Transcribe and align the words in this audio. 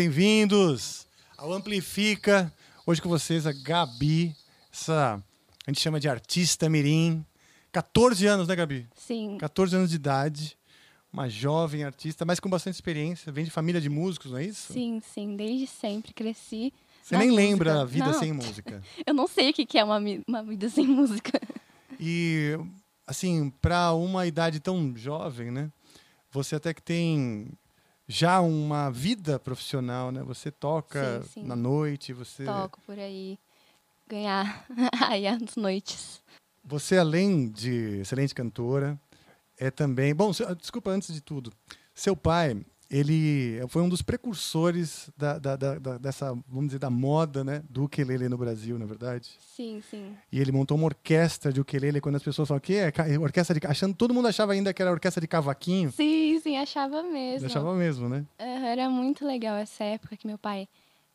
Bem-vindos 0.00 1.06
ao 1.36 1.52
Amplifica. 1.52 2.50
Hoje 2.86 3.02
com 3.02 3.08
vocês 3.10 3.46
a 3.46 3.52
Gabi, 3.52 4.34
essa 4.72 5.22
a 5.66 5.70
gente 5.70 5.78
chama 5.78 6.00
de 6.00 6.08
artista 6.08 6.70
mirim. 6.70 7.22
14 7.70 8.26
anos, 8.26 8.48
né, 8.48 8.56
Gabi? 8.56 8.88
Sim. 8.96 9.36
14 9.38 9.76
anos 9.76 9.90
de 9.90 9.96
idade, 9.96 10.56
uma 11.12 11.28
jovem 11.28 11.84
artista, 11.84 12.24
mas 12.24 12.40
com 12.40 12.48
bastante 12.48 12.76
experiência, 12.76 13.30
vem 13.30 13.44
de 13.44 13.50
família 13.50 13.78
de 13.78 13.90
músicos, 13.90 14.30
não 14.30 14.38
é 14.38 14.44
isso? 14.46 14.72
Sim, 14.72 15.02
sim, 15.12 15.36
desde 15.36 15.66
sempre 15.66 16.14
cresci. 16.14 16.72
Você 17.02 17.18
nem 17.18 17.28
música. 17.28 17.42
lembra 17.42 17.82
a 17.82 17.84
vida 17.84 18.06
Não, 18.06 18.18
sem 18.18 18.32
música. 18.32 18.82
Eu 19.04 19.12
não 19.12 19.26
sei 19.26 19.50
o 19.50 19.52
que 19.52 19.76
é 19.76 19.84
uma, 19.84 20.00
uma 20.26 20.42
vida 20.42 20.70
sem 20.70 20.86
música. 20.86 21.38
E, 22.00 22.58
assim, 23.06 23.50
para 23.60 23.92
uma 23.92 24.26
idade 24.26 24.60
tão 24.60 24.96
jovem, 24.96 25.50
né? 25.50 25.70
Você 26.30 26.54
até 26.56 26.72
que 26.72 26.80
tem 26.80 27.50
já 28.10 28.40
uma 28.40 28.90
vida 28.90 29.38
profissional, 29.38 30.10
né? 30.10 30.20
Você 30.24 30.50
toca 30.50 31.22
Sim, 31.22 31.28
sim. 31.28 31.44
na 31.44 31.54
noite, 31.54 32.12
você... 32.12 32.44
Toco 32.44 32.80
por 32.80 32.98
aí, 32.98 33.38
ganhar 34.08 34.66
aí 35.08 35.28
as 35.28 35.54
noites. 35.54 36.20
Você, 36.64 36.98
além 36.98 37.48
de 37.48 38.00
excelente 38.00 38.34
cantora, 38.34 39.00
é 39.56 39.70
também. 39.70 40.12
Bom, 40.12 40.32
desculpa, 40.58 40.90
antes 40.90 41.14
de 41.14 41.20
tudo. 41.20 41.52
Seu 41.94 42.16
pai, 42.16 42.60
ele 42.90 43.60
foi 43.68 43.82
um 43.82 43.88
dos 43.88 44.02
precursores 44.02 45.10
da, 45.16 45.38
da- 45.38 45.56
da- 45.56 45.98
dessa, 45.98 46.34
vamos 46.48 46.66
dizer, 46.66 46.78
da 46.78 46.90
moda 46.90 47.44
né, 47.44 47.62
do 47.68 47.84
ukulele 47.84 48.28
no 48.28 48.36
Brasil, 48.36 48.78
na 48.78 48.86
verdade. 48.86 49.30
Sim, 49.54 49.80
sim. 49.88 50.16
E 50.32 50.40
ele 50.40 50.50
montou 50.50 50.76
uma 50.76 50.86
orquestra 50.86 51.52
de 51.52 51.60
ukulele 51.60 52.00
quando 52.00 52.16
as 52.16 52.22
pessoas 52.22 52.48
falam 52.48 52.60
que 52.60 52.74
é 52.74 52.92
é 53.08 53.18
orquestra 53.18 53.58
de. 53.58 53.66
Achando, 53.66 53.94
todo 53.94 54.12
mundo 54.14 54.28
achava 54.28 54.52
ainda 54.52 54.72
que 54.74 54.82
era 54.82 54.90
orquestra 54.90 55.20
de 55.20 55.28
cavaquinho. 55.28 55.92
Sim, 55.92 56.38
sim, 56.42 56.56
achava 56.56 57.02
mesmo. 57.02 57.46
Achava 57.46 57.74
mesmo, 57.74 58.08
né? 58.08 58.24
Aham, 58.40 58.66
Era 58.66 58.90
muito 58.90 59.24
legal 59.26 59.56
essa 59.56 59.84
época 59.84 60.16
que 60.16 60.26
meu 60.26 60.38
pai, 60.38 60.68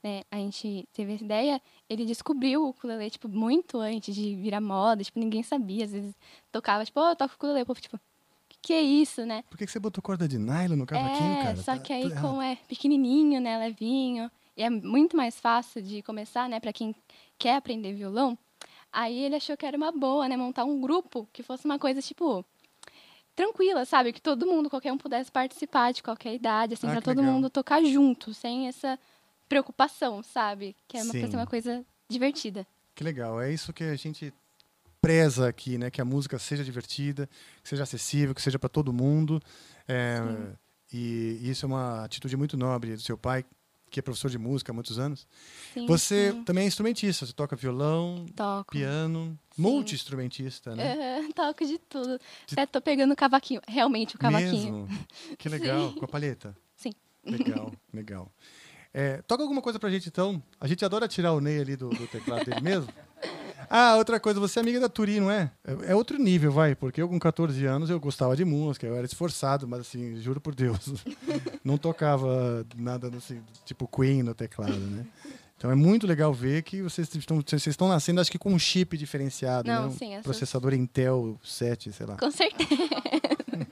né, 0.03 0.21
a 0.31 0.37
gente 0.37 0.87
teve 0.93 1.13
essa 1.15 1.23
ideia, 1.23 1.61
ele 1.89 2.05
descobriu 2.05 2.63
o 2.63 2.69
ukulele, 2.69 3.09
tipo, 3.09 3.27
muito 3.27 3.79
antes 3.79 4.13
de 4.15 4.35
virar 4.35 4.61
moda, 4.61 5.03
tipo, 5.03 5.19
ninguém 5.19 5.41
sabia, 5.43 5.83
às 5.85 5.91
vezes 5.91 6.13
tocava, 6.51 6.85
tipo, 6.85 6.99
oh, 6.99 7.09
eu 7.09 7.15
toco 7.15 7.33
ukulele, 7.35 7.63
o 7.63 7.65
povo, 7.65 7.81
tipo, 7.81 7.99
que 8.65 8.73
é 8.73 8.81
isso, 8.81 9.23
né? 9.27 9.43
Por 9.47 9.59
que, 9.59 9.65
que 9.67 9.71
você 9.71 9.79
botou 9.79 10.01
corda 10.01 10.27
de 10.27 10.39
nylon 10.39 10.75
no 10.75 10.87
cavaquinho, 10.87 11.33
é, 11.33 11.43
cara? 11.43 11.55
só 11.57 11.73
Tá 11.73 11.77
que 11.77 11.93
aí 11.93 12.09
como 12.15 12.41
é 12.41 12.55
pequenininho, 12.67 13.39
né, 13.39 13.59
levinho, 13.59 14.31
e 14.57 14.63
é 14.63 14.71
muito 14.71 15.15
mais 15.15 15.39
fácil 15.39 15.83
de 15.83 16.01
começar, 16.01 16.49
né, 16.49 16.59
para 16.59 16.73
quem 16.73 16.95
quer 17.37 17.57
aprender 17.57 17.93
violão, 17.93 18.35
aí 18.91 19.19
ele 19.19 19.35
achou 19.35 19.55
que 19.55 19.67
era 19.67 19.77
uma 19.77 19.91
boa, 19.91 20.27
né, 20.27 20.35
montar 20.35 20.65
um 20.65 20.81
grupo 20.81 21.29
que 21.31 21.43
fosse 21.43 21.63
uma 21.63 21.77
coisa, 21.77 22.01
tipo, 22.01 22.43
tranquila, 23.35 23.85
sabe? 23.85 24.11
Que 24.11 24.19
todo 24.19 24.47
mundo, 24.47 24.67
qualquer 24.67 24.91
um 24.91 24.97
pudesse 24.97 25.31
participar 25.31 25.93
de 25.93 26.01
qualquer 26.01 26.33
idade, 26.33 26.73
assim, 26.73 26.87
Ah, 26.87 26.93
para 26.93 27.01
todo 27.03 27.19
legal. 27.19 27.33
mundo 27.33 27.51
tocar 27.51 27.83
junto, 27.83 28.33
sem 28.33 28.67
essa 28.67 28.97
preocupação, 29.47 30.23
sabe? 30.23 30.75
Que 30.87 30.97
é 30.97 31.03
uma, 31.03 31.13
uma 31.35 31.45
coisa 31.45 31.85
divertida. 32.09 32.65
Que 32.95 33.03
legal, 33.03 33.39
é 33.39 33.53
isso 33.53 33.71
que 33.71 33.83
a 33.83 33.95
gente 33.95 34.33
preza 35.05 35.47
aqui, 35.47 35.77
né? 35.77 35.91
Que 35.91 36.01
a 36.01 36.05
música 36.05 36.39
seja 36.39 36.63
divertida, 36.63 37.29
que 37.61 37.69
seja 37.69 37.83
acessível, 37.83 38.33
que 38.33 38.41
seja 38.41 38.57
para 38.57 38.69
todo 38.69 38.91
mundo. 38.91 39.39
É, 39.87 40.19
e 40.91 41.39
isso 41.43 41.65
é 41.65 41.67
uma 41.67 42.03
atitude 42.03 42.35
muito 42.35 42.57
nobre 42.57 42.95
do 42.95 43.01
seu 43.01 43.15
pai, 43.15 43.45
que 43.91 43.99
é 43.99 44.01
professor 44.01 44.31
de 44.31 44.39
música 44.39 44.71
há 44.71 44.73
muitos 44.73 44.97
anos. 44.97 45.27
Sim, 45.73 45.85
você 45.85 46.31
sim. 46.31 46.43
também 46.43 46.63
é 46.63 46.67
instrumentista, 46.67 47.25
você 47.25 47.33
toca 47.33 47.55
violão, 47.55 48.25
toco. 48.35 48.71
piano, 48.71 49.37
Sim. 49.51 49.61
multi-instrumentista, 49.61 50.75
né? 50.75 50.93
Aham, 50.93 51.31
toco 51.37 51.65
de 51.65 51.77
tudo. 51.77 52.19
Até 52.51 52.65
tô 52.65 52.81
pegando 52.81 53.13
o 53.13 53.15
cavaquinho, 53.15 53.61
realmente 53.67 54.15
o 54.15 54.19
cavaquinho. 54.19 54.87
Mesmo? 54.87 55.05
Que 55.37 55.47
legal, 55.47 55.93
com 55.99 56.05
a 56.05 56.07
palheta. 56.07 56.57
Sim. 56.75 56.91
Legal, 57.23 57.71
legal. 57.93 58.31
É, 58.91 59.21
toca 59.23 59.43
alguma 59.43 59.61
coisa 59.61 59.77
pra 59.77 59.89
gente 59.89 60.07
então. 60.07 60.41
A 60.59 60.67
gente 60.67 60.83
adora 60.83 61.07
tirar 61.07 61.33
o 61.33 61.41
Ney 61.41 61.59
ali 61.59 61.75
do, 61.75 61.89
do 61.89 62.07
teclado 62.07 62.45
dele 62.45 62.61
mesmo. 62.61 62.87
Ah, 63.69 63.95
outra 63.97 64.19
coisa, 64.19 64.39
você 64.39 64.59
é 64.59 64.61
amiga 64.61 64.79
da 64.79 64.89
Turi, 64.89 65.19
não 65.19 65.31
é? 65.31 65.51
é? 65.65 65.91
é 65.91 65.95
outro 65.95 66.17
nível, 66.17 66.51
vai, 66.51 66.75
porque 66.75 67.01
eu 67.01 67.07
com 67.09 67.19
14 67.19 67.65
anos 67.65 67.89
eu 67.89 67.99
gostava 67.99 68.35
de 68.35 68.45
música, 68.45 68.85
eu 68.85 68.95
era 68.95 69.05
esforçado, 69.05 69.67
mas 69.67 69.81
assim, 69.81 70.17
juro 70.21 70.39
por 70.41 70.53
Deus, 70.55 70.93
não 71.63 71.77
tocava 71.77 72.65
nada 72.75 73.09
assim, 73.15 73.41
tipo 73.65 73.87
Queen 73.87 74.23
no 74.23 74.33
teclado, 74.33 74.75
né? 74.77 75.05
Então 75.57 75.71
é 75.71 75.75
muito 75.75 76.05
legal 76.05 76.33
ver 76.33 76.63
que 76.63 76.81
vocês 76.81 77.13
estão, 77.15 77.41
vocês 77.41 77.65
estão 77.65 77.87
nascendo, 77.87 78.19
acho 78.19 78.29
que 78.31 78.37
com 78.37 78.53
um 78.53 78.59
chip 78.59 78.97
diferenciado, 78.97 79.67
Não, 79.69 79.83
né? 79.83 79.87
Um 79.87 79.91
sim, 79.97 80.13
essa- 80.13 80.23
processador 80.23 80.73
Intel 80.73 81.39
7, 81.43 81.93
sei 81.93 82.05
lá, 82.05 82.17
Com 82.17 82.29
certeza. 82.29 82.69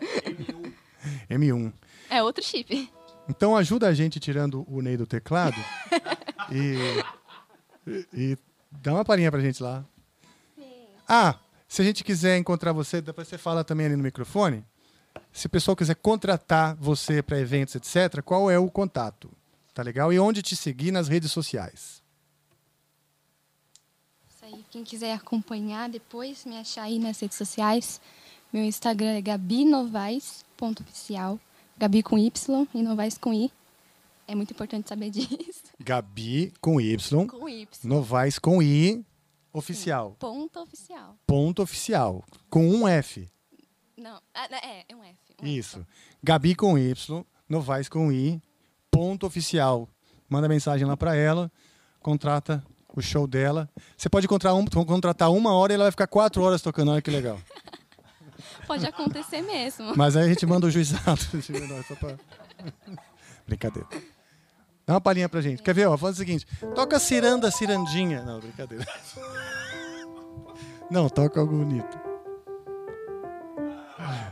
M1. 1.30 1.74
É 2.10 2.24
outro 2.24 2.44
chip. 2.44 2.90
Então 3.28 3.56
ajuda 3.56 3.88
a 3.88 3.94
gente 3.94 4.20
tirando 4.20 4.66
o 4.70 4.82
Ney 4.82 4.98
do 4.98 5.06
teclado 5.06 5.56
e, 6.52 7.04
e 8.14 8.38
dá 8.82 8.94
uma 8.94 9.06
palhinha 9.06 9.32
pra 9.32 9.42
gente 9.42 9.62
lá. 9.62 9.86
Ah, 11.08 11.36
se 11.68 11.82
a 11.82 11.86
gente 11.86 12.04
quiser 12.04 12.38
encontrar 12.38 12.72
você, 12.72 13.02
depois 13.02 13.28
você 13.28 13.38
fala 13.38 13.64
também 13.64 13.88
ali 13.88 13.96
no 13.96 14.04
microfone. 14.04 14.64
Se 15.32 15.48
o 15.48 15.50
pessoal 15.50 15.76
quiser 15.76 15.96
contratar 15.96 16.76
você 16.76 17.22
para 17.22 17.40
eventos, 17.40 17.76
etc., 17.76 18.22
qual 18.24 18.50
é 18.50 18.58
o 18.58 18.70
contato? 18.70 19.32
Tá 19.74 19.82
legal? 19.82 20.14
E 20.14 20.20
onde 20.20 20.42
te 20.42 20.56
seguir 20.56 20.92
nas 20.92 21.08
redes 21.08 21.32
sociais? 21.32 22.02
Isso 24.30 24.46
aí, 24.46 24.66
quem 24.70 24.84
quiser 24.84 25.14
acompanhar 25.14 25.90
depois, 25.90 26.46
me 26.46 26.58
achar 26.58 26.84
aí 26.84 27.00
nas 27.00 27.20
redes 27.20 27.38
sociais. 27.38 28.00
Meu 28.52 28.64
Instagram 28.64 29.14
é 29.14 29.22
gabinovais.oficial. 29.22 31.40
Gabi 31.76 32.04
com 32.04 32.20
Y 32.20 32.68
e 32.74 32.84
Novaes 32.84 33.18
com 33.18 33.34
I. 33.34 33.52
É 34.28 34.36
muito 34.36 34.52
importante 34.52 34.88
saber 34.90 35.10
disso. 35.12 35.64
Gabi 35.80 36.54
com 36.62 36.80
Y, 36.80 37.28
Com 37.28 37.50
Y. 37.50 37.68
Novaes 37.84 38.40
com 38.40 38.62
I, 38.62 39.06
oficial. 39.52 40.16
Ponto 40.20 40.60
oficial. 40.62 41.18
Ponto 41.28 41.62
oficial. 41.62 42.24
Com 42.50 42.68
um 42.70 42.88
F. 42.88 43.30
Não, 43.98 44.20
é, 44.34 44.86
é 44.90 44.96
um 44.96 45.04
F. 45.04 45.16
um 45.42 45.46
F 45.46 45.58
Isso. 45.58 45.86
Gabi 46.24 46.56
com 46.56 46.78
Y, 46.78 47.24
Novaes 47.48 47.90
com 47.90 48.12
I, 48.12 48.42
ponto 48.90 49.26
oficial. 49.28 49.88
Manda 50.30 50.48
mensagem 50.50 50.88
lá 50.88 50.98
pra 50.98 51.16
ela, 51.16 51.52
contrata 52.00 52.64
o 52.96 53.02
show 53.02 53.28
dela. 53.28 53.70
Você 53.98 54.10
pode 54.10 54.28
contratar, 54.28 54.58
um, 54.60 54.66
contratar 54.86 55.32
uma 55.32 55.54
hora 55.54 55.74
e 55.74 55.76
ela 55.76 55.84
vai 55.86 55.92
ficar 55.92 56.08
quatro 56.08 56.42
horas 56.42 56.62
tocando. 56.62 56.92
Olha 56.92 57.02
que 57.02 57.12
legal. 57.12 57.40
Pode 58.68 58.86
acontecer 58.86 59.42
mesmo. 59.42 59.94
Mas 59.96 60.16
aí 60.16 60.26
a 60.26 60.28
gente 60.30 60.46
manda 60.46 60.66
o 60.68 60.72
juizado. 60.72 61.20
Pra- 62.00 62.18
Brincadeira. 63.46 63.88
Dá 64.86 64.94
uma 64.94 65.02
palhinha 65.02 65.30
pra 65.30 65.42
gente. 65.42 65.62
Quer 65.64 65.74
ver? 65.74 65.88
Ó, 65.88 65.98
faz 65.98 66.16
o 66.16 66.18
seguinte: 66.18 66.46
toca 66.76 67.00
ciranda, 67.00 67.50
cirandinha. 67.52 68.24
Não, 68.24 68.40
brincadeira. 68.40 68.86
Não, 70.92 71.10
toca 71.10 71.40
algo 71.40 71.56
bonito. 71.56 71.98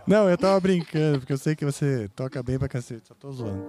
Não, 0.05 0.29
eu 0.29 0.37
tava 0.37 0.59
brincando, 0.59 1.19
porque 1.19 1.33
eu 1.33 1.37
sei 1.37 1.55
que 1.55 1.65
você 1.65 2.09
toca 2.15 2.43
bem 2.43 2.59
pra 2.59 2.67
cacete. 2.67 3.07
Só 3.07 3.13
tô 3.13 3.31
zoando. 3.31 3.65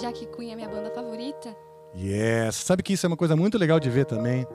Já 0.00 0.12
que 0.12 0.26
Queen 0.26 0.52
é 0.52 0.56
minha 0.56 0.68
banda 0.68 0.90
favorita, 0.94 1.54
Yes. 1.96 2.56
Sabe 2.56 2.82
que 2.82 2.92
isso 2.92 3.06
é 3.06 3.08
uma 3.08 3.16
coisa 3.16 3.34
muito 3.36 3.58
legal 3.58 3.80
de 3.80 3.88
ver 3.90 4.04
também? 4.04 4.46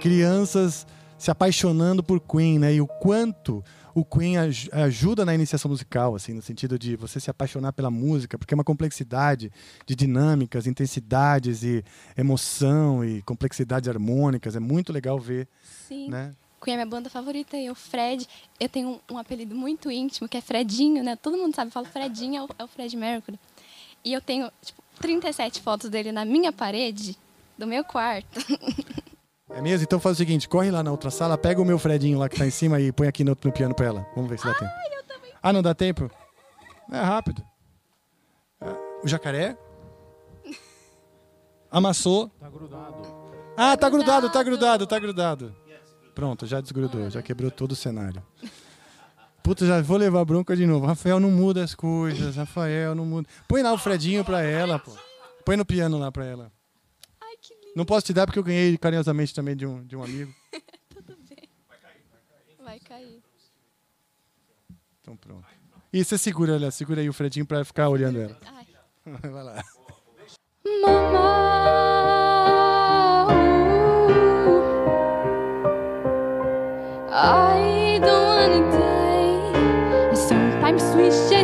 Crianças 0.00 0.86
se 1.18 1.30
apaixonando 1.30 2.02
por 2.02 2.20
Queen, 2.20 2.58
né? 2.58 2.74
E 2.74 2.80
o 2.80 2.86
quanto 2.86 3.62
o 3.94 4.04
Queen 4.04 4.36
aj- 4.36 4.68
ajuda 4.72 5.24
na 5.24 5.34
iniciação 5.34 5.70
musical, 5.70 6.14
assim, 6.14 6.32
no 6.32 6.40
sentido 6.40 6.78
de 6.78 6.94
você 6.94 7.18
se 7.18 7.28
apaixonar 7.28 7.72
pela 7.72 7.90
música, 7.90 8.38
porque 8.38 8.54
é 8.54 8.56
uma 8.56 8.64
complexidade 8.64 9.50
de 9.84 9.96
dinâmicas, 9.96 10.66
intensidades 10.66 11.64
e 11.64 11.84
emoção 12.16 13.04
e 13.04 13.20
complexidades 13.22 13.88
harmônicas. 13.88 14.54
É 14.54 14.60
muito 14.60 14.92
legal 14.92 15.18
ver, 15.18 15.48
sim. 15.88 16.08
né? 16.08 16.34
Queen 16.62 16.74
é 16.74 16.76
minha 16.76 16.86
banda 16.86 17.08
favorita 17.08 17.56
e 17.56 17.70
o 17.70 17.74
Fred, 17.74 18.26
eu 18.58 18.68
tenho 18.68 19.00
um, 19.10 19.14
um 19.14 19.18
apelido 19.18 19.54
muito 19.54 19.90
íntimo, 19.90 20.28
que 20.28 20.36
é 20.36 20.40
Fredinho, 20.40 21.02
né? 21.04 21.16
Todo 21.16 21.36
mundo 21.36 21.54
sabe, 21.54 21.68
eu 21.68 21.72
falo 21.72 21.86
Fredinho, 21.86 22.36
é 22.36 22.42
o, 22.42 22.48
é 22.58 22.64
o 22.64 22.68
Fred 22.68 22.96
Mercury. 22.96 23.38
E 24.04 24.12
eu 24.12 24.20
tenho, 24.20 24.50
tipo, 24.62 24.82
37 25.00 25.60
fotos 25.60 25.90
dele 25.90 26.12
na 26.12 26.24
minha 26.24 26.52
parede 26.52 27.16
do 27.56 27.66
meu 27.66 27.84
quarto. 27.84 28.38
É 29.50 29.60
mesmo? 29.62 29.84
Então 29.84 29.98
faz 29.98 30.16
o 30.16 30.18
seguinte, 30.18 30.48
corre 30.48 30.70
lá 30.70 30.82
na 30.82 30.90
outra 30.90 31.10
sala, 31.10 31.38
pega 31.38 31.60
o 31.60 31.64
meu 31.64 31.78
Fredinho 31.78 32.18
lá 32.18 32.28
que 32.28 32.36
tá 32.36 32.46
em 32.46 32.50
cima 32.50 32.80
e 32.80 32.92
põe 32.92 33.08
aqui 33.08 33.24
no, 33.24 33.36
no 33.42 33.52
piano 33.52 33.74
pra 33.74 33.86
ela. 33.86 34.06
Vamos 34.14 34.28
ver 34.30 34.38
se 34.38 34.44
dá 34.46 34.54
tempo. 34.54 34.72
Ah, 35.42 35.52
não 35.52 35.62
dá 35.62 35.74
tempo? 35.74 36.10
É 36.92 37.00
rápido. 37.00 37.42
Ah, 38.60 38.74
O 39.02 39.08
jacaré? 39.08 39.56
Amassou. 41.70 42.28
Tá 42.40 42.48
grudado. 42.48 43.02
Ah, 43.56 43.76
tá 43.76 43.88
grudado, 43.90 44.30
tá 44.30 44.42
grudado, 44.42 44.86
tá 44.86 44.98
grudado. 44.98 45.56
Pronto, 46.14 46.46
já 46.46 46.60
desgrudou, 46.60 47.08
já 47.10 47.22
quebrou 47.22 47.50
todo 47.50 47.72
o 47.72 47.76
cenário. 47.76 48.22
Puta, 49.42 49.64
já 49.64 49.80
vou 49.80 49.96
levar 49.96 50.24
bronca 50.24 50.56
de 50.56 50.66
novo. 50.66 50.84
Rafael 50.86 51.20
não 51.20 51.30
muda 51.30 51.62
as 51.62 51.74
coisas, 51.74 52.36
Rafael 52.36 52.94
não 52.94 53.04
muda. 53.06 53.28
Põe 53.46 53.62
lá 53.62 53.72
o 53.72 53.78
Fredinho 53.78 54.24
pra 54.24 54.42
ela, 54.42 54.78
pô. 54.78 54.92
Põe 55.44 55.56
no 55.56 55.64
piano 55.64 55.98
lá 55.98 56.10
pra 56.10 56.24
ela. 56.24 56.52
Não 57.78 57.84
posso 57.84 58.06
te 58.06 58.12
dar 58.12 58.26
porque 58.26 58.40
eu 58.40 58.42
ganhei 58.42 58.76
carinhosamente 58.76 59.32
também 59.32 59.54
de 59.54 59.64
um, 59.64 59.84
de 59.84 59.94
um 59.94 60.02
amigo. 60.02 60.34
Tudo 60.90 61.16
bem. 61.28 61.48
Vai 62.64 62.80
cair. 62.80 63.22
Então 65.00 65.16
pronto. 65.16 65.46
E 65.92 66.04
você 66.04 66.18
segura 66.18 66.56
ela, 66.56 66.72
segura 66.72 67.00
aí 67.00 67.08
o 67.08 67.12
Fredinho 67.12 67.46
pra 67.46 67.64
ficar 67.64 67.88
olhando 67.88 68.18
ela. 68.20 68.36
Ai, 68.46 68.66
Vai 69.30 69.44
lá. 69.44 69.64
mama. 70.82 71.28
I 77.12 78.00
don't 78.00 78.26
wanna 78.26 78.70
die. 78.72 80.16
Sometimes 80.16 80.82
wish 80.96 81.30
I'd 81.30 81.37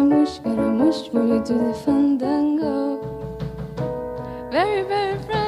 Scaramouche, 0.00 0.36
Scaramouche, 0.36 1.10
will 1.12 1.28
you 1.28 1.44
do 1.44 1.58
the 1.58 1.74
fandango? 1.74 2.96
Very, 4.50 4.82
very 4.82 5.18
frightening 5.24 5.39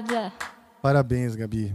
Obrigada. 0.00 0.32
Parabéns, 0.80 1.36
Gabi. 1.36 1.74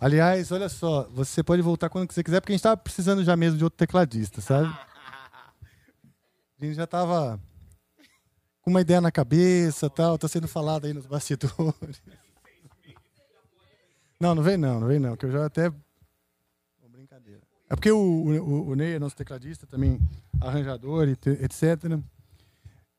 Aliás, 0.00 0.50
olha 0.50 0.68
só, 0.68 1.08
você 1.10 1.42
pode 1.42 1.62
voltar 1.62 1.88
quando 1.88 2.10
você 2.10 2.24
quiser, 2.24 2.40
porque 2.40 2.52
a 2.52 2.54
gente 2.54 2.60
estava 2.60 2.76
precisando 2.76 3.22
já 3.22 3.36
mesmo 3.36 3.58
de 3.58 3.64
outro 3.64 3.76
tecladista, 3.76 4.40
sabe? 4.40 4.68
A 6.58 6.64
gente 6.64 6.74
já 6.74 6.84
estava 6.84 7.40
com 8.60 8.70
uma 8.70 8.82
ideia 8.82 9.00
na 9.00 9.10
cabeça, 9.10 9.88
tal, 9.88 10.18
tá 10.18 10.28
sendo 10.28 10.46
falado 10.46 10.84
aí 10.84 10.92
nos 10.92 11.06
bastidores. 11.06 12.02
Não, 14.20 14.34
não 14.34 14.42
vem 14.42 14.58
não, 14.58 14.80
não 14.80 14.86
vem 14.86 14.98
não, 14.98 15.16
que 15.16 15.24
eu 15.24 15.32
já 15.32 15.46
até 15.46 15.72
brincadeira. 16.86 17.40
É 17.70 17.74
porque 17.74 17.90
o, 17.90 17.98
o, 17.98 18.68
o 18.68 18.74
Ney 18.74 18.96
é 18.96 18.98
nosso 18.98 19.16
tecladista 19.16 19.66
também, 19.66 19.98
arranjador, 20.38 21.08
e 21.08 21.12
etc. 21.12 21.98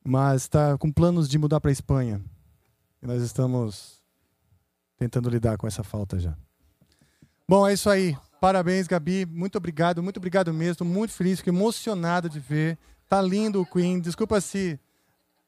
Mas 0.03 0.41
está 0.41 0.75
com 0.79 0.91
planos 0.91 1.29
de 1.29 1.37
mudar 1.37 1.61
para 1.61 1.69
a 1.69 1.71
Espanha. 1.71 2.19
E 3.03 3.05
nós 3.05 3.21
estamos 3.21 4.00
tentando 5.01 5.29
lidar 5.31 5.57
com 5.57 5.65
essa 5.65 5.83
falta 5.83 6.19
já. 6.19 6.35
Bom, 7.49 7.67
é 7.67 7.73
isso 7.73 7.89
aí. 7.89 8.15
Parabéns, 8.39 8.85
Gabi. 8.85 9.25
Muito 9.25 9.57
obrigado, 9.57 10.03
muito 10.03 10.17
obrigado 10.17 10.53
mesmo. 10.53 10.85
Muito 10.85 11.11
feliz, 11.11 11.39
fiquei 11.39 11.51
emocionado 11.51 12.29
de 12.29 12.39
ver. 12.39 12.77
Tá 13.09 13.19
lindo 13.19 13.59
o 13.59 13.65
Queen. 13.65 13.99
Desculpa 13.99 14.39
se 14.39 14.79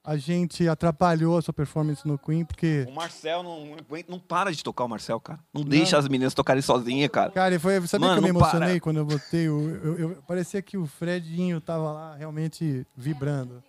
a 0.03 0.17
gente 0.17 0.67
atrapalhou 0.67 1.37
a 1.37 1.41
sua 1.43 1.53
performance 1.53 2.05
no 2.07 2.17
Queen, 2.17 2.43
porque. 2.43 2.83
O 2.89 2.95
Marcel 2.95 3.43
não, 3.43 3.65
não 3.67 3.77
não 4.09 4.19
para 4.19 4.51
de 4.51 4.63
tocar 4.63 4.85
o 4.85 4.89
Marcel, 4.89 5.19
cara. 5.19 5.39
Não, 5.53 5.63
deixa 5.63 5.99
as 5.99 6.07
meninas 6.07 6.33
tocarem 6.33 6.61
sozinha, 6.63 7.07
cara. 7.07 7.29
Cara, 7.31 7.59
foi, 7.59 7.79
sabia 7.87 8.07
Mano, 8.07 8.21
que 8.21 8.27
eu 8.27 8.33
me 8.33 8.39
não 8.39 8.39
para. 8.41 8.57
emocionei 8.57 8.79
quando 8.79 8.97
eu 8.97 9.05
botei 9.05 9.47
o. 9.49 9.69
Eu, 9.69 9.97
eu- 9.99 10.23
parecia 10.27 10.61
que 10.63 10.77
o 10.77 10.87
Fredinho 10.87 11.61
tava 11.61 11.91
lá 11.91 12.15
realmente 12.15 12.87
vibrando. 12.97 13.63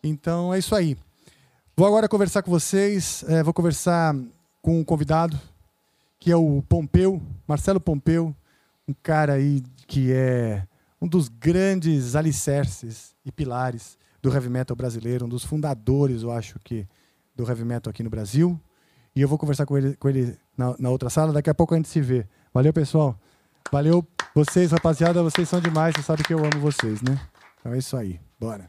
Então 0.00 0.54
é 0.54 0.60
isso 0.60 0.76
aí. 0.76 0.96
Vou 1.76 1.86
agora 1.88 2.08
conversar 2.08 2.42
com 2.42 2.50
vocês. 2.52 3.24
é, 3.28 3.42
vou 3.42 3.52
conversar 3.52 4.14
com 4.60 4.80
um 4.80 4.84
convidado, 4.84 5.38
que 6.18 6.30
é 6.30 6.36
o 6.36 6.62
Pompeu, 6.68 7.22
Marcelo 7.46 7.80
Pompeu, 7.80 8.34
um 8.86 8.94
cara 9.02 9.34
aí 9.34 9.62
que 9.86 10.12
é 10.12 10.66
um 11.00 11.06
dos 11.06 11.28
grandes 11.28 12.16
alicerces 12.16 13.14
e 13.24 13.30
pilares 13.30 13.96
do 14.20 14.32
heavy 14.32 14.48
metal 14.48 14.76
brasileiro, 14.76 15.26
um 15.26 15.28
dos 15.28 15.44
fundadores, 15.44 16.22
eu 16.22 16.32
acho 16.32 16.58
que, 16.58 16.86
do 17.36 17.46
heavy 17.46 17.64
metal 17.64 17.90
aqui 17.90 18.02
no 18.02 18.10
Brasil. 18.10 18.60
E 19.14 19.20
eu 19.20 19.28
vou 19.28 19.38
conversar 19.38 19.66
com 19.66 19.76
ele, 19.76 19.96
com 19.96 20.08
ele 20.08 20.36
na, 20.56 20.74
na 20.78 20.90
outra 20.90 21.10
sala. 21.10 21.32
Daqui 21.32 21.50
a 21.50 21.54
pouco 21.54 21.74
a 21.74 21.76
gente 21.76 21.88
se 21.88 22.00
vê. 22.00 22.26
Valeu, 22.52 22.72
pessoal. 22.72 23.18
Valeu 23.70 24.06
vocês, 24.34 24.70
rapaziada. 24.72 25.22
Vocês 25.22 25.48
são 25.48 25.60
demais. 25.60 25.94
Você 25.94 26.02
sabe 26.02 26.22
que 26.22 26.34
eu 26.34 26.38
amo 26.38 26.60
vocês, 26.60 27.02
né? 27.02 27.18
Então 27.58 27.72
é 27.72 27.78
isso 27.78 27.96
aí. 27.96 28.20
Bora. 28.38 28.68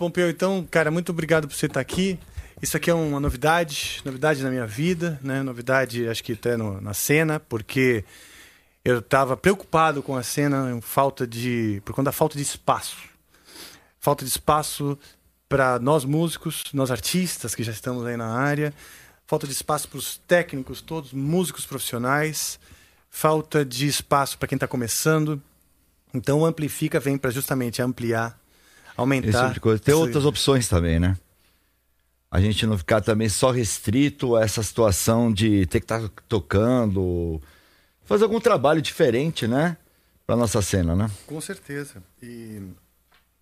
Pompeu, 0.00 0.30
então, 0.30 0.66
cara, 0.70 0.90
muito 0.90 1.12
obrigado 1.12 1.46
por 1.46 1.54
você 1.54 1.66
estar 1.66 1.78
aqui. 1.78 2.18
Isso 2.62 2.74
aqui 2.74 2.88
é 2.88 2.94
uma 2.94 3.20
novidade, 3.20 4.00
novidade 4.02 4.42
na 4.42 4.48
minha 4.48 4.66
vida, 4.66 5.20
né? 5.22 5.42
Novidade, 5.42 6.08
acho 6.08 6.24
que 6.24 6.32
até 6.32 6.56
no, 6.56 6.80
na 6.80 6.94
cena, 6.94 7.38
porque 7.38 8.02
eu 8.82 9.00
estava 9.00 9.36
preocupado 9.36 10.02
com 10.02 10.16
a 10.16 10.22
cena, 10.22 10.78
falta 10.80 11.26
de, 11.26 11.82
por 11.84 11.94
conta 11.94 12.06
da 12.06 12.12
falta 12.12 12.38
de 12.38 12.42
espaço. 12.42 12.96
Falta 13.98 14.24
de 14.24 14.30
espaço 14.30 14.98
para 15.46 15.78
nós 15.78 16.06
músicos, 16.06 16.64
nós 16.72 16.90
artistas 16.90 17.54
que 17.54 17.62
já 17.62 17.72
estamos 17.72 18.06
aí 18.06 18.16
na 18.16 18.32
área, 18.32 18.72
falta 19.26 19.46
de 19.46 19.52
espaço 19.52 19.86
para 19.86 19.98
os 19.98 20.16
técnicos 20.16 20.80
todos, 20.80 21.12
músicos 21.12 21.66
profissionais, 21.66 22.58
falta 23.10 23.66
de 23.66 23.86
espaço 23.86 24.38
para 24.38 24.48
quem 24.48 24.56
está 24.56 24.66
começando. 24.66 25.42
Então 26.14 26.40
o 26.40 26.46
Amplifica 26.46 26.98
vem 26.98 27.18
para 27.18 27.30
justamente 27.30 27.82
ampliar, 27.82 28.39
aumentar. 29.00 29.28
Esse 29.28 29.38
tipo 29.38 29.54
de 29.54 29.60
coisa. 29.60 29.82
Tem 29.82 29.94
outras 29.94 30.24
opções 30.24 30.68
também, 30.68 30.98
né? 31.00 31.16
A 32.30 32.40
gente 32.40 32.64
não 32.64 32.78
ficar 32.78 33.00
também 33.00 33.28
só 33.28 33.50
restrito 33.50 34.36
a 34.36 34.42
essa 34.42 34.62
situação 34.62 35.32
de 35.32 35.66
ter 35.66 35.80
que 35.80 35.84
estar 35.84 36.08
tocando, 36.28 37.42
fazer 38.04 38.24
algum 38.24 38.40
trabalho 38.40 38.80
diferente, 38.80 39.48
né? 39.48 39.76
Pra 40.24 40.36
nossa 40.36 40.62
cena, 40.62 40.94
né? 40.94 41.10
Com 41.26 41.40
certeza. 41.40 42.00
E 42.22 42.62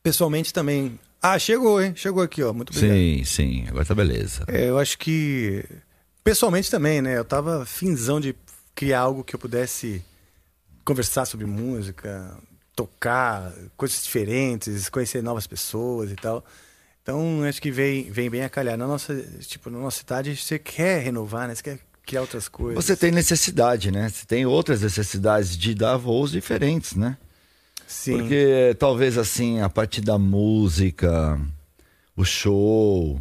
pessoalmente 0.02 0.54
também. 0.54 0.98
Ah, 1.20 1.38
chegou, 1.38 1.82
hein? 1.82 1.92
Chegou 1.94 2.22
aqui, 2.22 2.42
ó. 2.42 2.52
Muito 2.54 2.70
obrigado. 2.70 2.96
Sim, 2.96 3.24
sim. 3.24 3.66
Agora 3.68 3.84
tá 3.84 3.94
beleza. 3.94 4.44
É, 4.46 4.70
eu 4.70 4.78
acho 4.78 4.96
que 4.96 5.64
pessoalmente 6.24 6.70
também, 6.70 7.02
né? 7.02 7.18
Eu 7.18 7.24
tava 7.24 7.66
finzão 7.66 8.18
de 8.18 8.34
criar 8.74 9.00
algo 9.00 9.22
que 9.22 9.34
eu 9.34 9.38
pudesse 9.38 10.02
conversar 10.82 11.26
sobre 11.26 11.44
música, 11.44 12.38
tocar 12.78 13.52
coisas 13.76 14.04
diferentes, 14.04 14.88
conhecer 14.88 15.20
novas 15.20 15.48
pessoas 15.48 16.12
e 16.12 16.14
tal. 16.14 16.44
Então, 17.02 17.42
acho 17.42 17.60
que 17.60 17.72
vem, 17.72 18.08
vem 18.08 18.30
bem 18.30 18.44
a 18.44 18.48
calhar. 18.48 18.78
Na 18.78 18.86
nossa, 18.86 19.20
tipo, 19.40 19.68
na 19.68 19.80
nossa 19.80 19.98
cidade, 19.98 20.36
você 20.36 20.60
quer 20.60 21.02
renovar, 21.02 21.48
né? 21.48 21.56
Você 21.56 21.62
quer 21.64 21.80
criar 22.06 22.20
outras 22.20 22.46
coisas. 22.46 22.84
Você 22.84 22.94
tem 22.94 23.10
necessidade, 23.10 23.90
né? 23.90 24.08
Você 24.08 24.24
tem 24.24 24.46
outras 24.46 24.82
necessidades 24.82 25.58
de 25.58 25.74
dar 25.74 25.96
voos 25.96 26.30
diferentes, 26.30 26.94
né? 26.94 27.16
Sim. 27.84 28.18
Porque 28.18 28.76
talvez 28.78 29.18
assim, 29.18 29.60
a 29.60 29.68
partir 29.68 30.00
da 30.00 30.16
música, 30.16 31.36
o 32.16 32.24
show, 32.24 33.20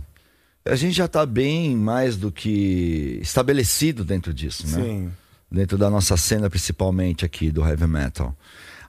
a 0.65 0.75
gente 0.75 0.93
já 0.93 1.07
tá 1.07 1.25
bem 1.25 1.75
mais 1.75 2.15
do 2.15 2.31
que 2.31 3.17
estabelecido 3.23 4.05
dentro 4.05 4.31
disso, 4.31 4.67
né? 4.67 4.83
Sim. 4.83 5.11
Dentro 5.49 5.79
da 5.79 5.89
nossa 5.89 6.15
cena, 6.15 6.47
principalmente 6.47 7.25
aqui 7.25 7.49
do 7.49 7.65
heavy 7.67 7.87
metal. 7.87 8.37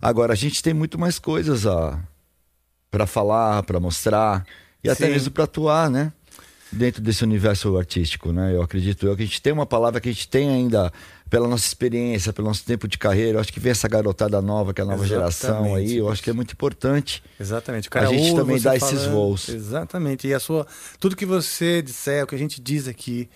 Agora, 0.00 0.32
a 0.32 0.36
gente 0.36 0.62
tem 0.62 0.74
muito 0.74 0.98
mais 0.98 1.18
coisas 1.18 1.66
a 1.66 1.98
para 2.90 3.06
falar, 3.06 3.62
para 3.64 3.78
mostrar 3.78 4.46
e 4.82 4.88
até 4.88 5.06
Sim. 5.06 5.12
mesmo 5.12 5.30
para 5.30 5.44
atuar, 5.44 5.90
né? 5.90 6.12
Dentro 6.70 7.00
desse 7.00 7.24
universo 7.24 7.76
artístico, 7.78 8.30
né? 8.30 8.54
Eu 8.54 8.62
acredito 8.62 9.06
eu 9.06 9.16
que 9.16 9.22
a 9.22 9.26
gente 9.26 9.40
tem 9.40 9.52
uma 9.52 9.66
palavra 9.66 10.00
que 10.00 10.08
a 10.08 10.12
gente 10.12 10.28
tem 10.28 10.50
ainda 10.50 10.92
pela 11.30 11.48
nossa 11.48 11.66
experiência, 11.66 12.32
pelo 12.32 12.48
nosso 12.48 12.64
tempo 12.64 12.86
de 12.86 12.98
carreira. 12.98 13.38
Eu 13.38 13.40
acho 13.40 13.52
que 13.52 13.60
vem 13.60 13.70
essa 13.70 13.88
garotada 13.88 14.40
nova, 14.42 14.74
que 14.74 14.80
é 14.80 14.84
a 14.84 14.86
nova 14.86 15.06
geração 15.06 15.74
aí. 15.74 15.96
Eu 15.96 16.10
acho 16.10 16.22
que 16.22 16.28
é 16.28 16.32
muito 16.32 16.52
importante. 16.52 17.22
Exatamente. 17.40 17.88
O 17.88 17.98
A 17.98 18.06
gente 18.06 18.34
também 18.34 18.60
dá 18.60 18.76
esses 18.76 19.06
voos. 19.06 19.48
Exatamente. 19.48 20.26
E 20.26 20.34
a 20.34 20.40
sua, 20.40 20.66
tudo 20.98 21.16
que 21.16 21.26
você 21.26 21.80
disser, 21.80 22.24
o 22.24 22.26
que 22.26 22.34
a 22.34 22.38
gente 22.38 22.60
diz 22.60 22.86
aqui, 22.86 23.28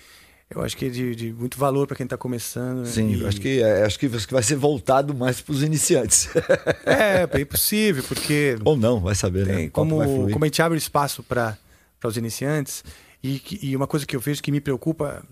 eu 0.55 0.62
acho 0.62 0.77
que 0.77 0.87
é 0.87 0.88
de, 0.88 1.15
de 1.15 1.33
muito 1.33 1.59
valor 1.59 1.87
para 1.87 1.97
quem 1.97 2.05
está 2.05 2.17
começando. 2.17 2.79
né? 2.81 2.87
Sim, 2.87 3.11
E- 3.15 3.21
eu 3.23 3.29
acho 3.29 3.41
que 3.41 3.61
é, 3.62 3.85
acho 3.85 3.99
que 3.99 4.09
vai 4.09 4.43
ser 4.43 4.57
voltado 4.57 5.15
mais 5.15 5.41
para 5.41 5.53
os 5.53 5.62
iniciantes. 5.62 6.29
É, 6.85 7.27
bem 7.27 7.45
possível, 7.47 8.03
porque 8.05 8.57
Ou 8.65 8.77
não, 8.77 9.01
vai 9.01 9.15
saber, 9.15 9.47
né? 9.47 9.55
tem, 9.57 9.71
papo 9.71 9.88
como, 9.88 10.31
como 10.31 10.45
a 10.45 10.49
gente 10.49 10.61
abre 10.62 10.77
espaço 10.79 11.23
para 11.23 11.57
os 12.05 12.17
iniciantes, 12.17 12.85
e, 13.23 13.41
e 13.62 13.77
uma 13.77 13.87
coisa 13.87 14.05
que 14.05 14.15
eu 14.17 14.21
vejo 14.21 14.43
que 14.43 14.51
me 14.53 14.61
preocupa, 14.61 15.23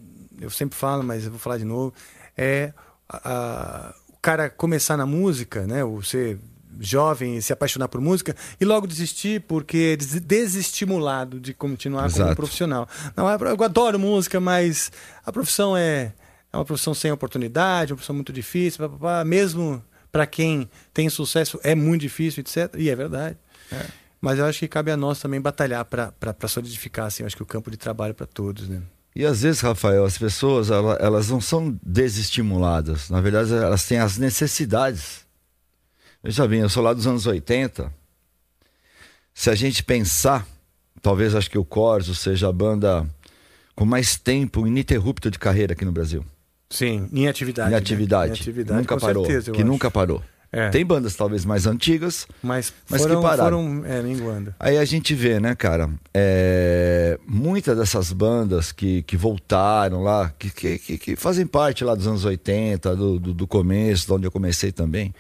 eu 0.41 0.49
sempre 0.51 0.77
falo, 0.79 1.03
mas 1.03 1.25
eu 1.25 1.31
vou 1.31 1.39
falar 1.41 1.59
de 1.59 1.65
novo, 1.65 1.93
é 2.37 2.73
a- 3.09 3.21
a- 3.91 3.95
o 4.09 4.17
cara 4.23 4.49
começar 4.51 4.97
na 4.97 5.07
música, 5.07 5.67
né? 5.67 5.83
O 5.85 6.03
ser 6.03 6.39
jovem 6.81 7.41
se 7.41 7.53
apaixonar 7.53 7.89
por 7.89 8.01
música 8.01 8.35
e 8.61 8.65
logo 8.65 8.87
desistir 8.87 9.43
porque 9.43 9.97
des- 9.97 10.21
desestimulado 10.21 11.39
de 11.39 11.53
continuar 11.55 12.11
como 12.11 12.25
Exato. 12.25 12.37
profissional. 12.37 12.89
Não, 13.17 13.29
é- 13.31 13.35
eu 13.37 13.63
adoro 13.65 13.99
música, 13.99 14.41
mas 14.41 14.91
a 15.25 15.31
profissão 15.31 15.77
é, 15.77 16.13
é 16.53 16.57
uma 16.57 16.65
profissão 16.65 16.95
sem 16.95 17.13
oportunidade, 17.13 17.93
uma 17.93 17.97
profissão 17.97 18.15
muito 18.17 18.33
difícil, 18.33 18.79
pá, 18.79 18.89
pá, 18.89 18.99
pá. 19.19 19.25
mesmo 19.25 19.83
para 20.11 20.27
quem 20.27 20.69
tem 20.93 21.09
sucesso 21.09 21.61
é 21.63 21.75
muito 21.75 22.01
difícil, 22.01 22.41
etc. 22.41 22.75
E 22.77 22.91
é 22.91 22.97
verdade. 22.97 23.37
Mas 24.21 24.39
eu 24.39 24.45
acho 24.45 24.59
que 24.59 24.67
cabe 24.69 24.91
a 24.91 24.97
nós 24.97 25.21
também 25.21 25.41
batalhar 25.41 25.85
para 25.85 26.13
solidificar 26.49 27.07
assim, 27.07 27.23
eu 27.23 27.27
acho 27.27 27.37
que 27.37 27.43
o 27.43 27.47
campo 27.47 27.71
de 27.71 27.77
trabalho 27.77 28.13
para 28.15 28.27
todos, 28.27 28.69
né? 28.69 28.83
E 29.15 29.25
às 29.25 29.43
vezes, 29.43 29.61
Rafael, 29.61 30.05
as 30.05 30.17
pessoas 30.19 30.71
ela- 30.71 30.97
elas 31.01 31.29
não 31.31 31.41
são 31.41 31.77
desestimuladas. 32.31 33.11
Na 33.11 33.21
verdade, 33.21 33.53
elas 33.53 33.85
têm 33.87 33.99
as 33.99 34.19
necessidades. 34.19 35.27
Veja 36.23 36.47
bem, 36.47 36.61
eu 36.61 36.69
sou 36.69 36.83
lá 36.83 36.93
dos 36.93 37.07
anos 37.07 37.27
80. 37.27 37.93
Se 39.33 39.49
a 39.49 39.55
gente 39.55 39.83
pensar, 39.83 40.47
talvez 41.01 41.35
acho 41.35 41.51
que 41.51 41.59
o 41.59 41.65
Corso 41.65 42.15
seja 42.15 42.49
a 42.49 42.53
banda 42.53 43.07
com 43.75 43.85
mais 43.87 44.17
tempo 44.17 44.67
ininterrupto 44.67 45.31
de 45.31 45.39
carreira 45.39 45.73
aqui 45.73 45.85
no 45.85 45.93
Brasil. 45.93 46.25
Sim, 46.69 47.09
em 47.13 47.27
atividade. 47.27 47.69
em 47.69 47.73
né? 47.73 47.79
atividade. 47.79 48.31
Em 48.33 48.35
atividade, 48.35 48.79
nunca 48.81 48.95
com 48.97 49.01
parou. 49.01 49.25
certeza, 49.25 49.51
eu 49.51 49.55
que 49.55 49.61
acho. 49.63 49.71
nunca 49.71 49.91
parou. 49.91 50.23
É. 50.53 50.69
Tem 50.69 50.85
bandas 50.85 51.15
talvez 51.15 51.45
mais 51.45 51.65
antigas, 51.65 52.27
Mas, 52.43 52.73
Mas 52.89 53.03
que 53.03 53.09
foram, 53.09 53.23
pararam. 53.23 53.81
foram 53.81 53.87
é. 53.87 54.53
Aí 54.59 54.79
a 54.79 54.85
gente 54.85 55.15
vê, 55.15 55.39
né, 55.39 55.55
cara? 55.55 55.89
É, 56.13 57.19
muitas 57.25 57.79
dessas 57.79 58.13
bandas 58.13 58.73
que, 58.73 59.03
que 59.05 59.17
voltaram 59.17 60.03
lá, 60.03 60.33
que, 60.37 60.51
que, 60.51 60.79
que- 60.79 60.99
que 60.99 61.17
fazem 61.17 61.47
parte 61.47 61.85
lá 61.85 61.95
dos 61.95 62.07
anos 62.07 62.25
80, 62.25 62.97
do, 62.97 63.21
do, 63.21 63.33
do 63.33 63.47
começo, 63.47 64.07
de 64.07 64.13
onde 64.13 64.27
eu 64.27 64.31
comecei 64.33 64.73
também. 64.73 65.15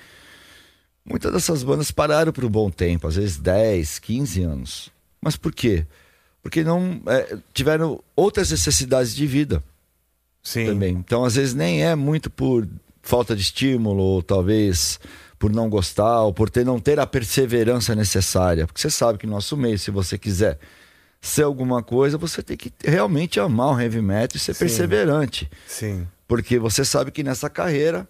Muitas 1.10 1.32
dessas 1.32 1.64
bandas 1.64 1.90
pararam 1.90 2.32
por 2.32 2.44
um 2.44 2.48
bom 2.48 2.70
tempo, 2.70 3.08
às 3.08 3.16
vezes 3.16 3.36
10, 3.36 3.98
15 3.98 4.42
anos. 4.42 4.92
Mas 5.20 5.36
por 5.36 5.52
quê? 5.52 5.84
Porque 6.40 6.62
não 6.62 7.02
é, 7.06 7.36
tiveram 7.52 8.00
outras 8.14 8.50
necessidades 8.50 9.14
de 9.14 9.26
vida 9.26 9.62
Sim. 10.40 10.66
também. 10.66 10.92
Então, 10.92 11.24
às 11.24 11.34
vezes, 11.34 11.52
nem 11.52 11.84
é 11.84 11.96
muito 11.96 12.30
por 12.30 12.66
falta 13.02 13.34
de 13.34 13.42
estímulo, 13.42 14.00
ou 14.00 14.22
talvez 14.22 15.00
por 15.36 15.50
não 15.52 15.68
gostar, 15.68 16.22
ou 16.22 16.32
por 16.32 16.48
ter, 16.48 16.64
não 16.64 16.78
ter 16.78 17.00
a 17.00 17.06
perseverança 17.06 17.94
necessária. 17.94 18.66
Porque 18.66 18.80
você 18.80 18.90
sabe 18.90 19.18
que 19.18 19.26
no 19.26 19.32
nosso 19.32 19.56
meio, 19.56 19.78
se 19.78 19.90
você 19.90 20.16
quiser 20.16 20.58
ser 21.20 21.42
alguma 21.42 21.82
coisa, 21.82 22.16
você 22.16 22.42
tem 22.42 22.56
que 22.56 22.72
realmente 22.84 23.40
amar 23.40 23.74
o 23.74 23.80
heavy 23.80 24.00
metal 24.00 24.36
e 24.36 24.38
ser 24.38 24.54
Sim. 24.54 24.60
perseverante. 24.60 25.50
Sim. 25.66 26.06
Porque 26.28 26.58
você 26.58 26.84
sabe 26.84 27.10
que 27.10 27.24
nessa 27.24 27.50
carreira 27.50 28.08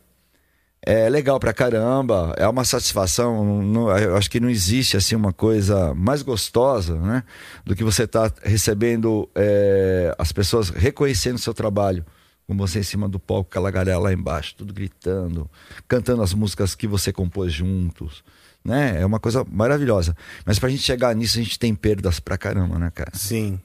é 0.82 1.08
legal 1.08 1.38
pra 1.38 1.52
caramba, 1.52 2.34
é 2.36 2.46
uma 2.48 2.64
satisfação. 2.64 3.62
não- 3.62 3.96
eu 3.98 4.16
acho 4.16 4.30
que 4.30 4.40
não 4.40 4.48
existe 4.48 4.96
assim 4.96 5.14
uma 5.14 5.32
coisa 5.32 5.94
mais 5.94 6.22
gostosa, 6.22 6.96
né? 6.96 7.22
Do 7.64 7.74
que 7.76 7.84
você 7.84 8.06
tá 8.06 8.30
recebendo 8.42 9.28
é, 9.34 10.14
as 10.18 10.32
pessoas 10.32 10.70
reconhecendo 10.70 11.36
o 11.36 11.40
seu 11.40 11.52
trabalho. 11.54 12.04
Com 12.46 12.56
você 12.56 12.80
em 12.80 12.82
cima 12.82 13.08
do 13.08 13.20
palco, 13.20 13.48
aquela 13.48 13.70
galera 13.70 13.98
lá 14.00 14.12
embaixo, 14.12 14.56
tudo 14.56 14.74
gritando, 14.74 15.48
cantando 15.86 16.20
as 16.20 16.34
músicas 16.34 16.74
que 16.74 16.88
você 16.88 17.12
compôs 17.12 17.52
juntos. 17.52 18.24
Né? 18.64 19.00
É 19.00 19.06
uma 19.06 19.20
coisa 19.20 19.46
maravilhosa. 19.48 20.16
Mas 20.44 20.58
pra 20.58 20.68
gente 20.68 20.82
chegar 20.82 21.14
nisso, 21.14 21.38
a 21.38 21.42
gente 21.42 21.56
tem 21.58 21.74
perdas 21.76 22.18
pra 22.18 22.36
caramba, 22.36 22.76
né, 22.76 22.90
cara? 22.92 23.12
Sim. 23.14 23.60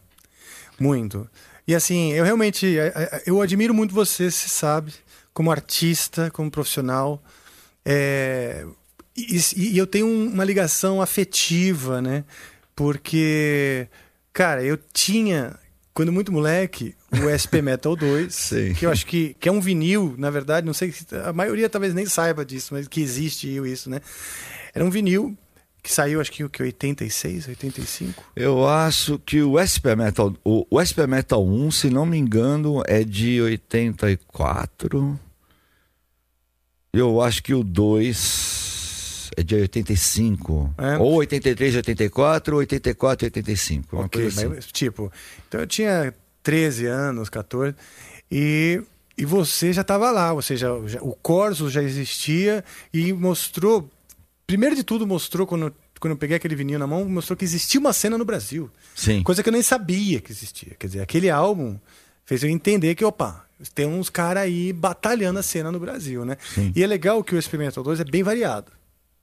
Muito. 0.80 1.28
E 1.68 1.74
assim, 1.74 2.12
eu 2.14 2.24
realmente 2.24 2.78
é, 2.78 2.94
é, 2.96 3.24
eu 3.26 3.42
admiro 3.42 3.74
muito 3.74 3.92
você, 3.94 4.30
se 4.30 4.48
sabe, 4.50 4.94
como 5.36 5.52
artista, 5.52 6.32
como 6.32 6.50
profissional. 6.50 7.22
É, 7.86 8.66
e, 9.16 9.40
e 9.56 9.78
eu 9.78 9.86
tenho 9.86 10.08
um- 10.08 10.28
uma 10.34 10.44
ligação 10.44 11.00
afetiva, 11.02 12.02
né? 12.02 12.24
Porque, 12.76 13.88
cara, 14.34 14.64
eu 14.64 14.78
tinha, 14.94 15.58
quando 15.94 16.12
muito 16.12 16.32
moleque, 16.32 16.96
o 17.12 17.30
SP 17.30 17.62
Metal 17.62 17.96
2, 17.96 18.34
Sim. 18.34 18.74
que 18.74 18.86
eu 18.86 18.92
acho 18.92 19.06
que, 19.06 19.36
que 19.40 19.48
é 19.48 19.52
um 19.52 19.60
vinil, 19.62 20.16
na 20.18 20.30
verdade, 20.30 20.66
não 20.66 20.74
sei 20.74 20.92
se 20.92 21.06
a 21.26 21.32
maioria 21.34 21.70
talvez 21.70 21.94
nem 21.94 22.06
saiba 22.06 22.44
disso, 22.46 22.74
mas 22.74 22.88
que 22.88 23.02
existe 23.02 23.48
isso, 23.68 23.90
né? 23.90 24.02
Era 24.74 24.84
um 24.84 24.90
vinil 24.90 25.38
que 25.84 25.94
saiu, 25.94 26.20
acho 26.20 26.32
que 26.32 26.44
o 26.44 26.50
que 26.50 26.64
86, 26.64 27.48
85. 27.48 28.24
Eu 28.36 28.68
acho 28.68 29.20
que 29.20 29.42
o 29.44 29.60
SP 29.62 29.96
Metal, 29.96 30.34
o, 30.44 30.66
o 30.70 30.82
SP 30.82 31.06
Metal 31.06 31.46
1, 31.46 31.72
se 31.72 31.90
não 31.90 32.06
me 32.08 32.18
engano, 32.18 32.82
é 32.88 33.04
de 33.04 33.40
84. 33.42 35.20
Eu 36.98 37.22
acho 37.22 37.44
que 37.44 37.54
o 37.54 37.64
2 37.64 39.32
é 39.38 39.44
de 39.44 39.56
85. 39.56 40.74
É. 40.78 40.98
Ou 40.98 41.16
83, 41.16 41.76
84, 41.76 42.54
ou 42.54 42.60
84, 42.60 43.26
85. 43.28 43.96
Uma 43.96 44.06
Ok, 44.06 44.22
coisa 44.22 44.40
assim. 44.42 44.50
mas, 44.56 44.66
tipo, 44.68 45.12
então 45.48 45.60
eu 45.62 45.68
tinha 45.68 46.14
13 46.44 46.86
anos, 46.86 47.30
14, 47.30 47.76
e, 48.32 48.82
e 49.18 49.26
você 49.26 49.74
já 49.74 49.82
estava 49.82 50.12
lá, 50.12 50.32
ou 50.34 50.42
seja, 50.42 50.68
já- 50.88 51.02
o 51.02 51.14
Corso 51.22 51.70
já 51.70 51.82
existia 51.84 52.64
e 52.94 53.12
mostrou, 53.14 53.90
primeiro 54.48 54.76
de 54.76 54.84
tudo, 54.84 55.06
mostrou 55.06 55.46
quando 55.48 55.74
quando 55.98 56.12
eu 56.12 56.18
peguei 56.18 56.36
aquele 56.36 56.56
vinil 56.56 56.78
na 56.78 56.86
mão, 56.86 57.06
mostrou 57.06 57.38
que 57.38 57.46
existia 57.46 57.80
uma 57.80 57.94
cena 57.94 58.18
no 58.18 58.26
Brasil. 58.26 58.70
Sim. 58.94 59.24
Coisa 59.24 59.42
que 59.42 59.48
eu 59.50 59.54
nem 59.54 59.64
sabia 59.64 60.20
que 60.20 60.30
existia. 60.32 60.76
Quer 60.78 60.88
dizer, 60.88 61.02
aquele 61.02 61.30
álbum 61.32 61.80
fez 62.26 62.44
eu 62.44 62.50
entender 62.50 62.94
que, 62.96 63.04
opa, 63.04 63.45
tem 63.74 63.86
uns 63.86 64.10
caras 64.10 64.44
aí 64.44 64.74
batalhando 64.74 65.40
a 65.40 65.44
cena 65.44 65.72
no 65.72 65.80
Brasil, 65.80 66.26
né? 66.26 66.38
Sim. 66.54 66.72
E 66.76 66.84
é 66.84 66.88
legal 66.88 67.24
que 67.24 67.36
o 67.36 67.40
Experimental 67.40 67.84
2 67.84 68.00
é 68.02 68.04
bem 68.04 68.24
variado. 68.24 68.72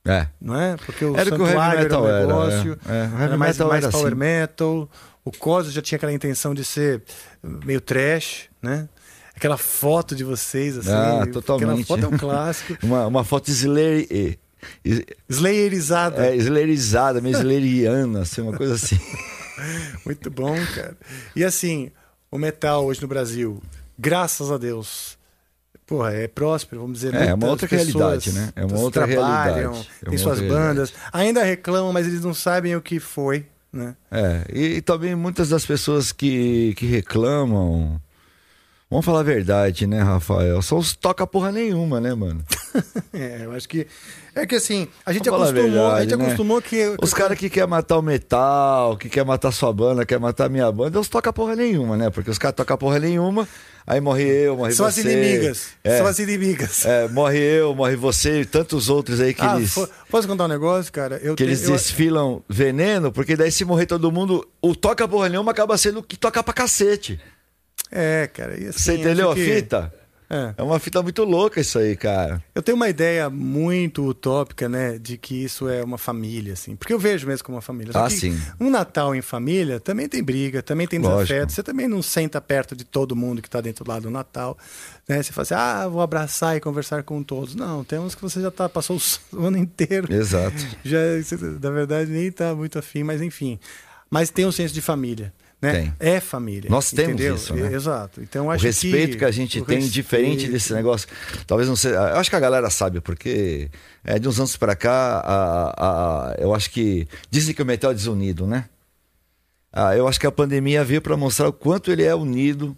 É. 0.05 0.27
Não 0.41 0.61
é? 0.61 0.77
Porque 0.85 1.05
o 1.05 1.17
Era 1.17 1.31
o 1.33 1.37
que 1.37 1.43
o 1.43 1.47
heavy 1.47 1.53
Santuário 1.53 1.81
metal 1.83 2.09
era 2.09 2.15
um 2.15 2.19
era, 2.19 2.27
negócio, 2.27 2.79
é. 2.87 2.93
É, 2.93 2.93
o 2.93 3.05
heavy 3.05 3.23
era 3.23 3.37
mais, 3.37 3.57
metal 3.57 3.69
mais 3.69 3.85
era 3.85 3.93
power 3.93 4.07
assim. 4.09 4.17
metal. 4.17 4.91
O 5.25 5.31
Cosmos 5.31 5.73
já 5.73 5.81
tinha 5.81 5.97
aquela 5.97 6.13
intenção 6.13 6.55
de 6.55 6.65
ser 6.65 7.03
meio 7.43 7.81
trash, 7.81 8.49
né? 8.61 8.89
Aquela 9.37 9.57
foto 9.57 10.15
de 10.17 10.25
vocês, 10.25 10.77
assim. 10.77 10.91
Ah, 10.91 11.23
Aquela 11.23 11.33
totalmente. 11.33 11.87
foto 11.87 12.05
é 12.05 12.09
um 12.09 12.19
clássico. 12.19 12.77
Uma, 12.85 13.07
uma 13.07 13.25
foto 13.25 13.49
slayer, 13.49 14.39
Slayerizada. 15.29 16.27
é, 16.27 16.37
slayerizada, 16.37 17.21
meio 17.21 17.37
slayeriana, 17.37 18.23
assim, 18.23 18.41
uma 18.43 18.57
coisa 18.57 18.75
assim. 18.75 18.99
Muito 20.05 20.31
bom, 20.31 20.55
cara. 20.75 20.97
E 21.35 21.45
assim, 21.45 21.91
o 22.31 22.39
metal 22.39 22.85
hoje 22.85 23.01
no 23.01 23.09
Brasil, 23.09 23.61
graças 24.03 24.51
a 24.51 24.59
Deus, 24.59 25.17
porra, 25.87 26.13
é 26.13 26.27
próspero, 26.27 26.81
vamos 26.81 26.99
dizer. 26.99 27.15
É, 27.15 27.29
é 27.29 27.35
uma 27.35 27.47
outra 27.47 27.69
realidade, 27.69 28.33
né? 28.33 28.53
É 28.57 28.65
uma 28.65 28.81
outra 28.81 29.07
trabalham, 29.07 29.55
realidade. 29.55 29.91
É 30.01 30.05
Tem 30.05 30.15
uma 30.15 30.19
suas 30.19 30.41
outra 30.41 30.55
bandas, 30.55 30.93
ainda 31.13 31.45
reclamam, 31.45 31.93
mas 31.93 32.07
eles 32.07 32.23
não 32.23 32.35
sabem 32.35 32.75
o 32.75 32.83
que 32.83 32.99
foi, 32.99 33.47
né? 33.73 33.95
É, 34.11 34.45
e, 34.53 34.65
e 34.77 34.83
também 34.83 35.15
muitas 35.15 35.51
das 35.51 35.65
pessoas 35.65 36.11
que, 36.11 36.75
que 36.77 36.87
reclamam. 36.87 38.01
Vamos 38.93 39.07
falar 39.07 39.21
a 39.21 39.23
verdade, 39.23 39.87
né, 39.87 40.03
Rafael? 40.03 40.61
Só 40.61 40.77
os 40.77 40.95
toca 40.95 41.27
porra 41.27 41.51
nenhuma, 41.51 41.99
né, 41.99 42.15
mano? 42.15 42.45
É, 43.15 43.41
eu 43.45 43.53
acho 43.53 43.69
que. 43.69 43.87
É 44.35 44.47
que 44.47 44.55
assim, 44.55 44.89
a 45.05 45.13
gente 45.13 45.29
Vamos 45.29 45.49
a 45.49 45.51
acostumou, 45.51 45.81
a 45.87 45.89
verdade, 45.97 46.11
gente 46.11 46.19
né? 46.19 46.25
acostumou 46.25 46.63
que. 46.63 46.97
Os 47.03 47.13
caras 47.13 47.39
que 47.39 47.51
quer 47.51 47.67
matar 47.67 47.99
o 47.99 48.03
metal, 48.03 48.97
que 48.97 49.11
quer 49.11 49.25
matar 49.25 49.53
sua 49.53 49.71
banda, 49.73 50.07
quer 50.07 50.19
matar 50.19 50.49
minha 50.49 50.71
banda, 50.73 50.97
eles 50.99 51.09
tocam 51.09 51.31
porra 51.33 51.55
nenhuma, 51.55 51.97
né? 51.99 52.09
Porque 52.09 52.31
os 52.31 52.39
caras 52.39 52.57
tocam 52.57 52.79
porra 52.79 52.99
nenhuma, 52.99 53.47
aí 53.87 54.01
morre 54.01 54.25
eu, 54.25 54.57
morre 54.57 54.73
São 54.73 54.87
as 54.87 54.95
você. 54.95 55.03
inimigas. 55.03 55.69
É, 55.85 55.99
São 55.99 56.07
as 56.07 56.19
inimigas. 56.19 56.87
é, 56.87 57.07
morre 57.09 57.39
eu, 57.39 57.75
morre 57.75 57.95
você 57.97 58.41
e 58.41 58.45
tantos 58.47 58.89
outros 58.89 59.21
aí 59.21 59.35
que 59.35 59.43
ah, 59.45 59.57
eles. 59.57 59.75
posso 60.11 60.27
contar 60.27 60.45
um 60.47 60.49
negócio, 60.49 60.91
cara? 60.91 61.21
Eu 61.23 61.35
Que 61.35 61.43
eles 61.43 61.63
eu- 61.65 61.73
desfilam 61.73 62.43
veneno, 62.49 63.13
porque 63.13 63.37
daí 63.37 63.53
se 63.53 63.67
morrer 63.67 63.85
todo 63.85 64.11
mundo, 64.11 64.49
o 64.63 64.75
toca 64.75 65.07
porra 65.07 65.29
nenhuma 65.29 65.51
acaba 65.53 65.77
sendo 65.77 65.99
o 66.01 66.03
que 66.03 66.17
toca 66.17 66.43
pra 66.43 66.55
cacete. 66.55 67.21
É, 67.93 68.27
cara. 68.27 68.59
E 68.59 68.69
assim, 68.69 68.79
Você 68.79 68.97
entendeu 68.97 69.31
a 69.31 69.35
que- 69.35 69.45
fita? 69.45 69.93
É. 70.31 70.55
É 70.57 70.63
uma 70.63 70.79
fita 70.79 71.03
muito 71.03 71.25
louca 71.25 71.61
isso 71.61 71.79
aí, 71.79 71.95
cara. 71.95 72.43
Eu 72.55 72.63
tenho 72.63 72.75
uma 72.75 72.89
ideia 72.89 73.29
muito 73.29 74.03
utópica, 74.09 74.67
né, 74.67 74.97
de 74.99 75.19
que 75.19 75.45
isso 75.45 75.69
é 75.69 75.85
uma 75.85 75.99
família, 75.99 76.55
assim. 76.55 76.75
Porque 76.75 76.95
eu 76.95 76.99
vejo 76.99 77.27
mesmo 77.27 77.45
como 77.45 77.57
uma 77.57 77.61
família. 77.61 77.93
Só 77.93 78.07
Ah, 78.07 78.09
sim. 78.09 78.41
Um 78.59 78.71
Natal 78.71 79.15
em 79.15 79.21
família 79.21 79.79
também 79.79 80.09
tem 80.09 80.23
briga, 80.23 80.63
também 80.63 80.87
tem 80.87 80.99
desafeto. 80.99 81.53
Você 81.53 81.63
também 81.63 81.87
não 81.87 82.01
senta 82.01 82.41
perto 82.41 82.75
de 82.75 82.83
todo 82.83 83.15
mundo 83.15 83.43
que 83.43 83.49
está 83.49 83.61
dentro 83.61 83.85
lá 83.87 84.01
do 84.01 84.11
Natal. 84.11 84.57
Né? 85.07 85.23
Você 85.23 85.33
fala 85.35 85.43
assim, 85.43 85.55
ah, 85.55 85.87
vou 85.87 86.01
abraçar 86.01 86.57
e 86.57 86.61
conversar 86.61 87.03
com 87.03 87.23
todos. 87.23 87.55
Não, 87.55 87.85
tem 87.85 87.99
uns 87.99 88.15
que 88.15 88.23
você 88.23 88.41
já 88.41 88.51
tá, 88.51 88.71
passou 88.71 88.97
o 89.35 89.39
ano 89.45 89.59
inteiro. 89.59 90.11
Exato. 90.11 90.57
Já, 90.83 90.97
na 91.61 91.71
verdade, 91.71 92.11
nem 92.11 92.33
tá 92.33 92.55
muito 92.55 92.79
afim, 92.79 93.03
mas 93.03 93.21
enfim. 93.21 93.59
Mas 94.11 94.31
tem 94.31 94.47
um 94.47 94.53
senso 94.53 94.73
de 94.73 94.81
família. 94.81 95.31
Né? 95.63 95.73
Tem. 95.73 95.95
É 96.01 96.19
família. 96.19 96.69
Nós 96.69 96.91
temos 96.91 97.15
entendeu? 97.15 97.37
isso, 97.37 97.55
né? 97.55 97.73
Exato. 97.73 98.21
Então, 98.21 98.43
eu 98.47 98.49
O 98.49 98.51
acho 98.51 98.65
respeito 98.65 99.17
que, 99.17 99.25
a 99.25 99.31
gente 99.31 99.61
tem, 99.63 99.77
respeito- 99.77 99.93
diferente 99.93 100.49
desse 100.49 100.73
negócio. 100.75 101.07
Talvez 101.47 101.69
não 101.69 101.77
seja. 101.77 101.95
Eu 101.95 102.17
acho 102.17 102.29
que 102.29 102.35
a 102.35 102.41
galera 102.41 102.69
sabe, 102.69 103.01
porque 103.01 103.71
é, 104.03 104.19
de 104.19 104.29
uns 104.29 104.39
anos 104.41 104.57
pra 104.57 104.75
cá, 104.75 105.21
a, 105.25 106.31
a- 106.33 106.35
eu 106.39 106.53
acho 106.53 106.69
que. 106.69 107.07
Dizem 107.31 107.55
que 107.55 107.63
o 107.63 107.65
metal 107.65 107.93
é 107.93 107.95
desunido, 107.95 108.45
né? 108.45 108.65
Ah, 109.73 109.97
eu 109.97 110.09
acho 110.09 110.19
que 110.19 110.27
a 110.27 110.33
pandemia 110.33 110.83
veio 110.85 111.01
pra 111.01 111.17
mostrar 111.17 111.49
o 111.49 111.53
quanto 111.53 111.93
ele 111.93 112.03
é 112.03 112.15
unido 112.15 112.77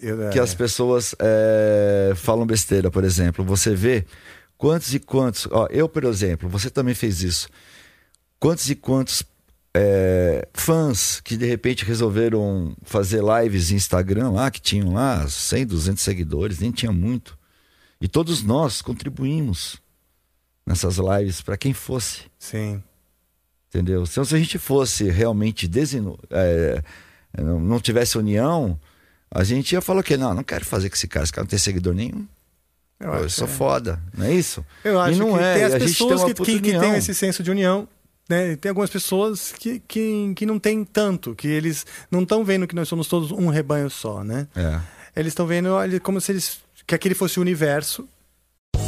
Eu- 0.00 0.30
que 0.30 0.38
é. 0.38 0.42
as 0.42 0.54
pessoas 0.54 1.14
é, 1.18 2.12
falam 2.14 2.46
besteira, 2.46 2.92
por 2.92 3.02
exemplo. 3.02 3.44
Você 3.44 3.74
vê 3.74 4.06
quantos 4.56 4.94
e 4.94 5.00
quantos. 5.00 5.48
Ó, 5.50 5.66
eu, 5.68 5.88
por 5.88 6.04
exemplo, 6.04 6.48
você 6.48 6.70
também 6.70 6.94
fez 6.94 7.22
isso. 7.22 7.48
Quantos 8.38 8.70
e 8.70 8.74
quantos 8.76 9.22
é, 9.74 10.48
fãs 10.52 11.20
que 11.20 11.36
de 11.36 11.46
repente 11.46 11.84
resolveram 11.84 12.76
fazer 12.82 13.22
lives 13.22 13.70
em 13.70 13.76
Instagram 13.76 14.30
lá, 14.30 14.50
que 14.50 14.60
tinham 14.60 14.92
lá 14.92 15.26
100, 15.28 15.66
200 15.66 16.02
seguidores, 16.02 16.58
nem 16.58 16.70
tinha 16.70 16.92
muito. 16.92 17.38
E 18.00 18.08
todos 18.08 18.42
nós 18.42 18.82
contribuímos 18.82 19.80
nessas 20.66 20.96
lives 20.96 21.40
para 21.40 21.56
quem 21.56 21.72
fosse. 21.72 22.22
Sim. 22.38 22.82
Entendeu? 23.68 24.02
Então, 24.02 24.24
se 24.24 24.34
a 24.34 24.38
gente 24.38 24.58
fosse 24.58 25.08
realmente 25.10 25.68
desinu... 25.68 26.18
é, 26.30 26.82
não, 27.38 27.60
não 27.60 27.78
tivesse 27.78 28.18
união, 28.18 28.78
a 29.30 29.44
gente 29.44 29.72
ia 29.72 29.80
falar 29.80 30.00
o 30.00 30.02
quê? 30.02 30.16
Não, 30.16 30.34
não 30.34 30.42
quero 30.42 30.64
fazer 30.64 30.88
com 30.88 30.96
esse 30.96 31.06
cara, 31.06 31.22
esse 31.22 31.32
cara 31.32 31.44
não 31.44 31.50
tem 31.50 31.58
seguidor 31.58 31.94
nenhum. 31.94 32.26
Eu 32.98 33.12
Pô, 33.12 33.16
eu 33.18 33.30
sou 33.30 33.46
é. 33.46 33.50
foda, 33.50 34.02
não 34.16 34.26
é 34.26 34.34
isso? 34.34 34.64
Eu 34.84 35.00
acho 35.00 35.16
e 35.16 35.18
não 35.18 35.38
que 35.38 35.42
é, 35.42 35.54
tem 35.54 35.64
as 35.64 35.74
pessoas 35.74 36.24
que, 36.24 36.34
que, 36.34 36.60
que 36.60 36.78
têm 36.78 36.96
esse 36.96 37.14
senso 37.14 37.42
de 37.42 37.50
união, 37.50 37.88
né? 38.30 38.54
Tem 38.54 38.68
algumas 38.68 38.88
pessoas 38.88 39.52
que, 39.52 39.82
que, 39.88 40.32
que 40.36 40.46
não 40.46 40.58
têm 40.58 40.84
tanto, 40.84 41.34
que 41.34 41.48
eles 41.48 41.84
não 42.08 42.22
estão 42.22 42.44
vendo 42.44 42.66
que 42.66 42.76
nós 42.76 42.88
somos 42.88 43.08
todos 43.08 43.32
um 43.32 43.48
rebanho 43.48 43.90
só, 43.90 44.22
né? 44.22 44.46
É. 44.54 44.80
Eles 45.16 45.32
estão 45.32 45.46
vendo 45.46 45.70
olha, 45.70 45.98
como 45.98 46.20
se 46.20 46.30
eles 46.30 46.60
que 46.86 46.94
aquele 46.94 47.14
fosse 47.14 47.38
o 47.38 47.42
universo. 47.42 48.08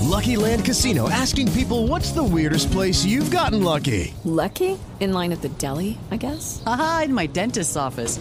Lucky 0.00 0.36
Land 0.36 0.64
Casino 0.64 1.08
asking 1.08 1.50
people 1.52 1.88
what's 1.88 2.12
the 2.12 2.22
weirdest 2.22 2.70
place 2.70 3.04
you've 3.04 3.30
gotten 3.30 3.62
lucky? 3.62 4.14
Lucky? 4.24 4.78
In 5.00 5.12
line 5.12 5.32
at 5.32 5.40
the 5.42 5.50
deli, 5.58 5.98
I 6.12 6.16
guess? 6.16 6.62
Aha, 6.64 7.02
in 7.06 7.14
my 7.14 7.26
dentist's 7.26 7.76
office. 7.76 8.20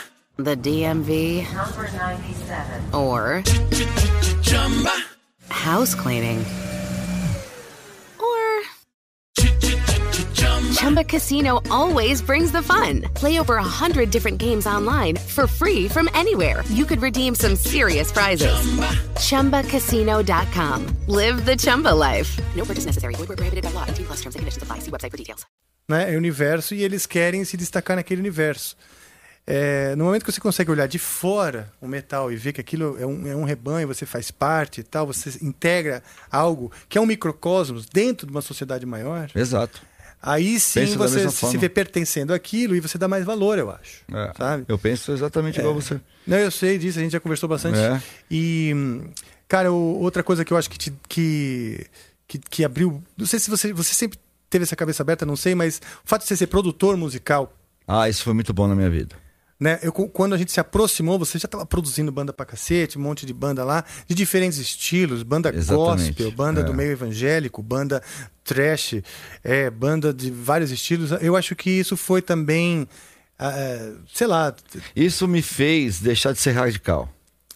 the 0.43 0.55
DMV 0.55 1.43
Number 1.53 1.91
97. 1.91 2.95
or 2.95 3.43
house 5.49 5.93
cleaning 5.95 6.39
or 8.19 8.61
Chumba 10.73 11.03
Casino 11.03 11.61
always 11.69 12.21
brings 12.21 12.51
the 12.51 12.61
fun. 12.61 13.03
Play 13.15 13.39
over 13.39 13.55
a 13.57 13.63
hundred 13.63 14.09
different 14.11 14.39
games 14.39 14.65
online 14.65 15.15
for 15.17 15.45
free 15.47 15.87
from 15.87 16.09
anywhere. 16.13 16.63
You 16.69 16.85
could 16.85 17.01
redeem 17.01 17.35
some 17.35 17.55
serious 17.55 18.11
prizes. 18.11 18.51
ChumbaCasino.com. 19.17 20.87
Live 21.07 21.45
the 21.45 21.55
Chumba 21.55 21.89
life. 21.93 22.39
No 22.55 22.65
purchase 22.65 22.85
necessary. 22.87 23.13
Void 23.15 23.29
where 23.29 23.37
prohibited 23.37 23.63
by 23.63 23.71
law. 23.71 23.85
18 23.87 24.05
plus 24.05 24.17
terms 24.21 24.35
and 24.35 24.39
conditions 24.41 24.63
apply. 24.63 24.79
See 24.79 24.91
website 24.91 25.11
for 25.11 25.17
details. 25.17 25.45
né, 25.89 26.13
é 26.13 26.17
universo 26.17 26.73
e 26.73 26.83
eles 26.83 27.05
querem 27.05 27.43
se 27.43 27.57
destacar 27.57 27.97
naquele 27.97 28.21
universo. 28.21 28.75
É, 29.45 29.95
no 29.95 30.05
momento 30.05 30.23
que 30.23 30.31
você 30.31 30.39
consegue 30.39 30.69
olhar 30.71 30.87
de 30.87 30.99
fora 30.99 31.71
o 31.81 31.87
metal 31.87 32.31
e 32.31 32.35
ver 32.35 32.53
que 32.53 32.61
aquilo 32.61 32.95
é 32.99 33.05
um, 33.05 33.27
é 33.27 33.35
um 33.35 33.43
rebanho, 33.43 33.87
você 33.87 34.05
faz 34.05 34.29
parte 34.29 34.81
e 34.81 34.83
tal, 34.83 35.07
você 35.07 35.31
integra 35.41 36.03
algo 36.31 36.71
que 36.87 36.97
é 36.97 37.01
um 37.01 37.05
microcosmos 37.07 37.85
dentro 37.87 38.27
de 38.27 38.31
uma 38.31 38.41
sociedade 38.41 38.85
maior, 38.85 39.29
Exato. 39.35 39.81
aí 40.21 40.59
sim 40.59 40.81
Penso 40.81 40.97
você 40.97 41.27
se 41.29 41.35
forma. 41.37 41.59
vê 41.59 41.67
pertencendo 41.69 42.33
àquilo 42.33 42.75
e 42.75 42.79
você 42.79 42.97
dá 42.99 43.07
mais 43.07 43.25
valor, 43.25 43.57
eu 43.57 43.71
acho. 43.71 44.03
É. 44.13 44.31
Sabe? 44.37 44.65
Eu 44.67 44.77
penso 44.77 45.11
exatamente 45.11 45.59
igual 45.59 45.73
você. 45.73 45.99
Não, 46.25 46.37
eu 46.37 46.51
sei 46.51 46.77
disso, 46.77 46.99
a 46.99 47.01
gente 47.01 47.11
já 47.11 47.19
conversou 47.19 47.49
bastante. 47.49 47.79
É. 47.79 47.99
E, 48.29 48.73
cara, 49.47 49.71
o- 49.73 49.99
outra 49.99 50.21
coisa 50.21 50.45
que 50.45 50.53
eu 50.53 50.57
acho 50.57 50.69
que, 50.69 50.77
te- 50.77 50.93
que, 51.09 51.85
que, 52.27 52.37
que 52.37 52.63
abriu. 52.63 53.01
Não 53.17 53.25
sei 53.25 53.39
se 53.39 53.49
você, 53.49 53.73
você 53.73 53.93
sempre 53.95 54.19
teve 54.51 54.63
essa 54.63 54.75
cabeça 54.75 55.01
aberta, 55.01 55.25
não 55.25 55.35
sei, 55.35 55.55
mas 55.55 55.81
o 56.05 56.07
fato 56.07 56.21
de 56.21 56.27
você 56.27 56.37
ser 56.37 56.47
produtor 56.47 56.95
musical, 56.95 57.51
Ah, 57.87 58.07
isso 58.07 58.23
foi 58.23 58.33
muito 58.33 58.53
bom 58.53 58.67
na 58.67 58.75
minha 58.75 58.89
vida. 58.89 59.15
Né? 59.61 59.77
Eu, 59.83 59.93
quando 59.93 60.33
a 60.33 60.37
gente 60.39 60.51
se 60.51 60.59
aproximou, 60.59 61.19
você 61.19 61.37
já 61.37 61.45
estava 61.45 61.63
produzindo 61.67 62.11
banda 62.11 62.33
pra 62.33 62.47
cacete, 62.47 62.97
um 62.97 63.01
monte 63.01 63.27
de 63.27 63.33
banda 63.33 63.63
lá, 63.63 63.85
de 64.07 64.15
diferentes 64.15 64.57
estilos, 64.57 65.21
banda 65.21 65.53
Exatamente, 65.55 66.07
gospel, 66.13 66.31
banda 66.31 66.61
é. 66.61 66.63
do 66.63 66.73
meio 66.73 66.91
evangélico, 66.93 67.61
banda 67.61 68.01
trash, 68.43 68.95
é, 69.43 69.69
banda 69.69 70.11
de 70.11 70.31
vários 70.31 70.71
estilos. 70.71 71.11
Eu 71.21 71.35
acho 71.35 71.55
que 71.55 71.69
isso 71.69 71.95
foi 71.95 72.23
também, 72.23 72.87
ah, 73.37 73.51
é, 73.55 73.91
sei 74.11 74.25
lá, 74.25 74.51
Isso 74.95 75.27
me 75.27 75.43
fez 75.43 75.99
deixar 75.99 76.31
de 76.33 76.39
ser 76.39 76.53
radical. 76.53 77.07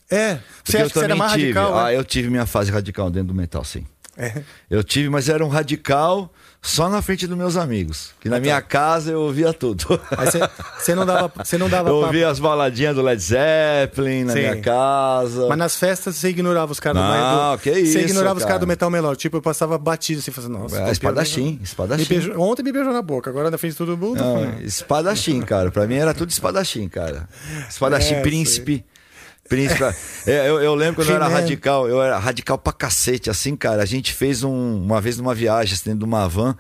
é. 0.08 0.36
Porque 0.58 0.72
Você 0.74 0.78
eu 0.78 0.82
acha 0.82 0.89
que 0.94 1.00
você 1.00 1.06
era 1.06 1.15
mais 1.15 1.32
tive. 1.32 1.44
radical? 1.54 1.76
Ah, 1.80 1.86
né? 1.86 1.98
eu 1.98 2.06
tive 2.06 2.30
minha 2.30 2.46
fase 2.46 2.72
radical 2.72 3.10
dentro 3.10 3.30
do 3.30 3.34
metal, 3.34 3.63
sim. 3.63 3.84
É. 4.15 4.44
Eu 4.70 4.84
tive, 4.84 5.10
mas 5.10 5.28
era 5.28 5.44
um 5.44 5.50
radical 5.50 6.32
só 6.65 6.89
na 6.89 7.01
frente 7.01 7.28
dos 7.28 7.38
meus 7.38 7.56
amigos. 7.56 8.10
Que 8.19 8.28
na 8.28 8.39
minha 8.39 8.60
casa 8.62 9.12
eu 9.12 9.21
ouvia 9.21 9.54
tudo. 9.54 9.86
Você- 10.17 10.39
você 10.80 10.95
não 10.95 11.06
dava, 11.06 11.32
você 11.43 11.58
não 11.58 11.69
dava 11.69 11.89
eu 11.89 11.93
papo. 11.95 12.06
ouvia 12.08 12.28
as 12.30 12.39
baladinhas 12.39 12.95
do 12.95 13.01
Led 13.01 13.21
Zeppelin 13.21 14.23
na 14.25 14.34
Sim. 14.34 14.39
minha 14.39 14.62
casa. 14.62 15.47
Mas 15.47 15.58
nas 15.58 15.75
festas 15.75 16.15
você 16.15 16.30
ignorava 16.30 16.71
os 16.71 16.80
caras 16.80 17.01
do 17.01 17.08
Não, 17.08 17.56
do, 17.56 17.62
que 17.62 17.71
Você 17.73 17.80
isso, 17.82 17.97
ignorava 17.99 18.36
os 18.38 18.39
cara. 18.43 18.47
caras 18.54 18.60
do 18.62 18.67
metal 18.67 18.89
melódico. 18.89 19.21
Tipo, 19.21 19.38
eu 19.38 19.41
passava 19.41 19.78
batido 19.78 20.19
assim, 20.19 20.32
falando, 20.32 20.54
nossa. 20.60 20.82
É, 20.82 20.91
espadachim, 20.91 21.60
espadachim. 21.63 22.06
Beijou- 22.06 22.39
ontem 22.41 22.63
me 22.63 22.71
beijou 22.71 22.91
na 22.93 23.01
boca, 23.01 23.30
agora 23.30 23.51
na 23.51 23.58
frente 23.58 23.73
de 23.73 23.78
todo 23.78 23.95
mundo. 23.97 24.17
Não, 24.21 24.43
hum. 24.43 24.56
espadachim, 24.63 25.41
cara. 25.41 25.69
Pra 25.71 25.86
mim 25.86 25.95
era 25.95 26.13
tudo 26.13 26.30
espadachim, 26.32 26.88
cara. 26.89 27.30
Espadachim, 27.69 28.15
É, 28.15 28.21
príncipe. 28.21 28.84
Príncipe. 29.47 29.84
É, 30.25 30.49
eu, 30.49 30.60
eu 30.62 30.73
lembro 30.73 30.95
quando 30.95 31.10
eu 31.10 31.15
era 31.15 31.27
radical, 31.27 31.88
eu 31.88 32.01
era 32.01 32.17
radical 32.17 32.58
pra 32.58 32.73
cacete, 32.73 33.29
assim, 33.29 33.55
cara. 33.55 33.84
A 33.84 33.86
gente 33.86 34.12
fez 34.12 34.43
um, 34.43 34.81
uma 34.81 34.99
vez 34.99 35.17
numa 35.17 35.36
viagem, 35.36 35.73
assim, 35.75 35.84
dentro 35.91 35.99
de 35.99 36.05
uma 36.05 36.27
van, 36.27 36.58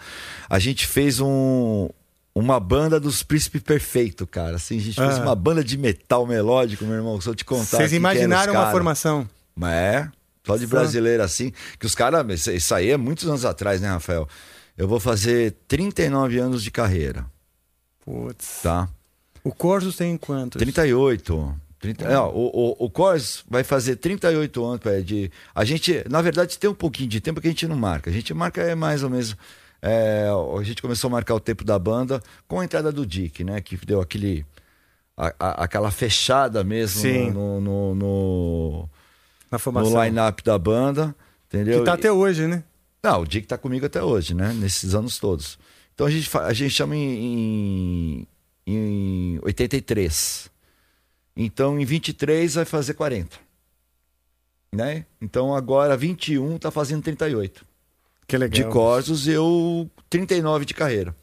a 0.47 0.59
gente 0.59 0.85
fez 0.85 1.19
um, 1.19 1.89
uma 2.35 2.59
banda 2.59 2.99
dos 2.99 3.23
Príncipe 3.23 3.59
Perfeito, 3.59 4.27
cara. 4.27 4.57
Assim, 4.57 4.77
a 4.77 4.81
gente 4.81 4.95
fez 4.95 5.17
Ah. 5.17 5.21
uma 5.23 5.35
banda 5.35 5.63
de 5.63 5.77
metal 5.77 6.27
melódico, 6.27 6.85
meu 6.85 6.95
irmão. 6.95 7.19
Se 7.19 7.27
eu 7.27 7.33
te 7.33 7.43
contar. 7.43 7.77
Vocês 7.77 7.91
imaginaram 7.91 8.53
uma 8.53 8.69
formação. 8.71 9.27
Mas 9.55 9.73
é, 9.73 10.09
só 10.45 10.55
de 10.55 10.67
brasileiro 10.67 11.23
assim. 11.23 11.51
Que 11.79 11.87
os 11.87 11.95
caras. 11.95 12.45
Isso 12.47 12.75
aí 12.75 12.91
é 12.91 12.97
muitos 12.97 13.27
anos 13.27 13.45
atrás, 13.45 13.81
né, 13.81 13.87
Rafael? 13.89 14.27
Eu 14.77 14.87
vou 14.87 14.99
fazer 14.99 15.55
39 15.67 16.37
anos 16.37 16.61
de 16.61 16.69
carreira, 16.69 17.25
Putz. 18.03 18.59
tá? 18.61 18.87
O 19.43 19.51
Corsos 19.51 19.95
tem 19.95 20.17
quantos? 20.17 20.59
38. 20.59 21.55
30, 21.93 22.11
é, 22.11 22.19
o, 22.19 22.23
o, 22.29 22.85
o 22.85 22.89
Cors 22.89 23.43
vai 23.49 23.63
fazer 23.63 23.95
38 23.97 24.65
anos. 24.65 24.79
pé, 24.79 25.01
de, 25.01 25.31
a 25.53 25.63
gente, 25.63 26.03
na 26.09 26.21
verdade, 26.21 26.57
tem 26.57 26.69
um 26.69 26.73
pouquinho 26.73 27.09
de 27.09 27.21
tempo 27.21 27.39
que 27.39 27.47
a 27.47 27.51
gente 27.51 27.67
não 27.67 27.75
marca. 27.75 28.09
A 28.09 28.13
gente 28.13 28.33
marca 28.33 28.61
é 28.61 28.73
mais 28.75 29.03
ou 29.03 29.09
menos. 29.09 29.35
é, 29.81 30.27
a 30.59 30.63
gente 30.63 30.81
começou 30.81 31.07
a 31.09 31.11
marcar 31.11 31.35
o 31.35 31.39
tempo 31.39 31.63
da 31.63 31.77
banda 31.77 32.21
com 32.47 32.59
a 32.59 32.65
entrada 32.65 32.91
do 32.91 33.05
Dick, 33.05 33.43
né? 33.43 33.61
Que 33.61 33.77
deu 33.85 34.01
aquele. 34.01 34.45
a- 35.17 35.33
a- 35.39 35.63
aquela 35.63 35.91
fechada 35.91 36.63
mesmo 36.63 37.01
Sim. 37.01 37.31
no, 37.31 37.61
no, 37.61 37.95
no, 37.95 38.89
Na 39.51 39.81
no 39.81 40.03
line-up 40.03 40.43
da 40.43 40.57
banda. 40.57 41.15
Entendeu? 41.47 41.79
que 41.79 41.85
tá 41.85 41.93
até 41.93 42.11
hoje, 42.11 42.47
né? 42.47 42.63
Não, 43.03 43.21
o 43.21 43.25
Dick 43.27 43.45
tá 43.47 43.57
comigo 43.57 43.85
até 43.85 44.01
hoje, 44.03 44.33
né? 44.33 44.51
Nesses 44.53 44.95
anos 44.95 45.19
todos. 45.19 45.57
Então 45.93 46.07
a 46.07 46.09
gente, 46.11 46.29
a 46.37 46.51
gente 46.51 46.71
chama 46.73 46.95
em, 46.95 48.27
em, 48.67 49.35
em 49.35 49.39
83. 49.43 50.49
Então 51.35 51.79
em 51.79 51.85
23 51.85 52.55
vai 52.55 52.65
fazer 52.65 52.93
40. 52.93 53.37
Né? 54.73 55.05
Então 55.21 55.55
agora 55.55 55.95
21 55.95 56.57
tá 56.57 56.71
fazendo 56.71 57.03
38. 57.03 57.65
Que 58.27 58.37
legal. 58.37 58.49
De 58.49 58.63
Corsos 58.73 59.27
eu 59.27 59.89
39 60.09 60.65
de 60.65 60.73
carreira. 60.73 61.15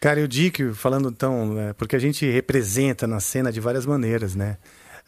Cara, 0.00 0.20
e 0.20 0.24
o 0.24 0.28
Dick, 0.28 0.72
falando 0.74 1.08
então, 1.08 1.54
né, 1.54 1.72
porque 1.72 1.96
a 1.96 1.98
gente 1.98 2.30
representa 2.30 3.06
na 3.06 3.18
cena 3.18 3.50
de 3.50 3.60
várias 3.60 3.86
maneiras, 3.86 4.34
né? 4.34 4.58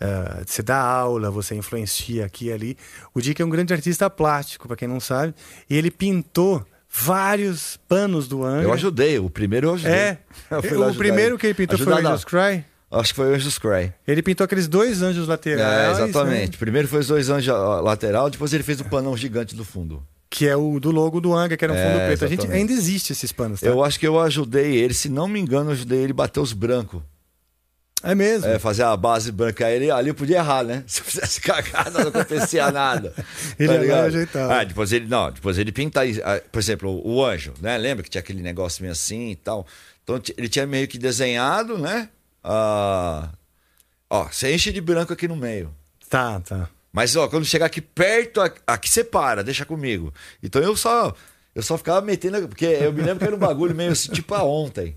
Ah, 0.00 0.42
você 0.46 0.62
dá 0.62 0.81
aula, 0.81 1.31
você 1.31 1.54
influencia 1.54 2.24
aqui 2.24 2.46
e 2.46 2.52
ali. 2.52 2.78
O 3.12 3.20
Dick 3.20 3.40
é 3.40 3.44
um 3.44 3.50
grande 3.50 3.72
artista 3.72 4.09
plástico, 4.09 4.68
para 4.68 4.76
quem 4.76 4.88
não 4.88 5.00
sabe, 5.00 5.35
e 5.68 5.76
ele 5.76 5.90
pintou 5.90 6.64
vários 6.88 7.76
panos 7.88 8.28
do 8.28 8.44
Angra. 8.44 8.62
Eu 8.62 8.72
ajudei, 8.72 9.18
o 9.18 9.28
primeiro 9.28 9.68
eu 9.68 9.74
ajudei. 9.74 9.94
É. 9.94 10.18
Eu 10.50 10.88
o 10.88 10.94
primeiro 10.94 11.33
ele. 11.33 11.38
que 11.38 11.46
ele 11.48 11.54
pintou 11.54 11.74
Ajudar 11.74 11.92
foi 11.92 12.02
o. 12.02 12.07
Angel's 12.07 12.24
Cry. 12.24 12.64
Acho 12.90 13.11
que 13.12 13.16
foi 13.16 13.31
o 13.31 13.35
Angel's 13.35 13.59
Cry. 13.59 13.92
Ele 14.07 14.22
pintou 14.22 14.44
aqueles 14.44 14.66
dois 14.66 15.03
anjos 15.03 15.27
É, 15.27 15.31
laterais. 15.31 15.98
exatamente. 15.98 16.53
né? 16.53 16.57
Primeiro 16.59 16.88
foi 16.88 17.01
os 17.01 17.07
dois 17.07 17.29
anjos 17.29 17.53
lateral, 17.83 18.31
depois 18.31 18.53
ele 18.53 18.62
fez 18.62 18.81
o 18.81 18.85
panão 18.85 19.16
gigante 19.16 19.55
do 19.55 19.64
fundo. 19.64 20.03
Que 20.31 20.46
é 20.48 20.57
o 20.57 20.79
do 20.81 20.90
logo 20.90 21.20
do 21.20 21.35
Angra, 21.35 21.57
que 21.57 21.64
era 21.64 21.72
um 21.72 21.77
É, 21.77 21.92
fundo 21.92 22.07
preto. 22.07 22.24
A 22.24 22.29
gente 22.29 22.46
ainda 22.51 22.72
existe 22.72 23.12
esses 23.12 23.33
panos, 23.33 23.61
tá? 23.61 23.66
Eu 23.66 23.83
acho 23.85 23.98
que 23.98 24.07
eu 24.07 24.18
ajudei 24.20 24.77
ele, 24.77 24.92
se 24.94 25.09
não 25.09 25.27
me 25.29 25.38
engano, 25.40 25.70
eu 25.70 25.72
ajudei 25.74 26.01
ele 26.01 26.12
a 26.12 26.14
bater 26.14 26.40
os 26.40 26.53
brancos. 26.53 27.03
É 28.03 28.14
mesmo. 28.14 28.46
É, 28.46 28.59
fazer 28.61 28.85
a 28.85 28.96
base 28.96 29.33
branca. 29.33 29.66
Aí 29.66 29.74
ele, 29.74 29.90
ali 29.90 30.09
eu 30.09 30.14
podia 30.14 30.37
errar, 30.38 30.62
né? 30.62 30.85
Se 30.87 31.01
eu 31.01 31.05
fizesse 31.05 31.40
cagada, 31.40 31.90
não 31.98 32.09
acontecia 32.09 32.70
nada. 32.72 33.12
Ele 33.59 33.68
tá 33.77 33.85
ia 33.85 34.03
ajeitava. 34.05 34.55
Ah, 34.55 34.64
depois 34.64 34.92
ele, 34.92 35.07
não, 35.09 35.33
depois 35.33 35.59
ele 35.59 35.72
pinta, 35.72 36.03
ah, 36.03 36.40
por 36.53 36.61
exemplo, 36.61 37.03
o, 37.05 37.24
anjo, 37.24 37.55
né? 37.61 37.77
Lembra 37.77 38.05
que 38.05 38.09
tinha 38.11 38.20
aquele 38.20 38.40
negócio 38.40 38.83
meio 38.83 38.92
assim 38.92 39.31
e 39.33 39.37
tal? 39.37 39.66
Então 40.05 40.20
ele 40.37 40.48
tinha 40.48 40.64
meio 40.64 40.87
que 40.87 40.96
desenhado, 40.96 41.77
né? 41.77 42.09
Ah, 42.50 43.28
ó, 44.08 44.24
você 44.24 44.54
enche 44.54 44.72
de 44.72 44.80
branco 44.80 45.12
aqui 45.12 45.28
no 45.28 45.37
meio. 45.37 45.70
Tá, 46.08 46.40
tá. 46.40 46.70
Mas, 46.90 47.14
ó, 47.14 47.28
quando 47.28 47.44
chegar 47.44 47.66
aqui 47.66 47.82
perto, 47.82 48.40
aqui 48.66 48.88
você 48.88 49.04
para, 49.04 49.44
deixa 49.44 49.66
comigo. 49.66 50.12
Então 50.42 50.62
eu 50.62 50.74
só, 50.74 51.14
eu 51.54 51.62
só 51.62 51.76
ficava 51.76 52.00
metendo, 52.00 52.48
porque 52.48 52.64
eu 52.64 52.90
me 52.90 53.02
lembro 53.02 53.18
que 53.18 53.24
era 53.24 53.37
um 53.37 53.38
bagulho 53.38 53.74
meio 53.74 53.92
assim, 53.92 54.11
tipo 54.11 54.34
a 54.34 54.42
ontem. 54.42 54.96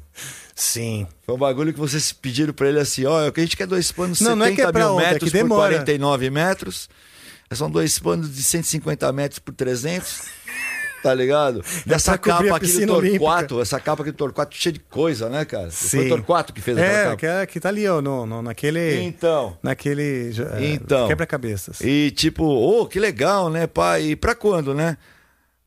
Sim. 0.55 1.05
Foi 1.23 1.35
um 1.35 1.37
bagulho 1.37 1.73
que 1.73 1.79
vocês 1.79 2.13
pediram 2.13 2.53
pra 2.53 2.69
ele 2.69 2.79
assim, 2.79 3.05
ó, 3.05 3.27
o 3.27 3.31
que 3.33 3.41
a 3.41 3.43
gente 3.43 3.57
quer 3.57 3.67
dois 3.67 3.91
panos 3.91 4.19
de 4.19 4.23
Não, 4.23 4.31
70 4.31 4.39
não 4.39 4.45
é 4.45 4.55
que 4.55 4.61
é 4.61 4.71
mil 4.71 4.93
ontem, 4.93 5.05
é 5.05 5.11
metros 5.11 5.31
que 5.31 5.37
por 5.37 5.43
demora. 5.43 5.73
49 5.73 6.29
metros. 6.29 6.89
São 7.51 7.69
dois 7.69 7.99
panos 7.99 8.33
de 8.33 8.41
150 8.41 9.11
metros 9.11 9.39
por 9.39 9.53
300. 9.53 10.21
Tá 11.01 11.13
ligado? 11.13 11.63
Dessa 11.85 12.17
capa 12.17 12.55
aqui 12.55 12.71
do 12.85 12.87
Torquato, 12.87 13.59
essa 13.61 13.79
capa 13.79 14.03
aqui 14.03 14.11
do 14.11 14.17
Torquato 14.17 14.55
cheia 14.55 14.73
de 14.73 14.79
coisa, 14.79 15.29
né, 15.29 15.43
cara? 15.45 15.71
Foi 15.71 16.05
o 16.05 16.09
Torquato 16.09 16.53
que 16.53 16.61
fez 16.61 16.77
aquela 16.77 16.93
É, 16.99 17.03
capa. 17.05 17.15
que, 17.17 17.25
é, 17.25 17.45
que 17.45 17.59
tá 17.59 17.69
ali, 17.69 17.87
ó, 17.87 18.01
no, 18.01 18.25
no- 18.25 18.41
naquele. 18.41 19.01
Então. 19.01 19.57
Naquele. 19.63 20.31
é, 20.59 20.73
Então. 20.73 21.07
Quebra-cabeças. 21.07 21.81
E 21.81 22.11
tipo, 22.11 22.43
ô, 22.43 22.85
que 22.85 22.99
legal, 22.99 23.49
né, 23.49 23.65
pai? 23.67 24.11
E 24.11 24.15
pra 24.15 24.35
quando, 24.35 24.73
né? 24.73 24.97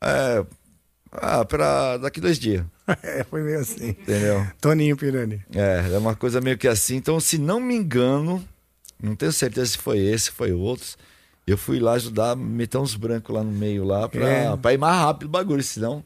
É. 0.01 0.43
Ah, 1.11 1.45
pra 1.45 1.97
daqui 1.97 2.19
dois 2.19 2.37
dias. 2.37 2.63
é, 3.03 3.23
foi 3.23 3.41
meio 3.41 3.59
assim. 3.59 3.89
Entendeu? 3.89 4.45
Toninho 4.61 4.95
Pirani. 4.97 5.41
É, 5.53 5.85
é 5.93 5.97
uma 5.97 6.15
coisa 6.15 6.39
meio 6.41 6.57
que 6.57 6.67
assim. 6.67 6.95
Então, 6.97 7.19
se 7.19 7.37
não 7.37 7.59
me 7.59 7.73
engano, 7.75 8.43
não 9.01 9.15
tenho 9.15 9.31
certeza 9.31 9.71
se 9.71 9.77
foi 9.77 9.99
esse, 9.99 10.25
se 10.25 10.31
foi 10.31 10.51
outros. 10.51 10.97
Eu 11.47 11.57
fui 11.57 11.79
lá 11.79 11.93
ajudar, 11.93 12.35
meter 12.35 12.77
uns 12.79 12.95
brancos 12.95 13.33
lá 13.35 13.43
no 13.43 13.51
meio 13.51 13.83
lá 13.83 14.09
pra, 14.09 14.27
É. 14.27 14.57
pra 14.57 14.73
ir 14.73 14.77
mais 14.77 14.95
rápido 14.97 15.27
o 15.27 15.31
bagulho, 15.31 15.61
senão. 15.63 16.03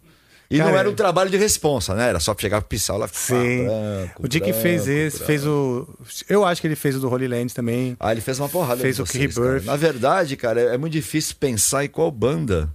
E 0.51 0.57
Cara, 0.57 0.71
não 0.71 0.77
era 0.79 0.89
um 0.89 0.95
trabalho 0.95 1.29
de 1.29 1.37
responsa, 1.37 1.93
né? 1.93 2.09
Era 2.09 2.19
só 2.19 2.35
chegar 2.37 2.59
pro 2.59 2.69
pincel 2.69 2.97
lá 2.97 3.07
Sim. 3.07 3.65
branco. 3.65 4.25
o 4.25 4.27
Dick 4.27 4.51
fez 4.51 4.87
esse, 4.87 5.17
branco. 5.17 5.27
fez 5.27 5.45
o. 5.45 5.87
Eu 6.27 6.43
acho 6.43 6.59
que 6.59 6.65
ele 6.67 6.75
fez 6.75 6.95
o 6.95 6.99
do 6.99 7.07
Holy 7.07 7.27
Land 7.27 7.53
também. 7.53 7.95
Ah, 7.99 8.11
ele 8.11 8.19
fez 8.19 8.39
uma 8.39 8.49
porrada 8.49 8.81
Fez 8.81 8.99
o 8.99 9.05
vocês, 9.05 9.35
Rebirth. 9.35 9.59
cara. 9.59 9.61
Na 9.63 9.75
verdade, 9.75 10.35
cara, 10.35 10.59
é 10.59 10.73
é 10.73 10.77
muito 10.77 10.93
difícil 10.93 11.35
pensar 11.39 11.85
em 11.85 11.87
qual 11.87 12.09
banda 12.11 12.67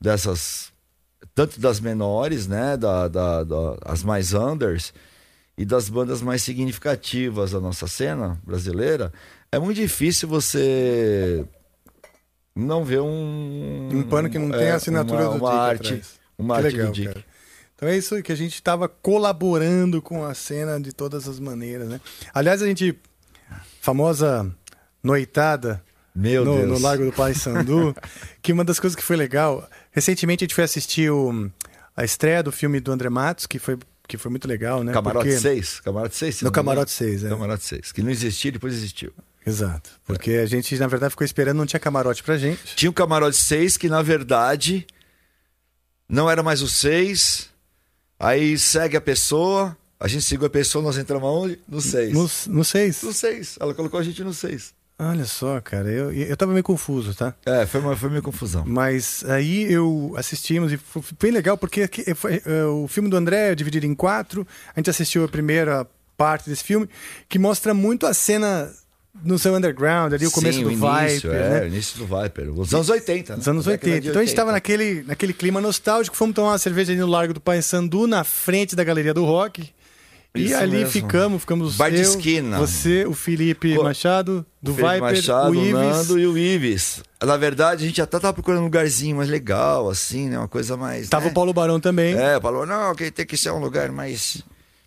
dessas, 0.00 0.72
tanto 1.34 1.60
das 1.60 1.80
menores, 1.80 2.46
né, 2.46 2.76
da, 2.76 3.08
da, 3.08 3.44
da- 3.44 3.76
as 3.84 4.02
mais 4.02 4.34
unders 4.34 4.92
e 5.56 5.64
das 5.64 5.88
bandas 5.88 6.20
mais 6.20 6.42
significativas 6.42 7.52
da 7.52 7.60
nossa 7.60 7.86
cena 7.86 8.38
brasileira. 8.44 9.12
É 9.50 9.58
muito 9.58 9.76
difícil 9.76 10.28
você 10.28 11.44
não 12.56 12.84
ver 12.84 13.00
um 13.00 13.88
Um 13.92 14.02
pano 14.02 14.28
que 14.30 14.38
não 14.38 14.50
tem 14.50 14.68
é, 14.68 14.70
a 14.72 14.76
assinatura 14.76 15.28
uma, 15.28 15.38
do 15.38 15.44
uma 15.44 15.50
Dick 15.50 15.60
arte, 15.60 15.86
atrás. 15.88 16.06
uma 16.38 16.54
Que 16.54 16.64
arte 16.66 16.72
legal, 16.76 16.86
do 16.90 16.94
Dick. 16.94 17.08
cara. 17.12 17.24
Então 17.74 17.88
é 17.90 17.96
isso 17.96 18.22
que 18.22 18.32
a 18.32 18.36
gente 18.36 18.54
estava 18.54 18.88
colaborando 18.88 20.00
com 20.00 20.24
a 20.24 20.32
cena 20.32 20.80
de 20.80 20.92
todas 20.94 21.28
as 21.28 21.38
maneiras, 21.38 21.86
né? 21.88 22.00
Aliás, 22.32 22.62
a 22.62 22.66
gente 22.66 22.98
famosa 23.80 24.50
noitada 25.02 25.82
Meu 26.14 26.44
no, 26.44 26.56
Deus. 26.56 26.68
no 26.68 26.78
Largo 26.78 27.04
do 27.04 27.12
Pai 27.12 27.34
Sandu, 27.34 27.94
que 28.42 28.52
uma 28.52 28.64
das 28.64 28.80
coisas 28.80 28.96
que 28.96 29.02
foi 29.02 29.16
legal, 29.16 29.68
recentemente 29.92 30.42
a 30.42 30.46
gente 30.46 30.54
foi 30.54 30.64
assistir 30.64 31.10
o- 31.10 31.50
a 31.96 32.04
estreia 32.04 32.42
do 32.42 32.50
filme 32.52 32.80
do 32.80 32.90
André 32.92 33.08
Matos, 33.10 33.46
que 33.46 33.58
foi 33.58 33.78
que 34.08 34.16
foi 34.16 34.30
muito 34.30 34.46
legal, 34.46 34.84
né? 34.84 34.92
Camarote 34.92 35.26
Porque- 35.26 35.40
6, 35.40 35.80
Camarote 35.80 36.14
6. 36.14 36.36
se 36.36 36.44
No. 36.44 36.52
Camarote 36.52 36.92
6, 36.92 37.24
é. 37.24 37.28
Camarote 37.28 37.64
6, 37.64 37.90
que 37.90 38.02
não 38.02 38.10
existia, 38.10 38.52
depois 38.52 38.72
existiu. 38.72 39.12
Exato. 39.46 39.90
Porque 40.04 40.32
a 40.32 40.46
gente, 40.46 40.76
na 40.76 40.88
verdade, 40.88 41.10
ficou 41.12 41.24
esperando, 41.24 41.56
não 41.58 41.66
tinha 41.66 41.78
camarote 41.80 42.22
pra 42.22 42.36
gente. 42.36 42.74
Tinha 42.74 42.90
o 42.90 42.92
camarote 42.92 43.36
6, 43.36 43.76
que 43.76 43.88
na 43.88 44.02
verdade 44.02 44.84
não 46.08 46.28
era 46.30 46.42
mais 46.42 46.62
o 46.62 46.68
6. 46.68 47.48
Aí 48.18 48.58
segue 48.58 48.96
a 48.96 49.00
pessoa, 49.00 49.76
a 50.00 50.08
gente 50.08 50.24
seguiu 50.24 50.46
a 50.46 50.50
pessoa, 50.50 50.82
nós 50.82 50.96
entramos 50.98 51.28
aonde? 51.28 51.60
No 51.68 51.80
6. 51.80 52.12
No, 52.12 52.30
no 52.48 52.64
6. 52.64 53.02
No 53.02 53.12
6. 53.12 53.56
Ela 53.60 53.74
colocou 53.74 54.00
a 54.00 54.02
gente 54.02 54.22
no 54.24 54.34
6. 54.34 54.74
Olha 54.98 55.26
só, 55.26 55.60
cara, 55.60 55.90
eu, 55.90 56.10
eu 56.10 56.34
tava 56.38 56.52
meio 56.52 56.64
confuso, 56.64 57.14
tá? 57.14 57.34
É, 57.44 57.66
foi, 57.66 57.82
uma, 57.82 57.94
foi 57.94 58.08
meio 58.08 58.22
confusão. 58.22 58.64
Mas 58.66 59.22
aí 59.28 59.70
eu 59.70 60.14
assistimos 60.16 60.72
e 60.72 60.78
foi 60.78 61.02
bem 61.20 61.30
legal 61.30 61.58
porque 61.58 61.82
aqui- 61.82 62.14
foi, 62.14 62.40
eh, 62.46 62.64
o 62.64 62.88
filme 62.88 63.10
do 63.10 63.16
André 63.16 63.52
é 63.52 63.54
dividido 63.54 63.84
em 63.84 63.94
quatro. 63.94 64.46
A 64.74 64.80
gente 64.80 64.88
assistiu 64.88 65.22
a 65.22 65.28
primeira 65.28 65.86
parte 66.16 66.48
desse 66.48 66.64
filme 66.64 66.88
que 67.28 67.38
mostra 67.38 67.74
muito 67.74 68.06
a 68.06 68.14
cena 68.14 68.72
no 69.24 69.38
seu 69.38 69.54
underground, 69.54 70.12
ali 70.12 70.26
o 70.26 70.30
começo 70.30 70.58
Sim, 70.58 70.64
do 70.64 70.68
o 70.68 70.72
início, 70.72 71.30
Viper, 71.30 71.30
é, 71.34 71.50
né? 71.50 71.60
o 71.62 71.66
início 71.66 71.98
do 71.98 72.06
Viper. 72.06 72.50
Os 72.58 72.74
anos 72.74 72.88
80, 72.88 73.32
né? 73.32 73.36
Nos 73.38 73.48
anos 73.48 73.64
Década 73.64 73.86
80. 73.86 74.00
de 74.00 74.08
Então 74.08 74.20
a 74.20 74.24
gente 74.24 74.32
estava 74.32 74.52
80. 74.52 74.56
naquele, 74.56 75.02
naquele 75.06 75.32
clima 75.32 75.60
nostálgico, 75.60 76.16
fomos 76.16 76.34
tomar 76.34 76.52
uma 76.52 76.58
cerveja 76.58 76.92
ali 76.92 77.00
no 77.00 77.06
Largo 77.06 77.34
do 77.34 77.40
Pai 77.40 77.60
Sandu, 77.62 78.06
na 78.06 78.24
frente 78.24 78.76
da 78.76 78.84
Galeria 78.84 79.12
do 79.14 79.24
Rock. 79.24 79.68
E 80.34 80.46
Isso 80.46 80.56
ali 80.56 80.78
mesmo. 80.78 80.90
ficamos, 80.90 81.40
ficamos 81.40 81.76
Bar 81.76 81.90
de 81.90 81.96
eu, 81.96 82.02
esquina. 82.02 82.58
você, 82.58 83.06
o 83.06 83.14
Felipe 83.14 83.74
Pô, 83.74 83.84
Machado, 83.84 84.44
do 84.60 84.74
Felipe 84.74 84.92
Viper, 84.94 85.16
Machado, 85.16 85.50
o 85.50 85.54
Ives. 85.54 85.72
Nando 85.72 86.18
e 86.18 86.26
o 86.26 86.36
Ives. 86.36 87.02
Na 87.24 87.36
verdade, 87.38 87.84
a 87.84 87.86
gente 87.86 88.02
até 88.02 88.18
tava 88.18 88.34
procurando 88.34 88.60
um 88.60 88.64
lugarzinho 88.64 89.16
mais 89.16 89.30
legal, 89.30 89.88
assim, 89.88 90.28
né? 90.28 90.38
Uma 90.38 90.48
coisa 90.48 90.76
mais. 90.76 91.08
Tava 91.08 91.24
né? 91.24 91.30
o 91.30 91.34
Paulo 91.34 91.54
Barão 91.54 91.80
também. 91.80 92.14
É, 92.14 92.38
falou, 92.38 92.66
não, 92.66 92.94
que 92.94 93.10
tem 93.10 93.24
que 93.24 93.36
ser 93.36 93.50
um 93.50 93.58
lugar 93.58 93.90
mais, 93.90 94.42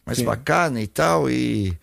mais 0.05 0.19
Sim. 0.19 0.25
bacana 0.25 0.79
e 0.81 0.87
tal. 0.87 1.27
E 1.29 1.75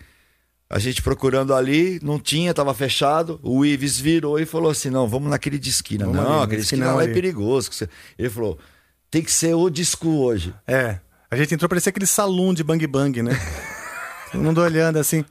a 0.69 0.79
gente 0.79 1.01
procurando 1.03 1.55
ali, 1.55 2.01
não 2.03 2.19
tinha, 2.19 2.53
tava 2.53 2.75
fechado. 2.75 3.39
O 3.43 3.65
Ives 3.65 3.99
virou 4.01 4.39
e 4.39 4.45
falou 4.47 4.71
assim: 4.71 4.91
não, 4.91 5.07
vamos 5.07 5.31
naquele 5.31 5.59
de 5.59 5.71
esquina. 5.71 6.07
Vamos 6.07 6.21
não, 6.23 6.35
ali, 6.37 6.43
aquele 6.45 6.57
de 6.61 6.65
esquina 6.65 6.93
lá 6.93 7.05
é 7.05 7.09
perigoso. 7.09 7.71
Ele 8.19 8.29
falou: 8.31 8.59
tem 9.11 9.23
que 9.23 9.31
ser 9.33 9.55
o 9.55 9.71
disco 9.71 10.09
hoje. 10.09 10.53
É. 10.67 10.99
A 11.31 11.37
gente 11.37 11.55
entrou, 11.55 11.69
parecia 11.69 11.91
aquele 11.91 12.07
salão 12.07 12.53
de 12.55 12.63
bang 12.65 12.87
bang, 12.87 13.23
né? 13.23 13.33
Todo 14.33 14.43
mundo 14.43 14.61
olhando 14.61 14.99
assim. 14.99 15.25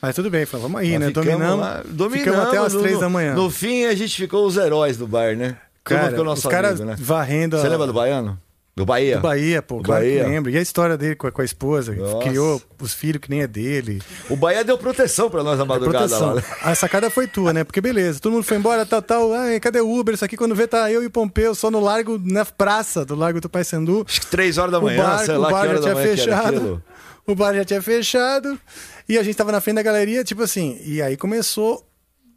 Mas 0.00 0.16
tudo 0.16 0.30
bem, 0.30 0.44
falou, 0.44 0.66
vamos 0.68 0.80
aí, 0.80 0.92
Nós 0.98 1.00
né? 1.00 1.10
Dominamos. 1.10 1.60
lá- 1.60 1.82
dominamos 1.84 2.18
ficamos 2.18 2.40
até 2.48 2.58
as 2.58 2.72
três 2.74 2.98
da 2.98 3.08
manhã. 3.08 3.34
No 3.34 3.48
fim, 3.50 3.84
a 3.84 3.94
gente 3.94 4.16
ficou 4.16 4.44
os 4.46 4.56
heróis 4.56 4.96
do 4.96 5.06
bar, 5.06 5.36
né? 5.36 5.56
Cara, 5.84 6.08
ficou 6.10 6.24
nosso 6.24 6.46
os 6.48 6.50
caras 6.52 6.80
amigo, 6.80 6.86
né? 6.86 6.96
varrendo. 6.98 7.56
Você 7.56 7.66
a- 7.66 7.70
lembra 7.70 7.86
do 7.86 7.92
baiano? 7.92 8.38
Do 8.74 8.86
Bahia? 8.86 9.16
Do 9.16 9.22
Bahia, 9.22 9.60
pô, 9.60 9.76
Do 9.76 9.82
claro 9.82 10.02
Bahia. 10.02 10.24
que 10.24 10.30
lembro. 10.30 10.50
E 10.50 10.56
a 10.56 10.62
história 10.62 10.96
dele 10.96 11.14
com 11.14 11.26
a, 11.26 11.30
com 11.32 11.42
a 11.42 11.44
esposa, 11.44 11.94
Nossa. 11.94 12.26
criou 12.26 12.60
os 12.80 12.94
filhos 12.94 13.20
que 13.20 13.28
nem 13.28 13.42
é 13.42 13.46
dele. 13.46 14.00
O 14.30 14.36
Bahia 14.36 14.64
deu 14.64 14.78
proteção 14.78 15.28
pra 15.28 15.42
nós 15.42 15.58
na 15.58 15.64
madrugada 15.66 16.08
Proteção. 16.08 16.28
lá. 16.28 16.34
né? 16.36 16.42
A 16.62 16.74
sacada 16.74 17.10
foi 17.10 17.26
tua, 17.26 17.52
né? 17.52 17.64
Porque 17.64 17.82
beleza, 17.82 18.18
todo 18.18 18.32
mundo 18.32 18.44
foi 18.44 18.56
embora, 18.56 18.86
tal, 18.86 19.02
tal. 19.02 19.34
Ai, 19.34 19.60
cadê 19.60 19.78
o 19.80 19.90
Uber? 19.90 20.14
Isso 20.14 20.24
aqui 20.24 20.38
quando 20.38 20.54
vê 20.54 20.66
tá 20.66 20.90
eu 20.90 21.02
e 21.02 21.06
o 21.06 21.10
Pompeu 21.10 21.54
só 21.54 21.70
no 21.70 21.80
largo, 21.80 22.18
na 22.24 22.46
praça 22.46 23.04
do 23.04 23.14
Largo 23.14 23.42
do 23.42 23.48
Paissandu. 23.50 24.06
Acho 24.08 24.20
que 24.22 24.26
três 24.28 24.56
horas 24.56 24.72
da 24.72 24.78
O 24.78 24.82
manhã, 24.84 25.02
bar, 25.04 25.18
sei 25.18 25.34
o 25.34 25.38
lá 25.40 25.50
bar 25.50 25.60
que 25.62 25.68
hora 25.68 25.76
já 25.76 25.82
tinha 25.82 25.96
fechado. 25.96 26.82
O 27.26 27.34
bar 27.34 27.54
já 27.54 27.64
tinha 27.66 27.82
fechado. 27.82 28.58
E 29.06 29.18
a 29.18 29.22
gente 29.22 29.36
tava 29.36 29.52
na 29.52 29.60
frente 29.60 29.76
da 29.76 29.82
galeria, 29.82 30.24
tipo 30.24 30.42
assim. 30.42 30.80
E 30.82 31.02
aí 31.02 31.14
começou 31.16 31.86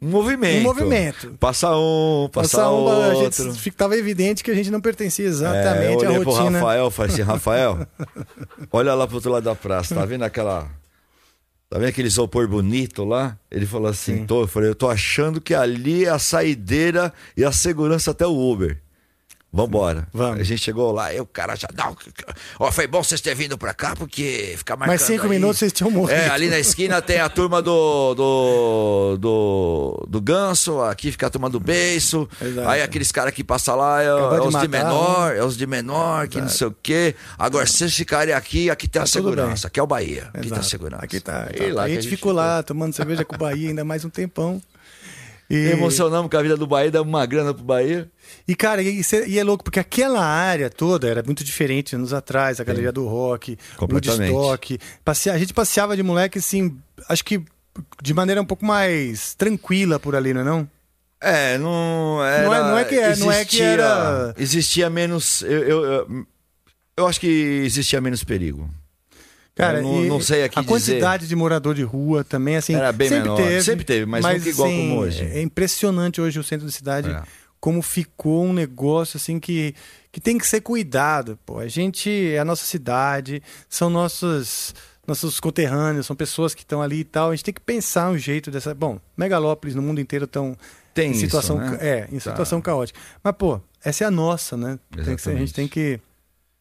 Um 0.00 0.08
movimento. 0.08 0.58
Um 0.58 0.62
movimento. 0.62 1.36
Passa 1.40 1.74
um, 1.76 2.28
passa, 2.32 2.56
passar 2.58 2.70
um. 2.70 2.88
A 2.88 3.08
outro. 3.14 3.44
gente 3.44 3.58
ficava 3.60 3.96
evidente 3.96 4.44
que 4.44 4.50
a 4.50 4.54
gente 4.54 4.70
não 4.70 4.80
pertencia 4.80 5.24
É, 5.24 5.28
exatamente 5.28 6.04
eu 6.04 6.10
à 6.10 6.20
pro 6.20 6.30
rotina. 6.32 6.58
Rafael 6.58 6.90
falei 6.90 7.12
assim, 7.12 7.22
Rafael, 7.22 7.86
olha 8.70 8.94
lá 8.94 9.06
pro 9.06 9.16
outro 9.16 9.30
lado 9.30 9.44
da 9.44 9.54
praça, 9.54 9.94
tá 9.94 10.04
vendo 10.04 10.22
aquela... 10.22 10.68
Tá 11.68 11.78
vendo 11.78 11.88
aquele 11.88 12.06
isopor 12.06 12.46
bonito 12.46 13.04
lá? 13.04 13.36
Ele 13.50 13.66
falou 13.66 13.88
assim, 13.88 14.24
tô, 14.24 14.42
eu 14.42 14.46
falei, 14.46 14.70
eu 14.70 14.74
tô 14.74 14.88
achando 14.88 15.40
que 15.40 15.52
ali 15.52 16.04
é 16.04 16.10
a 16.10 16.18
saideira 16.18 17.12
e 17.36 17.44
a 17.44 17.50
segurança 17.50 18.12
até 18.12 18.24
o 18.24 18.38
Uber. 18.38 18.80
Vambora. 19.56 20.06
Vamos. 20.12 20.40
A 20.40 20.42
gente 20.42 20.62
chegou 20.62 20.92
lá 20.92 21.14
e 21.14 21.18
o 21.20 21.24
cara 21.24 21.56
já. 21.56 21.66
Não, 21.74 21.96
ó, 22.60 22.70
foi 22.70 22.86
bom 22.86 23.02
vocês 23.02 23.20
terem 23.22 23.38
vindo 23.38 23.56
pra 23.56 23.72
cá, 23.72 23.96
porque 23.96 24.54
ficar 24.58 24.76
marcando. 24.76 24.88
Mais 24.88 25.02
cinco 25.02 25.24
aí- 25.24 25.30
minutos 25.30 25.58
vocês 25.58 25.72
tinham 25.72 25.90
morrido. 25.90 26.20
É, 26.20 26.28
ali 26.28 26.48
na 26.48 26.58
esquina 26.58 27.00
tem 27.00 27.20
a 27.20 27.28
turma 27.30 27.62
do. 27.62 28.14
do. 28.14 29.16
do, 29.18 30.06
do 30.08 30.20
ganso, 30.20 30.80
aqui 30.82 31.10
fica 31.10 31.26
a 31.26 31.30
turma 31.30 31.48
do 31.48 31.58
beiço. 31.58 32.28
Exato. 32.40 32.68
Aí 32.68 32.82
aqueles 32.82 33.10
caras 33.10 33.32
que 33.32 33.42
passam 33.42 33.76
lá 33.76 34.02
é, 34.02 34.06
é 34.06 34.10
de 34.40 34.40
os 34.40 34.46
de 34.46 34.52
matar, 34.52 34.68
menor, 34.68 35.36
é 35.36 35.42
os 35.44 35.56
de 35.56 35.66
menor, 35.66 36.28
que 36.28 36.40
não 36.40 36.48
sei 36.48 36.66
o 36.66 36.76
quê. 36.82 37.14
Agora, 37.38 37.66
se 37.66 37.78
vocês 37.78 37.94
ficarem 37.94 38.34
aqui, 38.34 38.68
aqui 38.68 38.86
tem 38.86 39.00
a 39.00 39.04
Tá 39.06 39.10
tudo 39.10 39.30
segurança. 39.30 39.68
Aqui 39.68 39.80
é 39.80 39.82
o 39.82 39.86
Bahia. 39.86 40.24
Aqui 40.24 40.32
tem 40.32 40.42
a 40.42 40.46
Exato. 40.46 40.64
segurança. 40.66 41.04
Aqui 41.04 41.20
tá. 41.20 41.48
E 41.54 41.68
tá. 41.68 41.74
lá 41.74 41.84
a 41.84 41.88
que 41.88 41.94
gente 41.94 42.08
ficou 42.08 42.32
lá 42.32 42.62
tomando 42.62 42.92
cerveja 42.92 43.24
com 43.24 43.34
o 43.34 43.38
Bahia 43.38 43.70
ainda 43.70 43.84
mais 43.84 44.04
um 44.04 44.10
tempão. 44.10 44.60
E, 45.48 45.54
Emocionamos 45.70 46.30
com 46.30 46.36
a 46.36 46.42
vida 46.42 46.56
do 46.56 46.66
Bahia, 46.66 46.90
damos 46.90 47.08
uma 47.08 47.24
grana 47.24 47.54
pro 47.54 47.62
Bahia. 47.62 48.10
e 48.48 48.54
cara, 48.56 48.82
e, 48.82 49.00
e 49.28 49.38
é 49.38 49.44
louco, 49.44 49.62
porque 49.62 49.78
aquela 49.78 50.24
área 50.24 50.68
toda 50.68 51.08
era 51.08 51.22
muito 51.22 51.44
diferente 51.44 51.94
anos 51.94 52.12
atrás, 52.12 52.58
a 52.60 52.64
galeria 52.64 52.90
do 52.92 53.06
rock, 53.06 53.56
o. 53.76 54.26
Woodstock. 54.28 54.78
Passea, 55.04 55.32
a 55.34 55.38
gente 55.38 55.54
passeava 55.54 55.96
de 55.96 56.02
moleque, 56.02 56.38
assim, 56.38 56.76
acho 57.08 57.24
que 57.24 57.40
de 58.02 58.12
maneira 58.14 58.40
um 58.42 58.44
pouco 58.46 58.64
mais 58.64 59.34
tranquila 59.34 60.00
por 60.00 60.16
ali, 60.16 60.34
não 60.34 60.40
é 60.40 60.44
não? 60.44 60.70
É, 61.20 61.58
não 61.58 62.24
era. 62.24 62.44
Não 62.46 62.54
é- 62.54 62.60
não 62.60 62.78
é 62.78 62.84
que 62.84 62.94
é- 62.96 63.16
não 63.16 63.30
é 63.32 63.44
que 63.44 63.56
existia- 63.56 63.64
era- 63.66 64.34
Existia 64.36 64.90
menos. 64.90 65.42
Eu, 65.42 65.62
eu, 65.62 65.84
eu, 65.84 66.26
eu 66.96 67.06
acho 67.06 67.20
que 67.20 67.26
existia 67.64 68.00
menos 68.00 68.22
perigo. 68.24 68.68
Cara, 69.56 69.80
não- 69.80 70.04
e 70.04 70.08
não 70.08 70.20
sei 70.20 70.44
aqui 70.44 70.58
a 70.58 70.62
dizer. 70.62 70.72
quantidade 70.72 71.26
de 71.26 71.34
morador 71.34 71.74
de 71.74 71.82
rua 71.82 72.22
também, 72.22 72.56
assim, 72.56 72.74
Era 72.74 72.92
bem 72.92 73.08
sempre 73.08 73.22
menor. 73.24 73.36
teve. 73.38 73.62
Sempre 73.62 73.84
teve, 73.86 74.04
mas 74.06 74.24
nunca 74.24 74.48
igual 74.48 74.68
assim, 74.68 74.88
como 74.90 75.00
hoje. 75.00 75.24
É 75.24 75.40
impressionante 75.40 76.20
hoje 76.20 76.38
o 76.38 76.44
centro 76.44 76.66
da 76.66 76.72
cidade, 76.72 77.10
É. 77.10 77.22
como 77.58 77.80
ficou 77.80 78.44
um 78.44 78.52
negócio 78.52 79.16
assim 79.16 79.40
que, 79.40 79.74
que 80.12 80.20
tem 80.20 80.36
que 80.36 80.46
ser 80.46 80.60
cuidado. 80.60 81.38
Pô. 81.46 81.58
A 81.58 81.66
gente, 81.68 82.10
é 82.32 82.38
a 82.38 82.44
nossa 82.44 82.66
cidade, 82.66 83.42
são 83.66 83.88
nossos, 83.88 84.74
nossos 85.06 85.40
conterrâneos, 85.40 86.04
são 86.04 86.14
pessoas 86.14 86.54
que 86.54 86.60
estão 86.62 86.82
ali 86.82 87.00
e 87.00 87.04
tal. 87.04 87.30
A 87.30 87.34
gente 87.34 87.44
tem 87.44 87.54
que 87.54 87.60
pensar 87.60 88.10
um 88.10 88.18
jeito 88.18 88.50
dessa. 88.50 88.74
Bom, 88.74 89.00
megalópolis 89.16 89.74
no 89.74 89.80
mundo 89.80 90.02
inteiro 90.02 90.26
estão 90.26 90.54
Tem 90.92 91.08
em 91.08 91.10
isso, 91.12 91.20
situação, 91.20 91.58
né? 91.58 91.76
ca- 91.78 91.82
é, 91.84 92.08
em 92.12 92.18
Tá. 92.18 92.30
situação 92.30 92.60
caótica. 92.60 93.00
Mas, 93.24 93.34
pô, 93.38 93.58
essa 93.82 94.04
é 94.04 94.06
a 94.06 94.10
nossa, 94.10 94.54
né? 94.54 94.78
Que 94.92 95.16
ser- 95.16 95.30
a 95.30 95.36
gente 95.36 95.54
tem 95.54 95.66
que. 95.66 95.98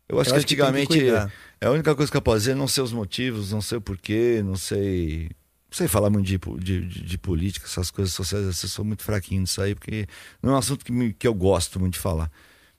Eu 0.07 0.19
acho 0.19 0.29
Eu 0.29 0.33
que 0.33 0.37
acho 0.37 0.47
que 0.47 0.55
que 0.55 0.61
antigamente 0.61 0.87
cuidar. 0.87 1.31
É 1.61 1.67
a 1.67 1.71
única 1.71 1.95
coisa 1.95 2.11
que 2.11 2.17
eu 2.17 2.21
posso 2.21 2.39
dizer, 2.39 2.55
não 2.55 2.67
sei 2.67 2.83
os 2.83 2.91
motivos, 2.93 3.51
não 3.51 3.61
sei 3.61 3.77
o 3.77 3.81
porquê, 3.81 4.41
não 4.43 4.55
sei. 4.55 5.29
Não 5.69 5.77
sei 5.77 5.87
falar 5.89 6.09
muito 6.09 6.25
de, 6.25 6.37
de, 6.37 7.03
de- 7.03 7.17
política, 7.17 7.65
essas 7.65 7.91
coisas 7.91 8.13
sociais, 8.13 8.45
eu 8.45 8.69
sou 8.69 8.85
muito 8.85 9.03
fraquinho 9.03 9.41
nisso 9.41 9.61
aí, 9.61 9.75
porque 9.75 10.07
não 10.41 10.51
é 10.51 10.55
um 10.55 10.57
assunto 10.59 10.85
que, 10.85 10.91
me- 10.91 11.11
que 11.13 11.27
eu 11.27 11.33
gosto 11.33 11.79
muito 11.79 11.93
de 11.95 11.99
falar. 11.99 12.31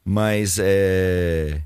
Mas 0.04 0.56
é. 0.58 1.60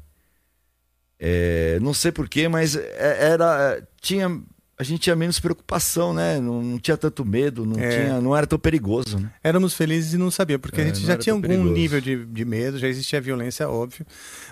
é, 1.18 1.78
não 1.80 1.92
sei 1.92 2.10
porquê, 2.10 2.48
mas 2.48 2.74
é- 2.76 3.30
era. 3.32 3.86
Tinha. 4.00 4.40
A 4.78 4.82
gente 4.82 5.00
tinha 5.02 5.14
menos 5.14 5.38
preocupação, 5.38 6.14
né? 6.14 6.40
Não, 6.40 6.62
não 6.62 6.78
tinha 6.78 6.96
tanto 6.96 7.22
medo, 7.22 7.66
não, 7.66 7.78
É. 7.78 7.90
tinha, 7.90 8.18
não 8.18 8.34
era 8.34 8.46
tão 8.46 8.58
perigoso, 8.58 9.18
né? 9.18 9.30
Éramos 9.44 9.74
felizes 9.74 10.14
e 10.14 10.16
não 10.16 10.30
sabia, 10.30 10.58
porque 10.58 10.80
a 10.80 10.84
É, 10.84 10.86
gente 10.86 11.00
não 11.00 11.06
já 11.06 11.18
tinha 11.18 11.34
algum 11.34 11.42
perigoso. 11.46 11.70
nível 11.74 12.00
de, 12.00 12.24
de 12.24 12.44
medo, 12.46 12.78
já 12.78 12.88
existia 12.88 13.20
violência, 13.20 13.68
óbvio. 13.68 14.06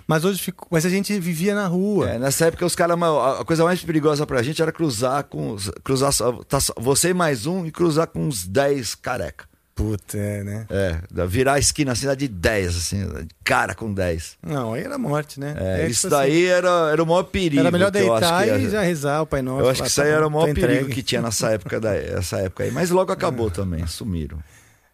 Mas 0.09 0.25
hoje 0.25 0.41
ficou. 0.43 0.67
Mas 0.71 0.87
a 0.87 0.89
gente 0.89 1.17
vivia 1.21 1.55
na 1.55 1.67
rua. 1.67 2.09
É, 2.09 2.19
nessa 2.19 2.47
época, 2.47 2.65
os 2.65 2.75
caras, 2.75 2.97
a 3.01 3.45
coisa 3.45 3.63
mais 3.63 3.83
perigosa 3.85 4.27
pra 4.27 4.43
gente 4.43 4.63
era 4.63 4.73
cruzar 4.73 5.23
com. 5.25 5.55
Cruzar 5.85 6.13
só- 6.15 6.33
tá 6.45 6.59
você 6.79 7.11
e 7.11 7.15
mais 7.15 7.45
um 7.45 7.67
e 7.67 7.71
cruzar 7.71 8.07
com 8.07 8.21
uns 8.27 8.47
10 8.47 8.95
careca. 8.95 9.47
Puta, 9.75 10.19
é, 10.19 10.43
né? 10.43 10.67
É, 10.71 10.99
virar 11.27 11.53
a 11.53 11.59
esquina 11.61 11.93
assim, 11.93 12.13
de 12.17 12.27
10, 12.27 12.77
assim, 12.77 13.07
cara 13.45 13.77
com 13.77 13.93
10. 13.95 14.37
Não, 14.43 14.73
aí 14.75 14.83
era 14.83 14.99
morte, 14.99 15.39
né? 15.39 15.55
É, 15.57 15.83
É, 15.83 15.89
isso 15.89 16.09
tipo 16.09 16.17
daí 16.17 16.47
assim, 16.47 16.53
era, 16.57 16.91
era 16.91 17.01
o 17.01 17.07
maior 17.07 17.23
perigo. 17.23 17.61
Era 17.61 17.71
melhor 17.71 17.93
que 17.93 17.99
eu 17.99 18.13
acho 18.13 18.21
deitar 18.23 18.47
e 18.49 18.51
era. 18.51 18.71
já 18.71 18.83
rezar 18.83 19.23
o 19.23 19.27
Pai 19.27 19.41
Nosso. 19.41 19.63
Eu 19.65 19.71
acho 19.71 19.83
que 19.83 19.89
isso 19.89 20.03
aí 20.03 20.09
tá 20.09 20.15
era 20.17 20.27
o 20.27 20.31
maior 20.31 20.49
tá 20.49 20.55
perigo 20.55 20.73
entregue. 20.81 20.95
que 20.95 21.03
tinha 21.05 21.23
nessa 21.23 21.51
época, 21.53 21.79
da, 21.79 21.95
essa 21.95 22.39
época 22.39 22.65
aí. 22.65 22.73
Mas 22.73 22.91
logo 22.91 23.13
acabou 23.13 23.51
também, 23.53 23.87
sumiram. 23.87 24.39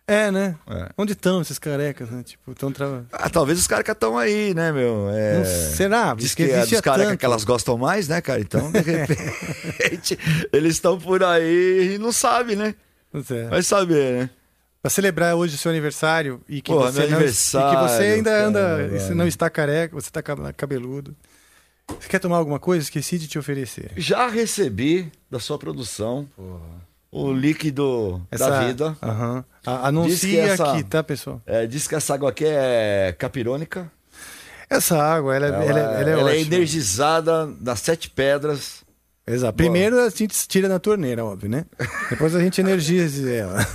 É, 0.06 0.30
né? 0.30 0.54
É. 0.68 0.90
Onde 0.98 1.12
estão 1.12 1.40
esses 1.40 1.58
carecas, 1.58 2.10
né? 2.10 2.22
Tipo, 2.22 2.52
estão 2.52 2.70
tra... 2.70 3.04
Ah, 3.10 3.30
talvez 3.30 3.58
os 3.58 3.66
que 3.66 3.74
estão 3.90 4.18
aí, 4.18 4.52
né, 4.52 4.70
meu? 4.70 5.08
É... 5.10 5.38
Não- 5.38 5.44
será? 5.74 6.14
Diz 6.14 6.34
que 6.34 6.42
é 6.42 6.56
existia 6.58 6.76
dos 6.78 6.84
carecas 6.84 7.08
tanto. 7.12 7.20
que 7.20 7.24
elas 7.24 7.42
gostam 7.44 7.78
mais, 7.78 8.06
né, 8.06 8.20
cara? 8.20 8.38
Então, 8.40 8.70
de 8.70 8.80
repente, 8.82 10.18
eles 10.52 10.74
estão 10.74 10.98
por 10.98 11.22
aí 11.24 11.94
e 11.94 11.98
não 11.98 12.12
sabe, 12.12 12.54
né? 12.54 12.74
É. 13.30 13.48
Vai 13.48 13.62
saber, 13.62 14.20
né? 14.20 14.30
Pra 14.82 14.90
celebrar 14.90 15.34
hoje 15.36 15.54
o 15.54 15.58
seu 15.58 15.70
aniversário 15.70 16.42
e 16.46 16.60
que, 16.60 16.70
Porra, 16.70 16.92
você, 16.92 17.06
não, 17.06 17.06
e 17.06 17.08
que 17.08 17.32
você 17.32 17.56
aniversário, 17.56 18.12
ainda 18.14 18.44
anda, 18.44 18.60
cara, 18.60 18.88
você 19.00 19.14
não 19.14 19.26
está 19.26 19.48
careca, 19.48 19.94
você 19.94 20.08
está 20.10 20.20
cab- 20.22 20.52
cabeludo. 20.54 21.16
Você 21.98 22.08
quer 22.08 22.18
tomar 22.18 22.36
alguma 22.36 22.58
coisa? 22.58 22.82
Esqueci 22.82 23.18
de 23.18 23.26
te 23.26 23.38
oferecer. 23.38 23.90
Já 23.96 24.28
recebi 24.28 25.10
da 25.30 25.38
sua 25.40 25.58
produção 25.58 26.28
o 27.16 27.32
líquido 27.32 28.20
da 28.36 28.66
vida. 28.66 28.96
Aham. 29.02 29.44
A- 29.64 29.72
Diz 29.72 30.20
que 30.20 30.38
Anuncia 30.38 30.42
essa- 30.42 30.72
aqui, 30.72 30.82
tá, 30.82 31.02
pessoal? 31.02 31.40
É, 31.46 31.66
diz 31.66 31.86
que 31.86 31.94
essa 31.94 32.12
água 32.14 32.30
aqui 32.30 32.44
é 32.46 33.14
capirônica. 33.18 33.90
Essa 34.68 35.00
água, 35.00 35.36
ela, 35.36 35.46
é- 35.46 35.48
Ela, 35.50 35.64
ela, 35.64 35.78
é- 35.78 36.00
ela 36.00 36.10
é 36.10 36.12
ela 36.20 36.32
é 36.32 36.40
energizada 36.40 37.46
das 37.60 37.80
sete 37.80 38.10
pedras. 38.10 38.82
Exato. 39.26 39.56
Primeiro 39.56 39.98
a 40.00 40.10
gente 40.10 40.36
tira 40.48 40.68
da 40.68 40.78
torneira, 40.78 41.24
óbvio, 41.24 41.48
né? 41.48 41.64
Depois 42.10 42.34
a 42.34 42.40
gente 42.40 42.60
energiza 42.60 43.30
ela. 43.30 43.56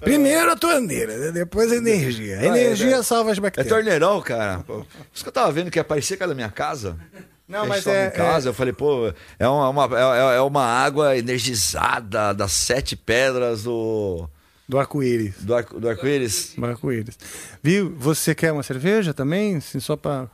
Primeiro 0.00 0.50
a 0.52 0.56
torneira, 0.56 1.16
né? 1.16 1.32
depois 1.32 1.70
a 1.72 1.76
energia. 1.76 2.38
A 2.40 2.44
energia 2.46 2.96
é- 2.96 3.02
salva 3.02 3.30
as 3.32 3.38
É 3.38 3.40
bactérias. 3.40 3.72
torneirão, 3.72 4.20
cara. 4.20 4.64
Isso 5.12 5.22
que 5.24 5.28
eu 5.28 5.32
tava 5.32 5.50
vendo 5.52 5.70
que 5.70 5.78
ia 5.78 5.84
parecer 5.84 6.16
com 6.16 6.24
a 6.24 6.26
da 6.26 6.34
minha 6.34 6.50
casa. 6.50 6.96
Não, 7.52 7.66
mas 7.66 7.86
é, 7.86 8.08
em 8.08 8.10
casa, 8.10 8.48
eu 8.48 8.54
falei, 8.54 8.72
pô, 8.72 9.12
é 9.38 9.46
uma, 9.48 9.68
uma- 9.68 9.98
é, 10.34 10.36
é 10.36 10.40
uma 10.40 10.64
água 10.64 11.16
energizada 11.16 12.32
das 12.32 12.52
sete 12.52 12.96
pedras 12.96 13.64
do, 13.64 14.28
do 14.68 14.78
arco-íris. 14.78 15.34
do, 15.42 15.54
arco, 15.54 15.78
do 15.78 15.88
arco-íris. 15.88 16.54
Do 16.56 16.64
arco-íris. 16.66 17.18
Viu? 17.62 17.94
Você 17.98 18.34
quer 18.34 18.52
uma 18.52 18.62
cerveja 18.62 19.12
também? 19.12 19.56
Assim, 19.56 19.78
só 19.80 19.96
pra, 19.96 20.28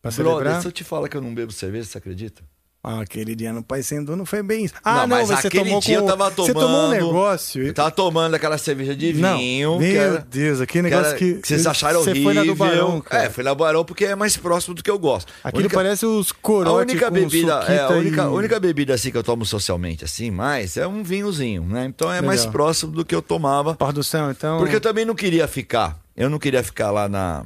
pra 0.00 0.10
Brother, 0.10 0.24
celebrar? 0.34 0.60
se 0.62 0.68
eu 0.68 0.72
te 0.72 0.84
falar 0.84 1.08
que 1.08 1.16
eu 1.16 1.20
não 1.20 1.34
bebo 1.34 1.52
cerveja, 1.52 1.86
você 1.88 1.98
acredita? 1.98 2.42
Aquele 2.84 3.36
dia 3.36 3.52
no 3.52 3.62
Pai 3.62 3.80
Sendo 3.80 4.16
não 4.16 4.26
foi 4.26 4.42
bem 4.42 4.64
isso. 4.64 4.74
Ah, 4.82 5.06
não, 5.06 5.16
mas 5.16 5.28
você 5.28 5.46
aquele 5.46 5.66
tomou 5.66 5.80
dia 5.80 5.98
com... 6.00 6.04
eu 6.04 6.08
tava 6.10 6.30
tomando. 6.32 6.46
Você 6.52 6.52
tomou 6.52 6.86
um 6.86 6.90
negócio. 6.90 7.62
Eu 7.62 7.72
tava 7.72 7.90
tomando 7.92 8.34
aquela 8.34 8.58
cerveja 8.58 8.96
de 8.96 9.12
Não, 9.12 9.38
vinho. 9.38 9.78
meu 9.78 9.88
que 9.92 9.96
era- 9.96 10.26
Deus, 10.28 10.60
aquele 10.60 10.88
que 10.88 10.90
negócio 10.90 11.10
era- 11.10 11.18
que- 11.18 11.40
vocês 11.44 11.64
acharam 11.64 12.02
você 12.02 12.10
horrível. 12.10 12.24
foi 12.24 12.34
na 12.34 12.42
do 12.44 12.56
Barão, 12.56 13.00
cara. 13.00 13.22
É, 13.22 13.30
foi 13.30 13.44
na 13.44 13.54
Barão 13.54 13.84
porque 13.84 14.04
é 14.04 14.16
mais 14.16 14.36
próximo 14.36 14.74
do 14.74 14.82
que 14.82 14.90
eu 14.90 14.98
gosto. 14.98 15.32
Aquilo 15.44 15.60
Única- 15.60 15.76
parece 15.76 16.04
os 16.04 16.32
A 16.32 16.34
corotes 16.42 16.92
única 16.92 17.08
bebida, 17.08 17.52
é, 17.68 17.78
a 17.82 17.88
única, 17.90 18.16
e- 18.16 18.20
a 18.24 18.28
única 18.30 18.58
bebida 18.58 18.94
assim 18.94 19.12
que 19.12 19.16
eu 19.16 19.22
tomo 19.22 19.46
socialmente 19.46 20.04
assim, 20.04 20.32
mais 20.32 20.76
é 20.76 20.84
um 20.84 21.04
vinhozinho, 21.04 21.62
né? 21.64 21.84
Então 21.86 22.12
é 22.12 22.20
mais 22.20 22.40
Legal. 22.40 22.52
próximo 22.52 22.90
do 22.90 23.04
que 23.04 23.14
eu 23.14 23.22
tomava. 23.22 23.76
Porra 23.76 23.92
do 23.92 24.02
céu, 24.02 24.28
então... 24.28 24.58
Porque 24.58 24.74
eu 24.74 24.80
também 24.80 25.04
não 25.04 25.14
queria 25.14 25.46
ficar. 25.46 26.00
Eu 26.16 26.28
não 26.28 26.38
queria 26.40 26.64
ficar 26.64 26.90
lá 26.90 27.08
na. 27.08 27.44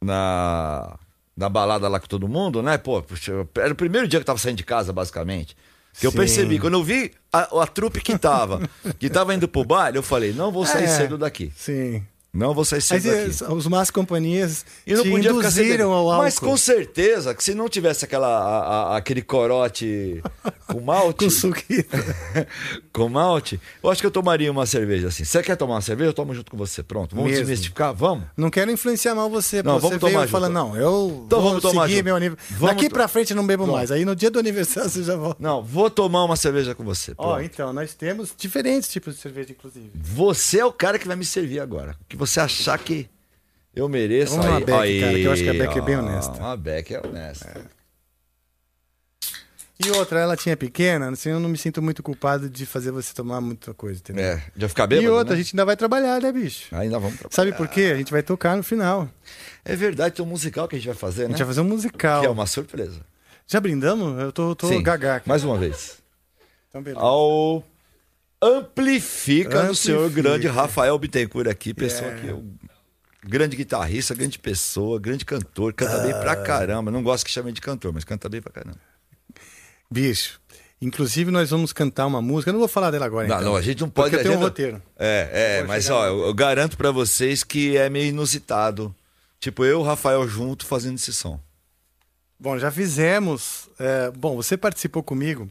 Na. 0.00 0.96
Na 1.38 1.48
balada 1.48 1.86
lá 1.88 2.00
com 2.00 2.06
todo 2.08 2.26
mundo, 2.26 2.60
né? 2.62 2.76
Pô, 2.76 3.02
eu- 3.28 3.48
era 3.58 3.72
o 3.72 3.76
primeiro 3.76 4.08
dia 4.08 4.18
que 4.18 4.22
eu 4.22 4.26
tava 4.26 4.40
saindo 4.40 4.56
de 4.56 4.64
casa, 4.64 4.92
basicamente. 4.92 5.56
Que 6.00 6.04
eu 6.04 6.10
Sim. 6.10 6.16
percebi, 6.18 6.58
quando 6.58 6.74
eu 6.74 6.82
vi 6.82 7.12
a, 7.32 7.62
a 7.62 7.66
trupe 7.66 8.00
que 8.00 8.18
tava, 8.18 8.68
que 8.98 9.08
tava 9.08 9.32
indo 9.34 9.46
pro 9.46 9.64
baile, 9.64 9.96
eu 9.98 10.02
falei, 10.02 10.32
não 10.32 10.50
vou 10.50 10.66
sair 10.66 10.84
É. 10.84 10.88
cedo 10.88 11.16
daqui. 11.16 11.52
Sim. 11.56 12.02
Não 12.38 12.54
vou 12.54 12.64
sair 12.64 12.78
Aí 12.78 12.82
cedo 12.82 13.02
daqui. 13.10 13.32
você- 13.32 13.44
os 13.52 13.66
más 13.66 13.90
companhias 13.90 14.64
E 14.86 14.94
não 14.94 15.02
te 15.02 15.10
podia 15.10 15.30
induziram 15.30 15.92
ao 15.92 16.08
álcool. 16.10 16.22
Mas 16.22 16.38
com 16.38 16.56
certeza 16.56 17.34
que 17.34 17.42
se 17.42 17.54
não 17.54 17.68
tivesse 17.68 18.04
aquela, 18.04 18.28
a- 18.28 18.94
a- 18.94 18.96
aquele 18.96 19.22
corote 19.22 20.22
com 20.66 20.80
malte. 20.80 21.24
Com 21.24 21.30
suquita. 21.30 21.98
com 22.92 23.08
malte, 23.08 23.60
eu 23.82 23.90
acho 23.90 24.00
que 24.00 24.06
eu 24.06 24.10
tomaria 24.10 24.50
uma 24.50 24.66
cerveja 24.66 25.08
assim. 25.08 25.24
Você 25.24 25.42
quer 25.42 25.56
tomar 25.56 25.74
uma 25.74 25.80
cerveja? 25.80 26.10
Eu 26.10 26.14
tomo 26.14 26.34
junto 26.34 26.50
com 26.50 26.56
você. 26.56 26.82
Pronto, 26.82 27.14
vamos 27.14 27.30
Mesmo. 27.30 27.44
desmistificar? 27.46 27.94
Vamos? 27.94 28.24
Não 28.36 28.50
quero 28.50 28.70
influenciar 28.70 29.14
mal 29.14 29.28
você. 29.30 29.62
Não, 29.62 29.74
você 29.80 29.86
vamos 29.88 29.98
tomar 30.00 30.24
e 30.26 30.28
fala, 30.28 30.46
junto. 30.46 30.54
não, 30.54 30.76
eu 30.76 31.22
Então 31.26 31.40
vou 31.40 31.48
vamos 31.50 31.62
tomar 31.62 31.82
seguir 31.82 31.96
junto. 31.96 32.04
meu 32.04 32.18
nível. 32.18 32.38
Vamos 32.50 32.74
Daqui 32.76 32.88
pra 32.90 33.08
frente 33.08 33.30
eu 33.30 33.36
não 33.36 33.46
bebo 33.46 33.64
Pronto. 33.64 33.76
mais. 33.76 33.90
Aí 33.90 34.04
no 34.04 34.14
dia 34.14 34.30
do 34.30 34.38
aniversário 34.38 34.88
você 34.90 35.02
já 35.02 35.16
volta. 35.16 35.36
Não, 35.42 35.62
vou 35.62 35.88
tomar 35.90 36.24
uma 36.24 36.36
cerveja 36.36 36.74
com 36.74 36.84
você. 36.84 37.12
Ó, 37.16 37.34
Pronto. 37.34 37.42
então, 37.44 37.72
nós 37.72 37.94
temos 37.94 38.32
diferentes 38.36 38.88
tipos 38.88 39.14
de 39.16 39.20
cerveja, 39.20 39.50
inclusive. 39.52 39.90
Você 39.94 40.58
é 40.60 40.64
o 40.64 40.72
cara 40.72 40.98
que 40.98 41.06
vai 41.06 41.16
me 41.16 41.24
servir 41.24 41.60
agora. 41.60 41.96
O 42.02 42.04
que 42.08 42.16
você 42.16 42.27
achar 42.36 42.78
que 42.78 43.08
eu 43.74 43.88
mereço. 43.88 44.36
Vamos 44.36 44.46
aí, 44.46 44.64
Beck, 44.64 44.78
aí, 44.78 45.00
cara, 45.00 45.12
que 45.14 45.22
eu 45.22 45.32
acho 45.32 45.42
que 45.42 45.48
a 45.50 45.54
Beck 45.54 45.78
é 45.78 45.80
bem 45.80 45.96
honesta. 45.96 46.32
Uma 46.32 46.56
Beck 46.56 46.94
é 46.94 47.06
honesta. 47.06 47.70
E 49.84 49.90
outra, 49.92 50.18
ela 50.18 50.36
tinha 50.36 50.56
pequena, 50.56 51.08
assim, 51.10 51.30
eu 51.30 51.38
não 51.38 51.48
me 51.48 51.56
sinto 51.56 51.80
muito 51.80 52.02
culpado 52.02 52.50
de 52.50 52.66
fazer 52.66 52.90
você 52.90 53.14
tomar 53.14 53.40
muita 53.40 53.72
coisa, 53.72 54.00
entendeu? 54.00 54.24
É, 54.24 54.42
já 54.56 54.68
ficar 54.68 54.88
bêbado, 54.88 55.06
E 55.06 55.08
outra, 55.08 55.34
né? 55.34 55.40
a 55.40 55.42
gente 55.42 55.54
ainda 55.54 55.64
vai 55.64 55.76
trabalhar, 55.76 56.20
né, 56.20 56.32
bicho? 56.32 56.74
Ainda 56.74 56.98
vamos 56.98 57.16
trabalhar. 57.16 57.32
Sabe 57.36 57.52
por 57.52 57.68
quê? 57.68 57.92
A 57.94 57.96
gente 57.96 58.10
vai 58.10 58.20
tocar 58.20 58.56
no 58.56 58.64
final. 58.64 59.08
É 59.64 59.76
verdade, 59.76 60.16
tem 60.16 60.24
um 60.24 60.28
musical 60.28 60.66
que 60.66 60.74
a 60.74 60.78
gente 60.80 60.88
vai 60.88 60.96
fazer, 60.96 61.22
A 61.22 61.28
né? 61.28 61.30
gente 61.30 61.38
vai 61.38 61.46
fazer 61.46 61.60
um 61.60 61.64
musical. 61.68 62.20
Que 62.22 62.26
é 62.26 62.30
uma 62.30 62.46
surpresa. 62.46 63.00
Já 63.46 63.60
brindamos? 63.60 64.20
Eu 64.20 64.32
tô, 64.32 64.56
tô 64.56 64.66
Sim, 64.66 64.82
gagá 64.82 65.16
aqui. 65.16 65.28
Mais 65.28 65.44
uma 65.44 65.56
vez. 65.56 65.98
Então, 66.68 66.82
beleza. 66.82 67.00
Ao 67.00 67.62
Amplifica, 68.40 69.64
do 69.64 69.74
senhor 69.74 69.98
Amplifica. 70.06 70.22
grande 70.22 70.46
Rafael 70.46 70.98
Bittencourt 70.98 71.48
aqui, 71.48 71.74
pessoa 71.74 72.10
É. 72.10 72.14
que 72.20 72.26
eu. 72.28 72.44
Grande 73.24 73.56
guitarrista, 73.56 74.14
grande 74.14 74.38
pessoa, 74.38 74.98
grande 75.00 75.24
cantor, 75.24 75.72
canta 75.74 75.98
bem 75.98 76.12
Ah. 76.12 76.18
pra 76.20 76.36
caramba. 76.36 76.90
Não 76.90 77.02
gosto 77.02 77.24
que 77.26 77.30
chamem 77.32 77.52
de 77.52 77.60
cantor, 77.60 77.92
mas 77.92 78.04
canta 78.04 78.28
bem 78.28 78.40
pra 78.40 78.52
caramba. 78.52 78.78
Bicho, 79.90 80.40
inclusive 80.80 81.30
nós 81.30 81.50
vamos 81.50 81.72
cantar 81.72 82.06
uma 82.06 82.22
música. 82.22 82.50
Eu 82.50 82.52
não 82.52 82.60
vou 82.60 82.68
falar 82.68 82.90
dela 82.92 83.04
agora, 83.06 83.26
Não, 83.26 83.36
então. 83.36 83.48
não, 83.50 83.56
a 83.56 83.62
gente 83.62 83.80
não 83.80 83.90
pode. 83.90 84.10
Porque 84.10 84.24
eu 84.24 84.28
tenho 84.30 84.38
um 84.40 84.42
roteiro. 84.42 84.80
É, 84.96 85.58
é, 85.60 85.64
mas 85.64 85.90
ó, 85.90 86.06
eu, 86.06 86.26
eu 86.26 86.34
garanto 86.34 86.76
pra 86.76 86.90
vocês 86.92 87.42
que 87.42 87.76
é 87.76 87.90
meio 87.90 88.06
inusitado. 88.08 88.94
Tipo, 89.40 89.64
eu 89.64 89.70
e 89.70 89.74
o 89.74 89.82
Rafael 89.82 90.26
junto 90.28 90.64
fazendo 90.64 90.94
esse 90.96 91.12
som. 91.12 91.40
Bom, 92.38 92.56
já 92.58 92.70
fizemos. 92.70 93.68
é, 93.80 94.10
bom, 94.12 94.36
você 94.36 94.56
participou 94.56 95.02
comigo 95.02 95.50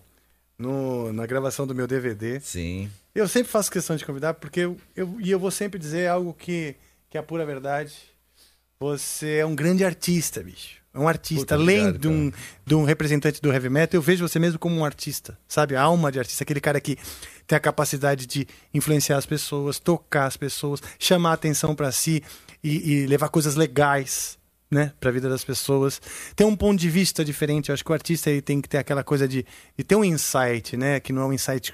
no- 0.58 1.12
na 1.14 1.26
gravação 1.26 1.66
do 1.68 1.76
meu 1.76 1.88
DVD. 1.88 2.40
Sim. 2.40 2.90
Eu 3.14 3.28
sempre 3.28 3.52
faço 3.52 3.72
questão 3.72 3.96
de 3.96 4.06
convidar, 4.06 4.34
porque 4.36 4.62
eu, 4.62 4.78
eu- 4.96 5.16
e 5.20 5.30
eu 5.32 5.40
vou 5.40 5.52
sempre 5.52 5.80
dizer 5.80 6.08
algo 6.08 6.34
que, 6.34 6.76
que 7.10 7.18
é 7.18 7.20
a 7.20 7.24
pura 7.24 7.46
verdade. 7.46 7.94
Você 8.80 9.38
é 9.38 9.46
um 9.46 9.56
grande 9.56 9.84
artista, 9.84 10.42
bicho. 10.44 10.78
É 10.94 11.00
um 11.00 11.08
artista. 11.08 11.42
Puta, 11.42 11.56
Além 11.56 11.80
obrigado, 11.90 12.02
de, 12.02 12.08
um, 12.08 12.32
de 12.66 12.76
um 12.76 12.84
representante 12.84 13.42
do 13.42 13.52
heavy 13.52 13.70
metal, 13.70 13.98
eu 13.98 14.02
vejo 14.02 14.28
você 14.28 14.40
mesmo 14.40 14.58
como 14.60 14.76
um 14.76 14.86
artista. 14.86 15.38
Sabe? 15.48 15.76
A 15.76 15.82
alma 15.82 16.12
de 16.12 16.20
artista. 16.20 16.44
Aquele 16.44 16.60
cara 16.62 16.80
que 16.82 16.98
tem 17.46 17.56
a 17.56 17.60
capacidade 17.60 18.26
de 18.26 18.48
influenciar 18.74 19.18
as 19.18 19.26
pessoas, 19.26 19.80
tocar 19.80 20.26
as 20.26 20.38
pessoas, 20.38 20.82
chamar 21.00 21.32
a 21.32 21.34
atenção 21.34 21.76
pra 21.76 21.92
si 21.92 22.24
e, 22.64 22.92
e 23.04 23.06
levar 23.08 23.30
coisas 23.30 23.56
legais. 23.56 24.37
Né, 24.70 24.92
para 25.00 25.10
a 25.10 25.14
vida 25.14 25.30
das 25.30 25.46
pessoas. 25.46 26.02
Tem 26.36 26.46
um 26.46 26.56
ponto 26.56 26.78
de 26.78 26.90
vista 26.90 27.24
diferente. 27.24 27.70
Eu 27.70 27.74
acho 27.74 27.86
que 27.86 27.92
o 27.92 27.94
artista 27.94 28.30
ele 28.30 28.42
tem 28.42 28.60
que 28.60 28.68
ter 28.68 28.78
aquela 28.78 29.02
coisa 29.02 29.26
de, 29.26 29.46
de 29.78 29.84
ter 29.84 29.96
um 29.96 30.04
insight, 30.04 30.76
né? 30.76 31.00
Que 31.00 31.14
não 31.14 31.22
é 31.22 31.26
um 31.26 31.32
insight 31.32 31.74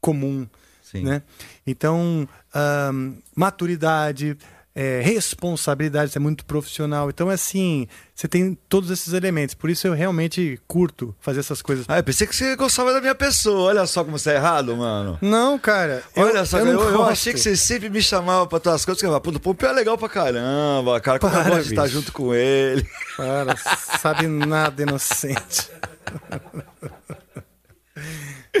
comum. 0.00 0.48
Sim. 0.82 1.04
Né? 1.04 1.22
Então, 1.66 2.28
ahn, 2.54 3.14
maturidade, 3.34 4.36
é, 4.74 5.00
responsabilidade, 5.02 6.10
você 6.12 6.18
é 6.18 6.20
muito 6.20 6.44
profissional. 6.46 7.10
Então, 7.10 7.28
assim, 7.28 7.86
você 8.14 8.26
tem 8.26 8.56
todos 8.68 8.90
esses 8.90 9.12
elementos. 9.12 9.54
Por 9.54 9.68
isso 9.68 9.86
eu 9.86 9.92
realmente 9.92 10.58
curto 10.66 11.14
fazer 11.20 11.40
essas 11.40 11.60
coisas. 11.60 11.84
Ah, 11.88 11.98
eu 11.98 12.04
pensei 12.04 12.26
que 12.26 12.34
você 12.34 12.56
gostava 12.56 12.92
da 12.92 13.00
minha 13.00 13.14
pessoa. 13.14 13.64
Olha 13.68 13.84
só 13.86 14.02
como 14.02 14.18
você 14.18 14.30
é 14.30 14.34
errado, 14.36 14.74
mano. 14.76 15.18
Não, 15.20 15.58
cara. 15.58 16.02
eu- 16.16 16.24
Olha 16.24 16.44
só, 16.46 16.58
eu, 16.58 16.66
eu, 16.68 16.72
não 16.74 16.82
eu 16.90 17.02
achei 17.04 17.34
que 17.34 17.40
você 17.40 17.54
sempre 17.56 17.90
me 17.90 18.00
chamava 18.02 18.46
pra 18.46 18.58
tuas 18.58 18.82
coisas. 18.84 18.98
Que 19.00 19.06
eu 19.06 19.10
falava, 19.10 19.20
Puta, 19.22 19.36
o 19.36 19.40
Pompeu 19.40 19.68
é 19.68 19.72
legal 19.72 19.98
pra 19.98 20.08
caramba, 20.08 20.98
cara. 21.00 21.18
Como 21.18 21.34
eu 21.34 21.42
Para, 21.42 21.50
gosto 21.50 21.64
de 21.64 21.70
estar 21.74 21.86
junto 21.88 22.10
com 22.12 22.34
ele. 22.34 22.86
Para, 23.16 23.54
sabe 24.00 24.26
nada, 24.26 24.82
inocente. 24.82 25.68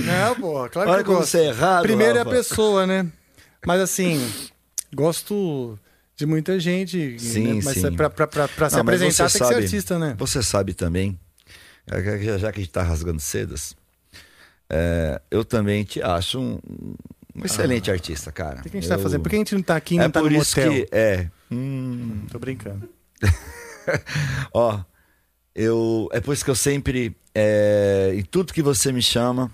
Não, 0.02 0.34
porra, 0.36 0.68
claro 0.68 0.90
Olha 0.90 1.04
que 1.04 1.10
eu 1.10 1.14
gosto. 1.16 1.30
você 1.30 1.38
é 1.38 1.46
errado, 1.48 1.82
Primeiro 1.82 2.18
é 2.18 2.20
a 2.20 2.24
pessoa, 2.24 2.86
né? 2.86 3.06
Mas 3.66 3.80
assim, 3.80 4.26
gosto 4.94 5.78
de 6.22 6.26
muita 6.26 6.58
gente. 6.60 7.18
Sim, 7.18 7.54
né? 7.54 7.60
Mas 7.64 7.74
sim. 7.78 7.92
pra, 7.92 8.08
pra, 8.08 8.26
pra, 8.28 8.46
pra 8.48 8.70
se 8.70 8.76
Não, 8.76 8.84
mas 8.84 9.02
apresentar 9.02 9.24
tem 9.28 9.32
que 9.32 9.38
sabe- 9.38 9.54
ser 9.54 9.62
artista, 9.62 9.98
né? 9.98 10.14
Você 10.18 10.40
sabe 10.42 10.72
também, 10.72 11.18
é, 11.86 12.38
já 12.38 12.52
que 12.52 12.60
a 12.60 12.62
gente 12.62 12.70
tá 12.72 12.82
rasgando 12.82 13.18
sedas, 13.20 13.74
é, 14.70 15.20
eu 15.30 15.44
também 15.44 15.82
te 15.82 16.00
acho 16.00 16.38
um, 16.40 16.58
um 17.34 17.44
excelente 17.44 17.90
artista, 17.90 18.30
cara. 18.30 18.60
O 18.60 18.62
que 18.62 18.68
a 18.68 18.72
gente 18.80 18.88
tá 18.88 18.94
Eu- 18.94 19.00
fazendo? 19.00 19.20
Por 19.22 19.28
que 19.30 19.34
a 19.36 19.38
gente 19.40 19.54
não 19.56 19.62
tá 19.62 19.74
aqui 19.76 19.96
e 19.96 19.98
É 19.98 20.02
não 20.02 20.10
tá 20.10 20.20
por 20.20 20.30
no 20.30 20.38
isso 20.40 20.54
que 20.54 20.88
é. 20.92 21.28
Hum, 21.50 22.24
Tô 22.30 22.38
brincando. 22.38 22.88
Ó, 24.54 24.80
eu 25.54 26.08
é 26.12 26.20
por 26.20 26.32
isso 26.32 26.44
que 26.44 26.50
eu 26.50 26.54
sempre 26.54 27.16
é, 27.34 28.12
em 28.14 28.22
tudo 28.22 28.52
que 28.52 28.62
você 28.62 28.92
me 28.92 29.02
chama 29.02 29.50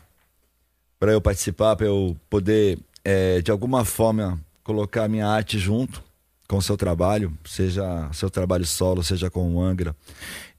para 0.98 1.12
eu 1.12 1.20
participar, 1.20 1.76
para 1.76 1.86
eu 1.86 2.16
poder 2.28 2.78
é, 3.04 3.40
de 3.40 3.50
alguma 3.50 3.84
forma 3.84 4.38
colocar 4.62 5.04
a 5.04 5.08
minha 5.08 5.26
arte 5.26 5.58
junto 5.58 6.02
com 6.48 6.56
o 6.56 6.62
seu 6.62 6.76
trabalho, 6.76 7.36
seja 7.44 8.08
seu 8.12 8.30
trabalho 8.30 8.64
solo, 8.66 9.04
seja 9.04 9.30
com 9.30 9.54
o 9.54 9.60
Angra, 9.62 9.94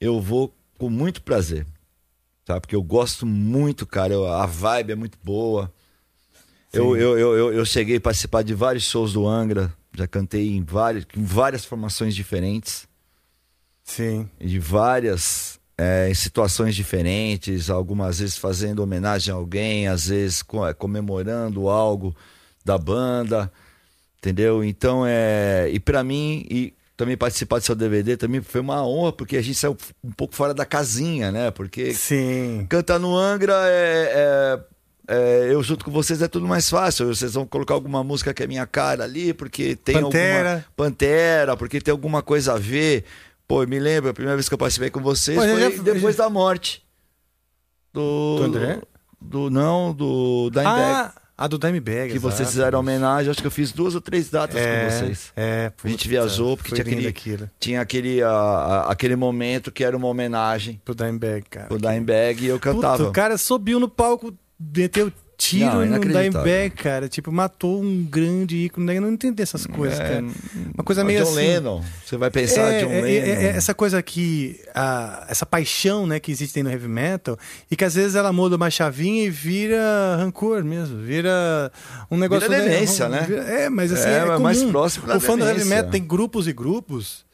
eu 0.00 0.20
vou 0.20 0.54
com 0.78 0.88
muito 0.88 1.20
prazer, 1.20 1.66
tá? 2.44 2.60
Porque 2.60 2.76
eu 2.76 2.82
gosto 2.82 3.26
muito, 3.26 3.84
cara. 3.84 4.14
eu- 4.14 4.26
a 4.26 4.46
vibe 4.46 4.92
é 4.92 4.94
muito 4.94 5.18
boa. 5.22 5.70
Eu, 6.72 6.96
eu, 6.96 7.18
eu, 7.18 7.36
eu, 7.36 7.52
eu 7.52 7.64
cheguei 7.66 7.96
a 7.96 8.00
participar 8.00 8.42
de 8.42 8.54
vários 8.54 8.84
shows 8.84 9.12
do 9.12 9.26
Angra, 9.26 9.72
já 9.92 10.06
cantei 10.06 10.56
em 10.56 10.62
várias, 10.62 11.04
em 11.16 11.24
várias 11.24 11.64
formações 11.64 12.14
diferentes 12.14 12.86
Sim. 13.82 14.30
de 14.40 14.60
várias 14.60 15.58
é, 15.76 16.08
em 16.08 16.14
situações 16.14 16.76
diferentes, 16.76 17.68
algumas 17.68 18.20
vezes 18.20 18.36
fazendo 18.38 18.80
homenagem 18.84 19.32
a 19.34 19.36
alguém, 19.36 19.88
às 19.88 20.06
vezes 20.06 20.44
é, 20.68 20.72
comemorando 20.72 21.68
algo 21.68 22.14
da 22.64 22.78
banda, 22.78 23.50
entendeu? 24.20 24.62
Então 24.62 25.04
é 25.06 25.68
e 25.72 25.80
para 25.80 26.04
mim 26.04 26.46
e 26.50 26.72
também 26.96 27.16
participar 27.16 27.58
do 27.58 27.64
seu 27.64 27.74
DVD 27.74 28.16
também 28.16 28.42
foi 28.42 28.60
uma 28.60 28.86
honra 28.86 29.12
porque 29.12 29.36
a 29.36 29.42
gente 29.42 29.56
saiu 29.58 29.76
um 30.04 30.12
pouco 30.12 30.34
fora 30.34 30.52
da 30.52 30.64
casinha, 30.66 31.32
né? 31.32 31.50
Porque 31.50 31.94
Sim. 31.94 32.66
cantar 32.68 32.98
no 32.98 33.16
Angra 33.16 33.54
é, 33.66 34.12
é- 34.14 34.60
é, 35.12 35.48
eu 35.52 35.60
junto 35.62 35.84
com 35.84 35.90
vocês 35.90 36.20
é 36.22 36.28
tudo 36.28 36.46
mais 36.46 36.68
fácil. 36.70 37.06
Vocês 37.08 37.32
vão 37.34 37.44
colocar 37.46 37.74
alguma 37.74 38.04
música 38.04 38.32
que 38.34 38.42
é 38.42 38.46
minha 38.46 38.66
cara 38.66 39.02
ali, 39.04 39.32
porque 39.32 39.74
tem 39.74 40.00
Pantera. 40.00 40.50
alguma 40.50 40.64
Pantera, 40.76 41.56
porque 41.56 41.80
tem 41.80 41.90
alguma 41.90 42.22
coisa 42.22 42.52
a 42.52 42.58
ver. 42.58 43.04
Pô, 43.48 43.66
me 43.66 43.80
lembro, 43.80 44.10
a 44.10 44.14
primeira 44.14 44.36
vez 44.36 44.46
que 44.48 44.54
eu 44.54 44.58
participei 44.58 44.90
com 44.90 45.00
vocês 45.00 45.36
Pô, 45.36 45.42
foi 45.42 45.58
já- 45.76 45.82
depois 45.82 46.14
da 46.14 46.30
morte. 46.30 46.84
Do, 47.92 48.36
Do 48.36 48.42
André? 48.44 48.80
Do, 49.20 49.50
não, 49.50 49.92
do 49.92 50.48
Dimebag. 50.50 50.80
Ah, 50.80 51.12
a 51.40 51.46
do 51.48 51.58
Dimebag. 51.58 52.12
que 52.12 52.18
vocês 52.18 52.48
fizeram 52.50 52.78
homenagem, 52.78 53.30
acho 53.30 53.40
que 53.40 53.46
eu 53.46 53.50
fiz 53.50 53.72
duas 53.72 53.94
ou 53.94 54.00
três 54.00 54.28
datas 54.28 54.56
é, 54.56 54.84
com 54.84 54.90
vocês. 54.90 55.32
É, 55.34 55.72
A 55.82 55.88
gente 55.88 55.96
puta, 55.98 56.08
viajou 56.10 56.56
porque 56.56 56.74
tinha 56.74 56.82
aquele, 56.82 57.06
aquilo. 57.08 57.50
tinha 57.58 57.80
aquele, 57.80 58.20
aquele 58.86 59.16
momento 59.16 59.72
que 59.72 59.82
era 59.82 59.96
uma 59.96 60.06
homenagem 60.06 60.80
Pro 60.84 60.94
Dimebag, 60.94 61.42
cara. 61.48 61.66
pro 61.66 61.78
Dimebag 61.78 62.44
e 62.44 62.46
eu 62.48 62.58
Puta, 62.60 62.72
cantava. 62.74 63.08
o 63.08 63.10
cara 63.12 63.38
subiu 63.38 63.80
no 63.80 63.88
palco, 63.88 64.34
meteu 64.58 65.10
tiro 65.40 65.64
Não, 65.66 65.76
no 65.76 65.84
inacreditável. 65.86 66.30
Dimebag, 66.42 66.70
cara. 66.76 67.08
Tipo, 67.08 67.32
matou 67.32 67.80
um 67.82 68.04
grande 68.04 68.56
ícone. 68.56 68.94
Eu 68.94 69.00
não 69.00 69.10
entendi 69.12 69.42
essas 69.42 69.64
coisas, 69.66 69.98
É, 69.98 70.08
cara. 70.08 70.24
Uma 70.74 70.84
coisa 70.84 71.02
meio 71.02 71.20
John 71.24 71.30
assim. 71.30 71.36
Lennon. 71.36 71.82
Você 72.04 72.16
vai 72.18 72.30
pensar 72.30 72.60
É, 72.72 72.80
John 72.84 72.90
é, 72.90 73.00
Lennon. 73.00 73.06
é, 73.26 73.30
é, 73.44 73.46
essa 73.56 73.72
coisa 73.74 74.02
que 74.02 74.60
a, 74.74 75.26
essa 75.30 75.46
paixão 75.46 76.06
né 76.06 76.20
que 76.20 76.30
existe 76.30 76.62
no 76.62 76.70
heavy 76.70 76.88
metal 76.88 77.38
e 77.70 77.74
que 77.76 77.84
às 77.84 77.94
vezes 77.94 78.14
ela 78.14 78.32
muda 78.32 78.56
uma 78.56 78.68
chavinha 78.70 79.24
e 79.24 79.30
vira 79.30 80.16
rancor 80.18 80.62
mesmo 80.62 80.98
vira 80.98 81.72
um 82.10 82.16
negócio 82.18 82.48
Vira 82.48 82.62
demência, 82.62 83.08
né? 83.08 83.20
né? 83.20 83.26
Vira- 83.26 83.42
é 83.44 83.68
mas 83.70 83.92
assim 83.92 84.08
É, 84.08 84.18
é, 84.18 84.26
comum. 84.26 84.40
mais 84.40 84.62
próximo 84.62 85.06
da 85.06 85.16
o 85.16 85.20
fã 85.20 85.36
do 85.38 85.44
heavy 85.44 85.54
demência. 85.60 85.76
metal 85.76 85.90
tem 85.90 86.04
grupos 86.04 86.46
e 86.46 86.52
grupos 86.52 87.24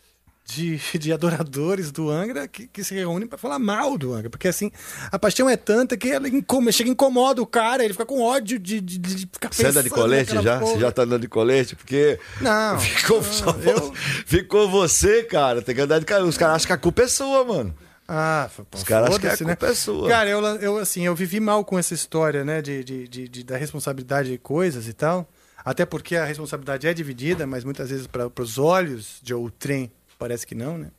de, 0.46 0.78
de 0.98 1.12
adoradores 1.12 1.90
do 1.90 2.08
Angra 2.08 2.46
que, 2.46 2.66
que 2.68 2.84
se 2.84 2.94
reúnem 2.94 3.26
para 3.28 3.36
falar 3.36 3.58
mal 3.58 3.98
do 3.98 4.14
Angra 4.14 4.30
porque 4.30 4.46
assim 4.48 4.70
a 5.10 5.18
paixão 5.18 5.50
é 5.50 5.56
tanta 5.56 5.96
que 5.96 6.08
ela 6.10 6.28
incom- 6.28 6.70
chega 6.70 6.88
e 6.88 6.92
incomoda 6.92 7.42
o 7.42 7.46
cara 7.46 7.84
ele 7.84 7.92
fica 7.92 8.06
com 8.06 8.22
ódio 8.22 8.58
de, 8.58 8.80
de, 8.80 8.98
de 8.98 9.16
ficar 9.32 9.52
Você 9.52 9.66
anda 9.66 9.82
de 9.82 9.90
colete 9.90 10.40
já? 10.40 10.58
porra. 10.60 10.72
Você 10.72 10.80
já 10.80 10.92
tá 10.92 11.02
andando 11.02 11.22
de 11.22 11.28
colete? 11.28 11.74
Porque 11.74 12.18
não 12.40 12.78
ficou, 12.80 13.22
só 13.22 13.52
vo- 13.52 13.92
ficou 14.24 14.70
você, 14.70 15.22
cara. 15.24 15.60
Tem 15.62 15.74
que 15.74 15.80
andar 15.80 15.98
de. 15.98 16.04
Os 16.22 16.36
caras 16.38 16.56
acham 16.56 16.66
que 16.68 16.72
a 16.72 16.76
culpa 16.78 17.02
é 17.02 17.08
sua, 17.08 17.44
mano. 17.44 17.74
Ah, 18.08 18.48
Os 18.72 18.84
caras 18.84 19.08
acham 19.08 19.20
que 19.20 19.26
a 19.26 19.30
né? 19.30 19.36
culpa 19.56 19.66
é 19.66 19.74
sua. 19.74 20.08
Cara, 20.08 20.30
eu, 20.30 20.40
eu 20.60 20.78
assim, 20.78 21.04
eu 21.04 21.14
vivi 21.14 21.40
mal 21.40 21.64
com 21.64 21.76
essa 21.78 21.92
história, 21.92 22.44
né, 22.44 22.62
de, 22.62 22.84
de, 22.84 23.08
de- 23.08 23.28
de- 23.28 23.42
da 23.44 23.56
responsabilidade 23.56 24.30
de 24.30 24.38
coisas 24.38 24.86
e 24.86 24.92
tal. 24.92 25.28
Até 25.64 25.84
porque 25.84 26.14
a 26.14 26.24
responsabilidade 26.24 26.86
é 26.86 26.94
dividida, 26.94 27.46
mas 27.46 27.64
muitas 27.64 27.90
vezes 27.90 28.06
para 28.06 28.30
os 28.40 28.58
olhos 28.58 29.18
de 29.22 29.34
outrem 29.34 29.90
parece 30.18 30.46
que 30.46 30.54
não, 30.54 30.78
né? 30.78 30.90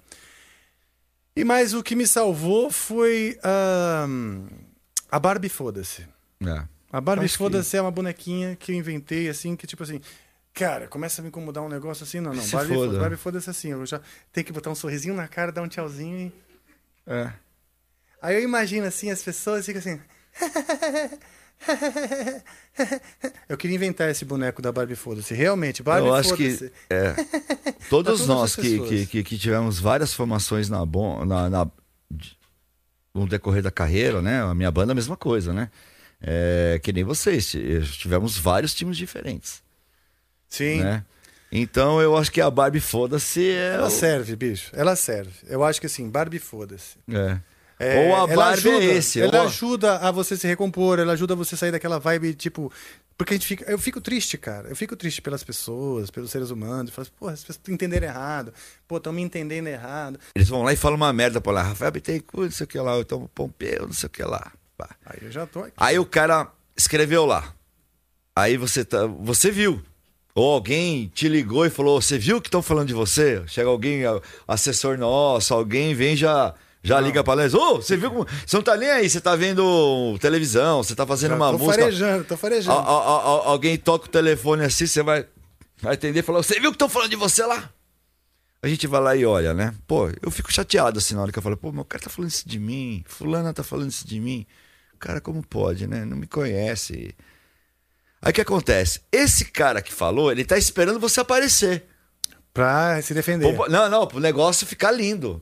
E 1.36 1.44
mais 1.44 1.74
o 1.74 1.84
que 1.84 1.96
me 1.96 2.08
salvou 2.08 2.72
foi 2.72 3.38
ahn, 3.44 4.48
a 5.12 5.20
Barbie 5.20 5.50
Foda-se. 5.50 6.08
É. 6.46 6.64
A 6.92 7.00
Barbie 7.02 7.26
Acho 7.26 7.34
que- 7.34 7.38
Foda-se 7.38 7.78
é 7.78 7.82
uma 7.82 7.92
bonequinha 7.92 8.56
que 8.56 8.72
eu 8.72 8.76
inventei, 8.76 9.30
assim, 9.30 9.56
que 9.56 9.68
tipo 9.68 9.84
assim. 9.84 10.02
Cara, 10.54 10.88
começa 10.88 11.22
a 11.22 11.24
me 11.24 11.28
incomodar 11.28 11.64
um 11.64 11.70
negócio 11.70 12.04
assim, 12.04 12.20
não, 12.20 12.34
não. 12.34 12.42
Se 12.42 12.54
Barbie, 12.56 12.74
foda. 12.74 13.00
Barbie 13.00 13.18
Foda-se 13.18 13.50
assim. 13.50 13.70
Eu 13.70 13.86
já 13.86 14.02
tenho 14.34 14.44
que 14.46 14.52
botar 14.52 14.72
um 14.72 14.76
sorrisinho 14.76 15.14
na 15.14 15.28
cara, 15.28 15.52
dar 15.52 15.62
um 15.62 15.68
tchauzinho 15.68 16.18
e. 16.18 17.12
É. 17.12 17.32
Aí 18.20 18.36
eu 18.36 18.42
imagino 18.42 18.88
assim, 18.88 19.12
as 19.12 19.22
pessoas 19.22 19.66
ficam 19.66 19.80
assim. 19.80 20.02
Eu 23.50 23.58
queria 23.58 23.76
inventar 23.76 24.10
esse 24.10 24.24
boneco 24.26 24.62
da 24.62 24.72
Barbie 24.72 24.96
Foda-se. 24.96 25.34
Realmente, 25.34 25.82
Barbie 25.82 26.08
Eu 26.08 26.14
acho 26.16 26.30
Foda-se. 26.30 26.70
que 26.70 26.74
é, 26.90 27.14
Pra 27.14 27.74
todos 27.90 28.28
nós 28.28 28.56
que, 28.56 28.80
que, 28.88 29.06
que, 29.06 29.24
que 29.24 29.38
tivemos 29.38 29.80
várias 29.80 30.14
formações 30.14 30.70
na, 30.70 30.86
bom, 30.86 31.26
na, 31.26 31.50
na- 31.50 31.68
no 33.14 33.28
decorrer 33.28 33.64
da 33.64 33.72
carreira, 33.72 34.22
né? 34.22 34.42
A 34.44 34.54
minha 34.54 34.70
banda, 34.72 34.92
a 34.92 34.96
mesma 34.96 35.18
coisa, 35.18 35.52
né? 35.52 35.70
É, 36.22 36.80
que 36.84 36.94
nem 36.94 37.04
vocês, 37.04 37.52
t- 37.52 37.82
tivemos 37.98 38.38
vários 38.38 38.74
times 38.74 38.96
diferentes. 38.98 39.62
Sim. 40.50 40.82
Né? 40.82 41.04
Então 41.52 42.00
eu 42.02 42.16
acho 42.18 42.32
que 42.32 42.42
a 42.42 42.50
Barbie 42.52 42.80
Foda-se 42.80 43.50
é. 43.50 43.74
Ela 43.76 43.90
serve, 43.90 44.36
bicho. 44.36 44.70
Ela 44.74 44.96
serve. 44.96 45.32
Eu 45.48 45.64
acho 45.64 45.80
que 45.80 45.88
assim, 45.88 46.10
Barbie 46.10 46.40
Foda-se. 46.40 46.98
é. 47.12 47.40
É, 47.80 48.08
Ou 48.08 48.16
a 48.16 48.28
Barbie 48.28 48.70
ajuda, 48.70 48.84
é 48.84 48.96
esse. 48.96 49.22
Ela 49.22 49.42
ou 49.42 49.48
ajuda 49.48 49.98
a 49.98 50.12
você 50.12 50.36
se 50.36 50.48
recompor, 50.48 50.98
ela 50.98 51.14
ajuda 51.14 51.36
você 51.36 51.56
sair 51.56 51.72
daquela 51.72 52.00
vibe, 52.00 52.34
tipo. 52.34 52.72
Porque 53.16 53.34
a 53.34 53.38
gente 53.38 53.48
fica. 53.48 53.70
Eu 53.70 53.78
fico 53.78 54.02
triste, 54.02 54.38
cara. 54.38 54.70
Eu 54.70 54.76
fico 54.76 54.96
triste 54.96 55.22
pelas 55.22 55.44
pessoas, 55.44 56.10
pelos 56.10 56.32
seres 56.32 56.50
humanos. 56.50 56.90
Eu 56.90 56.96
falo 56.96 57.04
assim, 57.04 57.18
porra, 57.20 57.34
as 57.34 57.44
pessoas 57.44 57.70
entenderam 57.70 58.08
errado. 58.08 58.54
Pô, 58.88 58.98
estão 58.98 59.14
me 59.14 59.22
entendendo 59.22 59.68
errado. 59.68 60.20
Eles 60.36 60.50
vão 60.50 60.64
lá 60.64 60.74
e 60.74 60.76
falam 60.76 60.98
uma 60.98 61.14
merda 61.14 61.40
pra 61.40 61.52
lá. 61.52 61.64
Rafael 61.64 61.92
Bittencourt, 61.92 62.46
não 62.46 62.52
sei 62.52 62.64
o 62.64 62.68
que 62.68 62.80
lá. 62.80 63.00
Então 63.00 63.30
Pompeu, 63.34 63.86
não 63.86 63.94
sei 63.94 64.08
o 64.08 64.10
que 64.10 64.24
lá. 64.24 64.52
Pá. 64.76 64.90
Aí 65.06 65.20
eu 65.22 65.32
já 65.32 65.46
tô 65.46 65.60
aqui. 65.62 65.74
Aí 65.78 66.00
o 66.00 66.06
cara 66.06 66.48
escreveu 66.76 67.26
lá. 67.26 67.54
Aí 68.36 68.58
você 68.58 68.86
tá, 68.86 69.06
você 69.06 69.52
viu. 69.52 69.84
Ou 70.36 70.54
alguém 70.54 71.12
te 71.16 71.28
ligou 71.28 71.66
e 71.66 71.70
falou: 71.72 72.00
Você 72.00 72.20
viu 72.20 72.40
que 72.40 72.48
estão 72.48 72.62
falando 72.62 72.88
de 72.88 72.94
você? 72.94 73.44
Chega 73.48 73.70
alguém, 73.70 74.02
assessor 74.48 74.96
nosso, 74.96 75.54
alguém 75.54 75.96
vem 75.96 76.16
já. 76.16 76.54
Já 76.88 77.00
liga 77.02 77.24
pra 77.24 77.36
nós, 77.36 77.54
ô, 77.54 77.76
você 77.76 77.98
viu 77.98 78.10
como. 78.12 78.26
Você 78.46 78.56
não 78.56 78.64
tá 78.64 78.76
nem 78.78 78.90
aí, 78.90 79.10
você 79.10 79.20
tá 79.22 79.36
vendo 79.36 80.18
televisão, 80.20 80.82
você 80.84 80.96
tá 80.96 81.06
fazendo 81.06 81.32
Já 81.32 81.36
uma 81.36 81.52
tô 81.52 81.58
música. 81.58 81.84
farejando, 81.84 82.24
tô 82.24 82.38
farejando. 82.38 82.78
A- 82.78 82.82
a- 82.82 83.50
alguém 83.50 83.78
toca 83.78 84.06
o 84.06 84.10
telefone 84.10 84.64
assim, 84.64 84.88
você 84.88 85.04
vai, 85.04 85.26
vai 85.82 85.94
atender 85.96 86.20
e 86.20 86.24
falar: 86.24 86.42
Você 86.44 86.60
viu 86.60 86.72
que 86.72 86.76
estão 86.76 86.90
falando 86.90 87.10
de 87.10 87.16
você 87.16 87.44
lá? 87.46 87.70
A 88.62 88.68
gente 88.68 88.88
vai 88.88 89.00
lá 89.02 89.16
e 89.16 89.26
olha, 89.26 89.54
né? 89.54 89.74
Pô, 89.86 90.10
eu 90.22 90.32
fico 90.32 90.52
chateado 90.52 90.98
assim 90.98 91.14
na 91.14 91.22
hora 91.22 91.32
que 91.32 91.38
eu 91.40 91.44
falo: 91.44 91.56
Pô, 91.58 91.72
meu 91.72 91.86
cara 91.86 92.04
tá 92.04 92.10
falando 92.10 92.32
isso 92.32 92.48
de 92.48 92.58
mim, 92.60 93.04
Fulana 93.08 93.54
tá 93.54 93.64
falando 93.64 93.90
isso 93.92 94.08
de 94.08 94.20
mim. 94.20 94.46
Cara, 95.00 95.22
como 95.22 95.46
pode, 95.46 95.86
né? 95.86 96.04
Não 96.06 96.18
me 96.18 96.26
conhece. 96.26 97.14
Aí 98.20 98.32
o 98.32 98.34
que 98.34 98.42
acontece? 98.42 99.02
Esse 99.12 99.46
cara 99.46 99.80
que 99.82 99.94
falou, 99.94 100.32
ele 100.32 100.44
tá 100.44 100.58
esperando 100.58 101.00
você 101.00 101.20
aparecer. 101.20 101.86
Pra 102.52 103.00
se 103.04 103.14
defender. 103.14 103.56
Pô, 103.56 103.68
Não, 103.70 103.88
não, 103.88 104.08
pro 104.08 104.20
negócio 104.20 104.66
ficar 104.66 104.90
lindo. 104.90 105.40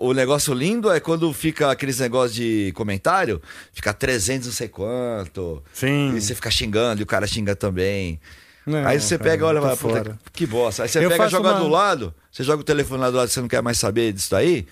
O, 0.00 0.12
negócio 0.12 0.52
lindo 0.54 0.90
é 0.90 1.00
quando 1.00 1.32
fica 1.32 1.70
aqueles 1.70 1.98
negócios 1.98 2.34
de 2.34 2.70
comentário, 2.76 3.40
fica 3.72 3.92
300 3.94 4.46
não 4.46 4.54
sei 4.54 4.68
quanto. 4.68 5.62
Sim. 5.72 6.14
E 6.14 6.20
você 6.20 6.34
fica 6.34 6.50
xingando 6.50 7.00
e 7.00 7.04
o 7.04 7.06
cara 7.06 7.26
xinga 7.26 7.56
também. 7.56 8.20
Não, 8.66 8.86
Aí 8.86 9.00
você 9.00 9.16
cara, 9.16 9.30
pega, 9.30 9.46
olha, 9.46 9.60
tô 9.60 9.66
vai, 9.66 9.76
puta, 9.76 10.18
que 10.32 10.46
bosta. 10.46 10.82
Aí 10.82 10.88
você 10.88 11.02
Eu 11.04 11.08
pega 11.08 11.26
e 11.26 11.28
joga 11.30 11.48
uma- 11.52 11.58
do 11.60 11.68
lado, 11.68 12.14
você 12.30 12.44
joga 12.44 12.60
o 12.60 12.64
telefone 12.64 13.00
lá 13.00 13.10
do 13.10 13.16
lado, 13.16 13.28
você 13.30 13.40
não 13.40 13.48
quer 13.48 13.62
mais 13.62 13.78
saber 13.78 14.12
disso 14.12 14.30
daí. 14.30 14.66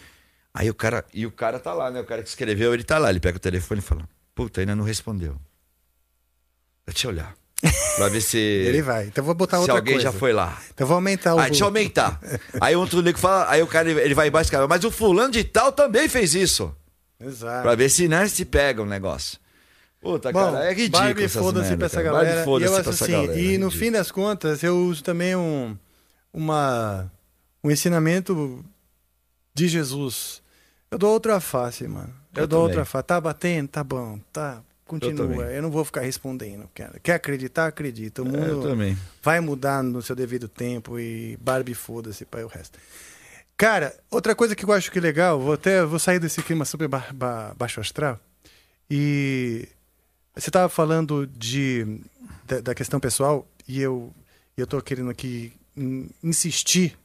Aí 0.53 0.69
o 0.71 0.75
cara, 0.75 1.05
e 1.13 1.25
o 1.27 1.31
cara 1.31 1.59
tá 1.59 1.73
lá, 1.73 1.91
né? 1.91 2.01
O 2.01 2.05
cara 2.05 2.23
que 2.23 2.29
escreveu, 2.29 2.73
ele 2.75 2.85
tá 2.85 2.99
lá, 2.99 3.09
ele 3.11 3.21
pega 3.21 3.39
o 3.39 3.41
telefone 3.41 3.81
e 3.81 3.83
fala: 3.83 4.07
Puta, 4.35 4.61
ainda 4.61 4.77
não 4.77 4.85
respondeu. 4.85 5.37
Deixa 6.87 7.07
eu 7.07 7.11
olhar. 7.13 7.35
Pra 7.97 8.09
ver 8.09 8.21
se. 8.21 8.37
Ele 8.69 8.83
vai. 8.83 9.07
Então 9.07 9.25
vou 9.25 9.35
botar 9.35 9.57
se 9.57 9.63
outra 9.63 9.77
alguém 9.77 9.95
coisa. 9.95 10.11
já 10.11 10.19
foi 10.19 10.33
lá. 10.33 10.61
Então 10.75 10.87
vou 10.87 10.97
aumentar 10.97 11.35
o. 11.35 11.39
Aí 11.39 11.51
deixa 11.51 11.65
eu 11.65 11.69
aumentar. 11.69 12.21
aí 12.61 12.77
outro 12.77 13.03
nego 13.03 13.19
fala, 13.19 13.51
aí 13.51 13.63
o 13.63 13.67
cara 13.67 13.91
ele 13.91 14.15
vai 14.15 14.29
embaixo, 14.29 14.51
cara, 14.51 14.69
mas 14.69 14.85
o 14.85 14.91
fulano 14.91 15.33
de 15.33 15.43
tal 15.45 15.73
também 15.73 16.09
fez 16.09 16.35
isso. 16.35 16.75
Exato. 17.19 17.63
Pra 17.63 17.75
ver 17.75 17.89
se 17.89 18.09
né, 18.09 18.27
se 18.29 18.45
pega 18.45 18.83
o 18.83 18.87
negócio. 18.87 19.39
Puta, 20.01 20.31
Bom, 20.31 20.53
cara, 20.53 20.67
é 20.67 20.75
ridículo. 20.75 21.03
Barbie 21.03 21.29
foda-se 21.29 21.77
pra 21.77 21.87
essa 21.87 21.97
cara. 22.03 22.11
galera. 22.11 22.31
Barbie 22.31 22.45
foda-se 22.45 22.65
e 22.65 22.69
eu 22.69 22.73
pra 22.73 22.81
acho 22.81 22.91
essa 22.91 23.05
assim, 23.05 23.13
galera, 23.13 23.33
e 23.33 23.39
é 23.39 23.59
no 23.59 23.67
ridículo. 23.69 23.71
fim 23.73 23.91
das 23.91 24.11
contas, 24.11 24.63
eu 24.63 24.77
uso 24.77 25.03
também 25.03 25.35
um, 25.35 25.77
uma, 26.33 27.11
um 27.65 27.71
ensinamento 27.71 28.63
de 29.55 29.67
Jesus. 29.67 30.43
Eu 30.91 30.99
dou 30.99 31.11
outra 31.13 31.41
face, 31.41 31.89
mano. 31.89 32.15
Eu, 32.35 32.43
Eu 32.43 32.47
dou 32.47 32.61
também. 32.61 32.77
outra 32.77 32.85
face. 32.85 33.05
Tá 33.07 33.21
batendo? 33.21 33.69
Tá 33.69 33.83
bom. 33.83 34.21
Tá. 34.33 34.63
Continua. 34.87 35.27
também. 35.29 35.41
Eu, 35.57 35.63
não 35.63 35.71
vou 35.71 35.85
ficar 35.85 36.01
respondendo. 36.03 36.69
Quer 37.03 37.15
acreditar? 37.15 37.67
Acredita. 37.67 38.23
O 38.23 38.27
É, 38.27 38.31
mundo 38.31 38.47
eu 38.47 38.63
também. 38.63 38.97
vai 39.23 39.41
mudar 39.41 39.83
no 39.83 40.01
seu 40.01 40.15
devido 40.17 40.49
tempo 40.49 40.99
e 40.99 41.37
Barbie 41.41 41.75
foda-se 41.75 42.25
para 42.25 42.45
o 42.45 42.49
resto. 42.49 42.79
Cara, 43.57 43.95
outra 44.11 44.35
coisa 44.35 44.55
que 44.55 44.65
eu 44.65 44.73
acho 44.73 44.91
que 44.93 44.99
é 44.99 45.03
legal, 45.03 45.41
vou 45.41 45.55
até 45.55 45.85
vou 45.85 45.99
sair 45.99 46.19
desse 46.21 46.43
clima 46.43 46.65
super 46.65 46.87
ba- 46.89 47.07
ba- 47.13 47.55
baixo 47.59 47.81
astral. 47.81 48.21
E 48.91 49.69
você 50.35 50.49
estava 50.49 50.69
falando 50.69 51.27
de 51.27 52.01
da, 52.47 52.61
da 52.61 52.75
questão 52.75 53.01
pessoal 53.01 53.47
e 53.67 53.81
eu 53.81 54.13
eu 54.57 54.67
tô 54.67 54.81
querendo 54.81 55.11
aqui 55.11 55.53
in- 55.77 56.09
insistir 56.23 56.97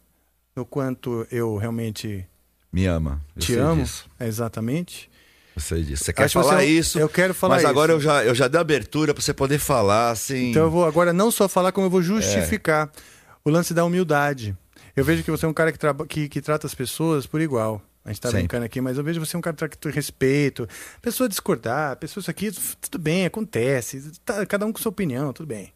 no 0.56 0.66
quanto 0.66 1.26
eu 1.32 1.58
realmente 1.58 2.26
Me 2.72 2.86
ama. 2.86 3.22
Eu 3.36 3.42
te 3.42 3.56
amo. 3.56 3.84
disso. 3.84 4.10
Exatamente. 4.20 5.10
Sei 5.58 5.84
disso. 5.84 6.04
Você 6.06 6.14
quer 6.14 6.24
Acho 6.24 6.42
falar 6.42 6.58
você- 6.60 6.66
isso? 6.66 6.98
eu 7.00 7.10
quero 7.10 7.34
falar 7.34 7.56
Mas 7.56 7.66
agora 7.66 7.92
eu 7.92 7.98
isso. 7.98 8.06
já, 8.06 8.24
eu 8.24 8.34
já 8.34 8.48
dei 8.48 8.60
abertura 8.62 9.14
pra 9.14 9.22
você 9.22 9.34
poder 9.34 9.60
falar, 9.60 10.12
assim. 10.12 10.52
Então 10.52 10.64
eu 10.64 10.72
vou 10.72 10.86
agora 10.86 11.12
não 11.12 11.30
só 11.30 11.48
falar, 11.50 11.72
como 11.72 11.86
eu 11.86 11.90
É. 11.90 11.92
vou 11.92 12.02
justificar 12.02 12.90
o 13.44 13.50
lance 13.50 13.74
da 13.74 13.84
humildade. 13.84 14.56
Eu 14.96 15.04
vejo 15.06 15.24
que 15.24 15.32
você 15.32 15.46
é 15.46 15.50
um 15.50 15.54
cara 15.54 15.72
que, 15.72 15.80
traba- 15.80 16.06
que, 16.08 16.28
que 16.30 16.42
trata 16.42 16.66
as 16.68 16.74
pessoas 16.74 17.26
por 17.26 17.42
igual. 17.42 17.82
A 18.04 18.10
gente 18.10 18.20
tá 18.22 18.30
Sempre. 18.30 18.44
brincando 18.44 18.66
aqui, 18.66 18.82
mas 18.82 18.98
eu 18.98 19.04
vejo 19.04 19.20
você 19.24 19.38
um 19.38 19.42
cara 19.42 19.56
que 19.70 19.78
tem 19.78 19.92
respeito. 19.92 20.68
Pessoa 21.02 21.30
discordar, 21.30 21.96
pessoa 21.98 22.22
isso 22.22 22.32
aqui, 22.32 22.52
tudo 22.82 22.98
bem, 22.98 23.26
acontece. 23.26 24.12
Tá, 24.26 24.44
cada 24.46 24.66
um 24.66 24.72
com 24.74 24.80
sua 24.82 24.90
opinião, 24.90 25.32
tudo 25.32 25.46
bem. 25.48 25.72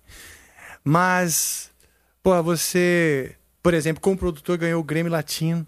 Mas, 0.84 1.70
pô, 2.24 2.42
você, 2.44 3.36
por 3.62 3.74
exemplo, 3.74 4.02
como 4.02 4.18
produtor, 4.18 4.58
ganhou 4.58 4.80
o 4.82 4.84
Grêmio 4.84 5.12
Latino 5.12 5.66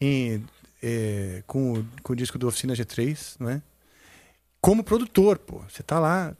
em, 0.00 0.44
eh, 0.86 1.42
com, 1.46 1.72
o, 1.80 1.86
com 2.02 2.12
o 2.12 2.16
disco 2.16 2.36
do 2.38 2.46
Oficina 2.46 2.74
G3, 2.74 3.36
não 3.40 3.48
é? 3.48 3.62
Como 4.60 4.84
produtor, 4.84 5.38
pô. 5.38 5.62
Você 5.68 5.82
tá 5.82 5.98
lá 5.98 6.36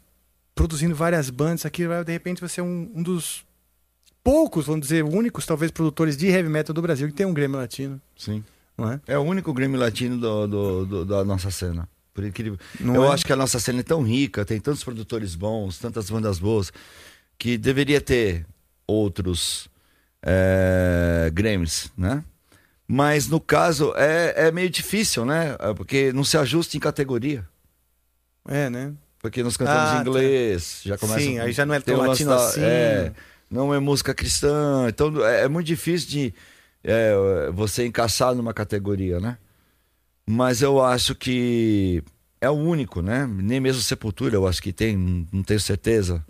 produzindo 0.54 0.94
várias 0.94 1.30
bandas 1.30 1.64
aqui, 1.64 1.82
de 2.04 2.12
repente 2.12 2.40
você 2.40 2.60
é 2.60 2.62
um, 2.62 2.90
um 2.94 3.02
dos 3.02 3.44
poucos, 4.22 4.66
vamos 4.66 4.82
dizer, 4.82 5.02
únicos, 5.02 5.44
talvez, 5.46 5.70
produtores 5.70 6.16
de 6.16 6.26
heavy 6.28 6.48
metal 6.48 6.72
do 6.74 6.80
Brasil 6.82 7.08
que 7.08 7.14
tem 7.14 7.26
um 7.26 7.34
Grêmio 7.34 7.56
Latino, 7.58 8.00
Sim. 8.16 8.44
não 8.76 8.92
é? 8.92 9.00
É 9.06 9.18
o 9.18 9.22
único 9.22 9.52
Grêmio 9.52 9.78
latino 9.80 10.16
do, 10.18 10.46
do- 10.46 10.86
do- 10.86 11.04
da 11.04 11.24
nossa 11.24 11.50
cena. 11.50 11.88
Por 12.14 12.24
incrível. 12.24 12.56
Não 12.80 12.94
eu 12.94 13.04
é? 13.06 13.08
acho 13.12 13.24
que 13.26 13.32
a 13.32 13.36
nossa 13.36 13.58
cena 13.58 13.80
é 13.80 13.82
tão 13.82 14.02
rica, 14.02 14.44
tem 14.44 14.60
tantos 14.60 14.84
produtores 14.84 15.34
bons, 15.34 15.78
tantas 15.78 16.08
bandas 16.08 16.38
boas, 16.38 16.72
que 17.38 17.58
deveria 17.58 18.00
ter 18.00 18.46
outros 18.86 19.68
é, 20.22 21.30
Grêmios, 21.34 21.90
né? 21.96 22.24
Mas 22.86 23.28
no 23.28 23.40
caso 23.40 23.92
é, 23.96 24.48
é 24.48 24.52
meio 24.52 24.68
difícil, 24.68 25.24
né? 25.24 25.56
É 25.58 25.72
Porque 25.74 26.12
não 26.12 26.24
se 26.24 26.36
ajusta 26.36 26.76
em 26.76 26.80
categoria. 26.80 27.46
É, 28.46 28.68
né? 28.68 28.92
Porque 29.20 29.42
nós 29.42 29.56
cantamos 29.56 29.88
Ah, 29.88 29.92
em 29.92 29.96
tá. 29.96 30.00
inglês, 30.02 30.80
já 30.84 30.98
começa 30.98 31.20
Sim, 31.20 31.38
aí 31.38 31.50
já 31.52 31.64
não 31.64 31.74
é 31.74 31.80
tão 31.80 31.96
latino 31.96 32.30
da- 32.30 32.36
assim. 32.36 32.60
É, 32.62 33.12
não 33.50 33.72
é 33.72 33.78
música 33.80 34.12
cristã, 34.12 34.86
então 34.88 35.24
é, 35.24 35.44
é 35.44 35.48
muito 35.48 35.66
difícil 35.66 36.08
de 36.10 36.34
é, 36.82 37.50
você 37.54 37.86
encaixar 37.86 38.34
numa 38.34 38.52
categoria, 38.52 39.18
né? 39.18 39.38
Mas 40.26 40.60
eu 40.60 40.82
acho 40.82 41.14
que 41.14 42.02
é 42.38 42.50
o 42.50 42.54
único, 42.54 43.00
né? 43.00 43.26
Nem 43.26 43.60
mesmo 43.60 43.80
Sepultura, 43.80 44.34
eu 44.34 44.46
acho 44.46 44.62
que 44.62 44.72
tem, 44.74 44.94
não- 45.32 45.42
tenho 45.42 45.60
certeza. 45.60 46.22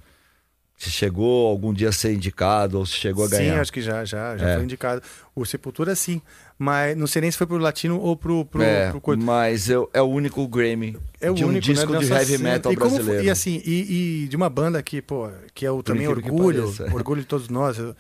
Se 0.77 0.91
chegou 0.91 1.49
algum 1.49 1.73
dia 1.73 1.89
a 1.89 1.93
ser 1.93 2.13
indicado 2.15 2.79
ou 2.79 2.87
se 2.87 2.95
chegou 2.95 3.25
a 3.25 3.29
Sim, 3.29 3.35
ganhar. 3.37 3.61
acho 3.61 3.73
que 3.73 3.81
já, 3.81 4.05
já, 4.05 4.37
já 4.37 4.49
É. 4.51 4.55
foi 4.57 4.65
indicado. 4.65 5.03
O 5.35 5.45
Sepultura, 5.45 5.95
sim. 5.97 6.21
Mas 6.59 6.97
não 6.97 7.07
sei 7.09 7.21
nem 7.23 7.31
se 7.31 7.37
foi 7.37 7.47
pro 7.49 7.59
latino 7.59 7.99
ou 7.99 8.17
pro, 8.17 8.45
pro, 8.45 8.63
é, 8.63 8.91
pro 8.91 9.01
coisa. 9.01 9.21
mas 9.21 9.69
eu, 9.69 9.91
é 9.93 10.01
o 10.01 10.05
único 10.05 10.47
Grammy 10.47 10.97
É 11.21 11.29
o 11.31 11.35
de 11.35 11.45
um 11.45 11.49
único, 11.49 11.65
disco 11.67 11.93
né, 11.93 11.99
de 11.99 12.13
heavy 12.13 12.39
metal 12.39 12.73
e 12.73 12.77
como 12.77 12.91
brasileiro. 12.95 13.25
e 13.25 13.31
assim, 13.31 13.61
e, 13.65 14.23
e 14.25 14.29
de 14.29 14.37
uma 14.37 14.49
banda 14.49 14.81
que, 14.83 15.03
pô, 15.03 15.29
que 15.53 15.67
é 15.67 15.71
o 15.71 15.83
também 15.83 16.07
orgulho, 16.07 16.73
orgulho 16.95 17.21
de 17.23 17.27
todos 17.27 17.49
nós. 17.49 17.77
Eu 17.79 17.97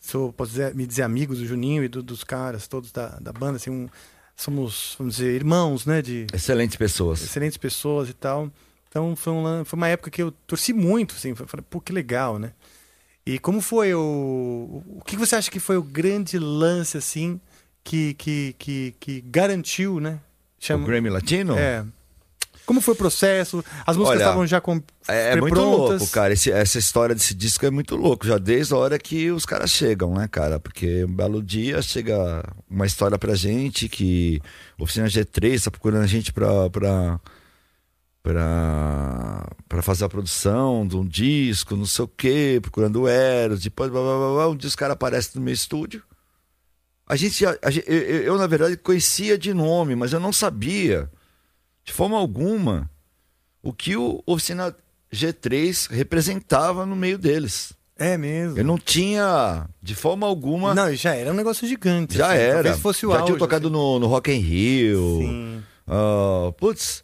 sou, 0.00 0.32
posso 0.32 0.52
dizer, 0.52 0.74
me 0.74 0.86
dizer 0.86 1.02
amigos 1.02 1.38
do 1.38 1.44
Juninho 1.46 1.84
e 1.84 1.88
do- 1.88 2.02
dos 2.02 2.24
caras 2.24 2.66
todos 2.66 2.90
da, 2.92 3.08
da 3.20 3.30
banda, 3.32 3.56
assim, 3.56 3.68
um- 3.70 3.88
somos, 4.34 4.94
vamos 4.98 5.16
dizer, 5.16 5.34
irmãos, 5.34 5.84
né, 5.84 6.00
de 6.00 6.26
Excelentes 6.32 6.76
pessoas. 6.76 7.22
excelentes 7.22 7.58
pessoas 7.58 8.08
e 8.08 8.14
tal. 8.14 8.50
Então 8.88 9.14
foi, 9.14 9.32
um, 9.34 9.64
foi 9.66 9.76
uma 9.76 9.88
época 9.88 10.10
que 10.10 10.22
eu 10.22 10.30
torci 10.46 10.72
muito, 10.72 11.14
assim, 11.14 11.34
falei, 11.34 11.64
pô, 11.68 11.78
que 11.78 11.92
legal, 11.92 12.38
né? 12.38 12.52
E 13.26 13.38
como 13.38 13.60
foi 13.60 13.92
o. 13.94 14.82
O 14.96 15.02
que 15.04 15.14
você 15.14 15.36
acha 15.36 15.50
que 15.50 15.60
foi 15.60 15.76
o 15.76 15.82
grande 15.82 16.38
lance, 16.38 16.96
assim, 16.96 17.38
que, 17.84 18.14
que, 18.14 18.54
que, 18.58 18.94
que 18.98 19.20
garantiu, 19.22 20.00
né? 20.00 20.20
O 20.70 20.78
Grammy 20.86 21.08
Latino? 21.08 21.56
É. 21.56 21.84
Como 22.66 22.82
foi 22.82 22.92
o 22.92 22.96
processo? 22.96 23.64
As 23.86 23.96
músicas 23.96 24.18
Olha, 24.20 24.26
estavam 24.26 24.46
já 24.46 24.60
com 24.60 24.82
É, 25.08 25.30
é 25.30 25.36
muito 25.36 25.54
louco, 25.58 26.06
cara. 26.08 26.34
Esse- 26.34 26.52
essa 26.52 26.78
história 26.78 27.14
desse 27.14 27.34
disco 27.34 27.64
é 27.64 27.70
muito 27.70 27.96
louco, 27.96 28.26
já 28.26 28.36
desde 28.36 28.74
a 28.74 28.76
hora 28.76 28.98
que 28.98 29.30
os 29.30 29.46
caras 29.46 29.70
chegam, 29.70 30.12
né, 30.12 30.28
cara? 30.28 30.60
Porque 30.60 31.02
um 31.04 31.14
belo 31.14 31.42
dia 31.42 31.80
chega 31.80 32.44
uma 32.68 32.84
história 32.84 33.16
pra 33.18 33.34
gente 33.34 33.88
que 33.88 34.38
a 34.78 34.82
Oficina 34.82 35.06
G3 35.06 35.64
tá 35.64 35.70
procurando 35.70 36.02
a 36.02 36.06
gente 36.06 36.30
pra, 36.30 36.68
pra, 36.68 37.18
pra 38.22 39.80
fazer 39.82 40.04
a 40.04 40.08
produção 40.08 40.86
de 40.86 40.94
um 40.94 41.06
disco, 41.06 41.74
não 41.74 41.86
sei 41.86 42.04
o 42.04 42.08
quê, 42.08 42.58
procurando 42.60 43.02
o 43.02 43.08
Eros, 43.08 43.62
depois 43.62 43.90
blá, 43.90 44.00
blá, 44.02 44.18
blá, 44.18 44.34
blá, 44.34 44.48
um 44.50 44.56
dia 44.56 44.68
os 44.68 44.76
caras 44.76 44.92
aparecem 44.92 45.32
no 45.36 45.40
meu 45.40 45.54
estúdio. 45.54 46.02
A 47.08 47.16
gente, 47.16 47.44
a 47.46 47.70
gente- 47.70 47.90
eu, 47.90 47.98
eu, 48.22 48.38
na 48.38 48.46
verdade, 48.46 48.76
conhecia 48.76 49.38
de 49.38 49.54
nome, 49.54 49.96
mas 49.96 50.12
eu 50.12 50.20
não 50.20 50.32
sabia, 50.32 51.10
de 51.84 51.92
forma 51.92 52.18
alguma, 52.18 52.90
o 53.62 53.72
que 53.72 53.96
o 53.96 54.22
Oficina 54.26 54.76
G3 55.12 55.88
representava 55.90 56.84
no 56.84 56.94
meio 56.94 57.16
deles. 57.18 57.72
É 57.96 58.16
mesmo. 58.16 58.58
Eu 58.58 58.64
não 58.64 58.78
tinha, 58.78 59.66
de 59.82 59.94
forma 59.94 60.26
alguma. 60.26 60.74
Não, 60.74 60.94
já 60.94 61.14
era 61.14 61.32
um 61.32 61.34
negócio 61.34 61.66
gigante. 61.66 62.16
Já 62.16 62.28
assim, 62.28 62.36
era. 62.42 62.54
Talvez 62.54 62.78
fosse 62.78 63.04
o 63.06 63.10
já 63.10 63.16
auge, 63.16 63.26
tinha 63.26 63.38
tocado 63.38 63.68
no, 63.70 63.98
no 63.98 64.06
Rock 64.06 64.30
in 64.30 64.38
Rio. 64.38 65.18
Sim. 65.20 65.62
Ah, 65.86 66.52
putz. 66.58 67.02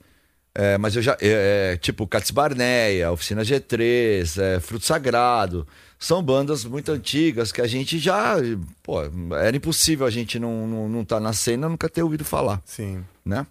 é, 0.55 0.79
mas 0.79 0.95
eu 0.95 1.03
já. 1.03 1.17
é, 1.21 1.73
é, 1.73 1.77
tipo, 1.79 2.07
Cats 2.07 2.31
Barneia, 2.31 3.11
Oficina 3.11 3.43
G3, 3.43 4.41
é, 4.41 4.61
Fruto 4.61 4.85
Sagrado. 4.85 5.67
São 5.99 6.23
bandas 6.23 6.65
muito 6.65 6.93
antigas 6.93 7.51
que 7.51 7.61
a 7.61 7.67
gente 7.67 7.99
já. 7.99 8.37
Pô, 8.83 9.01
era 9.35 9.57
impossível 9.57 10.07
a 10.07 10.11
gente 10.11 10.39
não, 10.39 10.67
não, 10.67 10.89
não 10.89 11.05
tá 11.05 11.19
na 11.19 11.33
cena 11.33 11.69
nunca 11.69 11.89
ter 11.89 12.03
ouvido 12.03 12.25
falar. 12.25 12.61
Sim. 12.65 13.05
Né? 13.25 13.47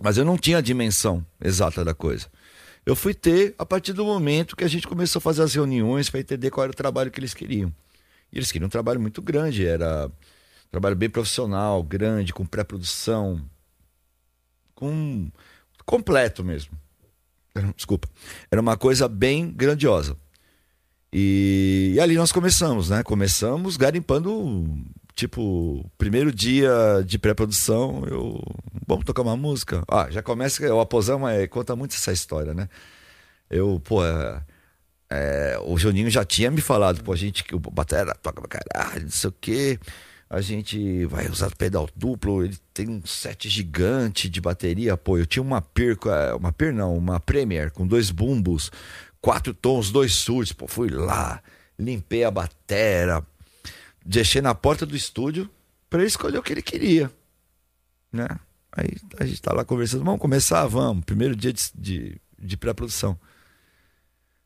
Mas 0.00 0.16
eu 0.16 0.24
não 0.24 0.36
tinha 0.36 0.58
a 0.58 0.60
dimensão 0.60 1.24
exata 1.40 1.84
da 1.84 1.94
coisa. 1.94 2.26
Eu 2.84 2.94
fui 2.94 3.14
ter 3.14 3.54
a 3.58 3.64
partir 3.64 3.92
do 3.92 4.04
momento 4.04 4.56
que 4.56 4.64
a 4.64 4.68
gente 4.68 4.86
começou 4.86 5.18
a 5.18 5.22
fazer 5.22 5.42
as 5.42 5.54
reuniões 5.54 6.10
para 6.10 6.20
entender 6.20 6.50
qual 6.50 6.64
era 6.64 6.72
o 6.72 6.76
trabalho 6.76 7.10
que 7.10 7.18
eles 7.18 7.32
queriam. 7.32 7.72
E 8.30 8.38
eles 8.38 8.52
queriam 8.52 8.66
um 8.66 8.70
trabalho 8.70 9.00
muito 9.00 9.22
grande, 9.22 9.64
era 9.64 10.06
um 10.06 10.70
trabalho 10.70 10.96
bem 10.96 11.08
profissional, 11.08 11.82
grande, 11.82 12.34
com 12.34 12.44
pré-produção, 12.44 13.40
com 14.74 15.30
completo 15.86 16.44
mesmo. 16.44 16.76
Desculpa. 17.76 18.08
Era 18.50 18.60
uma 18.60 18.76
coisa 18.76 19.08
bem 19.08 19.50
grandiosa. 19.50 20.16
E, 21.16 21.92
e 21.94 22.00
ali 22.00 22.16
nós 22.16 22.32
começamos, 22.32 22.90
né? 22.90 23.04
Começamos 23.04 23.76
garimpando, 23.76 24.68
tipo, 25.14 25.88
primeiro 25.96 26.32
dia 26.32 26.72
de 27.06 27.20
pré-produção, 27.20 28.02
eu. 28.10 28.42
Vamos 28.84 29.04
tocar 29.04 29.22
uma 29.22 29.36
música? 29.36 29.84
Ah, 29.88 30.08
já 30.10 30.20
começa. 30.22 30.74
O 30.74 30.80
Aposão 30.80 31.26
é, 31.28 31.46
conta 31.46 31.76
muito 31.76 31.94
essa 31.94 32.12
história, 32.12 32.52
né? 32.52 32.68
Eu, 33.48 33.80
pô. 33.84 34.04
é, 34.04 34.42
é, 35.08 35.56
o 35.64 35.78
Juninho 35.78 36.10
já 36.10 36.24
tinha 36.24 36.50
me 36.50 36.60
falado, 36.60 37.04
pô, 37.04 37.12
a 37.12 37.16
gente 37.16 37.44
que 37.44 37.54
o 37.54 37.60
Batera 37.60 38.12
toca 38.16 38.42
pra 38.42 38.60
caralho, 38.60 39.02
não 39.04 39.10
sei 39.10 39.30
o 39.30 39.34
quê. 39.40 39.78
A 40.28 40.40
gente 40.40 41.04
vai 41.06 41.28
usar 41.28 41.54
pedal 41.54 41.88
duplo, 41.94 42.44
ele 42.44 42.58
tem 42.72 42.88
um 42.88 43.06
set 43.06 43.48
gigante 43.48 44.28
de 44.28 44.40
bateria, 44.40 44.96
pô. 44.96 45.16
Eu 45.16 45.26
tinha 45.26 45.42
uma 45.42 45.62
Pir, 45.62 45.96
é, 46.06 46.34
uma 46.34 46.50
Pir 46.52 46.74
não, 46.74 46.96
uma 46.96 47.20
Premier 47.20 47.70
com 47.70 47.86
dois 47.86 48.10
bumbos, 48.10 48.70
quatro 49.24 49.54
tons, 49.54 49.90
dois 49.90 50.12
surdos, 50.12 50.52
pô, 50.52 50.68
fui 50.68 50.90
lá, 50.90 51.42
limpei 51.78 52.24
a 52.24 52.30
batera, 52.30 53.26
deixei 54.04 54.42
na 54.42 54.54
porta 54.54 54.84
do 54.84 54.94
estúdio 54.94 55.48
pra 55.88 56.00
ele 56.00 56.08
escolher 56.08 56.36
o 56.36 56.42
que 56.42 56.52
ele 56.52 56.60
queria, 56.60 57.10
né? 58.12 58.28
Aí 58.70 58.90
a 59.18 59.24
gente 59.24 59.40
tá 59.40 59.50
lá 59.54 59.64
conversando, 59.64 60.04
vamos 60.04 60.20
começar? 60.20 60.66
Vamos, 60.66 61.06
primeiro 61.06 61.34
dia 61.34 61.54
de, 61.54 61.70
de, 61.74 62.20
de 62.38 62.56
pré-produção. 62.58 63.18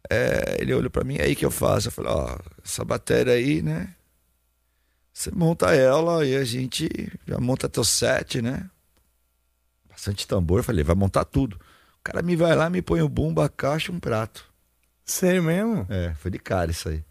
É, 0.08 0.58
ele 0.60 0.72
olhou 0.72 0.90
pra 0.90 1.02
mim, 1.02 1.18
aí 1.18 1.34
que 1.34 1.44
eu 1.44 1.50
faço. 1.50 1.88
Eu 1.88 1.92
falei, 1.92 2.12
ó, 2.12 2.38
essa 2.64 2.84
bateria 2.84 3.32
aí, 3.32 3.60
né? 3.60 3.92
Você 5.12 5.32
monta 5.32 5.74
ela 5.74 6.24
e 6.24 6.36
a 6.36 6.44
gente 6.44 6.88
já 7.26 7.40
monta 7.40 7.68
teu 7.68 7.82
set, 7.82 8.40
né? 8.40 8.70
Bastante 9.88 10.24
tambor. 10.24 10.60
Eu 10.60 10.64
falei, 10.64 10.84
vai 10.84 10.94
montar 10.94 11.24
tudo. 11.24 11.56
O 11.98 12.02
cara 12.04 12.22
me 12.22 12.36
vai 12.36 12.54
lá, 12.54 12.70
me 12.70 12.80
põe 12.80 13.02
o 13.02 13.08
bumbo, 13.08 13.40
a 13.40 13.48
caixa 13.48 13.90
um 13.90 13.98
prato. 13.98 14.47
Sério 15.08 15.42
mesmo? 15.42 15.86
É, 15.88 16.12
foi 16.18 16.30
de 16.30 16.38
cara 16.38 16.70
isso 16.70 16.88
aí. 16.88 17.02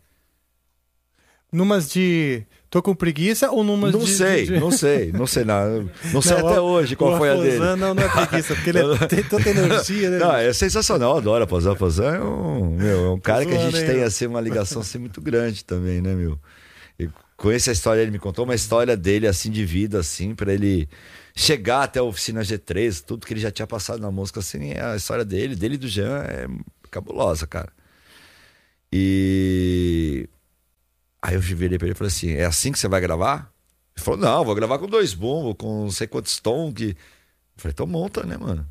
Numas 1.52 1.90
de. 1.90 2.44
tô 2.70 2.82
com 2.84 2.94
preguiça 2.94 3.50
ou 3.50 3.64
numas 3.64 3.94
Não 3.94 4.02
de. 4.02 4.14
sei, 4.16 4.46
de- 4.46 4.60
não 4.60 4.70
sei, 4.70 5.12
não 5.14 5.26
sei 5.26 5.46
nada. 5.46 5.86
Não 6.14 6.22
sei 6.22 6.34
até 6.38 6.60
hoje 6.60 6.96
qual 6.96 7.14
o 7.14 7.18
foi 7.18 7.30
a 7.30 7.36
dele. 7.36 7.58
Não, 7.78 7.94
não 7.94 8.04
é 8.04 8.10
preguiça, 8.10 8.54
porque 8.54 8.70
ele 8.70 8.80
é- 8.80 8.98
tem 9.08 9.24
tanta 9.24 9.50
energia, 9.50 10.10
né? 10.10 10.18
Não, 10.20 10.36
é 10.36 10.52
sensacional, 10.52 11.14
eu 11.14 11.18
adoro 11.18 11.44
a 11.46 11.48
Pozan. 11.48 11.72
A 11.72 11.76
Pozan 11.76 12.16
é 12.16 12.22
um, 12.22 12.76
meu, 12.76 13.06
é 13.06 13.10
um 13.12 13.20
cara 13.20 13.46
que 13.46 13.54
a 13.56 13.58
gente 13.58 13.78
hein, 13.78 13.86
tem 13.88 14.04
assim, 14.04 14.28
uma 14.28 14.42
ligação 14.42 14.82
assim, 14.82 14.98
muito 14.98 15.22
grande 15.22 15.64
também, 15.64 16.02
né, 16.02 16.14
meu? 16.14 16.38
E 17.00 17.10
conheço 17.38 17.70
a 17.70 17.74
história, 17.74 18.02
ele 18.02 18.12
me 18.12 18.20
contou 18.20 18.44
uma 18.44 18.56
história 18.56 18.98
dele 18.98 19.26
assim 19.26 19.50
de 19.50 19.64
vida, 19.66 20.00
assim, 20.00 20.36
para 20.36 20.54
ele 20.54 20.90
chegar 21.34 21.84
até 21.84 22.00
a 22.00 22.04
oficina 22.04 22.42
G3, 22.42 23.02
tudo 23.06 23.26
que 23.26 23.32
ele 23.34 23.40
já 23.40 23.52
tinha 23.52 23.68
passado 23.68 24.02
na 24.02 24.12
música, 24.12 24.42
assim, 24.42 24.74
a 24.74 24.98
história 24.98 25.24
dele, 25.24 25.56
dele 25.56 25.76
e 25.76 25.78
do 25.78 25.88
Jean 25.88 26.24
é 26.24 26.48
cabulosa, 26.92 27.48
cara. 27.48 27.70
E 28.92 30.30
aí 31.22 31.36
eu 31.36 31.42
virei 31.42 31.78
pra 31.78 31.88
ele 31.88 31.94
e 31.94 31.98
falei 31.98 32.10
assim: 32.10 32.32
é 32.32 32.46
assim 32.46 32.72
que 32.72 32.80
você 32.80 32.88
vai 32.88 33.02
gravar? 33.02 33.52
Ele 33.96 34.04
falou: 34.04 34.20
não, 34.20 34.46
vou 34.46 34.56
gravar 34.56 34.80
com 34.80 34.88
dois 34.88 35.14
bombos, 35.14 35.56
com 35.58 35.84
não 35.84 35.92
sei 35.92 36.08
quantos 36.08 36.40
tons. 36.40 36.74
Que... 36.74 36.90
Eu 36.90 36.96
falei: 37.58 37.74
então 37.74 37.88
monta, 37.88 38.24
né, 38.24 38.38
mano? 38.38 38.68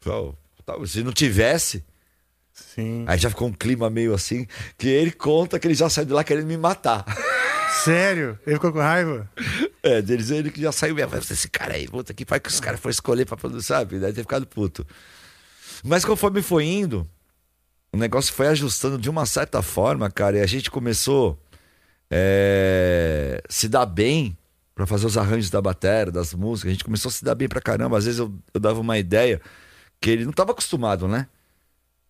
Falei, 0.00 0.18
"Ó, 0.18 0.32
tá, 0.64 0.86
se 0.86 1.02
não 1.02 1.12
tivesse. 1.12 1.84
Sim. 2.52 3.04
Aí 3.06 3.18
já 3.18 3.30
ficou 3.30 3.48
um 3.48 3.52
clima 3.52 3.88
meio 3.88 4.12
assim, 4.12 4.46
que 4.76 4.88
ele 4.88 5.12
conta 5.12 5.58
que 5.58 5.66
ele 5.66 5.74
já 5.74 5.88
saiu 5.88 6.06
de 6.06 6.12
lá 6.12 6.24
querendo 6.24 6.46
me 6.46 6.56
matar. 6.56 7.04
Sério? 7.84 8.38
Ele 8.44 8.56
ficou 8.56 8.72
com 8.72 8.80
raiva? 8.80 9.30
É, 9.82 10.02
deles 10.02 10.30
ele 10.30 10.50
que 10.50 10.60
já 10.60 10.72
saiu 10.72 10.94
mesmo. 10.94 11.14
Esse 11.16 11.48
cara 11.48 11.74
aí, 11.74 11.86
puta 11.86 12.12
que 12.12 12.24
faz 12.24 12.42
que 12.42 12.48
os 12.48 12.60
caras 12.60 12.80
foram 12.80 12.90
escolher 12.90 13.24
pra 13.24 13.36
produzir, 13.36 13.66
sabe? 13.66 13.98
Deve 13.98 14.12
ter 14.12 14.22
ficado 14.22 14.46
puto. 14.46 14.84
Mas 15.84 16.04
conforme 16.04 16.42
foi 16.42 16.64
indo, 16.64 17.08
o 17.92 17.96
negócio 17.96 18.32
foi 18.32 18.48
ajustando 18.48 18.98
de 18.98 19.08
uma 19.08 19.26
certa 19.26 19.62
forma, 19.62 20.10
cara, 20.10 20.38
e 20.38 20.40
a 20.40 20.46
gente 20.46 20.70
começou 20.70 21.38
é, 22.10 23.42
se 23.48 23.68
dar 23.68 23.86
bem 23.86 24.36
pra 24.74 24.86
fazer 24.86 25.06
os 25.06 25.16
arranjos 25.18 25.50
da 25.50 25.60
bateria, 25.60 26.12
das 26.12 26.32
músicas. 26.34 26.70
A 26.70 26.72
gente 26.72 26.84
começou 26.84 27.08
a 27.08 27.12
se 27.12 27.24
dar 27.24 27.34
bem 27.34 27.48
pra 27.48 27.60
caramba. 27.60 27.98
Às 27.98 28.04
vezes 28.04 28.20
eu, 28.20 28.32
eu 28.54 28.60
dava 28.60 28.80
uma 28.80 28.96
ideia 28.98 29.40
que 30.00 30.10
ele 30.10 30.24
não 30.24 30.32
tava 30.32 30.52
acostumado, 30.52 31.08
né? 31.08 31.26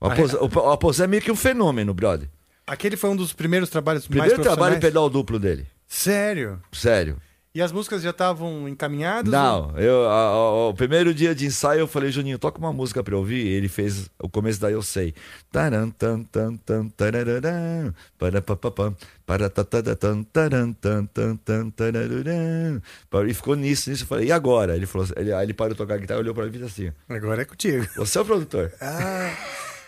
O 0.00 0.06
Aposé, 0.06 0.36
o, 0.36 0.46
o 0.46 0.70
Aposé 0.70 1.04
é 1.04 1.06
meio 1.06 1.22
que 1.22 1.32
um 1.32 1.36
fenômeno, 1.36 1.92
brother. 1.94 2.28
Aquele 2.66 2.96
foi 2.96 3.08
um 3.10 3.16
dos 3.16 3.32
primeiros 3.32 3.70
trabalhos 3.70 4.06
Primeiro 4.06 4.36
mais 4.36 4.42
trabalho 4.42 4.76
em 4.76 4.80
profissionais? 4.80 4.80
pedal 4.80 5.08
duplo 5.10 5.38
dele. 5.38 5.66
Sério? 5.86 6.60
Sério. 6.70 7.16
E 7.58 7.62
as 7.62 7.72
músicas 7.72 8.02
já 8.02 8.10
estavam 8.10 8.68
encaminhadas? 8.68 9.32
Não, 9.32 9.76
eu, 9.76 10.08
a- 10.08 10.12
a- 10.28 10.68
o 10.68 10.74
primeiro 10.74 11.12
dia 11.12 11.34
de 11.34 11.44
ensaio 11.46 11.80
eu 11.80 11.88
falei, 11.88 12.08
Juninho, 12.12 12.38
toca 12.38 12.56
uma 12.56 12.72
música 12.72 13.02
pra 13.02 13.14
eu 13.14 13.18
ouvir. 13.18 13.44
Ele 13.48 13.66
fez 13.68 14.08
o 14.16 14.28
começo 14.28 14.60
da 14.60 14.70
Eu 14.70 14.80
Sei. 14.80 15.12
Taran, 15.50 15.90
tan, 15.90 16.22
tan, 16.22 16.56
tan, 16.56 16.86
tarararã, 16.88 17.92
parapapapam, 18.16 18.94
paratatatatam, 19.26 20.22
taran, 20.24 20.72
tan, 20.72 21.04
tan, 21.06 21.36
tan, 21.36 21.70
tarararã. 21.70 22.80
E 23.28 23.34
ficou 23.34 23.56
nisso, 23.56 23.90
nisso. 23.90 24.04
Eu 24.04 24.06
falei, 24.06 24.28
e 24.28 24.32
agora? 24.32 24.76
Ele 24.76 24.86
falou, 24.86 25.08
ele, 25.16 25.32
aí 25.32 25.44
ele 25.46 25.52
parou 25.54 25.72
de 25.74 25.78
tocar 25.78 25.94
a 25.94 25.98
guitarra, 25.98 26.20
olhou 26.20 26.34
pra 26.34 26.44
mim 26.44 26.50
e 26.50 26.52
fez 26.52 26.62
assim: 26.64 26.92
Agora 27.08 27.42
é 27.42 27.44
contigo. 27.44 27.86
Você 27.96 28.18
é 28.18 28.20
o 28.20 28.24
produtor. 28.24 28.72
Ah, 28.80 29.34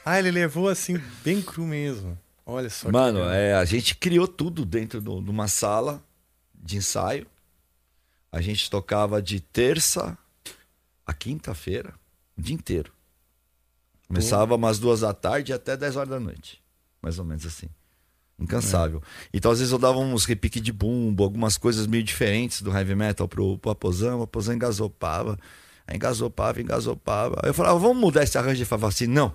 Ah, 0.04 0.18
ele 0.18 0.30
levou 0.32 0.68
assim, 0.68 1.00
bem 1.24 1.40
cru 1.40 1.64
mesmo. 1.64 2.18
Olha 2.44 2.68
só. 2.68 2.86
que 2.86 2.92
Mano, 2.92 3.18
legal. 3.20 3.32
é, 3.32 3.54
a 3.54 3.64
gente 3.64 3.94
criou 3.94 4.26
tudo 4.26 4.64
dentro 4.64 5.00
de 5.00 5.30
uma 5.30 5.46
sala 5.46 6.02
de 6.54 6.76
ensaio. 6.78 7.26
A 8.32 8.40
gente 8.40 8.70
tocava 8.70 9.20
de 9.20 9.40
terça 9.40 10.16
a 11.06 11.12
quinta-feira, 11.12 11.94
o 12.36 12.42
dia 12.42 12.54
inteiro. 12.54 12.92
Começava 14.06 14.54
umas 14.56 14.78
duas 14.78 15.00
da 15.00 15.14
tarde 15.14 15.52
até 15.52 15.76
10 15.76 15.96
horas 15.96 16.08
da 16.08 16.20
noite. 16.20 16.62
Mais 17.00 17.18
ou 17.18 17.24
menos 17.24 17.46
assim. 17.46 17.68
Incansável. 18.38 19.02
Então, 19.32 19.50
às 19.50 19.58
vezes, 19.58 19.72
eu 19.72 19.78
dava 19.78 19.98
uns 19.98 20.24
repique 20.24 20.60
de 20.60 20.72
bumbo, 20.72 21.22
algumas 21.22 21.58
coisas 21.58 21.86
meio 21.86 22.02
diferentes 22.02 22.62
do 22.62 22.76
heavy 22.76 22.94
metal 22.94 23.28
pro, 23.28 23.58
pro 23.58 23.70
Aposão. 23.70 24.20
O 24.20 24.22
Aposão 24.22 24.54
engasopava. 24.54 25.38
Aí 25.86 25.96
engasopava, 25.96 26.60
engasopava. 26.60 27.40
Aí 27.42 27.50
eu 27.50 27.54
falava, 27.54 27.78
vamos 27.78 27.98
mudar 27.98 28.22
esse 28.22 28.38
arranjo. 28.38 28.58
Ele 28.58 28.64
falava 28.64 28.88
assim, 28.88 29.06
não. 29.06 29.34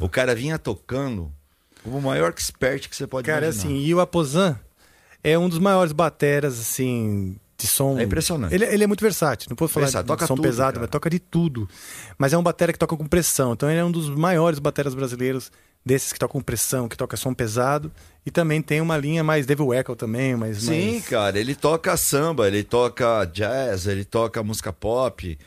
O 0.00 0.08
cara 0.08 0.34
vinha 0.34 0.58
tocando 0.58 1.32
como 1.82 1.98
o 1.98 2.02
maior 2.02 2.30
expert 2.30 2.88
que 2.88 2.96
você 2.96 3.06
pode 3.06 3.26
Cara, 3.26 3.46
imaginar. 3.46 3.64
assim, 3.64 3.78
e 3.78 3.94
o 3.94 4.00
Aposan 4.00 4.58
é 5.22 5.38
um 5.38 5.48
dos 5.48 5.58
maiores 5.58 5.92
bateras, 5.92 6.58
assim, 6.58 7.36
de 7.56 7.66
som. 7.66 7.98
É 7.98 8.02
impressionante. 8.02 8.54
Ele, 8.54 8.64
ele 8.64 8.84
é 8.84 8.86
muito 8.86 9.00
versátil. 9.00 9.48
Não 9.50 9.56
posso 9.56 9.74
falar 9.74 9.86
de 9.86 10.04
toca 10.04 10.26
som 10.26 10.34
tudo, 10.34 10.44
pesado, 10.44 10.72
cara. 10.74 10.80
mas 10.82 10.90
toca 10.90 11.10
de 11.10 11.18
tudo. 11.18 11.68
Mas 12.18 12.32
é 12.32 12.38
um 12.38 12.42
batera 12.42 12.72
que 12.72 12.78
toca 12.78 12.96
com 12.96 13.06
pressão. 13.06 13.52
Então 13.52 13.70
ele 13.70 13.78
é 13.78 13.84
um 13.84 13.90
dos 13.90 14.08
maiores 14.10 14.58
bateras 14.58 14.94
brasileiros 14.94 15.50
desses 15.84 16.12
que 16.12 16.18
tocam 16.18 16.40
com 16.40 16.44
pressão, 16.44 16.88
que 16.88 16.96
toca 16.96 17.16
som 17.16 17.32
pesado. 17.32 17.90
E 18.24 18.30
também 18.30 18.60
tem 18.60 18.80
uma 18.80 18.96
linha 18.96 19.24
mais 19.24 19.46
Devil 19.46 19.72
Echo 19.72 19.96
também, 19.96 20.36
mas 20.36 20.58
Sim, 20.58 20.92
mais... 20.92 21.08
cara, 21.08 21.38
ele 21.38 21.54
toca 21.54 21.96
samba, 21.96 22.46
ele 22.46 22.62
toca 22.62 23.24
jazz, 23.26 23.86
ele 23.86 24.04
toca 24.04 24.42
música 24.42 24.72
pop. 24.72 25.38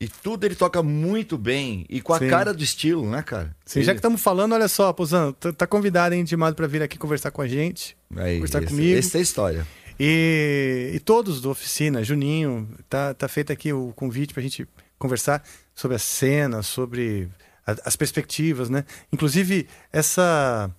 E 0.00 0.06
tudo 0.08 0.44
ele 0.44 0.54
toca 0.54 0.80
muito 0.82 1.36
bem. 1.36 1.84
E 1.88 2.00
com 2.00 2.12
a 2.14 2.18
Sim. 2.20 2.28
cara 2.28 2.54
do 2.54 2.62
estilo, 2.62 3.08
né, 3.10 3.20
cara? 3.22 3.54
Sim, 3.64 3.82
já 3.82 3.92
que 3.92 3.98
estamos 3.98 4.20
falando, 4.20 4.52
olha 4.54 4.68
só, 4.68 4.88
Aposan, 4.88 5.32
tá, 5.32 5.52
tá 5.52 5.66
convidado, 5.66 6.14
hein, 6.14 6.20
intimado 6.20 6.54
para 6.54 6.66
vir 6.68 6.82
aqui 6.82 6.96
conversar 6.96 7.32
com 7.32 7.42
a 7.42 7.48
gente. 7.48 7.96
Aí, 8.16 8.36
conversar 8.36 8.62
esse, 8.62 8.72
comigo. 8.72 8.96
Esse 8.98 9.16
é 9.16 9.20
a 9.20 9.22
história. 9.22 9.66
E, 9.98 10.92
e 10.94 11.00
todos 11.00 11.40
da 11.40 11.48
oficina, 11.48 12.04
Juninho, 12.04 12.68
tá, 12.88 13.12
tá 13.12 13.26
feito 13.26 13.52
aqui 13.52 13.72
o 13.72 13.92
convite 13.96 14.32
para 14.32 14.40
a 14.40 14.44
gente 14.44 14.68
conversar 14.96 15.42
sobre 15.74 15.96
a 15.96 15.98
cena, 15.98 16.62
sobre 16.62 17.28
a- 17.66 17.76
as 17.84 17.96
perspectivas, 17.96 18.70
né? 18.70 18.84
Inclusive, 19.12 19.66
essa. 19.92 20.70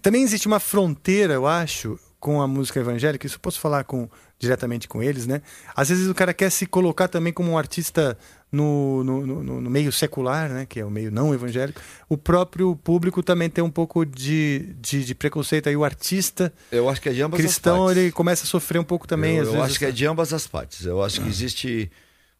Também 0.00 0.22
existe 0.22 0.46
uma 0.46 0.58
fronteira, 0.60 1.34
eu 1.34 1.46
acho, 1.46 1.98
com 2.18 2.40
a 2.42 2.48
música 2.48 2.80
evangélica, 2.80 3.26
isso 3.26 3.36
eu 3.36 3.40
posso 3.40 3.60
falar 3.60 3.84
com, 3.84 4.08
diretamente 4.38 4.88
com 4.88 5.02
eles, 5.02 5.26
né? 5.26 5.40
Às 5.74 5.88
vezes 5.88 6.08
o 6.08 6.14
cara 6.14 6.34
quer 6.34 6.50
se 6.50 6.66
colocar 6.66 7.08
também 7.08 7.32
como 7.32 7.50
um 7.52 7.58
artista 7.58 8.16
no, 8.50 9.04
no, 9.04 9.26
no- 9.26 9.60
no 9.60 9.70
meio 9.70 9.92
secular, 9.92 10.48
né? 10.48 10.64
Que 10.66 10.80
é 10.80 10.84
o 10.84 10.90
meio 10.90 11.10
não 11.10 11.34
evangélico. 11.34 11.80
O 12.08 12.16
próprio 12.16 12.74
público 12.76 13.22
também 13.22 13.50
tem 13.50 13.62
um 13.62 13.70
pouco 13.70 14.04
de, 14.06 14.74
de, 14.80 15.04
de 15.04 15.14
preconceito 15.14 15.68
aí. 15.68 15.76
O 15.76 15.84
artista 15.84 16.52
Eu 16.72 16.88
acho 16.88 17.00
que 17.00 17.08
é 17.08 17.12
de 17.12 17.22
ambas 17.22 17.38
cristão, 17.40 17.82
as 17.82 17.84
partes. 17.88 18.02
ele 18.02 18.12
começa 18.12 18.44
a 18.44 18.46
sofrer 18.46 18.78
um 18.78 18.84
pouco 18.84 19.06
também. 19.06 19.36
eu 19.36 19.44
eu 19.54 19.62
acho 19.62 19.78
que 19.78 19.84
é 19.84 19.90
de 19.90 20.06
ambas 20.06 20.32
as 20.32 20.46
partes. 20.46 20.86
Eu 20.86 21.02
acho 21.02 21.20
que 21.20 21.28
existe 21.28 21.90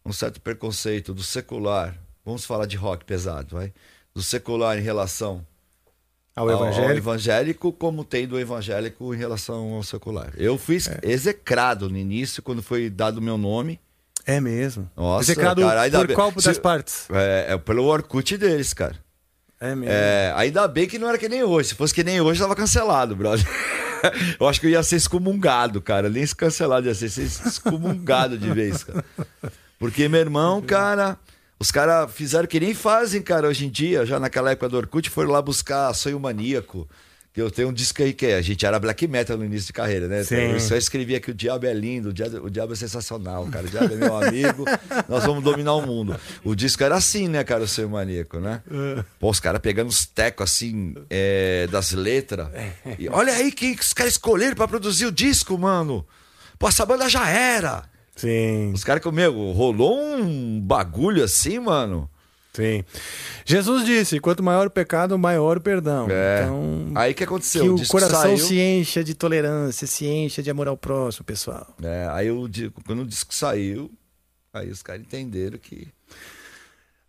um 0.05 0.11
certo 0.13 0.41
preconceito 0.41 1.13
do 1.13 1.21
secular. 1.23 1.95
Vamos 2.25 2.43
falar 2.45 2.65
de 2.65 2.75
rock 2.77 3.05
pesado, 3.05 3.55
vai? 3.57 3.71
Do 4.15 4.23
secular 4.23 4.77
em 4.77 4.81
relação 4.81 5.45
ao 6.35 6.49
evangélico. 6.49 6.97
evangélico, 6.97 7.73
como 7.73 8.03
tem 8.03 8.25
do 8.27 8.39
evangélico 8.39 9.13
em 9.13 9.17
relação 9.17 9.73
ao 9.73 9.83
secular. 9.83 10.31
Eu 10.37 10.57
fui 10.57 10.77
É. 10.77 11.11
execrado 11.11 11.89
no 11.89 11.97
início, 11.97 12.41
quando 12.41 12.63
foi 12.63 12.89
dado 12.89 13.17
o 13.17 13.21
meu 13.21 13.37
nome. 13.37 13.79
É 14.25 14.39
mesmo. 14.39 14.89
Nossa, 14.95 15.31
Execrado 15.31 15.61
cara, 15.61 15.81
ainda 15.81 15.97
por 15.99 16.07
bem- 16.07 16.15
qual 16.15 16.31
das 16.31 16.43
Se- 16.43 16.59
partes? 16.61 17.07
É, 17.11 17.53
é 17.53 17.57
pelo 17.57 17.83
Orkut 17.85 18.37
deles, 18.37 18.73
cara. 18.73 18.95
É 19.59 19.75
mesmo. 19.75 19.91
É, 19.93 20.33
ainda 20.37 20.67
bem 20.67 20.87
que 20.87 20.97
não 20.99 21.09
era 21.09 21.17
que 21.17 21.27
nem 21.27 21.43
hoje. 21.43 21.69
Se 21.69 21.75
fosse 21.75 21.93
que 21.93 22.03
nem 22.03 22.21
hoje, 22.21 22.39
tava 22.39 22.55
cancelado, 22.55 23.15
brother. 23.15 23.45
Eu 24.39 24.47
acho 24.47 24.61
que 24.61 24.67
eu 24.67 24.71
ia 24.71 24.81
ser 24.81 24.95
excomungado, 24.95 25.81
cara. 25.81 26.09
Nem 26.09 26.25
se 26.25 26.33
cancelado, 26.33 26.87
ia 26.87 26.95
ser, 26.95 27.09
ser 27.09 27.23
excomungado 27.23 28.37
de 28.37 28.49
vez, 28.49 28.81
cara. 28.85 29.03
Porque, 29.77 30.07
meu 30.07 30.21
irmão, 30.21 30.61
cara, 30.61 31.17
os 31.59 31.69
caras 31.69 32.09
fizeram 32.13 32.47
que 32.47 32.61
nem 32.61 32.73
fazem, 32.73 33.21
cara, 33.21 33.49
hoje 33.49 33.65
em 33.65 33.69
dia. 33.69 34.05
Já 34.05 34.17
naquela 34.17 34.51
época 34.51 34.69
do 34.69 34.77
Orkut, 34.77 35.09
foram 35.09 35.31
lá 35.31 35.41
buscar 35.41 35.93
Sonho 35.93 36.17
Maníaco. 36.17 36.87
Que 37.39 37.43
eu 37.43 37.49
tenho 37.49 37.69
um 37.69 37.73
disco 37.73 38.03
aí 38.03 38.11
que 38.11 38.25
é, 38.25 38.35
a 38.35 38.41
gente 38.41 38.65
era 38.65 38.77
black 38.77 39.07
metal 39.07 39.37
no 39.37 39.45
início 39.45 39.67
de 39.67 39.71
carreira, 39.71 40.09
né? 40.09 40.25
Sim. 40.25 40.35
Eu 40.35 40.59
só 40.59 40.75
escrevia 40.75 41.21
que 41.21 41.31
o 41.31 41.33
diabo 41.33 41.65
é 41.65 41.73
lindo, 41.73 42.09
o 42.09 42.13
diabo, 42.13 42.45
o 42.45 42.49
diabo 42.49 42.73
é 42.73 42.75
sensacional, 42.75 43.47
cara. 43.47 43.65
O 43.65 43.69
diabo 43.69 43.93
é 43.93 43.95
meu 43.95 44.17
amigo, 44.17 44.65
nós 45.07 45.23
vamos 45.23 45.41
dominar 45.41 45.73
o 45.75 45.81
mundo. 45.81 46.19
O 46.43 46.53
disco 46.53 46.83
era 46.83 46.97
assim, 46.97 47.29
né, 47.29 47.41
cara, 47.45 47.63
o 47.63 47.67
Sonho 47.67 47.91
Maníaco, 47.91 48.41
né? 48.41 48.61
Pô, 49.17 49.29
os 49.29 49.39
caras 49.39 49.61
pegando 49.61 49.87
os 49.87 50.05
tecos 50.05 50.51
assim 50.51 50.93
é, 51.09 51.65
das 51.71 51.93
letras. 51.93 52.49
E 52.97 53.07
olha 53.07 53.31
aí 53.31 53.53
quem 53.53 53.73
que 53.73 53.83
os 53.83 53.93
caras 53.93 54.11
escolheram 54.11 54.55
pra 54.55 54.67
produzir 54.67 55.05
o 55.05 55.11
disco, 55.11 55.57
mano. 55.57 56.05
Pô, 56.57 56.67
essa 56.67 56.85
banda 56.85 57.07
já 57.07 57.29
era. 57.29 57.83
Sim. 58.17 58.73
Os 58.73 58.83
caras 58.83 59.01
meu, 59.13 59.53
rolou 59.53 59.97
um 59.97 60.59
bagulho 60.59 61.23
assim, 61.23 61.57
mano. 61.57 62.09
Sim. 62.53 62.83
Jesus 63.45 63.85
disse: 63.85 64.19
quanto 64.19 64.41
maior 64.43 64.67
o 64.67 64.69
pecado, 64.71 65.17
maior 65.17 65.57
o 65.57 65.61
perdão. 65.61 66.07
É. 66.09 66.41
Então, 66.43 66.91
Aí 66.95 67.13
que 67.13 67.23
aconteceu? 67.23 67.63
que 67.75 67.81
O 67.81 67.85
o 67.85 67.87
coração 67.87 68.21
saiu. 68.21 68.37
se 68.37 68.59
encha 68.59 69.03
de 69.03 69.13
tolerância, 69.13 69.85
se 69.87 70.05
encha 70.07 70.41
de 70.41 70.49
amor 70.49 70.67
ao 70.67 70.75
próximo, 70.77 71.23
pessoal. 71.25 71.67
É, 71.83 72.07
aí 72.11 72.31
o, 72.31 72.47
di- 72.47 72.71
quando 72.85 73.03
o 73.03 73.05
disco 73.05 73.33
saiu, 73.33 73.91
aí 74.53 74.69
os 74.69 74.81
caras 74.81 75.01
entenderam 75.01 75.57
que. 75.59 75.87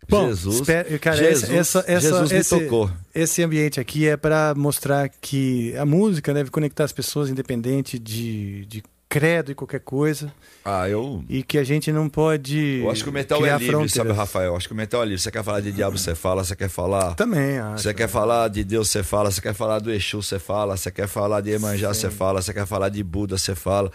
Bom, 0.09 0.27
Jesus, 0.27 0.55
espera- 0.57 0.99
cara, 0.99 1.15
Jesus, 1.17 1.49
essa, 1.51 1.79
essa, 1.87 2.01
Jesus 2.01 2.31
me 2.31 2.37
esse, 2.39 2.59
tocou. 2.59 2.91
esse 3.13 3.43
ambiente 3.43 3.79
aqui 3.79 4.07
é 4.07 4.17
para 4.17 4.53
mostrar 4.55 5.07
que 5.09 5.75
a 5.77 5.85
música 5.85 6.33
deve 6.33 6.49
conectar 6.49 6.83
as 6.83 6.91
pessoas 6.91 7.29
independente 7.29 7.97
de, 7.99 8.65
de 8.65 8.83
credo 9.11 9.51
e 9.51 9.55
qualquer 9.55 9.81
coisa. 9.81 10.33
Ah, 10.63 10.87
eu. 10.87 11.21
E 11.27 11.43
que 11.43 11.57
a 11.57 11.65
gente 11.65 11.91
não 11.91 12.07
pode. 12.07 12.79
Eu 12.81 12.89
acho 12.89 13.03
que 13.03 13.09
o 13.09 13.13
metal 13.13 13.45
é 13.45 13.51
livre, 13.51 13.65
fronteiras. 13.67 13.91
sabe, 13.91 14.11
Rafael? 14.13 14.51
Eu 14.51 14.55
acho 14.55 14.69
que 14.69 14.73
o 14.73 14.77
metal 14.77 15.03
é 15.03 15.05
livre. 15.05 15.21
Você 15.21 15.29
quer 15.29 15.43
falar 15.43 15.59
de 15.59 15.73
diabo, 15.73 15.97
você 15.97 16.15
fala. 16.15 16.45
Você 16.45 16.55
quer 16.55 16.69
falar. 16.69 17.13
Também, 17.15 17.59
acho. 17.59 17.83
Você 17.83 17.93
quer 17.93 18.07
falar 18.07 18.47
de 18.47 18.63
Deus, 18.63 18.89
você 18.89 19.03
fala. 19.03 19.29
Você 19.29 19.41
quer 19.41 19.53
falar 19.53 19.79
do 19.79 19.91
Exu, 19.91 20.23
você 20.23 20.39
fala. 20.39 20.77
Você 20.77 20.89
quer 20.89 21.09
falar 21.09 21.41
de 21.41 21.51
Emanjá, 21.51 21.93
Sim. 21.93 21.99
você 21.99 22.09
fala. 22.09 22.41
Você 22.41 22.53
quer 22.53 22.65
falar 22.65 22.87
de 22.87 23.03
Buda, 23.03 23.37
você 23.37 23.53
fala. 23.53 23.91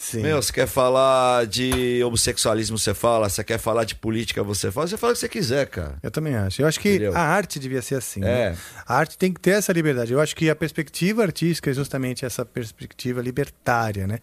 Sim. 0.00 0.22
Meu, 0.22 0.40
você 0.40 0.52
quer 0.52 0.68
falar 0.68 1.44
de 1.44 2.02
homossexualismo, 2.04 2.78
você 2.78 2.94
fala. 2.94 3.28
Você 3.28 3.42
quer 3.42 3.58
falar 3.58 3.82
de 3.82 3.96
política, 3.96 4.44
você 4.44 4.70
fala. 4.70 4.86
Você 4.86 4.96
fala 4.96 5.12
o 5.12 5.14
que 5.14 5.20
você 5.20 5.28
quiser, 5.28 5.66
cara. 5.66 5.96
Eu 6.02 6.10
também 6.10 6.36
acho. 6.36 6.62
Eu 6.62 6.68
acho 6.68 6.78
que 6.78 6.90
Entendeu? 6.90 7.16
a 7.16 7.20
arte 7.20 7.58
devia 7.58 7.82
ser 7.82 7.96
assim. 7.96 8.20
É. 8.20 8.50
né? 8.50 8.58
A 8.86 8.96
arte 8.96 9.18
tem 9.18 9.32
que 9.32 9.40
ter 9.40 9.50
essa 9.50 9.72
liberdade. 9.72 10.12
Eu 10.12 10.20
acho 10.20 10.36
que 10.36 10.48
a 10.48 10.54
perspectiva 10.54 11.22
artística 11.22 11.70
é 11.70 11.74
justamente 11.74 12.24
essa 12.24 12.44
perspectiva 12.44 13.20
libertária, 13.20 14.06
né? 14.06 14.20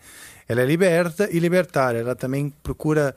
Ela 0.48 0.62
é 0.62 0.66
liberta 0.66 1.28
e 1.30 1.40
libertária. 1.40 2.00
Ela 2.00 2.16
também 2.16 2.54
procura 2.64 3.14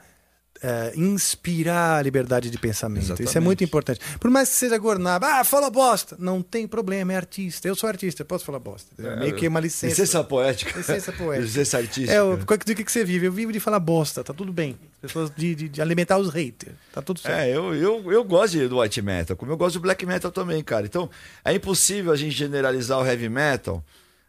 é, 0.62 0.92
inspirar 0.96 1.98
a 1.98 2.02
liberdade 2.02 2.50
de 2.50 2.58
pensamento. 2.58 3.02
Isso 3.04 3.12
é 3.12 3.22
Exatamente. 3.22 3.44
muito 3.44 3.64
importante. 3.64 4.00
Por 4.18 4.30
mais 4.30 4.48
que 4.48 4.56
seja 4.56 4.76
gornaba, 4.78 5.26
ah, 5.40 5.44
fala 5.44 5.70
bosta. 5.70 6.16
Não 6.18 6.42
tem 6.42 6.66
problema, 6.66 7.12
é 7.12 7.16
artista. 7.16 7.68
Eu 7.68 7.74
sou 7.76 7.88
artista, 7.88 8.22
eu 8.22 8.26
posso 8.26 8.44
falar 8.44 8.58
bosta. 8.58 8.90
É, 8.98 9.16
Meio 9.16 9.34
que 9.34 9.46
uma 9.46 9.60
licença. 9.60 9.86
Licença 9.86 10.24
poética. 10.24 10.76
Licença 10.76 11.12
poética. 11.12 11.46
Licença 11.46 11.78
artística. 11.78 12.12
É, 12.12 12.22
o, 12.22 12.36
do 12.36 12.46
que, 12.74 12.84
que 12.84 12.92
você 12.92 13.04
vive? 13.04 13.26
Eu 13.26 13.32
vivo 13.32 13.52
de 13.52 13.60
falar 13.60 13.78
bosta, 13.80 14.22
tá 14.24 14.32
tudo 14.34 14.52
bem. 14.52 14.78
As 15.02 15.12
pessoas 15.12 15.30
de, 15.36 15.54
de- 15.54 15.68
de 15.68 15.80
alimentar 15.82 16.18
os 16.18 16.30
haters, 16.30 16.74
tá 16.92 17.00
tudo 17.00 17.20
certo. 17.20 17.38
É, 17.38 17.48
eu, 17.54 17.74
eu, 17.74 18.12
eu 18.12 18.24
gosto 18.24 18.68
do 18.68 18.80
white 18.80 19.00
metal, 19.00 19.36
como 19.36 19.52
eu 19.52 19.56
gosto 19.56 19.74
do 19.74 19.80
black 19.82 20.04
metal 20.04 20.30
também, 20.32 20.62
cara. 20.64 20.86
Então, 20.86 21.08
é 21.44 21.54
impossível 21.54 22.12
a 22.12 22.16
gente 22.16 22.34
generalizar 22.34 22.98
o 22.98 23.06
heavy 23.06 23.28
metal 23.28 23.82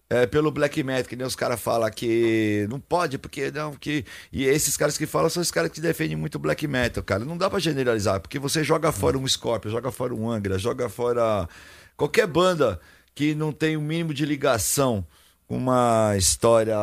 é, 0.09 0.25
pelo 0.25 0.51
black 0.51 0.81
metal, 0.83 1.07
que 1.07 1.15
nem 1.15 1.27
os 1.27 1.35
caras 1.35 1.61
falam 1.61 1.89
que 1.91 2.65
não 2.69 2.79
pode, 2.79 3.17
porque 3.19 3.51
não, 3.51 3.73
que. 3.73 4.03
E 4.31 4.43
esses 4.43 4.75
caras 4.75 4.97
que 4.97 5.05
falam 5.05 5.29
são 5.29 5.41
os 5.41 5.51
caras 5.51 5.71
que 5.71 5.79
defendem 5.79 6.17
muito 6.17 6.35
o 6.35 6.39
black 6.39 6.67
metal, 6.67 7.03
cara. 7.03 7.23
Não 7.23 7.37
dá 7.37 7.49
pra 7.49 7.59
generalizar, 7.59 8.19
porque 8.19 8.39
você 8.39 8.63
joga 8.63 8.91
fora 8.91 9.17
um 9.17 9.27
Scorpion, 9.27 9.69
joga 9.69 9.91
fora 9.91 10.15
um 10.15 10.29
Angra, 10.29 10.57
joga 10.57 10.89
fora 10.89 11.47
qualquer 11.95 12.25
banda 12.25 12.79
que 13.13 13.35
não 13.35 13.51
tem 13.51 13.77
o 13.77 13.81
mínimo 13.81 14.13
de 14.13 14.25
ligação 14.25 15.05
com 15.45 15.57
uma 15.57 16.15
história 16.17 16.75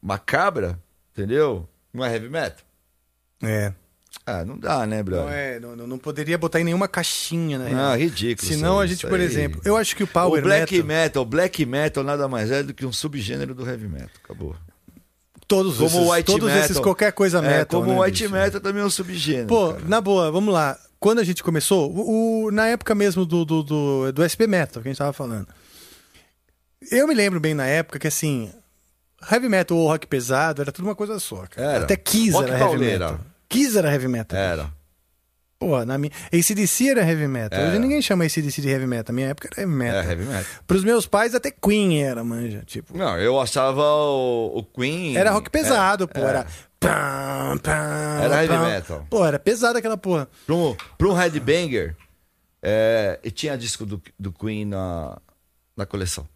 macabra, 0.00 0.78
entendeu? 1.12 1.68
Não 1.92 2.04
é 2.04 2.12
heavy 2.14 2.30
metal. 2.30 2.64
É. 3.42 3.74
Ah, 4.26 4.42
não 4.44 4.56
dá, 4.58 4.86
né, 4.86 5.02
brother? 5.02 5.26
Não, 5.26 5.32
é, 5.32 5.76
não, 5.76 5.86
não- 5.86 5.98
poderia 5.98 6.38
botar 6.38 6.58
em 6.60 6.64
nenhuma 6.64 6.88
caixinha, 6.88 7.58
né? 7.58 7.70
Ah, 7.74 7.94
ridículo. 7.94 8.48
Senão 8.48 8.80
a 8.80 8.86
gente, 8.86 9.06
por 9.06 9.18
aí. 9.20 9.24
exemplo, 9.26 9.60
eu 9.64 9.76
acho 9.76 9.94
que 9.94 10.02
o 10.02 10.06
Power 10.06 10.40
o 10.40 10.42
black 10.42 10.72
Metal, 10.76 10.86
metal, 10.86 11.24
black 11.26 11.66
metal 11.66 12.02
nada 12.02 12.26
mais 12.26 12.50
é 12.50 12.62
do 12.62 12.72
que 12.72 12.86
um 12.86 12.92
subgênero 12.92 13.54
do 13.54 13.68
heavy 13.68 13.86
metal. 13.86 14.08
Acabou. 14.24 14.56
todos, 15.46 15.76
Como 15.76 15.88
esses, 15.88 16.10
white 16.10 16.24
todos 16.26 16.48
metal. 16.48 16.64
esses 16.64 16.78
qualquer 16.78 17.12
coisa 17.12 17.36
É, 17.38 17.58
metal. 17.58 17.80
como 17.82 17.92
né, 17.92 17.98
o 17.98 18.02
white 18.02 18.22
bicho? 18.22 18.32
metal 18.32 18.60
também 18.62 18.82
é 18.82 18.86
um 18.86 18.90
subgênero. 18.90 19.46
Pô, 19.46 19.74
cara. 19.74 19.84
na 19.86 20.00
boa, 20.00 20.30
vamos 20.32 20.54
lá. 20.54 20.78
Quando 20.98 21.18
a 21.18 21.24
gente 21.24 21.42
começou, 21.42 21.92
o, 21.94 22.46
o- 22.46 22.50
na 22.50 22.66
época 22.68 22.94
mesmo 22.94 23.26
do, 23.26 23.44
do, 23.44 23.62
do, 23.62 24.10
do 24.12 24.22
SP 24.24 24.46
Metal, 24.48 24.82
que 24.82 24.88
a 24.88 24.90
gente 24.90 24.96
tava 24.98 25.12
falando. 25.12 25.46
Eu 26.90 27.06
me 27.06 27.14
lembro 27.14 27.38
bem 27.40 27.52
na 27.52 27.66
época 27.66 27.98
que 27.98 28.06
assim, 28.08 28.50
heavy 29.30 29.50
metal 29.50 29.76
ou 29.76 29.86
rock 29.86 30.06
pesado 30.06 30.62
era 30.62 30.72
tudo 30.72 30.86
uma 30.86 30.94
coisa 30.94 31.18
só. 31.18 31.44
Até 31.82 31.94
Kiss 31.96 32.30
Rock 32.32 32.48
era 32.50 32.58
heavy 32.58 32.78
metal. 32.78 33.20
Kiss 33.54 33.76
era 33.78 33.90
heavy 33.92 34.08
metal. 34.08 34.38
Era. 34.38 34.70
Pô, 35.58 35.84
na 35.84 35.96
minha. 35.96 36.12
ACDC 36.32 36.88
era 36.90 37.02
heavy 37.08 37.26
metal. 37.28 37.58
Hoje 37.58 37.70
Era. 37.70 37.78
ninguém 37.78 38.02
chama 38.02 38.24
ACDC 38.24 38.60
de 38.60 38.68
heavy 38.68 38.86
metal. 38.86 39.12
Na 39.12 39.16
minha 39.16 39.28
época 39.28 39.48
era 39.52 39.62
heavy 39.62 39.72
metal. 39.74 40.00
É 40.02 40.06
heavy 40.10 40.24
metal. 40.24 40.44
Pros 40.66 40.84
meus 40.84 41.06
pais, 41.06 41.34
até 41.34 41.50
Queen 41.50 42.02
era, 42.02 42.22
manja. 42.24 42.62
Tipo, 42.66 42.96
Não, 42.96 43.16
eu 43.18 43.40
achava 43.40 43.82
o, 43.82 44.58
o 44.58 44.64
Queen. 44.64 45.16
era 45.16 45.30
rock 45.30 45.48
pesado, 45.50 46.04
é, 46.04 46.06
pô. 46.06 46.20
é. 46.20 46.24
Era. 46.24 46.46
Pam, 46.80 47.56
pam, 47.62 48.20
Era 48.22 48.42
heavy 48.42 48.48
pam. 48.48 48.66
metal. 48.68 49.06
Pô, 49.08 49.24
era 49.24 49.38
pesado 49.38 49.78
aquela 49.78 49.96
porra. 49.96 50.28
Pra 50.44 50.54
um, 50.54 50.76
pra 50.98 51.08
um 51.08 51.14
headbanger, 51.14 51.96
é, 52.62 53.18
e 53.24 53.30
tinha 53.30 53.56
disco 53.56 53.86
do, 53.86 54.02
do 54.18 54.32
Queen 54.32 54.66
na, 54.66 55.16
na 55.76 55.86
coleção. 55.86 56.28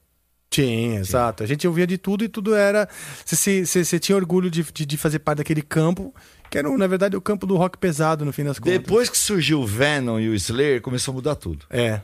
Tinha, 0.50 1.00
exato. 1.00 1.42
A 1.42 1.46
gente 1.46 1.68
ouvia 1.68 1.86
de 1.86 1.98
tudo 1.98 2.24
e 2.24 2.28
tudo 2.28 2.54
era. 2.54 2.88
Você 3.26 3.98
tinha 4.00 4.16
orgulho 4.16 4.50
de, 4.50 4.62
de, 4.72 4.86
de 4.86 4.96
fazer 4.96 5.18
parte 5.18 5.38
daquele 5.38 5.60
campo, 5.60 6.14
que 6.50 6.58
era, 6.58 6.68
na 6.76 6.86
verdade, 6.86 7.16
o 7.16 7.20
campo 7.20 7.46
do 7.46 7.56
rock 7.56 7.76
pesado, 7.78 8.24
no 8.24 8.32
fim 8.32 8.44
das 8.44 8.58
contas. 8.58 8.72
Depois 8.72 9.08
que 9.08 9.18
surgiu 9.18 9.60
o 9.60 9.66
Venom 9.66 10.18
e 10.18 10.28
o 10.28 10.34
Slayer, 10.34 10.80
começou 10.80 11.12
a 11.12 11.14
mudar 11.16 11.34
tudo. 11.34 11.64
É. 11.70 12.00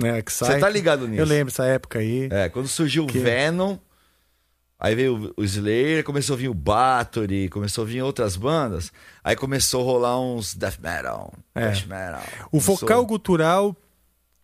Né, 0.00 0.20
que 0.22 0.32
Você 0.32 0.44
sai- 0.44 0.58
tá 0.60 0.68
ligado 0.68 1.06
nisso? 1.06 1.20
Eu 1.22 1.26
lembro 1.26 1.52
essa 1.52 1.64
época 1.66 2.00
aí. 2.00 2.28
É, 2.32 2.48
quando 2.48 2.66
surgiu 2.66 3.06
Que- 3.06 3.18
o 3.18 3.22
Venom, 3.22 3.78
aí 4.78 4.94
veio 4.94 5.32
o 5.36 5.44
Slayer, 5.44 6.02
começou 6.02 6.34
a 6.34 6.36
vir 6.36 6.48
o 6.48 6.54
Bathory, 6.54 7.48
começou 7.48 7.84
a 7.84 7.86
vir 7.86 8.02
outras 8.02 8.36
bandas, 8.36 8.92
aí 9.22 9.36
começou 9.36 9.82
a 9.82 9.84
rolar 9.84 10.20
uns 10.20 10.54
death 10.54 10.78
metal, 10.82 11.32
É. 11.54 11.60
thrash 11.66 11.86
metal. 11.86 12.22
O 12.46 12.50
Começou- 12.50 12.76
focal 12.76 13.06
gutural 13.06 13.76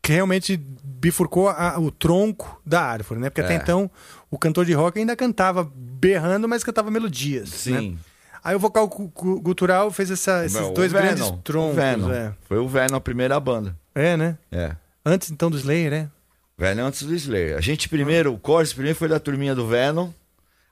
que 0.02 0.12
realmente 0.12 0.56
bifurcou 0.56 1.48
a- 1.48 1.78
o 1.78 1.90
tronco 1.90 2.60
da 2.64 2.80
árvore, 2.82 3.20
né? 3.20 3.28
Porque 3.28 3.40
até 3.42 3.54
É. 3.54 3.56
então 3.56 3.90
o 4.30 4.38
cantor 4.38 4.64
de 4.64 4.72
rock 4.72 4.98
ainda 4.98 5.14
cantava 5.16 5.68
berrando, 5.74 6.48
mas 6.48 6.62
cantava 6.64 6.90
melodias. 6.90 7.48
Sim. 7.50 7.90
Né? 7.90 7.98
Aí 8.42 8.54
o 8.56 8.58
vocal 8.58 8.88
gutural 8.88 9.90
fez 9.90 10.10
essa- 10.10 10.44
esses 10.44 10.58
Meu, 10.58 10.72
dois 10.72 10.90
Venom, 10.92 11.04
grandes 11.04 11.32
troncos. 11.44 11.76
Venom. 11.76 12.10
É. 12.12 12.32
Foi 12.48 12.58
o 12.58 12.66
Venom 12.68 12.96
a 12.96 13.00
primeira 13.00 13.38
banda. 13.38 13.76
é, 13.94 14.16
né? 14.16 14.38
É. 14.50 14.74
Antes 15.04 15.30
então 15.30 15.50
do 15.50 15.56
Slayer, 15.56 15.90
né? 15.90 16.08
Venom 16.56 16.86
antes 16.86 17.02
do 17.02 17.14
Slayer. 17.14 17.56
A 17.56 17.60
gente 17.60 17.88
primeiro, 17.88 18.32
o 18.34 18.38
Corse 18.38 18.74
primeiro 18.74 18.98
foi 18.98 19.08
da 19.08 19.18
turminha 19.18 19.54
do 19.54 19.66
Venom, 19.66 20.10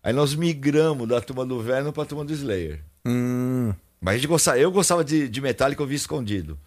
aí 0.03 0.13
nós 0.13 0.35
migramos 0.35 1.09
da 1.09 1.21
turma 1.21 1.45
do 1.47 1.61
Venom 1.63 1.93
pra 1.93 2.05
turma 2.05 2.25
do 2.25 2.33
Slayer. 2.33 2.81
Hum, 3.07 3.73
Mas 4.01 4.15
a 4.15 4.17
gente 4.19 4.27
gostava, 4.29 4.59
eu 4.59 4.71
gostava 4.71 5.03
de, 5.03 5.29
de 5.29 5.41
Metallica, 5.41 5.83
eu 5.83 5.87
vi 5.87 5.95
escondido. 5.95 6.59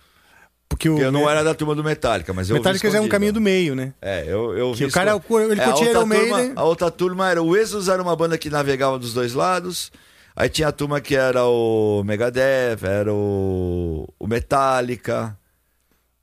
porque 0.67 0.89
o 0.89 0.93
Porque 0.93 1.05
eu 1.05 1.11
não 1.11 1.29
era 1.29 1.43
da 1.43 1.53
turma 1.53 1.75
do 1.75 1.83
Metallica, 1.83 2.33
mas 2.33 2.49
eu 2.49 2.55
Metallica 2.55 2.89
já 2.89 2.97
é 2.97 3.01
um 3.01 3.07
caminho 3.07 3.33
do 3.33 3.41
meio, 3.41 3.75
né? 3.75 3.93
É, 4.01 4.23
eu, 4.27 4.57
eu 4.57 4.71
Que 4.71 4.79
vi 4.79 4.85
o 4.85 4.91
cara, 4.91 5.15
escondido. 5.15 5.51
ele 5.51 5.61
É, 5.61 5.63
a 5.63 5.67
curtia 5.67 5.87
outra 5.87 5.99
Iron 5.99 6.05
Maiden. 6.05 6.53
a 6.55 6.63
outra 6.63 6.89
turma 6.91 7.29
era 7.29 7.41
o 7.43 7.55
Exodus, 7.55 7.89
era 7.89 8.01
uma 8.01 8.15
banda 8.15 8.37
que 8.37 8.49
navegava 8.49 8.97
dos 8.99 9.13
dois 9.13 9.33
lados. 9.33 9.91
Aí 10.41 10.49
tinha 10.49 10.69
a 10.69 10.71
turma 10.71 10.99
que 10.99 11.15
era 11.15 11.45
o 11.45 12.01
Megadeth, 12.03 12.79
era 12.83 13.13
o, 13.13 14.07
o 14.17 14.25
Metallica. 14.27 15.37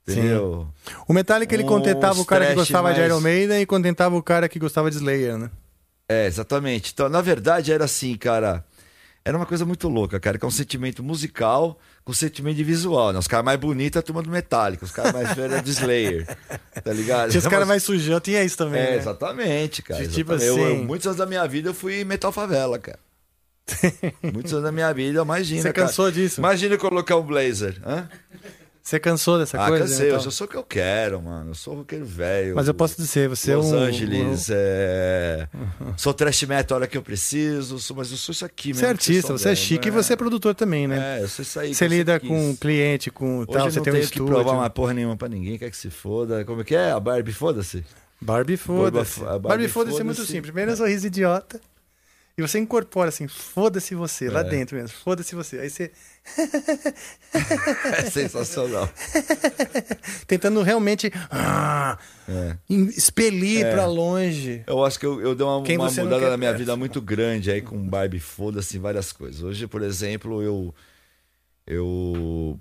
Entendeu? 0.05 0.67
O 1.07 1.13
Metallica 1.13 1.55
ele 1.55 1.63
contentava 1.63 2.19
o 2.19 2.25
cara 2.25 2.47
que 2.47 2.55
gostava 2.55 2.91
de 2.93 2.99
mais- 2.99 3.09
Iron 3.11 3.21
Maiden 3.21 3.61
e 3.61 3.65
contentava 3.65 4.15
o 4.17 4.21
cara 4.23 4.49
que 4.49 4.59
gostava 4.59 4.89
de 4.91 4.97
Slayer, 4.97 5.37
né? 5.37 5.49
É, 6.09 6.25
exatamente. 6.25 6.91
Então, 6.91 7.07
na 7.07 7.21
verdade, 7.21 7.71
era 7.71 7.85
assim, 7.85 8.17
cara. 8.17 8.65
Era 9.23 9.37
uma 9.37 9.45
coisa 9.45 9.63
muito 9.65 9.87
louca, 9.87 10.19
cara, 10.19 10.37
que 10.37 10.43
é 10.43 10.47
um 10.47 10.51
sentimento 10.51 11.01
musical 11.01 11.77
com 12.03 12.11
sentimento 12.11 12.57
de 12.57 12.63
visual, 12.63 13.13
né? 13.13 13.19
Os 13.19 13.27
caras 13.27 13.45
mais 13.45 13.59
bonitos 13.59 13.95
é 13.95 13.99
a 13.99 14.01
turma 14.03 14.21
do 14.21 14.29
Metallica, 14.29 14.83
os 14.83 14.91
caras 14.91 15.13
mais 15.13 15.33
velhos 15.33 15.57
é 15.57 15.61
do 15.61 15.69
Slayer. 15.69 16.37
Tá 16.83 16.91
ligado? 16.91 17.29
Tinha 17.29 17.39
os 17.39 17.47
caras 17.47 17.67
mais 17.67 17.83
sujão, 17.83 18.19
tinha 18.19 18.43
isso 18.43 18.57
também. 18.57 18.81
É, 18.81 18.91
né? 18.91 18.97
exatamente, 18.97 19.81
cara. 19.81 20.01
De 20.05 20.13
tipo 20.13 20.33
exatamente. 20.33 20.59
Eu- 20.59 20.67
eu- 20.67 20.75
assim- 20.77 20.85
muitos 20.85 21.05
anos 21.07 21.17
da 21.19 21.25
minha 21.25 21.45
vida 21.47 21.69
eu 21.69 21.73
fui 21.73 22.03
metal 22.03 22.31
favela, 22.33 22.77
cara. 22.79 22.99
muitos 24.33 24.53
anos 24.53 24.65
da 24.65 24.71
minha 24.71 24.93
vida, 24.93 25.21
imagina. 25.21 25.61
Você 25.61 25.73
cara. 25.73 25.87
cansou 25.87 26.11
disso? 26.11 26.39
Imagina 26.39 26.77
colocar 26.77 27.15
um 27.15 27.23
blazer. 27.23 27.79
Hã? 27.85 28.07
Você 28.89 28.99
cansou 28.99 29.37
dessa 29.37 29.63
ah, 29.63 29.67
coisa? 29.67 29.83
cansei, 29.83 30.09
né, 30.09 30.15
eu 30.15 30.31
sou 30.31 30.47
o 30.47 30.49
que 30.49 30.57
eu 30.57 30.63
quero, 30.63 31.21
mano. 31.21 31.51
Eu 31.51 31.53
sou 31.53 31.75
roqueiro 31.75 32.05
velho. 32.05 32.55
Mas 32.55 32.67
eu 32.67 32.73
posso 32.73 32.97
dizer, 32.97 33.29
você 33.29 33.55
Los 33.55 33.71
é 33.71 33.75
um. 33.75 33.79
Angeles, 33.81 34.49
é... 34.49 35.47
sou 35.95 36.11
trash 36.11 36.41
metal 36.43 36.75
a 36.75 36.79
hora 36.79 36.87
que 36.87 36.97
eu 36.97 37.03
preciso, 37.03 37.77
sou- 37.77 37.95
mas 37.95 38.09
eu 38.09 38.17
sou 38.17 38.33
isso 38.33 38.43
aqui 38.43 38.69
mesmo. 38.69 38.79
Você 38.79 38.85
é 38.85 38.89
artista, 38.89 39.33
você 39.33 39.49
é 39.49 39.55
chique 39.55 39.89
e 39.89 39.91
né? 39.91 39.97
você 39.97 40.13
é 40.13 40.15
produtor 40.15 40.55
também, 40.55 40.87
né? 40.87 41.19
É, 41.19 41.23
eu 41.23 41.29
sei 41.29 41.43
isso 41.43 41.59
aí. 41.59 41.75
Você 41.75 41.87
lida 41.87 42.19
com 42.19 42.55
cliente, 42.55 43.11
com 43.11 43.41
Hoje 43.41 43.51
tal, 43.51 43.69
você 43.69 43.79
tem 43.79 43.93
um 43.93 43.95
tenho 43.97 44.09
que 44.09 44.23
provar 44.23 44.53
uma 44.53 44.69
porra 44.71 44.91
nenhuma 44.95 45.15
pra 45.15 45.29
ninguém, 45.29 45.59
quer 45.59 45.69
que 45.69 45.77
se 45.77 45.91
foda. 45.91 46.43
Como 46.43 46.61
é 46.61 46.63
que 46.63 46.73
é? 46.73 46.89
A 46.89 46.99
Barbie, 46.99 47.31
foda-se. 47.31 47.85
Barbie 48.19 48.57
foda-se. 48.57 49.19
Barbie 49.19 49.47
Barbie 49.47 49.67
foda-se 49.67 50.01
é 50.01 50.03
muito 50.03 50.25
simples. 50.25 50.47
Primeiro 50.47 50.71
é 50.71 50.73
um 50.73 50.77
sorriso 50.77 51.05
idiota. 51.05 51.61
E 52.39 52.41
você 52.41 52.57
incorpora 52.57 53.09
assim, 53.09 53.27
foda-se 53.27 53.93
você, 53.93 54.29
lá 54.29 54.39
É. 54.39 54.43
dentro 54.45 54.77
mesmo, 54.77 54.95
foda-se 55.03 55.35
você. 55.35 55.59
Aí 55.59 55.69
você. 55.69 55.91
É 57.97 58.09
sensacional. 58.09 58.89
Tentando 60.25 60.61
realmente 60.61 61.11
ah, 61.29 61.97
É. 62.29 62.55
expelir 62.69 63.65
É. 63.65 63.73
pra 63.73 63.85
longe. 63.87 64.63
Eu 64.65 64.85
acho 64.85 64.97
que 64.97 65.05
eu, 65.05 65.19
eu 65.19 65.35
dei 65.35 65.45
uma, 65.45 65.57
uma 65.57 65.91
mudada 65.91 66.29
na 66.29 66.37
minha 66.37 66.51
perto. 66.51 66.59
vida 66.59 66.75
muito 66.77 67.01
grande 67.01 67.51
aí 67.51 67.61
com 67.61 67.77
Barbie, 67.89 68.19
foda-se, 68.21 68.77
várias 68.77 69.11
coisas. 69.11 69.43
Hoje, 69.43 69.67
por 69.67 69.81
exemplo, 69.81 70.41
eu 70.41 70.73
eu 71.67 72.57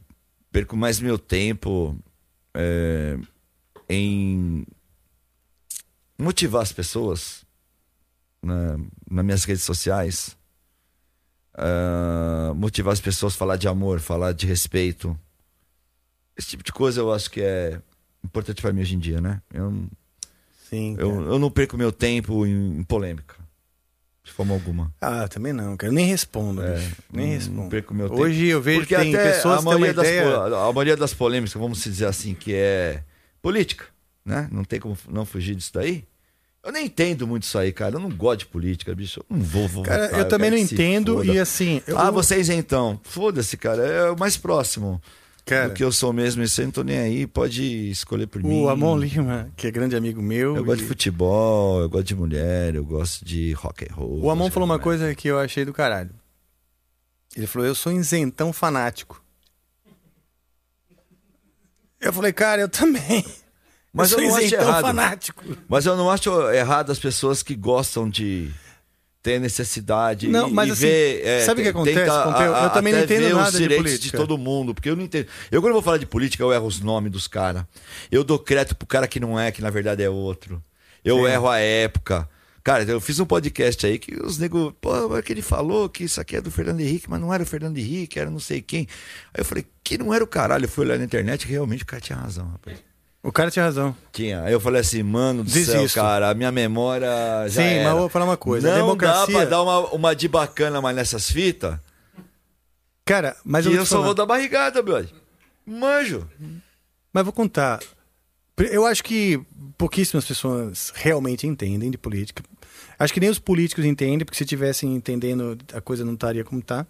perco 0.50 0.76
mais 0.76 0.98
meu 0.98 1.18
tempo 1.20 1.96
é, 2.52 3.16
em 3.88 4.66
motivar 6.18 6.62
as 6.62 6.72
pessoas 6.72 7.46
né, 8.42 8.76
nas 9.10 9.24
minhas 9.24 9.44
redes 9.44 9.64
sociais. 9.64 10.36
ah, 11.54 12.52
motivar 12.54 12.92
as 12.92 13.00
pessoas 13.00 13.34
a 13.34 13.36
falar 13.36 13.56
de 13.56 13.68
amor, 13.68 14.00
falar 14.00 14.32
de 14.32 14.46
respeito. 14.46 15.18
Esse 16.36 16.48
tipo 16.48 16.62
de 16.62 16.72
coisa 16.72 17.00
eu 17.00 17.12
acho 17.12 17.30
que 17.30 17.40
é 17.40 17.80
importante 18.24 18.62
pra 18.62 18.72
mim 18.72 18.80
hoje 18.82 18.94
em 18.94 18.98
dia, 18.98 19.20
né? 19.20 19.42
Eu, 19.52 19.86
Sim. 20.70 20.96
eu, 20.98 21.10
cara. 21.10 21.22
eu 21.26 21.38
não 21.38 21.50
perco 21.50 21.76
meu 21.76 21.90
tempo 21.90 22.46
em, 22.46 22.78
em 22.78 22.82
polêmica. 22.84 23.34
De 24.22 24.30
forma 24.32 24.52
alguma. 24.54 24.92
Ah, 25.00 25.26
também 25.26 25.52
não, 25.54 25.74
cara. 25.76 25.90
Eu 25.90 25.94
nem 25.94 26.06
respondo, 26.06 26.62
É. 26.62 26.76
Nem 27.10 27.26
não- 27.28 27.34
respondo. 27.34 27.60
não 27.62 27.68
perco 27.68 27.94
meu 27.94 28.08
tempo. 28.10 28.20
Hoje 28.20 28.46
eu 28.46 28.60
vejo 28.60 28.80
Porque 28.80 28.94
que 28.94 29.00
tem 29.00 29.12
pessoas 29.12 29.58
a 29.60 29.62
maioria, 29.62 29.94
das, 29.94 30.06
ideia. 30.06 30.36
a 30.36 30.72
maioria 30.72 30.96
das 30.96 31.14
polêmicas, 31.14 31.54
vamos 31.54 31.82
dizer 31.82 32.04
assim, 32.06 32.34
que 32.34 32.54
é 32.54 33.02
política, 33.40 33.86
né? 34.24 34.46
Não 34.52 34.64
tem 34.64 34.78
como 34.78 34.96
não 35.08 35.24
fugir 35.24 35.54
disso 35.56 35.72
daí. 35.72 36.04
Eu 36.68 36.72
nem 36.72 36.84
entendo 36.84 37.26
muito 37.26 37.44
isso 37.44 37.56
aí, 37.56 37.72
cara. 37.72 37.94
Eu 37.96 38.00
não 38.00 38.10
gosto 38.10 38.40
de 38.40 38.46
política, 38.46 38.94
bicho. 38.94 39.20
Eu 39.30 39.36
não 39.38 39.42
vou, 39.42 39.66
vou 39.66 39.82
Cara, 39.82 40.04
votar, 40.04 40.20
eu 40.20 40.28
também 40.28 40.50
não 40.50 40.58
entendo 40.58 41.24
e 41.24 41.38
assim. 41.38 41.80
eu- 41.86 41.98
Ah, 41.98 42.10
vocês 42.10 42.50
então. 42.50 43.00
Foda-se, 43.04 43.56
cara. 43.56 43.82
É 43.86 44.10
o 44.10 44.18
mais 44.18 44.36
próximo 44.36 45.00
Cara, 45.46 45.68
do 45.70 45.74
que 45.74 45.82
eu 45.82 45.90
sou 45.90 46.12
mesmo. 46.12 46.42
Isso 46.42 46.60
eu 46.60 46.66
não 46.66 46.72
tô 46.72 46.82
nem 46.84 46.98
aí. 46.98 47.26
Pode 47.26 47.62
escolher 47.90 48.26
por 48.26 48.42
mim. 48.42 48.60
o 48.60 48.68
Amon 48.68 48.98
Lima, 48.98 49.50
que 49.56 49.66
é 49.66 49.70
grande 49.70 49.96
amigo 49.96 50.20
meu. 50.20 50.56
Eu 50.56 50.62
gosto 50.64 50.80
e- 50.80 50.82
de 50.82 50.88
futebol, 50.88 51.80
eu 51.80 51.88
gosto 51.88 52.04
de 52.08 52.14
mulher, 52.14 52.74
eu 52.74 52.84
gosto 52.84 53.24
de 53.24 53.52
rock 53.54 53.86
and 53.90 53.94
roll. 53.94 54.20
O 54.22 54.30
Amon 54.30 54.44
gosto 54.44 54.52
falou 54.52 54.68
uma 54.68 54.78
coisa 54.78 55.14
que 55.14 55.26
eu 55.26 55.38
achei 55.38 55.64
do 55.64 55.72
caralho. 55.72 56.10
Ele 57.34 57.46
falou, 57.46 57.66
eu 57.66 57.74
sou 57.74 57.92
isentão 57.92 58.52
fanático. 58.52 59.24
Eu 61.98 62.12
falei, 62.12 62.32
cara, 62.32 62.60
eu 62.60 62.68
também. 62.68 63.24
Mas 63.98 64.12
eu, 64.12 64.18
sou 64.18 64.28
não 64.28 64.36
acho 64.36 64.46
isentão 64.46 64.68
errado. 64.68 64.82
fanático. 64.82 65.44
Mas 65.68 65.86
eu 65.86 65.96
não 65.96 66.10
acho 66.10 66.50
errado 66.50 66.90
as 66.92 66.98
pessoas 66.98 67.42
que 67.42 67.54
gostam 67.54 68.08
de 68.08 68.50
ter 69.22 69.40
necessidade 69.40 70.28
Não, 70.28 70.48
e, 70.48 70.52
mas 70.52 70.68
e 70.68 70.72
assim, 70.72 70.80
ver. 70.82 71.26
é, 71.26 71.44
sabe 71.44 71.60
o 71.60 71.64
que 71.64 71.70
te- 71.70 71.76
acontece, 71.76 72.10
a- 72.10 72.62
Eu 72.64 72.70
também 72.70 72.92
não 72.92 73.00
entendo 73.02 73.28
nada 73.34 73.46
os 73.48 73.52
de 73.52 73.58
direitos 73.58 73.84
política. 73.84 74.16
de 74.16 74.22
todo 74.22 74.38
mundo, 74.38 74.72
porque 74.74 74.88
eu 74.88 74.96
não 74.96 75.02
entendo. 75.02 75.26
Eu 75.50 75.60
quando 75.60 75.70
eu 75.70 75.74
vou 75.74 75.82
falar 75.82 75.98
de 75.98 76.06
política, 76.06 76.42
eu 76.42 76.52
erro 76.52 76.66
os 76.66 76.80
nomes 76.80 77.10
dos 77.10 77.26
caras. 77.26 77.64
Eu 78.10 78.22
dou 78.24 78.38
crédito 78.38 78.76
pro 78.76 78.86
cara 78.86 79.06
que 79.08 79.18
não 79.20 79.38
é, 79.38 79.50
que 79.50 79.60
na 79.60 79.70
verdade 79.70 80.02
é 80.02 80.08
outro. 80.08 80.62
Eu 81.04 81.16
Sim. 81.18 81.26
erro 81.32 81.48
a 81.48 81.58
época. 81.58 82.28
Cara, 82.62 82.84
eu 82.84 83.00
fiz 83.00 83.18
um 83.18 83.24
podcast 83.24 83.86
aí 83.86 83.98
que 83.98 84.14
os 84.22 84.36
nego, 84.36 84.72
pô, 84.80 85.08
mas 85.08 85.24
que 85.24 85.32
ele 85.32 85.40
falou 85.42 85.88
que 85.88 86.04
isso 86.04 86.20
aqui 86.20 86.36
é 86.36 86.40
do 86.40 86.50
Fernando 86.50 86.80
Henrique, 86.80 87.08
mas 87.08 87.20
não 87.20 87.32
era 87.32 87.42
o 87.42 87.46
Fernando 87.46 87.78
Henrique, 87.78 88.18
era 88.18 88.30
não 88.30 88.40
sei 88.40 88.60
quem. 88.60 88.86
Aí 89.32 89.40
eu 89.40 89.44
falei, 89.44 89.64
que 89.82 89.96
não 89.96 90.12
era 90.12 90.22
o 90.22 90.26
caralho. 90.26 90.64
Eu 90.66 90.68
fui 90.68 90.84
olhar 90.84 90.98
na 90.98 91.04
internet 91.04 91.44
e 91.44 91.48
realmente 91.48 91.82
o 91.82 91.86
cara 91.86 92.00
tinha 92.00 92.18
razão, 92.18 92.46
rapaz. 92.48 92.76
O 93.22 93.32
cara 93.32 93.50
tinha 93.50 93.64
razão. 93.64 93.94
Tinha. 94.12 94.42
Aí 94.44 94.52
eu 94.52 94.60
falei 94.60 94.80
assim, 94.80 95.02
mano 95.02 95.42
do 95.42 95.50
Desisto. 95.50 95.72
céu, 95.88 96.02
cara, 96.02 96.30
a 96.30 96.34
minha 96.34 96.52
memória 96.52 97.08
já 97.48 97.62
Sim, 97.62 97.68
era. 97.68 97.84
mas 97.84 97.92
eu 97.92 97.98
vou 97.98 98.08
falar 98.08 98.24
uma 98.24 98.36
coisa. 98.36 98.68
Não 98.68 98.74
a 98.74 98.80
democracia. 98.80 99.26
dá 99.26 99.32
pra 99.40 99.44
dar 99.44 99.62
uma, 99.62 99.78
uma 99.92 100.14
de 100.16 100.28
bacana 100.28 100.80
mais 100.80 100.94
nessas 100.96 101.30
fitas. 101.30 101.78
Cara, 103.04 103.36
mas 103.44 103.64
eu, 103.66 103.72
eu, 103.72 103.78
vou 103.78 103.84
te 103.86 103.88
só 103.88 103.94
falar. 103.96 104.06
vou 104.06 104.14
dar 104.14 104.26
barrigada, 104.26 104.82
brother. 104.82 105.10
Manjo. 105.66 106.28
Mas 107.12 107.24
vou 107.24 107.32
contar. 107.32 107.80
Eu 108.70 108.86
acho 108.86 109.02
que 109.04 109.40
pouquíssimas 109.76 110.24
pessoas 110.24 110.92
realmente 110.94 111.46
entendem 111.46 111.90
de 111.90 111.98
política. 111.98 112.42
Acho 112.98 113.12
que 113.14 113.20
nem 113.20 113.30
os 113.30 113.38
políticos 113.38 113.84
entendem, 113.84 114.24
porque 114.24 114.36
se 114.38 114.44
tivessem 114.44 114.94
entendendo, 114.94 115.56
a 115.72 115.80
coisa 115.80 116.04
não 116.04 116.14
estaria 116.14 116.44
como 116.44 116.60
está. 116.60 116.86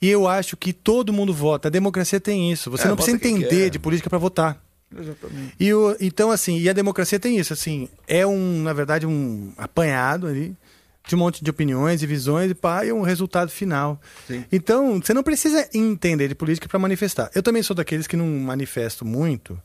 E 0.00 0.08
eu 0.08 0.26
acho 0.28 0.56
que 0.56 0.72
todo 0.72 1.12
mundo 1.12 1.32
vota. 1.34 1.68
A 1.68 1.70
democracia 1.70 2.20
tem 2.20 2.50
isso. 2.52 2.70
Você 2.70 2.84
É, 2.84 2.88
não 2.88 2.96
precisa 2.96 3.16
entender 3.16 3.70
de 3.70 3.78
política 3.78 4.08
para 4.10 4.18
votar. 4.18 4.62
Exatamente. 4.96 5.54
E 5.58 5.72
o, 5.72 5.96
então, 6.00 6.30
assim, 6.30 6.58
e 6.58 6.68
a 6.68 6.72
democracia 6.72 7.18
tem 7.18 7.38
isso, 7.38 7.52
assim, 7.52 7.88
é 8.08 8.26
um, 8.26 8.62
na 8.62 8.72
verdade, 8.72 9.06
um 9.06 9.52
apanhado 9.56 10.26
ali 10.26 10.56
de 11.06 11.14
um 11.14 11.18
monte 11.18 11.42
de 11.42 11.50
opiniões 11.50 12.02
e 12.02 12.06
visões 12.06 12.50
e 12.50 12.54
pá, 12.54 12.84
e 12.84 12.92
um 12.92 13.02
resultado 13.02 13.50
final. 13.50 14.00
Sim. 14.26 14.44
Então, 14.52 15.00
você 15.00 15.14
não 15.14 15.22
precisa 15.22 15.68
entender 15.74 16.28
de 16.28 16.34
política 16.34 16.68
para 16.68 16.78
manifestar. 16.78 17.30
Eu 17.34 17.42
também 17.42 17.62
sou 17.62 17.74
daqueles 17.74 18.06
que 18.06 18.16
não 18.16 18.26
manifesto 18.26 19.04
muito 19.04 19.58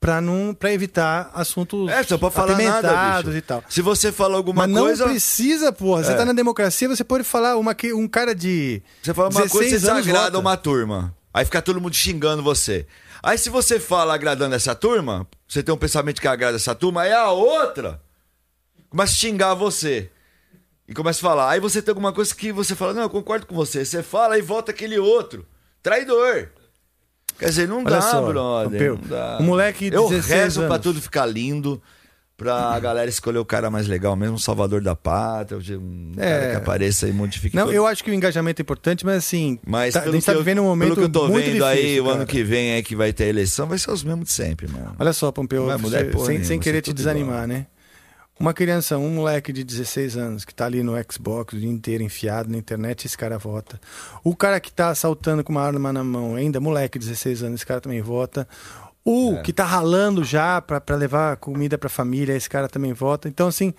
para 0.00 0.20
não 0.20 0.52
para 0.52 0.72
evitar 0.72 1.30
assuntos 1.32 1.88
É, 1.90 2.04
não 2.10 2.18
pode 2.18 2.34
falar 2.34 2.58
nada, 2.58 3.22
bicho. 3.22 3.36
e 3.36 3.40
tal. 3.40 3.62
Se 3.68 3.80
você 3.80 4.10
fala 4.10 4.36
alguma 4.36 4.66
Mas 4.66 4.74
não 4.74 4.82
coisa... 4.82 5.04
precisa, 5.04 5.72
porra. 5.72 6.02
Você 6.04 6.12
É. 6.12 6.14
tá 6.16 6.24
na 6.24 6.32
democracia, 6.32 6.88
você 6.88 7.04
pode 7.04 7.22
falar 7.24 7.56
uma, 7.56 7.74
que- 7.74 7.92
um 7.92 8.08
cara 8.08 8.34
de 8.34 8.82
Você 9.02 9.14
fala 9.14 9.28
uma 9.30 9.48
coisa, 9.48 9.54
16 9.64 9.70
você 9.70 9.78
desagrada 10.02 10.24
vota. 10.26 10.38
uma 10.38 10.56
turma. 10.56 11.14
Aí 11.32 11.44
fica 11.44 11.62
todo 11.62 11.80
mundo 11.80 11.94
xingando 11.94 12.42
você. 12.42 12.84
Aí 13.22 13.38
se 13.38 13.48
você 13.48 13.78
fala 13.78 14.14
agradando 14.14 14.54
essa 14.54 14.74
turma, 14.74 15.26
você 15.46 15.62
tem 15.62 15.72
um 15.74 15.78
pensamento 15.78 16.20
que 16.20 16.26
agrada 16.26 16.56
essa 16.56 16.74
turma, 16.74 17.02
aí 17.02 17.12
a 17.12 17.30
outra 17.30 18.00
começa 18.90 19.12
a 19.12 19.16
xingar 19.16 19.54
você. 19.54 20.10
E 20.88 20.92
começa 20.92 21.20
a 21.20 21.22
falar. 21.22 21.50
Aí 21.50 21.60
você 21.60 21.80
tem 21.80 21.92
alguma 21.92 22.12
coisa 22.12 22.34
que 22.34 22.50
você 22.52 22.74
fala, 22.74 22.92
não, 22.92 23.02
eu 23.02 23.10
concordo 23.10 23.46
com 23.46 23.54
você. 23.54 23.84
Você 23.84 24.02
fala 24.02 24.36
e 24.36 24.42
volta 24.42 24.72
aquele 24.72 24.98
outro. 24.98 25.46
Traidor. 25.82 26.48
Quer 27.38 27.46
dizer, 27.46 27.68
não 27.68 27.78
Olha 27.78 27.90
dá, 27.90 28.00
só, 28.02 28.20
brother. 28.26 28.90
Não 28.94 29.00
dá. 29.08 29.38
o 29.40 29.42
moleque 29.44 29.88
de 29.88 29.96
Eu 29.96 30.08
16 30.08 30.26
rezo 30.26 30.60
pra 30.62 30.74
anos. 30.74 30.82
tudo 30.82 31.00
ficar 31.00 31.24
lindo. 31.26 31.80
Pra 32.42 32.78
galera 32.80 33.08
escolher 33.08 33.38
o 33.38 33.44
cara 33.44 33.70
mais 33.70 33.86
legal 33.86 34.14
mesmo, 34.16 34.34
um 34.36 34.38
salvador 34.38 34.80
da 34.82 34.94
pátria, 34.94 35.58
um 35.78 36.12
É. 36.16 36.30
cara 36.40 36.50
que 36.50 36.56
apareça 36.56 37.08
e 37.08 37.12
modifique 37.12 37.56
Não, 37.56 37.64
todo- 37.66 37.74
eu 37.74 37.86
acho 37.86 38.02
que 38.02 38.10
o 38.10 38.14
engajamento 38.14 38.60
é 38.60 38.62
importante, 38.62 39.04
mas 39.06 39.16
assim, 39.18 39.58
mas 39.66 39.94
tá- 39.94 40.02
a 40.02 40.10
gente 40.10 40.24
tá 40.26 40.32
eu- 40.32 40.38
vivendo 40.38 40.60
um 40.60 40.64
momento 40.64 40.94
pelo 40.94 40.96
que 40.96 41.04
eu 41.04 41.08
tô 41.22 41.28
vendo 41.28 41.64
aí, 41.64 41.76
difícil, 41.80 42.04
o 42.04 42.08
ano 42.08 42.14
cara. 42.18 42.26
que 42.26 42.42
vem 42.42 42.72
aí 42.74 42.82
que 42.82 42.96
vai 42.96 43.12
ter 43.12 43.24
eleição, 43.28 43.66
vai 43.66 43.78
ser 43.78 43.90
os 43.90 44.02
mesmos 44.04 44.26
de 44.26 44.32
sempre, 44.32 44.66
mano. 44.68 44.94
Olha 44.98 45.12
só, 45.12 45.30
Pompeu, 45.32 45.64
você- 45.66 46.04
porra 46.04 46.26
sem, 46.26 46.28
nenhuma, 46.34 46.44
sem 46.46 46.56
vai 46.58 46.64
querer 46.64 46.80
te 46.82 46.92
desanimar, 46.92 47.46
né? 47.46 47.66
Uma 48.40 48.52
criança, 48.54 48.98
um 48.98 49.10
moleque 49.10 49.52
de 49.52 49.62
16 49.62 50.16
anos 50.16 50.44
que 50.44 50.52
tá 50.52 50.64
ali 50.66 50.82
no 50.82 50.94
Xbox 51.10 51.54
o 51.54 51.60
dia 51.60 51.68
inteiro 51.68 52.02
enfiado 52.02 52.50
na 52.50 52.56
internet, 52.58 53.06
esse 53.06 53.16
cara 53.16 53.38
vota. 53.38 53.80
O 54.24 54.34
cara 54.34 54.58
que 54.58 54.72
tá 54.72 54.88
assaltando 54.88 55.44
com 55.44 55.52
uma 55.52 55.62
arma 55.62 55.92
na 55.92 56.02
mão, 56.02 56.34
ainda 56.34 56.58
moleque 56.58 56.98
de 56.98 57.04
16 57.06 57.42
anos, 57.42 57.56
esse 57.56 57.66
cara 57.66 57.80
também 57.80 58.00
vota. 58.02 58.48
O 59.04 59.34
É. 59.36 59.42
que 59.42 59.52
tá 59.52 59.64
ralando 59.64 60.22
já 60.22 60.60
pra 60.60 60.80
levar 60.96 61.36
comida 61.38 61.76
pra 61.76 61.88
família, 61.88 62.34
esse 62.36 62.48
cara 62.48 62.68
também 62.68 62.92
vota. 62.92 63.28
Então, 63.28 63.48
assim, 63.48 63.74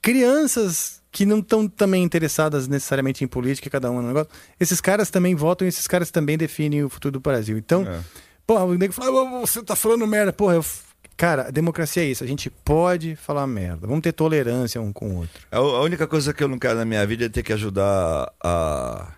crianças 0.00 1.00
que 1.12 1.26
não 1.26 1.40
estão 1.40 1.66
também 1.68 2.02
interessadas 2.04 2.68
necessariamente 2.68 3.24
em 3.24 3.26
política, 3.28 3.68
cada 3.68 3.90
um 3.90 4.00
no 4.00 4.08
negócio, 4.08 4.30
esses 4.58 4.80
caras 4.80 5.10
também 5.10 5.34
votam 5.34 5.66
e 5.66 5.68
esses 5.68 5.86
caras 5.86 6.10
também 6.10 6.38
definem 6.38 6.84
o 6.84 6.88
futuro 6.88 7.12
do 7.12 7.20
Brasil. 7.20 7.58
Então, 7.58 7.82
É. 7.86 8.00
porra, 8.46 8.64
o 8.64 8.74
nego 8.74 8.92
fala, 8.92 9.10
"Ah, 9.28 9.40
você 9.40 9.62
tá 9.62 9.74
falando 9.76 10.06
merda. 10.06 10.32
Porra, 10.32 10.54
eu... 10.54 10.64
cara, 11.16 11.48
a 11.48 11.50
democracia 11.50 12.02
é 12.02 12.06
isso, 12.06 12.22
a 12.24 12.26
gente 12.26 12.48
pode 12.48 13.16
falar 13.16 13.46
merda. 13.46 13.86
Vamos 13.88 14.02
ter 14.02 14.12
tolerância 14.12 14.80
um 14.80 14.92
com 14.92 15.10
o 15.10 15.16
outro. 15.16 15.42
A, 15.50 15.56
a 15.58 15.80
única 15.82 16.06
coisa 16.06 16.32
que 16.32 16.42
eu 16.42 16.48
não 16.48 16.58
quero 16.58 16.78
na 16.78 16.84
minha 16.84 17.04
vida 17.06 17.26
é 17.26 17.28
ter 17.28 17.42
que 17.42 17.52
ajudar 17.52 18.32
a, 18.42 19.12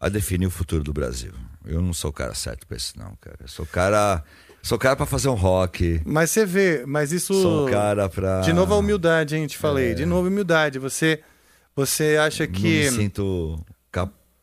a 0.00 0.08
definir 0.08 0.46
o 0.46 0.50
futuro 0.50 0.82
do 0.84 0.92
Brasil. 0.92 1.32
Eu 1.66 1.80
não 1.82 1.92
sou 1.92 2.10
o 2.10 2.12
cara 2.12 2.34
certo 2.34 2.66
pra 2.66 2.76
isso, 2.76 2.94
não, 2.98 3.16
cara. 3.20 3.36
Eu 3.40 3.48
sou 3.48 3.64
o 3.64 3.68
cara. 3.68 4.22
Sou 4.62 4.76
o 4.76 4.78
cara 4.80 4.96
pra 4.96 5.04
fazer 5.04 5.28
um 5.28 5.34
rock. 5.34 6.00
Mas 6.06 6.30
você 6.30 6.46
vê, 6.46 6.84
mas 6.86 7.12
isso. 7.12 7.34
Sou 7.34 7.66
o 7.66 7.70
cara 7.70 8.08
pra. 8.08 8.40
De 8.40 8.52
novo 8.52 8.72
a 8.74 8.78
humildade, 8.78 9.36
hein? 9.36 9.46
Te 9.46 9.58
falei. 9.58 9.94
De 9.94 10.06
novo 10.06 10.26
a 10.26 10.30
humildade. 10.30 10.78
Você, 10.78 11.20
você 11.76 12.16
acha 12.18 12.46
Não 12.46 12.52
que. 12.52 12.62
me 12.62 12.90
sinto. 12.90 13.62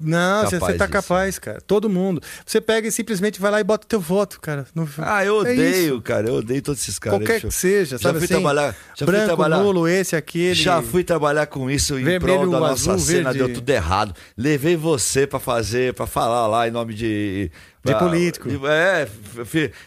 Não, 0.02 0.46
você, 0.46 0.56
capaz 0.56 0.72
você 0.74 0.78
tá 0.78 0.86
disso. 0.86 0.94
capaz, 1.08 1.40
cara. 1.40 1.62
Todo 1.62 1.90
mundo. 1.90 2.22
Você 2.46 2.60
pega 2.60 2.88
e 2.88 2.92
simplesmente 2.92 3.40
vai 3.40 3.52
lá 3.52 3.60
e 3.60 3.64
bota 3.64 3.86
teu 3.88 4.00
voto, 4.00 4.40
cara. 4.40 4.66
No- 4.74 4.90
Ah, 4.98 5.24
eu 5.26 5.38
É 5.38 5.52
odeio, 5.52 5.94
isso. 5.96 6.02
cara. 6.02 6.28
Eu 6.28 6.36
odeio 6.36 6.62
todos 6.62 6.82
esses 6.82 6.98
caras. 7.00 7.20
Qualquer 7.20 7.42
que 7.42 7.52
seja, 7.52 7.98
já 7.98 8.00
sabe 8.00 8.18
fui 8.20 8.26
assim? 8.26 8.34
trabalhar, 8.34 8.76
já 8.96 9.06
branco, 9.06 9.20
fui 9.20 9.36
trabalhar, 9.36 9.58
nulo, 9.58 9.88
esse, 9.88 10.16
aquele. 10.16 10.54
Já 10.56 10.82
fui 10.82 11.04
trabalhar 11.04 11.46
com 11.48 11.70
isso 11.70 12.00
em 12.00 12.04
Vermelho, 12.04 12.40
prol 12.40 12.52
da 12.52 12.60
nossa 12.60 12.94
azul, 12.94 13.00
cena, 13.06 13.32
verde. 13.32 13.38
deu 13.38 13.54
tudo 13.54 13.70
errado. 13.70 14.16
Levei 14.38 14.76
você 14.76 15.26
pra 15.28 15.40
fazer, 15.40 15.94
pra 15.94 16.08
falar 16.08 16.48
lá 16.48 16.68
em 16.68 16.72
nome 16.72 16.94
de. 16.94 17.52
De 17.84 17.92
pra- 17.92 18.00
político. 18.00 18.48
é, 18.68 19.08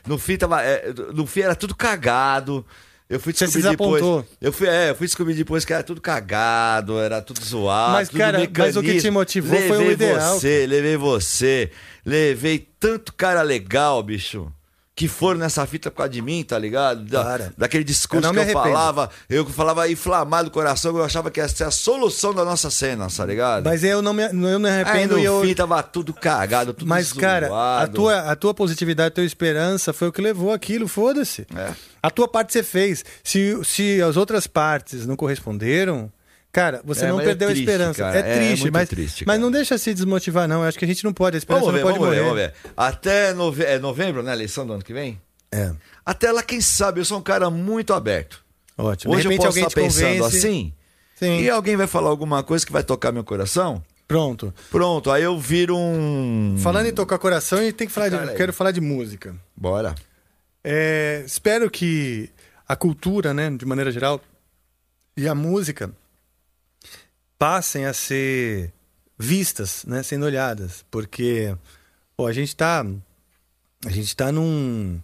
no 0.07 0.19
fim 0.19 0.37
tava. 0.37 0.62
é, 0.62 0.93
no 1.15 1.27
fim 1.27 1.41
era 1.41 1.55
tudo 1.55 1.75
cagado. 1.77 2.65
Eu 3.09 3.21
fui 3.21 3.33
Você 3.35 3.45
descobrir 3.45 3.71
depois. 3.71 4.03
desapontou. 4.03 4.27
Eu 4.41 4.53
fui, 4.53 4.67
é, 4.67 4.91
eu 4.91 4.95
fui 4.95 5.07
descobrir 5.07 5.35
depois 5.35 5.65
que 5.65 5.73
era 5.73 5.83
tudo 5.83 6.01
cagado, 6.01 6.99
era 6.99 7.21
tudo 7.21 7.45
zoado. 7.45 7.93
Mas, 7.93 8.09
tudo 8.09 8.19
cara, 8.19 8.39
mas 8.39 8.77
o 8.77 8.81
que 8.81 8.87
te 8.87 8.95
mecanismo. 8.95 9.13
motivou 9.13 9.59
foi 9.59 9.77
o 9.77 9.81
Levei 9.81 9.93
ideal, 9.93 10.41
Você, 10.41 10.67
levei 10.67 10.97
você, 10.97 11.71
levei 12.05 12.67
tanto 12.81 13.13
cara 13.13 13.43
legal, 13.43 14.03
bicho. 14.03 14.51
Que 14.97 15.09
foram 15.09 15.40
nessa 15.40 15.66
fita 15.66 15.90
por 15.90 15.97
causa 15.97 16.11
de 16.12 16.22
mim, 16.22 16.45
tá 16.45 16.57
ligado? 16.57 17.03
Da- 17.05 17.24
Cara, 17.24 17.53
daquele 17.59 17.82
discurso 17.82 18.28
eu 18.28 18.32
que 18.32 18.38
eu 18.38 18.53
falava, 18.53 19.11
eu 19.28 19.45
falava 19.47 19.88
inflamado 19.90 20.49
o 20.49 20.51
coração, 20.53 20.97
eu 20.97 21.03
achava 21.03 21.32
que 21.32 21.40
essa 21.40 21.64
é 21.64 21.66
a 21.66 21.70
solução 21.72 22.32
da 22.32 22.45
nossa 22.45 22.70
cena, 22.70 23.09
tá 23.09 23.26
ligado? 23.26 23.64
Mas 23.64 23.82
eu 23.82 24.01
não 24.01 24.12
me, 24.12 24.22
eu 24.22 24.32
não 24.32 24.61
me 24.61 24.68
Aí 24.68 24.82
arrependo 24.82 25.14
no 25.14 25.20
e 25.20 25.24
eu. 25.24 25.40
fim 25.42 25.53
tava 25.53 25.82
tudo 25.82 26.12
cagado, 26.14 26.72
tudo 26.72 26.88
Mas, 26.88 27.12
cara, 27.12 27.47
a 27.47 27.49
zoado. 27.49 27.92
tua, 27.97 28.18
a 28.20 28.36
tua 28.36 28.55
positividade, 28.55 29.09
a 29.09 29.11
tua 29.11 29.24
esperança 29.24 29.92
foi 29.92 30.07
o 30.07 30.12
que 30.12 30.22
levou 30.22 30.53
aquilo, 30.53 30.86
foda-se. 30.86 31.45
É. 31.57 31.72
A 32.01 32.09
tua 32.09 32.28
parte 32.28 32.53
você 32.53 32.62
fez. 32.62 33.05
Se, 33.24 33.59
se 33.64 34.01
as 34.01 34.16
outras 34.16 34.47
partes 34.47 35.07
não 35.07 35.16
corresponderam, 35.16 36.09
cara, 36.55 36.81
você 36.85 37.05
É, 37.05 37.09
não 37.09 37.21
é 37.21 37.25
perdeu 37.25 37.49
triste, 37.49 37.61
a 37.69 37.73
esperança. 37.73 37.99
cara. 37.99 38.17
É 38.17 38.21
É 38.21 38.35
triste, 38.37 38.61
muito 38.63 38.73
mas, 38.73 38.89
triste, 38.89 39.25
mas 39.27 39.39
não 39.41 39.51
deixa 39.51 39.77
se 39.77 39.93
desmotivar, 39.93 40.49
não. 40.49 40.63
Eu 40.63 40.69
acho 40.69 40.79
que 40.79 40.85
a 40.87 40.89
gente 40.89 41.05
não 41.05 41.13
pode, 41.13 41.37
a 41.37 41.39
esperança 41.39 41.67
Vamos 41.67 41.75
ver, 41.79 41.85
não 41.85 41.89
pode 41.93 41.99
vamos 41.99 42.15
ver, 42.17 42.23
morrer. 42.23 42.45
vamos 42.53 42.65
ver. 42.65 42.73
Até 42.77 43.35
nove... 43.35 43.65
é 43.65 43.79
novembro, 43.79 44.23
né? 44.23 44.33
Eleição 44.33 44.67
do 44.67 44.73
ano 44.73 44.83
que 44.83 44.95
vem? 44.95 45.21
É. 45.53 45.73
Até 46.07 46.33
lá, 46.33 46.43
quem 46.43 46.61
sabe, 46.61 47.01
eu 47.01 47.05
sou 47.05 47.19
um 47.19 47.23
cara 47.23 47.51
muito 47.51 47.93
aberto. 47.93 48.43
Ótimo. 48.79 49.15
Hoje 49.15 49.29
eu 49.29 49.37
posso 49.37 49.49
alguém 49.49 49.65
estar 49.65 49.81
pensando 49.81 50.19
convence. 50.19 50.37
assim, 50.39 50.73
Sim. 51.17 51.41
e 51.43 51.51
alguém 51.51 51.77
vai 51.77 51.87
falar 51.87 52.09
alguma 52.11 52.43
coisa 52.43 52.65
que 52.65 52.73
vai 52.73 52.83
tocar 52.83 53.13
meu 53.13 53.23
coração? 53.23 53.83
Pronto. 54.09 54.53
Pronto, 54.71 55.11
aí 55.11 55.23
eu 55.23 55.39
viro 55.39 55.77
um. 55.77 56.57
Falando 56.59 56.87
em 56.87 56.93
tocar 56.93 57.19
coração, 57.19 57.59
a 57.59 57.63
gente 57.63 57.75
tem 57.75 57.87
que 57.87 57.93
falar 57.93 58.09
de. 58.11 58.17
Aí. 58.17 58.37
Quero 58.37 58.53
falar 58.53 58.71
de 58.71 58.81
música. 58.81 59.35
Bora. 59.57 59.95
É, 60.63 61.23
espero 61.27 61.71
que 61.71 62.31
a 62.69 62.75
cultura, 62.77 63.33
né, 63.33 63.51
de 63.51 63.65
maneira 63.65 63.91
geral, 63.93 64.21
e 65.17 65.29
a 65.29 65.35
música 65.35 65.91
passem 67.39 67.85
a 67.87 67.93
ser 67.93 68.72
vistas, 69.18 69.85
né, 69.87 70.03
sendo 70.03 70.26
olhadas, 70.26 70.85
porque 70.91 71.55
pô, 72.16 72.26
a 72.26 72.32
gente 72.32 72.55
tá 72.57 72.85
a 73.87 73.91
gente 73.91 74.16
tá 74.16 74.32
num, 74.32 74.99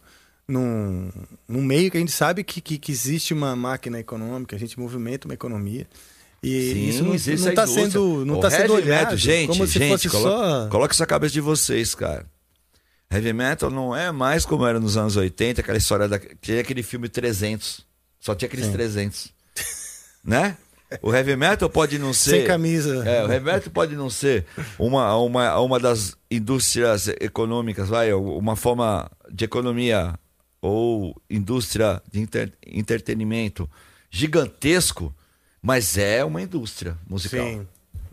num, 0.49 1.11
num 1.47 1.63
meio 1.63 1.91
que 1.91 1.97
a 1.97 2.01
gente 2.01 2.13
sabe 2.13 2.43
que, 2.43 2.61
que, 2.61 2.79
que 2.79 2.91
existe 2.91 3.35
uma 3.35 3.55
máquina 3.55 3.99
econômica, 4.01 4.57
a 4.57 4.59
gente 4.59 4.79
movimenta 4.81 5.29
uma 5.29 5.35
economia. 5.35 5.87
E 6.43 6.73
Sim, 6.73 6.89
isso 6.89 7.03
não, 7.05 7.55
tá 7.55 7.63
indústria. 7.65 7.91
sendo, 7.91 8.25
não 8.25 8.39
O 8.39 8.41
tá 8.41 8.51
sendo 8.51 8.73
olhado 8.73 9.03
metal, 9.03 9.17
gente, 9.19 9.49
como 9.49 9.67
se 9.67 9.79
gente, 9.79 9.91
fosse 9.91 10.09
colo- 10.09 10.23
só... 10.25 10.69
Coloca 10.71 10.95
isso 10.95 11.03
na 11.03 11.07
cabeça 11.07 11.35
de 11.35 11.41
vocês, 11.43 11.95
cara. 11.95 12.25
Heavy 13.13 13.33
metal 13.35 13.71
não 13.71 13.95
é 13.95 14.11
mais 14.11 14.47
como 14.47 14.65
era 14.65 14.81
nos 14.81 14.97
anos 14.97 15.17
80, 15.17 15.61
aquela 15.61 15.77
história 15.77 16.09
da. 16.09 16.19
Tinha 16.41 16.61
aquele 16.63 16.83
filme 16.83 17.09
300. 17.11 17.85
Só 18.21 18.35
tinha 18.35 18.47
aqueles 18.47 18.67
Sim. 18.67 18.73
300. 18.73 19.33
né? 20.25 20.57
O 21.03 21.15
heavy 21.15 21.37
metal 21.37 21.71
pode 21.71 21.99
não 21.99 22.13
ser. 22.13 22.31
Sem 22.31 22.47
camisa. 22.47 23.09
É, 23.09 23.25
o 23.25 23.31
heavy 23.33 23.45
metal 23.45 23.71
pode 23.73 23.95
não 23.95 24.11
ser 24.11 24.45
uma, 24.79 25.17
uma, 25.17 25.59
uma 25.61 25.79
das 25.79 26.17
indústrias 26.31 27.07
econômicas, 27.21 27.89
vai, 27.89 28.13
uma 28.13 28.57
forma 28.57 29.11
de 29.31 29.45
economia 29.45 30.15
ou 30.61 31.15
indústria 31.31 32.03
de 32.11 32.21
inter- 32.21 32.53
entretenimento 32.67 33.71
gigantesco, 34.11 35.15
mas 35.63 35.97
é 35.97 36.25
uma 36.25 36.43
indústria 36.43 36.97
musical. 37.09 37.47
Sim. 37.47 37.67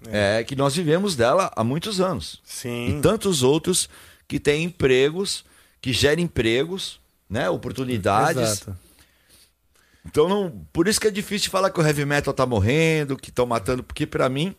É 0.10 0.44
que 0.44 0.56
nós 0.56 0.76
vivemos 0.76 1.16
dela 1.16 1.52
há 1.56 1.64
muitos 1.64 2.00
anos. 2.00 2.40
Sim. 2.46 2.98
E 2.98 3.02
tantos 3.02 3.44
outros 3.44 3.90
que 4.28 4.40
têm 4.40 4.64
empregos, 4.64 5.44
que 5.82 5.92
geram 5.92 6.22
empregos, 6.22 7.00
né, 7.30 7.50
oportunidades. 7.50 8.42
Exato. 8.42 8.78
Então, 10.10 10.28
não, 10.30 10.66
por 10.72 10.88
isso 10.88 11.00
que 11.00 11.08
é 11.08 11.12
difícil 11.12 11.52
falar 11.52 11.70
que 11.70 11.80
o 11.80 11.86
heavy 11.86 12.06
metal 12.06 12.34
tá 12.34 12.46
morrendo, 12.46 13.18
que 13.18 13.30
estão 13.30 13.46
matando, 13.46 13.84
porque 13.84 14.06
pra 14.08 14.30
mim 14.30 14.56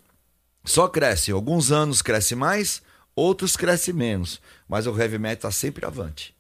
só 0.65 0.87
cresce. 0.89 1.31
Alguns 1.33 1.73
anos 1.73 2.03
cresce 2.03 2.35
mais, 2.35 2.83
outros 3.17 3.57
cresce 3.57 3.93
menos. 3.93 4.41
Mas 4.69 4.87
o 4.87 4.97
heavy 5.01 5.19
metal 5.19 5.51
tá 5.51 5.51
sempre 5.51 5.87
avante. 5.87 6.35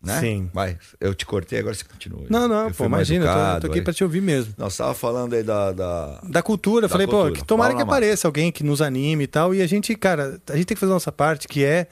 Né? 0.00 0.20
Sim. 0.20 0.50
Vai, 0.54 0.78
eu 1.00 1.12
te 1.12 1.26
cortei, 1.26 1.58
agora 1.58 1.74
você 1.74 1.82
continua. 1.84 2.24
Não, 2.30 2.46
não, 2.46 2.70
pô, 2.72 2.84
imagina, 2.84 3.24
eu 3.24 3.28
tô- 3.28 3.32
eu 3.32 3.34
tô, 3.34 3.40
educado, 3.50 3.66
aqui 3.66 3.82
pra 3.82 3.92
te 3.92 4.04
ouvir 4.04 4.20
mesmo. 4.22 4.54
Nós 4.56 4.76
tava 4.76 4.94
falando 4.94 5.34
aí 5.34 5.42
da. 5.42 5.72
da... 5.72 6.20
Da 6.22 6.40
cultura, 6.42 6.82
Da 6.86 6.88
falei, 6.88 7.06
cultura. 7.08 7.30
pô, 7.32 7.36
que 7.36 7.44
tomara 7.44 7.72
Fala 7.72 7.84
que 7.84 7.90
apareça 7.90 8.28
alguém 8.28 8.52
que 8.52 8.62
nos 8.62 8.80
anime 8.80 9.24
e 9.24 9.26
tal. 9.26 9.52
E 9.52 9.60
a 9.60 9.66
gente, 9.66 9.94
cara, 9.96 10.40
a 10.48 10.56
gente 10.56 10.66
tem 10.66 10.74
que 10.76 10.80
fazer 10.80 10.92
a 10.92 10.94
nossa 10.94 11.10
parte, 11.10 11.48
que 11.48 11.64
é, 11.64 11.88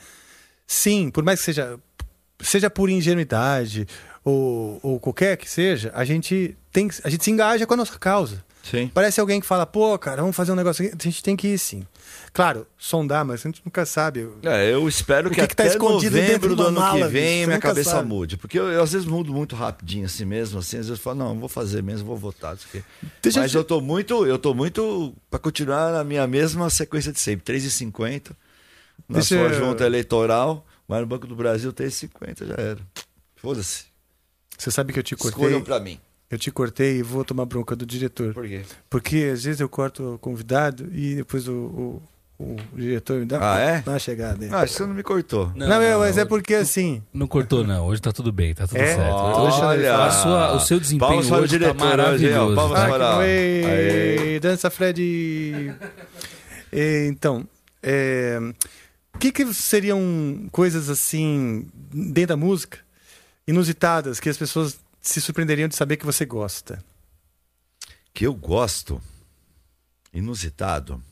sim, 0.69 1.11
por 1.11 1.25
mais 1.25 1.41
que 1.41 1.47
seja, 1.47 1.81
seja 2.41 2.71
por 2.71 2.89
ingenuidade 2.89 3.89
ou, 4.27 4.81
ou 4.83 4.99
qualquer 5.01 5.37
que 5.37 5.49
seja, 5.49 5.93
a 5.95 6.05
gente 6.05 6.57
tem 6.73 6.91
a 7.05 7.09
gente 7.09 7.23
se 7.25 7.31
engaja 7.31 7.65
com 7.65 7.75
a 7.75 7.77
nossa 7.77 7.97
causa. 7.97 8.45
Sim. 8.63 8.91
Parece 8.93 9.21
alguém 9.21 9.41
que 9.41 9.47
fala, 9.47 9.65
pô, 9.65 9.97
cara, 9.97 10.21
vamos 10.23 10.35
fazer 10.35 10.51
um 10.51 10.57
negócio 10.57 10.85
aqui. 10.85 10.97
A 10.99 11.01
gente 11.01 11.23
tem 11.23 11.37
que 11.37 11.47
ir 11.47 11.59
sim. 11.59 11.87
Claro, 12.33 12.67
sondar, 12.77 13.25
mas 13.25 13.41
a 13.41 13.49
gente 13.49 13.63
nunca 13.65 13.87
sabe. 13.87 14.29
É, 14.43 14.75
eu 14.75 14.89
espero 14.89 15.31
que, 15.31 15.37
que 15.41 15.47
que 15.47 15.55
tá 15.55 15.63
até 15.63 15.75
dentro 15.75 15.89
novembro 15.93 16.57
do 16.57 16.63
ano 16.65 16.81
mala, 16.81 17.07
que 17.07 17.13
vem 17.13 17.47
minha 17.47 17.61
cabeça 17.61 17.91
sabe. 17.91 18.09
mude. 18.09 18.37
Porque 18.37 18.59
eu, 18.59 18.67
eu, 18.67 18.83
às 18.83 18.91
vezes 18.91 19.07
mudo 19.07 19.33
muito 19.33 19.55
rapidinho 19.55 20.05
assim 20.07 20.25
mesmo, 20.25 20.59
assim, 20.59 20.79
às 20.79 20.89
vezes 20.89 20.99
eu 20.99 21.03
falo, 21.05 21.19
não, 21.21 21.39
vou 21.39 21.49
fazer 21.49 21.81
mesmo, 21.81 22.05
vou 22.09 22.17
votar. 22.17 22.57
Mas 23.37 23.55
eu 23.55 23.61
eu 23.61 23.65
tô 23.65 23.81
muito, 23.81 24.27
eu 24.27 24.37
tô 24.37 24.53
muito 24.53 25.15
para 25.31 25.39
continuar 25.39 25.93
na 25.93 26.03
minha 26.03 26.27
mesma 26.27 26.69
sequência 26.69 27.13
de 27.13 27.21
sempre, 27.21 27.55
3,50 27.55 28.33
na 29.09 29.15
Deixa 29.21 29.29
sua 29.37 29.47
eu- 29.47 29.55
junta 29.55 29.87
eleitoral, 29.87 30.67
mas 30.89 31.01
no 31.01 31.07
Banco 31.07 31.29
do 31.29 31.37
Brasil 31.37 31.73
3,50 31.73 32.49
já 32.49 32.55
era. 32.59 32.79
Foda-se. 33.37 33.85
Você 34.59 34.71
sabe 34.71 34.93
que 34.93 34.99
eu 34.99 35.03
te 35.03 35.15
cortei. 35.17 35.43
Escolham 35.45 35.63
pra 35.63 35.79
mim. 35.81 35.99
Eu 36.31 36.39
te 36.39 36.51
cortei 36.51 36.99
e 36.99 37.03
vou 37.03 37.25
tomar 37.25 37.45
bronca 37.45 37.77
do 37.77 37.87
diretor. 37.87 38.35
Por 38.35 38.47
quê? 38.49 38.63
Porque 38.91 39.31
às 39.33 39.45
vezes 39.45 39.61
eu 39.61 39.69
corto 39.69 40.15
o 40.15 40.19
convidado 40.19 40.89
e 40.93 41.15
depois 41.15 41.47
o, 41.47 41.53
o, 41.53 42.03
o 42.45 42.57
diretor 42.75 43.21
me 43.21 43.27
dá, 43.27 43.39
Ah, 43.55 43.59
é? 43.61 43.81
dá 43.83 43.93
uma 43.93 43.99
chegada. 44.01 44.45
aí. 44.45 44.51
Ah, 44.53 44.59
acho 44.63 44.73
que 44.73 44.79
você 44.79 44.87
não 44.87 44.95
me 44.95 45.05
cortou. 45.05 45.53
Não, 45.55 45.79
meu, 45.79 46.01
mas 46.01 46.19
é 46.19 46.25
porque 46.25 46.55
assim. 46.55 47.01
Não 47.15 47.29
cortou, 47.29 47.65
não. 47.65 47.87
Hoje 47.87 48.03
tá 48.03 48.11
tudo 48.13 48.33
bem, 48.33 48.53
tá 48.55 48.67
tudo 48.67 48.77
É? 48.79 48.97
certo. 48.97 49.15
Hoje, 49.15 49.61
Olha! 49.61 49.97
a 50.05 50.11
sua- 50.11 50.57
o 50.57 50.61
seu 50.61 50.81
desempenho 50.81 51.11
Palmas 51.11 51.29
para 51.29 51.37
o 51.39 51.43
hoje 51.43 51.53
tá 51.53 51.59
diretor 51.59 51.77
hoje, 51.77 51.85
ó. 51.85 51.97
maravilhoso. 51.97 52.55
Palmas 52.57 52.81
Ah, 52.81 52.89
para- 52.89 53.19
Aê. 53.19 54.41
dança 54.41 54.69
Fred. 54.69 55.73
É, 56.73 57.07
então, 57.07 57.47
é, 57.83 58.39
o 59.15 59.19
que, 59.19 59.31
que 59.31 59.55
seriam 59.55 60.49
coisas 60.51 60.91
assim 60.91 61.67
dentro 61.93 62.29
da 62.31 62.37
música 62.37 62.79
inusitadas 63.47 64.19
que 64.21 64.29
as 64.29 64.37
pessoas 64.37 64.79
se 65.01 65.21
surpreenderiam 65.21 65.69
de 65.69 65.77
saber 65.77 65.97
que 65.97 66.07
você 66.07 66.25
gosta? 66.25 66.83
Que 68.13 68.27
eu 68.27 68.35
gosto. 68.35 69.01
Inusitado. 70.13 71.03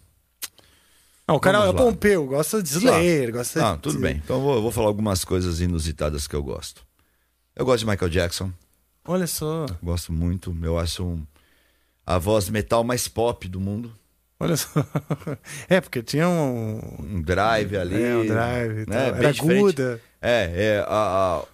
Não, 1.26 1.36
o 1.36 1.40
cara 1.40 1.66
é. 1.68 1.72
Pompeu, 1.72 2.26
gosta 2.26 2.62
de 2.62 2.68
Slayer, 2.68 3.32
gosta 3.32 3.60
Não, 3.60 3.76
de... 3.76 3.82
tudo 3.82 3.98
bem. 3.98 4.16
Então 4.22 4.36
eu 4.36 4.42
vou, 4.42 4.62
vou 4.62 4.70
falar 4.70 4.88
algumas 4.88 5.24
coisas 5.24 5.60
inusitadas 5.60 6.26
que 6.26 6.34
eu 6.36 6.42
gosto. 6.42 6.84
Eu 7.56 7.64
gosto 7.64 7.84
de 7.84 7.90
Michael 7.90 8.10
Jackson. 8.10 8.52
Olha 9.06 9.26
só, 9.26 9.66
Gosto 9.82 10.12
muito. 10.12 10.56
Eu 10.62 10.78
acho 10.78 11.04
um- 11.04 11.26
a 12.06 12.18
voz 12.18 12.48
metal 12.48 12.82
mais 12.84 13.06
pop 13.08 13.46
do 13.48 13.60
mundo. 13.60 13.94
olha 14.40 14.56
só. 14.56 14.68
É, 15.68 15.80
porque 15.80 16.02
tinha 16.02 16.28
um... 16.28 16.80
Um 17.00 17.22
drive 17.22 17.76
ali. 17.76 18.02
É, 18.02 18.16
um 18.16 18.26
drive 18.26 18.86
né? 18.88 19.08
Era 19.08 19.32
diferente. 19.32 20.00
É, 20.26 20.50
é 20.78 20.84
a, 20.88 21.42
a- 21.42 21.44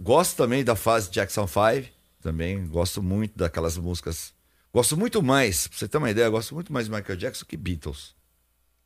gosto 0.00 0.36
também 0.36 0.62
da 0.62 0.76
fase 0.76 1.10
Jackson 1.10 1.46
5. 1.48 1.88
Também 2.22 2.64
gosto 2.66 3.02
muito 3.02 3.36
daquelas 3.36 3.76
músicas. 3.76 4.32
Gosto 4.72 4.96
muito 4.96 5.20
mais, 5.22 5.66
pra 5.66 5.76
você 5.78 5.88
ter 5.88 5.98
uma 5.98 6.10
ideia, 6.10 6.26
eu 6.26 6.30
gosto 6.30 6.54
muito 6.54 6.72
mais 6.72 6.86
de 6.86 6.92
Michael 6.92 7.16
Jackson 7.18 7.44
que 7.44 7.56
Beatles. 7.56 8.14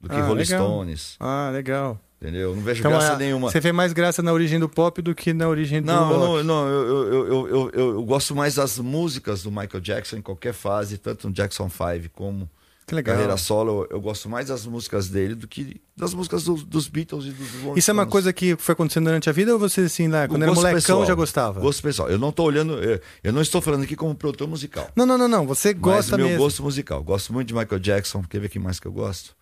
Do 0.01 0.09
que 0.09 0.15
Ah, 0.15 0.23
Rolling 0.25 0.45
legal. 0.45 0.67
Stones. 0.67 1.17
Ah, 1.21 1.51
legal. 1.53 2.01
Entendeu? 2.23 2.55
Não 2.57 2.63
vejo 2.63 2.81
Então, 2.81 2.91
graça 2.93 3.13
é, 3.13 3.17
nenhuma. 3.19 3.51
Você 3.51 3.61
vê 3.61 3.71
mais 3.71 3.93
graça 3.93 4.23
na 4.23 4.33
origem 4.33 4.59
do 4.59 4.67
pop 4.69 5.03
do 5.03 5.15
que 5.15 5.35
na 5.35 5.47
origem 5.47 5.83
do 5.83 5.87
Não, 5.87 6.11
eu 6.11 6.17
rock. 6.19 6.43
não, 6.43 6.43
não 6.45 6.69
eu, 6.69 6.83
eu, 6.89 7.13
eu, 7.13 7.27
eu, 7.49 7.71
eu, 7.75 7.91
eu 7.97 8.03
gosto 8.03 8.35
mais 8.35 8.55
das 8.55 8.79
músicas 8.79 9.43
do 9.43 9.51
Michael 9.51 9.81
Jackson 9.81 10.17
em 10.17 10.23
qualquer 10.23 10.55
fase, 10.55 10.97
tanto 10.97 11.29
no 11.29 11.35
Jackson 11.35 11.69
5 11.69 12.09
como 12.15 12.49
Que 12.87 12.95
legal. 12.95 13.15
carreira 13.15 13.37
solo. 13.39 13.87
Eu, 13.91 14.01
gosto 14.01 14.29
mais 14.29 14.49
das 14.49 14.67
músicas 14.67 15.09
dele 15.09 15.35
do 15.35 15.49
que 15.49 15.81
das 15.97 16.13
músicas 16.13 16.45
do- 16.45 16.57
dos 16.65 16.87
Beatles 16.87 17.25
e 17.25 17.31
dos 17.31 17.51
Rolling 17.63 17.79
Isso 17.79 17.91
é 17.91 17.95
uma 17.95 18.07
coisa 18.07 18.33
que 18.33 18.57
foi 18.57 18.75
acontecendo 18.75 19.05
durante 19.07 19.29
a 19.31 19.33
vida 19.33 19.53
ou 19.55 19.59
você, 19.59 19.83
assim, 19.83 20.07
lá, 20.09 20.29
quando 20.29 20.43
era 20.43 20.53
molecão, 20.53 20.75
pessoal. 20.77 21.07
já 21.07 21.15
gostava? 21.15 21.61
Gosto 21.61 21.83
pessoal. 21.83 22.11
Eu 22.11 22.19
não 22.19 22.31
tô 22.31 22.43
olhando, 22.45 22.75
eu, 22.83 23.01
eu 23.23 23.33
não 23.33 23.41
estou 23.41 23.63
falando 23.63 23.85
aqui 23.85 23.97
como 23.97 24.15
produtor 24.15 24.47
musical. 24.47 24.91
Não, 24.95 25.07
não, 25.07 25.17
não, 25.17 25.29
não. 25.29 25.47
Você 25.47 25.73
Mas 25.73 25.81
gosta 25.81 26.17
meu 26.19 26.27
mesmo. 26.27 26.43
gosto 26.43 26.63
musical. 26.63 27.03
Gosto 27.03 27.33
muito 27.33 27.49
de 27.49 27.55
Michael 27.55 27.79
Jackson. 27.81 28.23
Quer 28.25 28.41
ver 28.41 28.49
quem 28.51 28.61
mais 28.61 28.79
que 28.79 28.87
eu 28.87 28.93
gosto? 28.93 29.35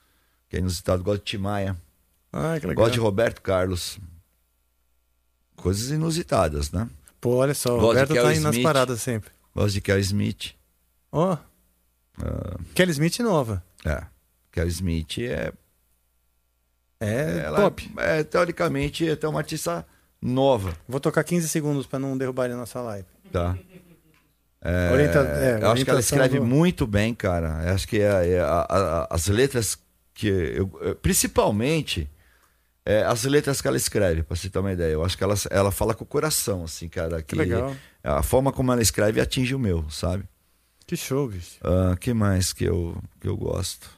Que 0.49 0.57
é 0.57 0.59
inusitado. 0.61 1.03
Gosto 1.03 1.19
de 1.25 1.31
Tim 1.33 1.39
Maia. 1.39 1.77
Ah, 2.33 2.57
que 2.61 2.67
legal. 2.67 2.85
Gosto 2.85 2.95
de 2.95 3.01
Roberto 3.01 3.43
Carlos. 3.43 3.99
Coisas 5.57 5.91
inusitadas, 5.91 6.71
né? 6.73 6.89
Pô, 7.21 7.37
olha 7.37 7.55
só, 7.55 7.77
o 7.77 7.81
Roberto 7.81 8.15
tá 8.15 8.33
indo 8.35 8.43
nas 8.43 8.59
paradas 8.59 9.01
sempre. 9.01 9.31
Gosto 9.55 9.75
de 9.75 9.81
Kelly 9.81 10.01
Smith. 10.01 10.53
Ó, 11.13 11.37
Ah, 12.23 12.59
Kelly 12.75 12.93
Smith 12.93 13.19
nova. 13.21 13.63
é. 13.85 14.03
Kelly 14.53 14.69
Smith 14.71 15.19
é 15.19 15.53
É 17.01 17.43
Ela 17.47 17.63
pop. 17.63 17.93
É, 17.99 18.23
teoricamente, 18.23 19.09
é 19.09 19.13
até 19.13 19.27
uma 19.27 19.41
artista 19.41 19.85
nova, 20.21 20.73
Vou 20.89 21.01
tocar 21.01 21.25
15 21.25 21.49
segundos 21.49 21.85
pra 21.87 21.99
não 21.99 22.17
derrubarem 22.17 22.55
a 22.55 22.59
nossa 22.59 22.81
live. 22.81 23.07
tá? 23.33 23.57
É, 24.65 24.93
Orienta- 24.93 25.19
é, 25.21 25.59
eu 25.61 25.71
acho 25.73 25.85
que 25.85 25.91
ela 25.91 25.99
escreve 25.99 26.39
do- 26.39 26.47
muito 26.47 26.87
bem, 26.87 27.13
cara. 27.13 27.65
Eu 27.67 27.75
acho 27.75 27.89
que 27.89 27.99
é, 28.01 28.29
é 28.35 28.41
a- 28.41 28.67
a- 28.71 29.09
as 29.11 29.27
letras 29.27 29.77
que 30.15 30.29
eu, 30.29 30.69
principalmente 31.03 32.09
é, 32.87 33.03
as 33.05 33.25
letras 33.25 33.61
que 33.61 33.67
ela 33.67 33.77
escreve, 33.77 34.23
pra 34.23 34.37
você 34.37 34.49
ter 34.49 34.59
uma 34.61 34.73
ideia. 34.73 34.93
Eu 34.93 35.05
acho 35.05 35.17
que 35.19 35.25
ela, 35.25 35.35
ela 35.51 35.71
fala 35.73 35.95
com 35.95 36.05
o 36.05 36.07
coração, 36.07 36.63
assim, 36.65 36.89
cara. 36.89 37.21
Que, 37.23 37.35
legal. 37.35 37.75
A 38.05 38.23
forma 38.23 38.53
como 38.53 38.71
ela 38.73 38.83
escreve 38.83 39.21
atinge 39.21 39.55
o 39.55 39.59
meu, 39.59 39.89
sabe? 39.91 40.25
Que 40.93 40.97
show, 40.99 41.27
bicho. 41.27 41.53
Ah, 41.63 41.97
que 41.99 42.13
mais 42.13 42.53
que 42.53 42.65
eu, 42.65 42.95
que 43.19 43.27
eu 43.27 43.35
gosto? 43.35 43.89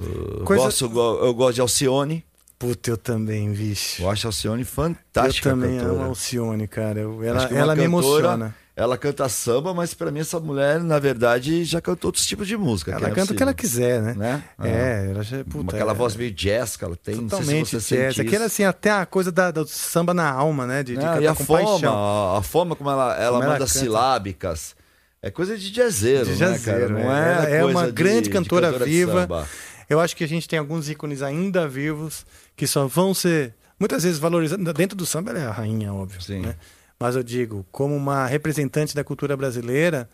Ah, 0.00 0.44
Coisa- 0.46 0.64
gosto 0.64 0.88
go- 0.88 1.18
eu 1.22 1.34
gosto 1.34 1.56
de 1.56 1.60
Alcione. 1.60 2.24
Puta, 2.58 2.88
eu 2.88 2.96
também, 2.96 3.52
bicho. 3.52 4.00
Eu 4.02 4.08
acho 4.08 4.26
a 4.26 4.28
Alcione 4.28 4.64
fantástica 4.64 5.50
eu 5.50 5.52
também 5.52 5.76
cantora. 5.76 5.92
amo 5.92 6.02
a 6.04 6.06
Alcione, 6.06 6.66
cara. 6.66 7.00
Eu- 7.00 7.18
Acho 7.36 7.48
ela 7.48 7.58
ela 7.58 7.76
me 7.76 7.82
emociona. 7.82 8.54
Ela 8.74 8.96
canta 8.96 9.28
samba, 9.28 9.74
mas 9.74 9.92
pra 9.92 10.10
mim 10.10 10.20
essa 10.20 10.40
mulher, 10.40 10.80
na 10.80 10.98
verdade, 10.98 11.64
já 11.64 11.82
cantou 11.82 12.08
outros 12.08 12.24
tipos 12.24 12.48
de 12.48 12.56
música. 12.56 12.92
Ela 12.92 13.00
não 13.02 13.08
é 13.08 13.14
canta 13.14 13.34
o 13.34 13.36
que 13.36 13.42
ela 13.42 13.52
quiser, 13.52 14.00
né? 14.00 14.14
né? 14.14 14.44
É, 14.58 15.10
ela 15.10 15.22
já. 15.22 15.44
Puta, 15.44 15.76
Aquela 15.76 15.92
é- 15.92 15.94
voz 15.94 16.16
meio 16.16 16.30
jazz 16.32 16.78
que 16.78 16.84
ela 16.86 16.96
tem. 16.96 17.16
não 17.16 17.28
sei 17.28 17.38
se 17.40 17.44
Totalmente 17.44 17.76
jazz. 17.78 18.18
Aquela, 18.18 18.46
assim, 18.46 18.64
até 18.64 18.90
a 18.90 19.04
coisa 19.04 19.30
da, 19.30 19.50
do 19.50 19.66
samba 19.68 20.14
na 20.14 20.30
alma, 20.32 20.66
né? 20.66 20.82
De, 20.82 20.92
de 20.94 20.96
Não, 20.96 21.04
cantar 21.08 21.22
e 21.22 21.26
a 21.26 21.34
com 21.34 21.44
forma, 21.44 21.68
paixão. 21.72 21.94
a, 21.94 22.38
a 22.38 22.42
forma 22.42 22.74
como 22.74 22.88
ela, 22.88 23.14
ela 23.20 23.32
Como 23.32 23.42
ela 23.42 23.52
manda 23.52 23.66
silábicas. 23.66 24.74
É 25.22 25.30
coisa 25.30 25.56
de 25.56 25.70
jazzeiro, 25.70 26.24
De 26.24 26.30
né, 26.32 26.36
jazeiro, 26.36 26.80
cara? 26.80 27.02
Não 27.04 27.12
é. 27.14 27.52
é, 27.52 27.56
é 27.58 27.64
uma 27.64 27.86
de- 27.86 27.92
grande 27.92 28.22
de 28.22 28.30
cantora 28.30 28.66
cantora 28.68 28.84
viva. 28.84 29.48
Eu 29.88 30.00
acho 30.00 30.16
que 30.16 30.24
a 30.24 30.28
gente 30.28 30.48
tem 30.48 30.58
alguns 30.58 30.88
ícones 30.88 31.22
ainda 31.22 31.68
vivos 31.68 32.26
que 32.56 32.66
só 32.66 32.86
vão 32.88 33.14
ser 33.14 33.54
muitas 33.78 34.02
vezes 34.02 34.18
valorizados. 34.18 34.64
Dentro 34.74 34.96
do 34.96 35.06
samba 35.06 35.30
ela 35.30 35.38
é 35.40 35.46
a 35.46 35.52
rainha, 35.52 35.92
óbvio. 35.94 36.20
Sim. 36.20 36.40
né? 36.40 36.56
Mas 36.98 37.14
eu 37.14 37.22
digo, 37.22 37.64
como 37.70 37.94
uma 37.96 38.26
representante 38.26 38.94
da 38.94 39.04
cultura 39.04 39.36
brasileira, 39.36 40.08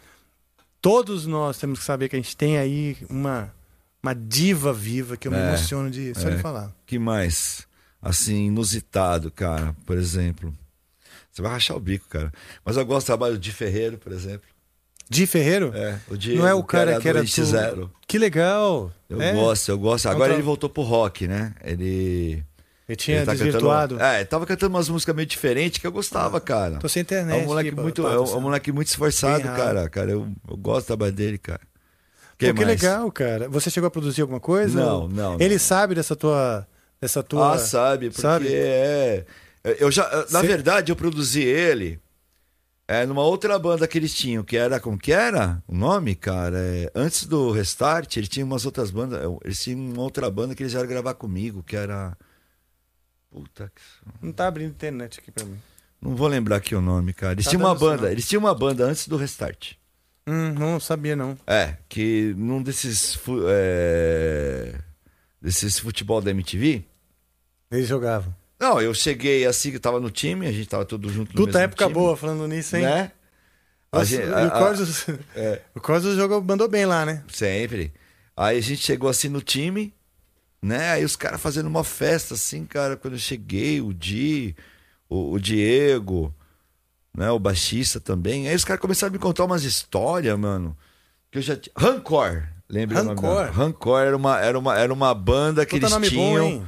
todos 0.81 1.27
nós 1.27 1.59
temos 1.59 1.79
que 1.79 1.85
saber 1.85 2.09
que 2.09 2.17
a 2.17 2.19
gente 2.19 2.37
tem 2.37 2.59
aí 2.59 2.97
uma, 3.09 3.53
uma 4.03 4.15
diva 4.15 4.73
viva 4.73 5.17
que 5.17 5.29
eu 5.29 5.33
me 5.33 5.39
É, 5.39 5.49
emociono 5.49 5.91
de 5.91 6.15
só 6.19 6.29
é. 6.29 6.37
de 6.37 6.43
falar. 6.43 6.73
que 6.87 6.99
mais? 6.99 7.67
Assim, 8.01 8.47
inusitado, 8.47 9.31
cara, 9.31 9.75
por 9.87 9.97
exemplo. 9.97 10.55
Você 11.33 11.43
vai 11.43 11.53
rachar 11.53 11.77
o 11.77 11.81
bico, 11.81 12.07
cara. 12.09 12.33
Mas 12.65 12.77
eu 12.77 12.85
gosto 12.87 13.05
do 13.05 13.09
trabalho 13.09 13.39
de 13.39 13.53
Ferreiro, 13.53 13.97
por 13.99 14.13
exemplo. 14.13 14.49
Di 15.11 15.27
Ferreiro? 15.27 15.73
É, 15.75 15.99
o 16.11 16.17
Diego, 16.17 16.41
Não 16.41 16.49
é 16.49 16.55
o 16.55 16.63
cara 16.63 17.01
que 17.01 17.09
era 17.09 17.21
do 17.23 17.27
X0. 17.27 17.89
Que 18.07 18.19
legal. 18.19 18.93
Eu 19.09 19.21
É. 19.23 19.33
gosto, 19.33 19.71
eu 19.71 19.79
gosto. 19.79 20.07
Agora 20.07 20.25
Contra- 20.25 20.35
ele 20.35 20.43
voltou 20.43 20.69
pro 20.69 20.83
rock, 20.83 21.27
né? 21.27 21.55
Ele. 21.65 22.43
Ele 22.89 22.97
tinha 22.97 23.25
tá 23.25 23.33
desvirtuado. 23.33 23.97
Cantando, 23.97 24.11
é, 24.15 24.17
ele 24.21 24.25
tava 24.25 24.47
cantando 24.47 24.75
umas 24.75 24.89
músicas 24.89 25.15
meio 25.15 25.27
diferentes 25.27 25.79
que 25.79 25.87
eu 25.87 25.93
gostava, 25.93 26.41
cara. 26.41 26.79
Tô 26.79 26.89
sem 26.89 27.01
É 27.01 27.03
internet. 27.03 27.43
um 27.45 27.47
moleque 27.47 27.69
aqui, 27.71 27.81
muito, 27.81 28.07
é 28.07 28.19
um, 28.21 28.37
é 28.37 28.41
moleque 28.41 28.73
muito 28.73 28.89
esforçado, 28.89 29.37
Bem 29.43 29.47
raro. 29.47 29.63
cara. 29.63 29.89
Cara, 29.91 30.11
eu, 30.11 30.29
eu 30.49 30.57
gosto 30.57 30.85
do 30.85 30.87
trabalho 30.89 31.13
dele, 31.13 31.37
cara. 31.37 31.61
Que 32.39 32.49
Pô, 32.49 32.55
que 32.61 32.65
legal, 32.65 33.11
cara. 33.13 33.49
Você 33.49 33.69
chegou 33.69 33.89
a 33.89 33.91
produzir 33.91 34.23
alguma 34.23 34.41
coisa? 34.41 34.79
Não, 34.81 35.01
Ou- 35.03 35.09
não, 35.09 35.35
Ele 35.41 35.55
não. 35.55 35.59
sabe 35.59 35.95
dessa 35.95 36.15
tua. 36.17 36.67
Dessa 37.01 37.23
tua... 37.23 37.55
Ah, 37.55 37.59
sabe, 37.59 38.09
porque 38.09 38.23
Sabe? 38.23 38.49
é. 38.53 39.25
Eu 39.79 39.91
já, 39.91 40.09
na 40.31 40.41
Cê- 40.41 40.47
verdade, 40.47 40.91
eu 40.91 40.97
produzi 40.97 41.43
ele 41.43 42.01
é, 42.89 43.05
numa 43.07 43.23
outra 43.23 43.59
banda 43.59 43.87
que 43.87 43.99
eles 43.99 44.15
tinham, 44.15 44.43
que 44.43 44.57
era. 44.57 44.81
Como 44.81 44.97
que 44.99 45.13
era? 45.13 45.63
O 45.69 45.75
nome, 45.77 46.15
cara? 46.15 46.59
É, 46.59 46.91
antes 46.95 47.27
do 47.27 47.53
Restart, 47.53 48.17
eles 48.17 48.29
tinham 48.31 48.47
umas 48.49 48.65
outras 48.65 48.91
bandas. 48.91 49.21
Eles 49.45 49.63
tinham 49.63 49.79
uma 49.93 50.03
outra 50.03 50.31
banda 50.31 50.55
que 50.55 50.63
eles 50.63 50.73
iam 50.73 50.87
gravar 50.87 51.15
comigo, 51.15 51.63
que 51.63 51.77
era. 51.77 52.17
Puta 53.31 53.71
que. 53.75 53.83
Não 54.25 54.33
tá 54.33 54.47
abrindo 54.49 54.71
internet 54.71 55.21
aqui 55.21 55.31
pra 55.31 55.45
mim. 55.45 55.59
Não 56.01 56.17
vou 56.17 56.29
lembrar 56.29 56.57
aqui 56.57 56.75
o 56.75 56.81
nome, 56.81 57.13
cara. 57.13 57.33
Eles 57.35 57.45
Tá 57.45 57.51
tinham 57.51 57.63
uma 57.67 57.77
sinal. 57.77 57.91
banda. 57.97 58.11
Eles 58.11 58.27
tinham 58.27 58.41
uma 58.41 58.55
banda 58.55 58.85
antes 58.85 59.07
do 59.07 59.17
Restart. 59.17 59.73
Hum, 60.27 60.53
não 60.55 60.79
sabia, 60.81 61.15
não. 61.17 61.37
É, 61.47 61.77
que 61.89 62.35
num 62.37 62.63
desses. 62.63 63.19
é, 63.49 64.75
desses 65.43 65.79
futebol 65.79 66.21
da 66.21 66.31
MTV. 66.31 66.85
Eles 67.71 67.87
jogavam. 67.89 68.35
Não, 68.59 68.81
eu 68.81 68.93
cheguei 68.93 69.47
assim, 69.47 69.71
eu 69.73 69.81
tava 69.81 70.01
no 70.01 70.11
time, 70.11 70.47
a 70.47 70.53
gente 70.53 70.69
tava 70.69 70.85
todo 70.85 71.09
junto 71.09 71.29
no 71.37 71.47
Puta 71.47 71.61
época 71.61 71.85
time, 71.85 71.95
boa 71.95 72.17
falando 72.17 72.47
nisso, 72.49 72.77
hein? 72.77 72.83
Né? 72.83 73.13
Nossa, 73.93 74.05
gente- 74.07 74.33
a- 74.33 74.47
o 74.47 74.51
Corsos, 74.51 75.07
É. 75.35 75.63
o 75.75 75.81
Corsos 75.81 76.17
jogou, 76.17 76.43
mandou 76.43 76.69
bem 76.69 76.85
lá, 76.85 77.07
né? 77.07 77.23
Sempre. 77.29 77.93
Aí 78.37 78.59
a 78.59 78.61
gente 78.61 78.83
chegou 78.83 79.09
assim 79.09 79.29
no 79.29 79.41
time, 79.41 79.95
né? 80.61 80.91
Aí 80.91 81.05
os 81.05 81.17
caras 81.17 81.41
fazendo 81.41 81.67
uma 81.67 81.85
festa, 81.85 82.35
assim, 82.35 82.65
cara, 82.65 82.97
quando 82.97 83.15
eu 83.15 83.19
cheguei, 83.19 83.81
o 83.81 83.95
Di, 83.95 84.55
o, 85.09 85.33
o 85.33 85.41
Diego, 85.41 86.35
né? 87.17 87.31
O 87.31 87.39
baixista 87.39 87.99
também. 88.01 88.49
Aí 88.49 88.55
os 88.55 88.65
caras 88.65 88.81
começaram 88.81 89.11
a 89.11 89.13
me 89.13 89.19
contar 89.19 89.45
umas 89.45 89.63
histórias, 89.65 90.39
mano. 90.39 90.77
Que 91.31 91.39
eu 91.39 91.43
já 91.43 91.57
tinha. 91.57 91.73
Rancor. 91.77 92.43
Lembra 92.69 93.01
o 93.01 93.05
nome 93.05 93.21
Rancor? 93.21 93.51
Rancor 93.51 94.01
era 94.03 94.17
uma, 94.17 94.41
era 94.41 94.59
uma, 94.59 94.79
era 94.79 94.93
uma 94.93 95.15
banda 95.15 95.65
que 95.65 95.79
Puta 95.81 95.87
eles 95.97 96.11
bom, 96.13 96.17
tinham. 96.35 96.45
hein? 96.45 96.67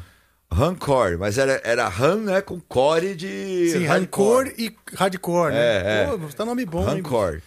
Rancor, 0.52 1.16
mas 1.18 1.38
era, 1.38 1.60
era 1.64 1.88
Ran, 1.88 2.16
né? 2.22 2.40
Com 2.40 2.60
core 2.60 3.14
de. 3.14 3.70
Sim. 3.70 3.86
Rancor 3.86 4.48
e 4.58 4.74
Hardcore, 4.94 5.52
né? 5.52 5.58
É, 5.58 6.02
é. 6.02 6.06
Pô, 6.16 6.18
tá 6.34 6.44
nome 6.44 6.64
bom, 6.66 6.80
hein? 6.88 6.96
Rancor. 6.96 7.40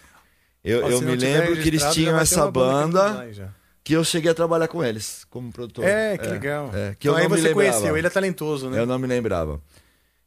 Eu, 0.64 0.86
Ó, 0.86 0.90
eu 0.90 1.02
me 1.02 1.16
lembro 1.16 1.58
que 1.58 1.68
eles 1.68 1.84
tinham 1.94 2.18
essa 2.18 2.50
banda 2.50 3.28
que 3.84 3.92
eu 3.94 4.04
cheguei 4.06 4.32
a 4.32 4.34
trabalhar 4.34 4.70
com 4.70 4.82
eles 4.82 5.26
como 5.30 5.52
produtor. 5.52 5.84
É, 5.84 6.18
que 6.18 6.28
legal. 6.28 6.72
é, 6.74 6.96
que 6.98 7.08
então 7.10 7.14
eu 7.14 7.18
aí 7.18 7.24
não 7.30 7.36
me 7.36 7.42
você 7.42 7.54
conheceu, 7.54 7.98
ele 7.98 8.08
é 8.08 8.10
talentoso, 8.10 8.70
né? 8.70 8.80
Eu 8.80 8.86
não 8.86 8.98
me 8.98 9.06
lembrava. 9.08 9.60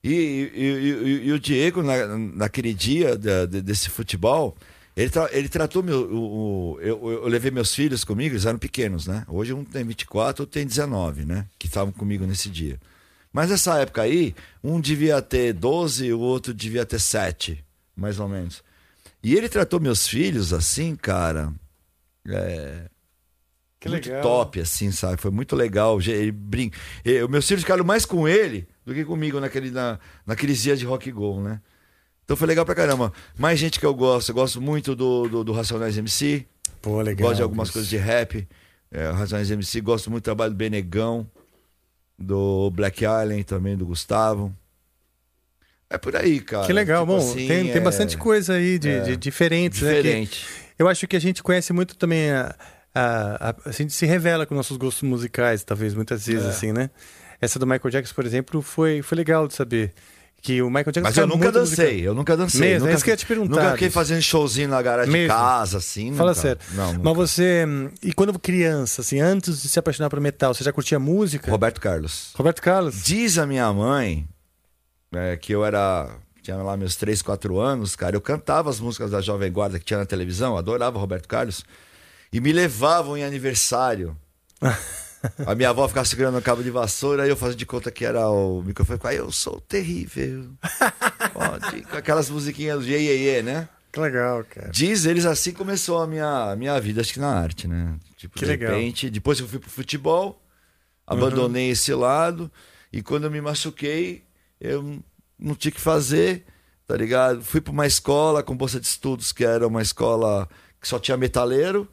E, 0.04 0.12
e- 0.12 0.60
e- 0.62 1.26
e- 1.28 1.32
o 1.32 1.40
Diego, 1.40 1.82
na- 1.82 2.06
naquele 2.06 2.74
dia 2.74 3.16
da- 3.16 3.46
de- 3.46 3.62
desse 3.62 3.88
futebol, 3.88 4.54
ele, 4.96 5.10
tra- 5.10 5.28
ele 5.32 5.48
tratou 5.48 5.82
meu. 5.82 6.00
o- 6.10 6.72
o- 6.74 6.80
eu, 6.80 7.10
eu 7.22 7.28
levei 7.28 7.50
meus 7.50 7.74
filhos 7.74 8.02
comigo, 8.04 8.34
eles 8.34 8.46
eram 8.46 8.58
pequenos, 8.58 9.06
né? 9.06 9.24
Hoje 9.28 9.52
um 9.52 9.64
tem 9.64 9.84
24, 9.84 10.42
outro 10.42 10.52
tem 10.54 10.66
19, 10.66 11.24
né? 11.24 11.46
Que 11.58 11.66
estavam 11.66 11.92
comigo 11.92 12.24
nesse 12.26 12.48
dia. 12.48 12.80
Mas 13.32 13.50
nessa 13.50 13.78
época 13.78 14.02
aí, 14.02 14.34
um 14.64 14.80
devia 14.80 15.20
ter 15.20 15.52
12, 15.52 16.10
o 16.12 16.20
outro 16.20 16.54
devia 16.54 16.86
ter 16.86 16.98
7, 16.98 17.62
mais 17.94 18.18
ou 18.18 18.26
menos. 18.28 18.62
E 19.22 19.34
ele 19.34 19.48
tratou 19.48 19.78
meus 19.78 20.06
filhos 20.08 20.52
assim, 20.54 20.96
cara. 20.96 21.52
É, 22.28 22.88
Que 23.78 23.88
muito 23.88 24.08
legal. 24.08 24.22
top, 24.22 24.60
assim, 24.60 24.90
sabe? 24.90 25.20
Foi 25.20 25.30
muito 25.30 25.54
legal. 25.54 26.00
Ele 26.00 26.32
brin... 26.32 26.70
Os 27.24 27.30
meus 27.30 27.46
filhos 27.46 27.62
ficaram 27.62 27.84
mais 27.84 28.06
com 28.06 28.26
ele 28.26 28.66
do 28.86 28.94
que 28.94 29.04
comigo 29.04 29.38
naquele, 29.38 29.70
na, 29.70 29.98
naqueles 30.24 30.62
dias 30.62 30.78
de 30.78 30.86
rock 30.86 31.10
go, 31.12 31.40
né? 31.42 31.60
Então 32.26 32.36
foi 32.36 32.46
legal 32.48 32.66
pra 32.66 32.74
caramba. 32.74 33.12
Mais 33.38 33.56
gente 33.58 33.80
que 33.80 33.86
eu 33.86 33.94
gosto. 33.94 34.28
Eu 34.30 34.34
gosto 34.34 34.60
muito 34.60 34.94
do, 34.94 35.28
do, 35.28 35.44
do 35.44 35.52
Racionais 35.52 35.96
MC. 35.96 36.44
Pô, 36.82 37.00
legal. 37.00 37.28
gosto 37.28 37.36
de 37.36 37.42
algumas 37.42 37.70
coisas 37.70 37.88
de 37.88 37.96
rap. 37.96 38.46
É, 38.90 39.08
Racionais 39.10 39.48
MC. 39.50 39.80
Gosto 39.80 40.10
muito 40.10 40.22
do 40.22 40.24
trabalho 40.24 40.52
do 40.52 40.56
Benegão. 40.56 41.24
Do 42.18 42.68
Black 42.72 43.04
Island 43.04 43.44
também, 43.44 43.76
do 43.76 43.86
Gustavo. 43.86 44.52
É 45.88 45.96
por 45.96 46.16
aí, 46.16 46.40
cara. 46.40 46.66
Que 46.66 46.72
legal, 46.72 47.04
Tipo 47.06 47.12
bom, 47.16 47.18
assim, 47.30 47.46
tem, 47.46 47.64
tem 47.66 47.76
é- 47.76 47.80
bastante 47.80 48.16
coisa 48.18 48.54
aí 48.54 48.76
de, 48.78 48.90
é, 48.90 49.00
de 49.02 49.16
diferentes, 49.16 49.82
né? 49.82 49.94
Diferente. 49.94 50.44
eu 50.78 50.88
acho 50.88 51.06
que 51.06 51.14
a 51.14 51.20
gente 51.20 51.42
conhece 51.44 51.72
muito 51.72 51.96
também 51.96 52.30
a, 52.32 52.56
a, 52.92 53.50
a, 53.50 53.54
a 53.66 53.70
gente 53.70 53.92
se 53.92 54.04
revela 54.04 54.44
com 54.46 54.54
nossos 54.54 54.76
gostos 54.76 55.08
musicais, 55.08 55.62
talvez 55.62 55.94
muitas 55.94 56.26
vezes 56.26 56.44
É. 56.44 56.48
assim, 56.48 56.72
né? 56.72 56.90
Essa 57.40 57.58
do 57.60 57.66
Michael 57.66 57.90
Jackson, 57.90 58.14
por 58.14 58.26
exemplo, 58.26 58.60
foi, 58.62 59.00
foi 59.02 59.16
legal 59.16 59.46
de 59.46 59.54
saber 59.54 59.92
que 60.42 60.62
o 60.62 60.68
Michael 60.68 60.92
Jackson 60.92 61.02
Mas 61.02 61.16
eu 61.16 61.26
nunca 61.26 61.50
dancei, 61.50 61.86
musical. 61.86 62.04
eu 62.06 62.14
nunca 62.14 62.36
dancei. 62.36 62.60
Mesmo, 62.60 62.78
nunca, 62.80 62.90
é 62.92 62.94
isso 62.94 63.04
que 63.04 63.10
eu 63.10 63.12
ia 63.12 63.16
te 63.16 63.26
perguntar, 63.26 63.56
Nunca 63.62 63.72
fiquei 63.72 63.90
fazendo 63.90 64.22
showzinho 64.22 64.68
na 64.68 64.80
garagem 64.80 65.10
de 65.12 65.18
Mesmo. 65.18 65.34
casa, 65.34 65.78
assim. 65.78 66.14
Fala 66.14 66.30
nunca. 66.30 66.40
sério. 66.40 66.60
Não, 66.72 66.92
nunca. 66.92 67.04
Mas 67.04 67.16
você. 67.16 67.64
E 68.02 68.12
quando 68.12 68.38
criança, 68.38 69.00
assim, 69.00 69.20
antes 69.20 69.60
de 69.62 69.68
se 69.68 69.78
apaixonar 69.78 70.08
por 70.08 70.20
metal, 70.20 70.54
você 70.54 70.62
já 70.62 70.72
curtia 70.72 70.98
música? 71.00 71.50
Roberto 71.50 71.80
Carlos. 71.80 72.30
Roberto 72.34 72.62
Carlos? 72.62 73.02
Diz 73.02 73.38
a 73.38 73.46
minha 73.46 73.72
mãe 73.72 74.28
é, 75.12 75.36
que 75.36 75.52
eu 75.52 75.64
era. 75.64 76.08
Tinha 76.42 76.56
lá 76.58 76.76
meus 76.76 76.94
3, 76.94 77.22
4 77.22 77.58
anos, 77.58 77.96
cara. 77.96 78.14
Eu 78.14 78.20
cantava 78.20 78.70
as 78.70 78.78
músicas 78.78 79.10
da 79.10 79.20
Jovem 79.20 79.50
Guarda 79.50 79.80
que 79.80 79.84
tinha 79.84 79.98
na 79.98 80.06
televisão, 80.06 80.56
adorava 80.56 80.96
Roberto 80.96 81.26
Carlos. 81.26 81.64
E 82.32 82.40
me 82.40 82.52
levavam 82.52 83.16
em 83.16 83.24
aniversário. 83.24 84.16
A 85.46 85.54
minha 85.54 85.70
avó 85.70 85.86
ficava 85.88 86.04
segurando 86.06 86.38
o 86.38 86.42
cabo 86.42 86.62
de 86.62 86.70
vassoura, 86.70 87.22
aí 87.24 87.28
eu 87.28 87.36
fazia 87.36 87.56
de 87.56 87.66
conta 87.66 87.90
que 87.90 88.04
era 88.04 88.28
o 88.28 88.62
microfone. 88.62 88.98
Aí 89.04 89.16
eu 89.16 89.30
sou 89.32 89.60
terrível. 89.60 90.50
Pode. 91.32 91.82
Com 91.82 91.96
aquelas 91.96 92.30
musiquinhas 92.30 92.84
do 92.84 92.88
Iê, 92.90 93.42
né? 93.42 93.68
Que 93.92 94.00
legal, 94.00 94.44
cara. 94.44 94.68
Diz 94.70 95.06
eles 95.06 95.24
assim 95.24 95.52
começou 95.52 96.02
a 96.02 96.06
minha, 96.06 96.54
minha 96.56 96.78
vida, 96.80 97.00
acho 97.00 97.14
que 97.14 97.20
na 97.20 97.30
arte, 97.34 97.66
né? 97.66 97.96
Tipo, 98.16 98.34
Que 98.34 98.44
de 98.44 98.50
legal. 98.50 98.72
repente, 98.72 99.08
depois 99.08 99.40
eu 99.40 99.48
fui 99.48 99.58
pro 99.58 99.70
futebol, 99.70 100.40
abandonei 101.06 101.70
esse 101.70 101.94
lado, 101.94 102.50
e 102.92 103.02
quando 103.02 103.24
eu 103.24 103.30
me 103.30 103.40
machuquei, 103.40 104.22
eu 104.60 105.00
não 105.38 105.54
tinha 105.54 105.70
o 105.70 105.74
que 105.74 105.80
fazer, 105.80 106.44
tá 106.86 106.94
ligado? 106.96 107.42
Fui 107.42 107.60
pra 107.60 107.72
uma 107.72 107.86
escola 107.86 108.42
com 108.42 108.56
bolsa 108.56 108.78
de 108.78 108.86
estudos, 108.86 109.32
que 109.32 109.44
era 109.44 109.66
uma 109.66 109.80
escola 109.82 110.48
que 110.80 110.86
só 110.86 110.98
tinha 110.98 111.16
metaleiro. 111.16 111.88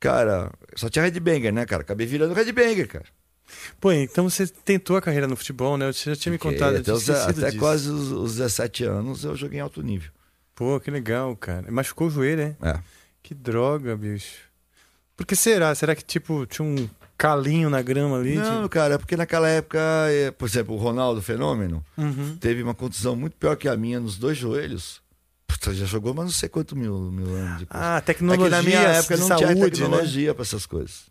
Cara, 0.00 0.50
só 0.76 0.88
tinha 0.88 1.04
headbanger, 1.04 1.52
né, 1.52 1.66
cara? 1.66 1.82
Acabei 1.82 2.06
virando 2.06 2.34
headbanger, 2.34 2.86
cara. 2.88 3.04
Pô, 3.80 3.90
então 3.92 4.28
você 4.28 4.46
tentou 4.46 4.96
a 4.96 5.02
carreira 5.02 5.26
no 5.26 5.34
futebol, 5.36 5.76
né? 5.76 5.90
Você 5.92 6.10
já 6.14 6.16
tinha 6.20 6.32
me 6.32 6.38
contado. 6.38 6.76
até 6.76 6.92
os- 6.92 7.08
até 7.08 7.46
disso. 7.46 7.58
quase 7.58 7.90
os, 7.90 8.12
os 8.12 8.36
17 8.36 8.84
anos 8.84 9.24
eu 9.24 9.34
joguei 9.34 9.58
em 9.58 9.62
alto 9.62 9.82
nível. 9.82 10.10
Pô, 10.54 10.78
que 10.78 10.90
legal, 10.90 11.34
cara. 11.36 11.70
Machucou 11.70 12.08
o 12.08 12.10
joelho, 12.10 12.42
hein? 12.42 12.56
É. 12.62 12.78
Que 13.22 13.34
droga, 13.34 13.96
bicho. 13.96 14.36
Por 15.16 15.26
que 15.26 15.34
será? 15.34 15.74
Será 15.74 15.94
que, 15.96 16.04
tipo, 16.04 16.46
tinha 16.46 16.66
um 16.66 16.88
calinho 17.16 17.68
na 17.70 17.80
grama 17.82 18.18
ali? 18.18 18.34
Não, 18.36 18.56
Tipo- 18.62 18.68
cara, 18.68 18.94
é 18.94 18.98
porque 18.98 19.16
naquela 19.16 19.48
época, 19.48 19.78
é, 20.10 20.30
por 20.30 20.46
exemplo, 20.48 20.74
o 20.74 20.78
Ronaldo 20.78 21.20
Fenômeno 21.22 21.84
Uhum. 21.96 22.36
teve 22.38 22.62
uma 22.62 22.74
contusão 22.74 23.16
muito 23.16 23.36
pior 23.36 23.56
que 23.56 23.66
a 23.68 23.76
minha 23.76 23.98
nos 23.98 24.16
dois 24.18 24.36
joelhos. 24.38 25.00
Puta, 25.48 25.74
já 25.74 25.86
jogou, 25.86 26.12
mas 26.14 26.26
não 26.26 26.32
sei 26.32 26.48
quanto 26.48 26.76
mil, 26.76 26.96
mil 27.10 27.34
anos 27.34 27.60
depois. 27.60 27.80
Ah, 27.82 27.96
é 27.96 28.00
tecnologia 28.02 28.44
que 28.44 28.50
na 28.50 28.62
minha 28.62 28.80
época 28.80 29.14
de 29.14 29.20
não 29.22 29.28
saúde, 29.28 29.44
tinha 29.46 29.54
né? 29.56 29.70
tecnologia 29.70 30.34
pra 30.34 30.42
essas 30.42 30.66
coisas. 30.66 31.06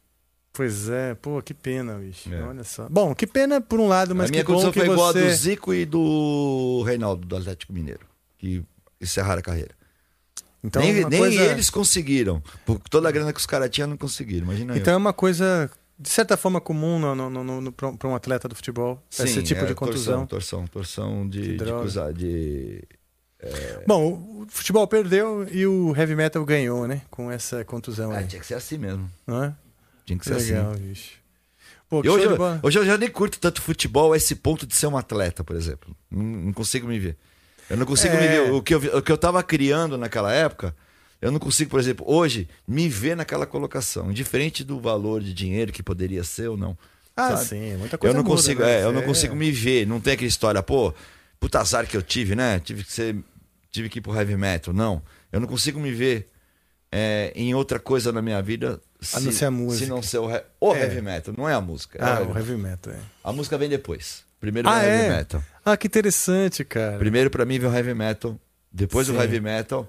Pois 0.53 0.89
é, 0.89 1.13
pô, 1.15 1.41
que 1.41 1.53
pena, 1.53 1.95
bicho. 1.95 2.33
É. 2.33 2.41
Olha 2.43 2.63
só. 2.63 2.87
Bom, 2.89 3.13
que 3.13 3.27
pena 3.27 3.59
por 3.59 3.79
um 3.79 3.87
lado, 3.87 4.15
mas 4.15 4.29
a 4.29 4.31
minha 4.31 4.43
que 4.43 4.51
bom 4.51 4.71
que 4.71 4.79
foi 4.79 4.89
igual 4.89 5.09
a 5.09 5.11
do. 5.11 5.29
Zico 5.31 5.73
e 5.73 5.85
do 5.85 6.81
Reinaldo, 6.85 7.27
do 7.27 7.35
Atlético 7.35 7.73
Mineiro, 7.73 8.05
que 8.37 8.63
encerraram 9.01 9.39
a 9.39 9.43
carreira. 9.43 9.75
Então, 10.63 10.81
nem 10.81 10.99
uma 11.01 11.09
nem 11.09 11.19
coisa- 11.19 11.41
eles 11.43 11.69
conseguiram. 11.69 12.41
Por 12.65 12.79
toda 12.89 13.07
a 13.07 13.11
grana 13.11 13.31
que 13.33 13.39
os 13.39 13.45
caras 13.45 13.69
tinham, 13.69 13.87
não 13.89 13.97
conseguiram. 13.97 14.45
Imagina 14.45 14.77
Então 14.77 14.93
é 14.93 14.95
eu. 14.95 14.99
uma 14.99 15.13
coisa, 15.13 15.69
de 15.99 16.09
certa 16.09 16.35
forma, 16.35 16.59
comum 16.59 16.97
no, 16.99 17.13
no, 17.15 17.29
no, 17.43 17.61
no, 17.61 17.71
para 17.71 18.07
um 18.07 18.15
atleta 18.15 18.47
do 18.47 18.55
futebol. 18.55 19.01
esse 19.11 19.27
Sim, 19.27 19.43
tipo 19.43 19.61
é, 19.61 19.65
de 19.67 19.75
contusão. 19.75 20.25
Torção, 20.25 20.65
torção, 20.65 21.13
torção 21.17 21.29
de, 21.29 21.41
Que 21.41 21.47
de, 21.49 21.57
droga. 21.57 21.79
coisa- 21.81 22.13
de- 23.41 23.85
Bom, 23.85 24.13
o 24.41 24.47
futebol 24.49 24.87
perdeu 24.87 25.47
e 25.51 25.65
o 25.67 25.95
heavy 25.95 26.15
metal 26.15 26.43
ganhou, 26.45 26.87
né? 26.87 27.01
Com 27.09 27.31
essa 27.31 27.63
contusão 27.63 28.11
Ah, 28.11 28.17
aí. 28.19 28.27
tinha 28.27 28.39
que 28.39 28.47
ser 28.47 28.55
assim 28.55 28.77
mesmo. 28.77 29.09
Não 29.25 29.43
é? 29.43 29.53
Tinha 30.05 30.17
que 30.17 30.25
ser 30.25 30.35
assim. 30.35 30.51
legal, 30.53 30.73
bicho. 30.75 31.11
Pô, 31.89 32.01
que 32.01 32.09
hoje, 32.09 32.25
eu, 32.25 32.37
hoje 32.63 32.79
eu 32.79 32.85
já 32.85 32.97
nem 32.97 33.09
curto 33.09 33.39
tanto 33.39 33.61
futebol 33.61 34.11
a 34.11 34.17
esse 34.17 34.35
ponto 34.35 34.67
de 34.67 34.75
ser 34.75 34.87
um 34.87 34.97
atleta, 34.97 35.43
por 35.43 35.55
exemplo. 35.55 35.95
Não, 36.11 36.21
não 36.23 36.53
consigo 36.53 36.87
me 36.87 36.99
ver. 36.99 37.15
Eu 37.69 37.77
não 37.77 37.85
consigo 37.85 38.13
É. 38.15 38.21
me 38.21 38.27
ver. 38.27 38.51
O 38.51 38.61
que, 38.61 38.73
eu, 38.75 38.79
o 38.97 39.01
que 39.01 39.11
eu 39.11 39.17
tava 39.17 39.41
criando 39.43 39.97
naquela 39.97 40.33
época, 40.33 40.75
eu 41.21 41.31
não 41.31 41.39
consigo, 41.39 41.69
por 41.71 41.79
exemplo, 41.79 42.05
hoje, 42.09 42.47
me 42.67 42.89
ver 42.89 43.15
naquela 43.15 43.45
colocação. 43.45 44.09
Indiferente 44.11 44.63
do 44.65 44.79
valor 44.81 45.21
de 45.21 45.33
dinheiro 45.33 45.71
que 45.71 45.81
poderia 45.83 46.23
ser 46.25 46.49
ou 46.49 46.57
não. 46.57 46.77
Ah, 47.15 47.35
sabe? 47.37 47.45
sim, 47.49 47.77
muita 47.77 47.97
coisa 47.97 48.13
Eu 48.13 48.17
não 48.17 48.23
muda, 48.23 48.35
consigo, 48.35 48.61
né? 48.61 48.81
é, 48.81 48.83
eu 48.83 48.91
não 48.91 49.01
É. 49.01 49.05
consigo 49.05 49.35
me 49.35 49.49
ver. 49.51 49.87
Não 49.87 49.99
tem 50.01 50.13
aquela 50.13 50.27
história, 50.27 50.61
pô, 50.61 50.93
puta 51.39 51.59
azar 51.59 51.85
que 51.87 51.95
eu 51.97 52.01
tive, 52.01 52.35
né? 52.35 52.59
Tive 52.59 52.83
que 52.83 52.91
ser. 52.91 53.15
Tive 53.71 53.89
que 53.89 53.99
ir 53.99 54.01
pro 54.01 54.15
heavy 54.15 54.35
metal. 54.37 54.73
Não. 54.73 55.01
Eu 55.31 55.39
não 55.39 55.47
consigo 55.47 55.79
me 55.79 55.91
ver 55.91 56.29
é, 56.91 57.31
em 57.35 57.53
outra 57.53 57.79
coisa 57.79 58.11
na 58.11 58.21
minha 58.21 58.41
vida. 58.41 58.81
A 59.13 59.19
não 59.19 59.31
ser 59.31 59.45
a 59.45 59.51
música. 59.51 59.85
Se 59.85 59.89
não 59.91 60.01
ser 60.01 60.17
o, 60.17 60.27
o 60.59 60.75
É. 60.75 60.81
heavy 60.83 61.01
metal, 61.01 61.33
não 61.37 61.47
é 61.47 61.53
a 61.53 61.61
música. 61.61 61.99
é 61.99 62.03
Ah, 62.03 62.21
o 62.21 62.35
heavy 62.35 62.55
metal, 62.57 62.93
é. 62.93 62.99
a 63.23 63.31
música 63.31 63.57
vem 63.57 63.69
depois. 63.69 64.23
Primeiro 64.39 64.67
Ah, 64.69 64.79
vem 64.79 64.89
o 64.89 64.91
heavy 64.93 65.05
é? 65.05 65.09
metal. 65.17 65.43
Ah, 65.63 65.77
que 65.77 65.87
interessante, 65.87 66.63
cara. 66.63 66.97
Primeiro 66.97 67.29
pra 67.29 67.45
mim 67.45 67.59
vem 67.59 67.69
o 67.69 67.73
heavy 67.75 67.93
metal. 67.93 68.39
Depois 68.71 69.05
Sim. 69.07 69.13
do 69.13 69.19
heavy 69.21 69.39
metal 69.39 69.87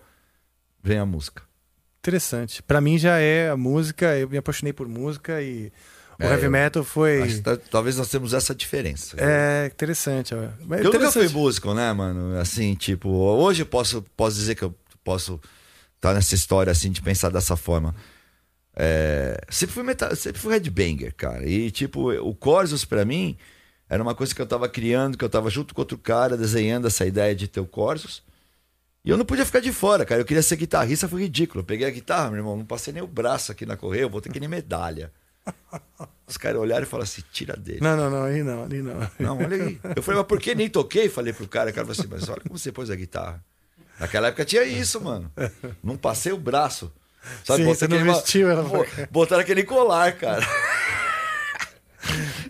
vem 0.82 0.98
a 0.98 1.06
música. 1.06 1.42
interessante. 2.00 2.62
Pra 2.62 2.80
mim 2.80 2.96
já 2.98 3.18
é 3.18 3.50
a 3.50 3.56
música, 3.56 4.16
eu 4.16 4.28
me 4.28 4.38
apaixonei 4.38 4.72
por 4.72 4.88
música 4.88 5.42
e 5.42 5.70
o 6.20 6.24
É, 6.24 6.30
heavy 6.32 6.48
metal 6.48 6.82
foi. 6.84 7.40
Tá- 7.40 7.56
talvez 7.56 7.96
nós 7.96 8.08
temos 8.08 8.34
essa 8.34 8.54
diferença. 8.54 9.16
É 9.18 9.66
interessante. 9.72 10.34
Mas 10.34 10.80
Eu 10.80 10.84
nunca 10.86 10.96
interessante. 10.96 11.28
fui 11.30 11.40
músico, 11.40 11.72
né, 11.74 11.92
mano? 11.92 12.38
Assim, 12.38 12.74
tipo, 12.74 13.08
hoje 13.08 13.62
eu 13.62 13.66
posso, 13.66 14.02
posso 14.16 14.36
dizer 14.36 14.54
que 14.54 14.62
eu 14.64 14.74
posso 15.04 15.40
estar 15.96 16.14
nessa 16.14 16.34
história 16.34 16.70
assim 16.70 16.90
de 16.90 17.00
pensar 17.02 17.30
dessa 17.30 17.56
forma. 17.56 17.94
É, 18.74 19.40
sempre 19.50 19.74
fui 19.74 19.82
metal, 19.82 20.14
sempre 20.14 20.40
fui 20.40 20.52
headbanger, 20.52 21.14
cara. 21.14 21.46
E 21.46 21.70
tipo, 21.70 22.12
o 22.12 22.34
Corsos 22.34 22.84
pra 22.84 23.04
mim 23.04 23.36
era 23.88 24.02
uma 24.02 24.14
coisa 24.14 24.34
que 24.34 24.40
eu 24.40 24.46
tava 24.46 24.68
criando, 24.68 25.16
que 25.18 25.24
eu 25.24 25.28
tava 25.28 25.50
junto 25.50 25.74
com 25.74 25.80
outro 25.80 25.98
cara 25.98 26.36
desenhando 26.36 26.86
essa 26.86 27.04
ideia 27.06 27.34
de 27.34 27.48
ter 27.48 27.60
o 27.60 27.66
Corsos. 27.66 28.22
E 29.04 29.10
eu 29.10 29.16
não 29.16 29.24
podia 29.24 29.44
ficar 29.46 29.60
de 29.60 29.72
fora, 29.72 30.04
cara. 30.04 30.20
Eu 30.20 30.24
queria 30.24 30.42
ser 30.42 30.56
guitarrista, 30.56 31.08
foi 31.08 31.22
ridículo. 31.22 31.60
Eu 31.60 31.64
peguei 31.64 31.86
a 31.86 31.90
guitarra, 31.90 32.28
meu 32.30 32.38
irmão, 32.40 32.56
não 32.56 32.64
passei 32.64 32.92
nem 32.92 33.02
o 33.02 33.06
braço 33.06 33.50
aqui 33.50 33.64
na 33.64 33.76
correia, 33.76 34.02
eu 34.02 34.10
vou 34.10 34.20
ter 34.20 34.30
que 34.30 34.38
nem 34.40 34.48
medalha. 34.48 35.10
Os 36.26 36.36
caras 36.36 36.60
olharam 36.60 36.82
e 36.82 36.86
falaram 36.86 37.04
assim: 37.04 37.22
tira 37.32 37.56
dele. 37.56 37.80
Não, 37.80 37.96
não, 37.96 38.10
não, 38.10 38.22
aí 38.24 38.42
não, 38.42 38.62
ali 38.64 38.82
não. 38.82 39.10
Não, 39.18 39.38
olha 39.38 39.56
aí. 39.64 39.80
Eu 39.96 40.02
falei, 40.02 40.18
mas 40.20 40.28
por 40.28 40.38
que 40.40 40.54
nem 40.54 40.68
toquei? 40.68 41.08
Falei 41.08 41.32
pro 41.32 41.48
cara, 41.48 41.70
o 41.70 41.72
cara 41.74 41.86
falou 41.86 41.98
assim, 41.98 42.08
mas 42.10 42.28
olha 42.28 42.40
como 42.42 42.58
você 42.58 42.70
pôs 42.70 42.90
a 42.90 42.94
guitarra. 42.96 43.42
Naquela 43.98 44.28
época 44.28 44.44
tinha 44.44 44.62
isso, 44.64 45.00
mano. 45.00 45.32
Não 45.82 45.96
passei 45.96 46.32
o 46.32 46.36
braço. 46.38 46.92
Sim, 47.44 47.64
Botei 47.64 47.64
você 47.66 47.88
não 47.88 47.96
aquele- 47.96 48.12
vestiu 48.12 48.48
ela 48.50 48.62
cá. 48.84 49.08
Botaram 49.10 49.42
aquele 49.42 49.64
colar, 49.64 50.12
cara. 50.16 50.46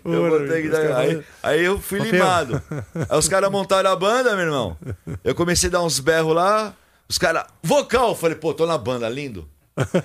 Eu 0.05 0.29
botei, 0.29 0.69
caras- 0.69 0.95
aí, 0.97 1.23
aí 1.43 1.65
eu 1.65 1.79
fui 1.79 1.99
Ô, 1.99 2.03
limado. 2.03 2.61
Aí 3.09 3.17
os 3.17 3.27
caras 3.27 3.51
montaram 3.51 3.91
a 3.91 3.95
banda, 3.95 4.35
meu 4.35 4.45
irmão. 4.45 4.77
Eu 5.23 5.35
comecei 5.35 5.67
a 5.69 5.71
dar 5.73 5.83
uns 5.83 5.99
berros 5.99 6.33
lá. 6.33 6.73
Os 7.09 7.17
caras, 7.17 7.45
vocal. 7.61 8.09
Eu 8.09 8.15
Falei, 8.15 8.35
pô, 8.37 8.53
tô 8.53 8.65
na 8.65 8.77
banda, 8.77 9.09
lindo. 9.09 9.49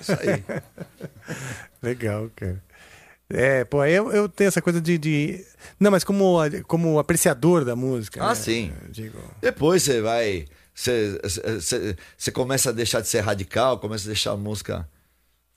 Isso 0.01 0.11
aí. 0.11 0.43
Legal, 1.81 2.29
cara. 2.35 2.61
É, 3.29 3.63
pô, 3.65 3.83
eu, 3.85 4.11
eu 4.11 4.29
tenho 4.29 4.47
essa 4.47 4.61
coisa 4.61 4.79
de, 4.79 4.97
de- 4.97 5.45
Não, 5.79 5.89
mas 5.89 6.03
como, 6.03 6.37
como 6.67 6.99
apreciador 6.99 7.65
da 7.65 7.75
música. 7.75 8.23
Ah, 8.23 8.29
né? 8.29 8.35
sim. 8.35 8.73
Digo, 8.89 9.17
Depois 9.41 9.83
você 9.83 10.01
vai. 10.01 10.45
Você, 10.73 11.19
você, 11.23 11.95
você 12.17 12.31
começa 12.31 12.69
a 12.69 12.73
deixar 12.73 13.01
de 13.01 13.07
ser 13.07 13.21
radical, 13.21 13.79
começa 13.79 14.03
a 14.05 14.07
deixar 14.07 14.31
a 14.31 14.37
música 14.37 14.87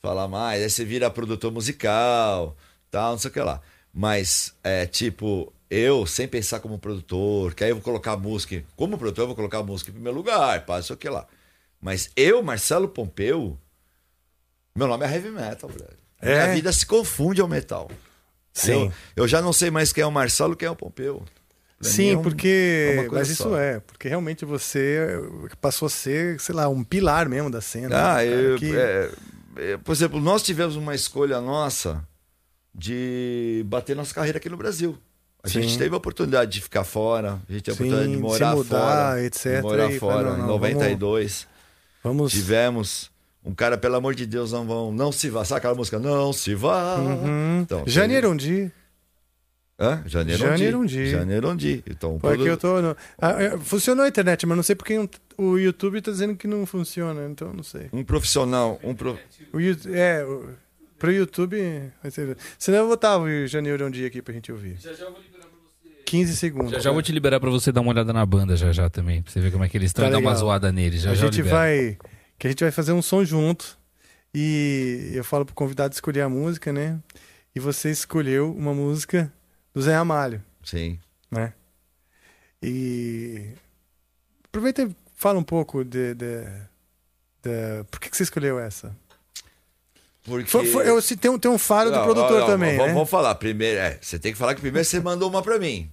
falar 0.00 0.28
mais, 0.28 0.62
aí 0.62 0.70
você 0.70 0.84
vira 0.84 1.10
produtor 1.10 1.50
musical, 1.50 2.56
tal, 2.88 3.12
não 3.12 3.18
sei 3.18 3.30
o 3.30 3.34
que 3.34 3.40
lá. 3.40 3.60
Mas, 3.92 4.54
é 4.62 4.86
tipo, 4.86 5.52
eu, 5.68 6.06
sem 6.06 6.28
pensar 6.28 6.60
como 6.60 6.78
produtor, 6.78 7.52
que 7.52 7.64
aí 7.64 7.70
eu 7.70 7.74
vou 7.76 7.82
colocar 7.82 8.12
a 8.12 8.16
música. 8.16 8.62
Como 8.76 8.96
produtor, 8.96 9.24
eu 9.24 9.26
vou 9.26 9.36
colocar 9.36 9.58
a 9.58 9.62
música 9.64 9.90
em 9.90 9.94
primeiro 9.94 10.16
lugar, 10.16 10.64
pá, 10.64 10.76
não 10.76 10.82
sei 10.84 10.94
o 10.94 10.98
que 10.98 11.08
lá. 11.08 11.26
Mas 11.80 12.10
eu, 12.16 12.40
Marcelo 12.42 12.88
Pompeu, 12.88 13.58
meu 14.74 14.86
nome 14.86 15.04
é 15.04 15.12
heavy 15.12 15.30
metal, 15.30 15.68
velho. 15.68 15.97
É? 16.20 16.42
Minha 16.44 16.54
vida 16.54 16.72
se 16.72 16.84
confunde 16.86 17.40
ao 17.40 17.48
metal. 17.48 17.90
Sim. 18.52 18.86
Eu, 19.16 19.24
eu 19.24 19.28
já 19.28 19.40
não 19.40 19.52
sei 19.52 19.70
mais 19.70 19.92
quem 19.92 20.02
é 20.02 20.06
o 20.06 20.10
Marcelo 20.10 20.54
e 20.54 20.56
quem 20.56 20.66
é 20.66 20.70
o 20.70 20.76
Pompeu. 20.76 21.22
Pra 21.80 21.88
Sim, 21.88 22.14
é 22.14 22.16
um- 22.18 22.22
porque. 22.22 23.04
é 23.06 23.08
mas 23.12 23.28
isso 23.30 23.44
só. 23.44 23.56
é, 23.58 23.78
porque 23.78 24.08
realmente 24.08 24.44
você 24.44 25.06
passou 25.60 25.86
a 25.86 25.90
ser, 25.90 26.40
sei 26.40 26.52
lá, 26.54 26.68
um 26.68 26.82
pilar 26.82 27.28
mesmo 27.28 27.48
da 27.50 27.60
cena. 27.60 27.96
Ah, 27.96 28.14
cara? 28.14 28.24
eu, 28.24 28.58
Que- 28.58 28.74
é, 28.76 29.10
é, 29.56 29.76
por 29.76 29.92
exemplo, 29.92 30.20
nós 30.20 30.42
tivemos 30.42 30.74
uma 30.74 30.92
escolha 30.94 31.40
nossa 31.40 32.04
de 32.74 33.62
bater 33.66 33.94
nossa 33.96 34.12
carreira 34.14 34.38
aqui 34.38 34.48
no 34.48 34.56
Brasil. 34.56 34.98
A 35.42 35.48
Sim. 35.48 35.62
gente 35.62 35.78
teve 35.78 35.94
a 35.94 35.98
oportunidade 35.98 36.50
de 36.50 36.60
ficar 36.60 36.82
fora, 36.82 37.40
a 37.48 37.52
gente 37.52 37.62
teve 37.62 37.70
a 37.70 37.74
oportunidade 37.74 38.10
de 38.10 38.16
morar 38.18 38.50
se 38.50 38.56
mudar, 38.56 38.78
fora, 38.80 39.22
etc. 39.24 39.62
morar 39.62 39.92
E, 39.92 39.98
fora 40.00 40.30
não, 40.30 40.38
não, 40.38 40.44
em 40.44 40.48
92. 40.48 41.46
Vamos. 42.02 42.32
Tivemos 42.32 43.10
um 43.44 43.54
cara, 43.54 43.78
pelo 43.78 43.96
amor 43.96 44.14
de 44.14 44.26
Deus, 44.26 44.52
não 44.52 44.66
vão, 44.66 44.92
não 44.92 45.10
se 45.12 45.28
vá, 45.30 45.44
sabe 45.44 45.58
aquela 45.58 45.74
música? 45.74 45.98
Não 45.98 46.32
se 46.32 46.54
vá. 46.54 46.96
Uhum. 46.96 47.60
Então, 47.62 47.82
Janeiro 47.86 48.30
um 48.30 48.36
dia. 48.36 48.70
Hã? 49.80 50.02
Janeiro 50.06 50.40
Janeiro 50.42 50.86
dia. 50.86 51.04
dia. 51.04 51.18
Janeiro 51.18 51.48
um 51.50 51.56
dia. 51.56 51.82
Então, 51.88 52.18
Pô, 52.18 52.30
é 52.30 52.34
produ- 52.34 52.48
eu 52.48 52.56
tô. 52.56 52.82
no- 52.82 52.96
Ah, 53.20 53.40
é, 53.40 53.56
funcionou 53.58 54.04
a 54.04 54.08
internet, 54.08 54.44
mas 54.44 54.56
não 54.56 54.62
sei 54.64 54.74
porque 54.74 55.08
o 55.36 55.56
YouTube 55.56 56.00
tá 56.02 56.10
dizendo 56.10 56.34
que 56.34 56.48
não 56.48 56.66
funciona, 56.66 57.26
então 57.30 57.52
não 57.52 57.62
sei. 57.62 57.88
um 57.92 58.02
profissional, 58.02 58.80
um 58.82 58.92
pro... 58.92 59.16
O, 59.52 59.58
é, 59.94 60.24
o, 60.24 60.48
pro 60.98 61.12
YouTube. 61.12 61.56
Senão 62.58 62.78
eu 62.78 62.84
vou 62.88 62.96
botar 62.96 63.18
o 63.18 63.46
Janeiro 63.46 63.86
um 63.86 63.90
dia 63.90 64.08
aqui 64.08 64.20
pra 64.20 64.34
gente 64.34 64.50
ouvir. 64.50 64.76
15 66.04 66.36
segundos. 66.36 66.72
Já 66.72 66.78
já 66.80 66.90
vou 66.90 67.02
te 67.02 67.12
liberar 67.12 67.38
pra 67.38 67.50
você 67.50 67.70
dar 67.70 67.80
uma 67.82 67.90
olhada 67.92 68.12
na 68.12 68.24
banda 68.26 68.56
já 68.56 68.72
já 68.72 68.88
também. 68.90 69.22
Pra 69.22 69.30
você 69.32 69.40
ver 69.40 69.52
como 69.52 69.62
é 69.62 69.68
que 69.68 69.76
eles 69.76 69.90
estão 69.90 70.04
Tá 70.04 70.08
e 70.08 70.12
dar 70.12 70.18
uma 70.18 70.34
zoada 70.34 70.72
neles. 70.72 71.02
Já 71.02 71.10
a 71.10 71.14
já 71.14 71.26
eu 71.26 71.32
gente 71.32 71.42
vai. 71.42 71.96
Que 72.38 72.46
a 72.46 72.50
gente 72.50 72.62
vai 72.62 72.70
fazer 72.70 72.92
um 72.92 73.02
som 73.02 73.24
junto. 73.24 73.76
E 74.34 75.10
eu 75.14 75.24
falo 75.24 75.44
pro 75.44 75.54
convidado 75.54 75.94
escolher 75.94 76.20
a 76.22 76.28
música, 76.28 76.72
né? 76.72 76.98
E 77.54 77.60
você 77.60 77.90
escolheu 77.90 78.52
uma 78.54 78.72
música 78.74 79.32
do 79.74 79.80
Zé 79.82 79.94
Ramalho, 79.94 80.42
Sim. 80.62 80.98
né? 81.30 81.52
E. 82.62 83.52
Aproveita 84.44 84.82
e 84.82 84.94
fala 85.14 85.38
um 85.38 85.42
pouco 85.42 85.84
de. 85.84 86.14
de, 86.14 86.44
de- 87.42 87.84
Por 87.90 88.00
que, 88.00 88.10
que 88.10 88.16
você 88.16 88.22
escolheu 88.24 88.58
essa? 88.58 88.94
Porque... 90.24 90.50
Foi- 90.50 90.66
foi- 90.66 90.88
eu, 90.88 91.00
tem, 91.02 91.30
um, 91.30 91.38
tem 91.38 91.50
um 91.50 91.58
faro 91.58 91.90
do 91.90 91.96
Não, 91.96 92.04
produtor 92.04 92.32
não, 92.32 92.40
não, 92.40 92.46
também, 92.46 92.72
vamos, 92.76 92.88
né? 92.88 92.94
vamos 92.94 93.10
falar 93.10 93.34
primeiro. 93.36 93.78
É, 93.80 93.98
você 94.00 94.18
tem 94.18 94.32
que 94.32 94.38
falar 94.38 94.54
que 94.54 94.60
primeiro 94.60 94.86
você 94.86 95.00
mandou 95.00 95.28
uma 95.30 95.42
pra 95.42 95.58
mim. 95.58 95.90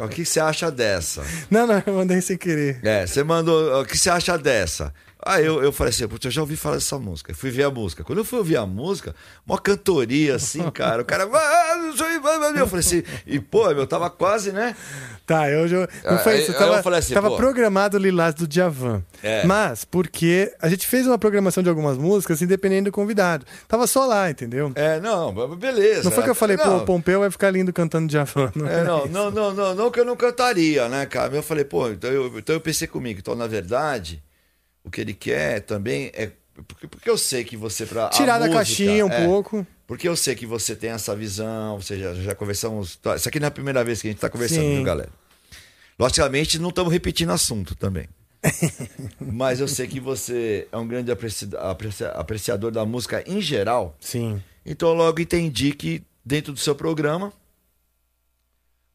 O 0.00 0.08
que 0.08 0.24
você 0.24 0.40
acha 0.40 0.70
dessa? 0.72 1.22
Não, 1.48 1.64
não, 1.66 1.80
eu 1.86 1.94
mandei 1.94 2.20
sem 2.20 2.36
querer. 2.36 2.84
É, 2.84 3.06
você 3.06 3.22
mandou. 3.22 3.80
O 3.80 3.86
que 3.86 3.96
você 3.96 4.10
acha 4.10 4.36
dessa? 4.36 4.92
Aí 5.24 5.44
eu, 5.44 5.62
eu 5.62 5.70
falei 5.72 5.90
assim, 5.92 6.08
putz, 6.08 6.24
eu 6.24 6.30
já 6.30 6.40
ouvi 6.40 6.56
falar 6.56 6.76
dessa 6.76 6.98
música. 6.98 7.34
Fui 7.34 7.50
ver 7.50 7.64
a 7.64 7.70
música. 7.70 8.02
Quando 8.02 8.18
eu 8.18 8.24
fui 8.24 8.38
ouvir 8.38 8.56
a 8.56 8.64
música, 8.64 9.14
uma 9.46 9.58
cantoria 9.58 10.36
assim, 10.36 10.62
cara. 10.72 11.02
O 11.02 11.04
cara. 11.04 11.24
"Ah, 11.24 11.26
vai", 11.28 12.60
Eu 12.60 12.66
falei 12.66 12.80
assim, 12.80 13.02
e 13.26 13.38
pô, 13.38 13.68
meu, 13.74 13.86
tava 13.86 14.08
quase, 14.08 14.50
né? 14.52 14.74
Tá, 15.26 15.48
eu 15.50 15.68
já. 15.68 15.88
Não 16.04 16.18
foi 16.18 16.40
isso. 16.40 16.52
aí 16.52 16.58
Tava, 16.58 16.76
eu 16.78 16.82
falei 16.82 16.98
assim, 16.98 17.14
tava 17.14 17.30
pô. 17.30 17.36
programado 17.36 17.96
o 17.96 18.00
Lilás 18.00 18.34
do 18.34 18.48
Djavan. 18.48 19.02
É. 19.22 19.44
Mas, 19.44 19.84
porque 19.84 20.52
a 20.60 20.68
gente 20.68 20.86
fez 20.86 21.06
uma 21.06 21.18
programação 21.18 21.62
de 21.62 21.68
algumas 21.68 21.96
músicas 21.98 22.42
independente 22.42 22.84
do 22.84 22.92
convidado. 22.92 23.44
Tava 23.68 23.86
só 23.86 24.06
lá, 24.06 24.30
entendeu? 24.30 24.72
É, 24.74 24.98
não, 25.00 25.32
beleza. 25.56 26.04
Não 26.04 26.10
foi 26.10 26.24
que 26.24 26.30
eu 26.30 26.34
falei, 26.34 26.56
pô, 26.56 26.64
Não. 26.64 26.78
o 26.78 26.84
Pompeu 26.86 27.20
vai 27.20 27.30
ficar 27.30 27.50
lindo 27.50 27.72
cantando 27.72 28.08
Djavan. 28.08 28.50
Não, 28.54 28.66
É, 28.66 28.82
não, 28.84 29.06
não, 29.06 29.30
não, 29.30 29.52
não, 29.54 29.74
não 29.74 29.90
que 29.90 30.00
eu 30.00 30.04
não 30.04 30.16
cantaria, 30.16 30.88
né, 30.88 31.06
cara? 31.06 31.36
Eu 31.36 31.42
falei, 31.42 31.64
pô, 31.64 31.88
então 31.88 32.10
eu, 32.10 32.38
então 32.38 32.54
eu 32.54 32.60
pensei 32.60 32.88
comigo, 32.88 33.20
então 33.20 33.34
na 33.34 33.46
verdade, 33.46 34.22
o 34.84 34.90
que 34.90 35.00
ele 35.00 35.14
quer 35.14 35.60
também 35.60 36.10
é. 36.14 36.30
Porque, 36.66 36.86
porque 36.86 37.08
eu 37.08 37.16
sei 37.16 37.42
que 37.44 37.56
você, 37.56 37.86
pra. 37.86 38.06
a 38.06 38.10
Tirar 38.10 38.34
da 38.38 38.46
música, 38.46 38.56
caixinha 38.58 39.06
um 39.06 39.10
é, 39.10 39.24
pouco. 39.26 39.66
Porque 39.86 40.06
eu 40.08 40.14
sei 40.14 40.34
que 40.34 40.44
você 40.46 40.76
tem 40.76 40.90
essa 40.90 41.16
visão, 41.16 41.74
ou 41.74 41.82
seja, 41.82 42.14
já 42.16 42.34
conversamos. 42.34 42.96
tá, 42.96 43.16
Isso 43.16 43.28
aqui 43.28 43.40
não 43.40 43.46
é 43.46 43.48
a 43.48 43.52
primeira 43.52 43.82
vez 43.82 44.00
que 44.02 44.08
a 44.08 44.10
gente 44.10 44.18
está 44.18 44.28
conversando, 44.28 44.60
Sim. 44.62 44.74
viu, 44.76 44.84
galera? 44.84 45.10
Logicamente, 45.98 46.58
não 46.58 46.68
estamos 46.70 46.92
repetindo 46.92 47.30
assunto 47.30 47.74
também. 47.74 48.08
Mas 49.20 49.60
eu 49.60 49.68
sei 49.68 49.86
que 49.86 50.00
você 50.00 50.66
é 50.72 50.76
um 50.76 50.86
grande 50.86 51.10
apreci- 51.10 51.48
aprecia- 51.58 52.08
apreciador 52.12 52.70
da 52.70 52.84
música 52.86 53.22
em 53.26 53.40
geral. 53.40 53.96
Sim. 54.00 54.42
Então 54.64 54.88
eu 54.90 54.94
logo 54.94 55.20
entendi 55.20 55.72
que 55.72 56.02
dentro 56.24 56.52
do 56.52 56.58
seu 56.58 56.74
programa 56.74 57.32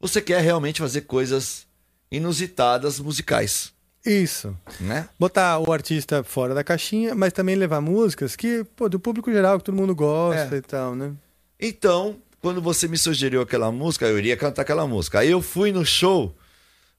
você 0.00 0.20
quer 0.20 0.40
realmente 0.40 0.80
fazer 0.80 1.02
coisas 1.02 1.66
inusitadas 2.10 2.98
musicais, 3.00 3.72
Isso. 4.06 4.56
né? 4.80 5.08
Botar 5.18 5.58
o 5.58 5.72
artista 5.72 6.22
fora 6.24 6.54
da 6.54 6.62
caixinha, 6.64 7.14
mas 7.14 7.32
também 7.32 7.56
levar 7.56 7.80
músicas 7.80 8.36
que, 8.36 8.64
pô, 8.76 8.88
do 8.88 9.00
público 9.00 9.32
geral, 9.32 9.58
que 9.58 9.64
todo 9.64 9.74
mundo 9.74 9.94
gosta 9.94 10.54
É. 10.54 10.58
e 10.58 10.62
tal, 10.62 10.94
né? 10.94 11.12
Então, 11.60 12.16
quando 12.40 12.62
você 12.62 12.86
me 12.86 12.96
sugeriu 12.96 13.40
aquela 13.40 13.72
música, 13.72 14.06
eu 14.06 14.18
iria 14.18 14.36
cantar 14.36 14.62
aquela 14.62 14.86
música. 14.86 15.18
Aí 15.20 15.30
eu 15.30 15.42
fui 15.42 15.72
no 15.72 15.84
show 15.84 16.34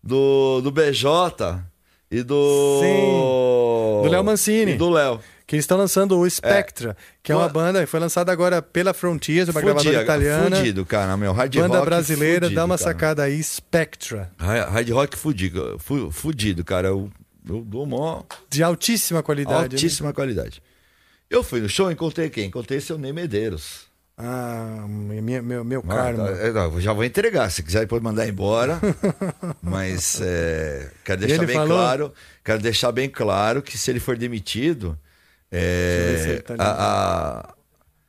do, 0.04 0.62
do 0.62 0.72
BJ 0.72 1.62
e 2.12 2.24
do. 2.24 2.80
Sim. 2.82 4.04
Do 4.04 4.10
Léo 4.10 4.24
Mancini. 4.24 4.72
E 4.74 4.76
do 4.76 4.90
Léo. 4.90 5.20
Que 5.48 5.56
eles 5.56 5.64
estão 5.64 5.78
lançando 5.78 6.20
o 6.20 6.30
Spectra, 6.30 6.98
que 7.24 7.32
é 7.32 7.36
uma 7.36 7.48
banda 7.48 7.80
que 7.80 7.86
foi 7.86 8.02
lançada 8.02 8.34
agora 8.34 8.62
pela 8.62 8.94
Frontiers, 8.94 9.48
uma 9.48 9.62
gravadora 9.62 9.86
Fudido, 9.86 10.04
italiana. 10.04 10.58
Fudido, 10.58 10.86
cara, 10.86 11.16
meu. 11.16 11.32
Hard 11.32 11.56
banda 11.56 11.76
rock 11.78 11.86
brasileira, 11.86 12.42
fudido, 12.48 12.56
dá 12.56 12.66
uma 12.66 12.78
cara. 12.78 12.92
sacada 12.92 13.24
aí, 13.24 13.42
Spectra. 13.42 14.30
Hard 14.38 14.90
rock 14.90 15.18
fudido, 15.18 15.78
fu- 15.80 16.12
fudido 16.12 16.66
cara. 16.66 16.90
Eu, 16.90 17.10
eu 17.50 17.62
dou 17.62 17.86
mó 17.86 18.24
De 18.50 18.62
altíssima 18.62 19.24
qualidade. 19.24 19.58
né? 19.58 19.64
altíssima 19.76 20.12
qualidade. 20.12 20.62
Eu 21.30 21.42
fui 21.44 21.62
no 21.62 21.70
show, 21.70 21.90
encontrei 21.90 22.30
quem? 22.30 22.48
Encontrei 22.48 22.82
seu 22.82 22.98
Ney 22.98 23.14
Medeiros. 23.14 23.88
Ah, 24.18 24.86
minha- 24.88 25.42
meu, 25.42 25.64
meu 25.64 25.82
Ah, 25.88 25.94
karma. 25.96 26.26
tá, 26.26 26.32
é, 26.78 26.82
já 26.82 26.92
vou 26.92 27.06
entregar. 27.06 27.50
Se 27.52 27.64
quiser, 27.64 27.88
pode 27.88 28.04
mandar 28.04 28.28
embora. 28.28 28.82
Mas 29.62 30.20
é, 30.22 30.90
quero 31.06 31.24
E 31.24 31.28
deixar 31.28 31.46
bem 31.46 31.56
falou? 31.56 31.78
claro. 31.78 32.14
Quero 32.44 32.62
deixar 32.62 32.92
bem 32.92 33.08
claro 33.10 33.62
que 33.62 33.78
se 33.78 33.90
ele 33.92 34.00
for 34.00 34.18
demitido, 34.18 34.98
É, 35.52 36.42
tá 36.46 36.56
a, 36.60 37.40
a, 37.50 37.54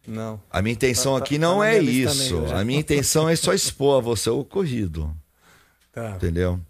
Não. 0.07 0.41
a 0.51 0.61
minha 0.63 0.73
intenção 0.73 1.13
Tá- 1.15 1.19
tá- 1.21 1.25
aqui 1.25 1.35
tá 1.39 1.41
não 1.47 1.63
é 1.63 1.79
isso. 1.79 2.47
já. 2.49 2.61
A 2.61 2.65
minha 2.65 2.81
intenção 2.81 3.29
é 3.29 3.37
só 3.37 3.53
expor 3.55 3.99
a 3.99 4.01
você 4.03 4.29
o 4.31 4.41
ocorrido. 4.41 5.15
Tá. 5.93 6.11
Entendeu? 6.11 6.61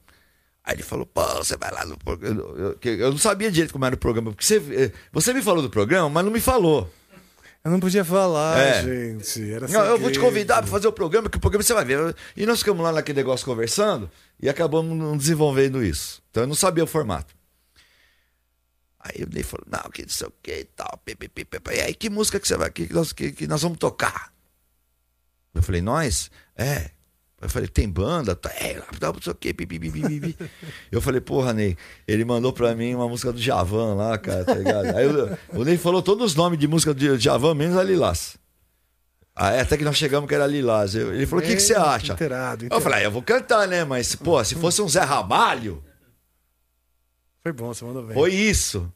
Aí 0.64 0.74
ele 0.74 0.82
falou, 0.82 1.06
pô, 1.06 1.22
você 1.36 1.56
vai 1.56 1.70
lá 1.72 1.86
no 1.86 1.96
programa. 1.98 2.40
Eu, 2.42 2.78
eu- 2.82 2.94
eu 2.98 3.10
não 3.10 3.18
sabia 3.18 3.50
direito 3.50 3.72
como 3.72 3.86
era 3.86 3.94
o 3.94 3.98
programa, 3.98 4.30
porque 4.32 4.44
você, 4.44 4.56
eh, 4.70 4.92
você 5.10 5.32
me 5.32 5.40
falou 5.40 5.62
do 5.62 5.70
programa, 5.70 6.08
mas 6.10 6.24
não 6.24 6.30
me 6.30 6.40
falou. 6.40 6.90
Eu 7.64 7.70
não 7.70 7.80
podia 7.80 8.04
falar, 8.04 8.58
É. 8.58 8.82
gente. 8.82 9.50
Era 9.50 9.66
Não, 9.68 9.84
eu 9.84 9.98
vou 9.98 10.10
te 10.12 10.18
convidar 10.18 10.58
para 10.62 10.66
fazer 10.70 10.86
o 10.86 10.92
programa, 10.92 11.28
que 11.28 11.36
o 11.38 11.40
programa 11.40 11.62
você 11.62 11.74
vai 11.74 11.84
ver. 11.84 12.14
E 12.36 12.46
nós 12.46 12.58
ficamos 12.60 12.82
lá 12.82 12.92
naquele 12.92 13.16
negócio 13.18 13.44
conversando 13.44 14.10
e 14.40 14.48
acabamos 14.48 14.96
não 14.96 15.16
desenvolvendo 15.16 15.82
isso. 15.82 16.22
Então 16.30 16.42
eu 16.44 16.46
não 16.46 16.54
sabia 16.54 16.84
o 16.84 16.86
formato. 16.86 17.34
Aí 19.00 19.22
o 19.22 19.28
Ney 19.32 19.42
falou, 19.42 19.64
não, 19.70 19.90
que 19.90 20.02
não 20.02 20.08
sei 20.08 20.26
o 20.26 20.32
que 20.42 20.52
e 20.60 20.64
tal. 20.64 21.00
E 21.72 21.80
aí, 21.80 21.94
que 21.94 22.10
música 22.10 22.40
que 22.40 22.48
você 22.48 22.56
vai, 22.56 22.70
que 22.70 22.92
nós, 22.92 23.12
que, 23.12 23.30
que 23.32 23.46
nós 23.46 23.62
vamos 23.62 23.78
tocar? 23.78 24.32
Eu 25.54 25.62
falei, 25.62 25.80
nós? 25.80 26.30
É. 26.56 26.90
Eu 27.40 27.48
falei, 27.48 27.68
tem 27.68 27.88
banda? 27.88 28.34
Tá, 28.34 28.50
É, 28.50 28.74
não 29.00 29.22
sei 29.22 29.32
o 29.32 29.34
que. 29.36 29.54
Eu 30.90 31.00
falei, 31.00 31.20
porra, 31.20 31.52
Ney, 31.52 31.76
ele 32.06 32.24
mandou 32.24 32.52
pra 32.52 32.74
mim 32.74 32.94
uma 32.94 33.08
música 33.08 33.32
do 33.32 33.40
Javan 33.40 33.94
lá, 33.94 34.18
cara, 34.18 34.44
tá 34.44 34.54
ligado? 34.54 34.86
Aí 34.96 35.06
o, 35.06 35.38
o 35.60 35.64
Ney 35.64 35.78
falou 35.78 36.02
todos 36.02 36.32
os 36.32 36.34
nomes 36.34 36.58
de 36.58 36.66
música 36.66 36.92
de 36.92 37.16
Javan, 37.18 37.54
menos 37.54 37.76
a 37.76 37.84
Lilás. 37.84 38.36
Aí 39.36 39.60
até 39.60 39.76
que 39.76 39.84
nós 39.84 39.96
chegamos 39.96 40.28
que 40.28 40.34
era 40.34 40.48
Lilás. 40.48 40.96
Eu- 40.96 41.14
Ele 41.14 41.24
falou, 41.26 41.44
o 41.44 41.46
que, 41.46 41.54
que 41.54 41.62
você 41.62 41.74
acha? 41.76 42.12
inteirado, 42.14 42.64
Eu 42.64 42.66
inteirado. 42.66 42.82
falei, 42.82 42.98
ah, 42.98 43.02
eu 43.04 43.10
vou 43.12 43.22
cantar, 43.22 43.68
né? 43.68 43.84
Mas, 43.84 44.16
pô, 44.16 44.42
se 44.42 44.56
fosse 44.56 44.82
um 44.82 44.88
Zé 44.88 45.02
Ramalho, 45.04 45.80
Foi 47.48 47.52
bom, 47.52 47.72
você 47.72 47.84
mandou 47.84 48.02
bem. 48.02 48.14
foi 48.14 48.34
isso. 48.34 48.92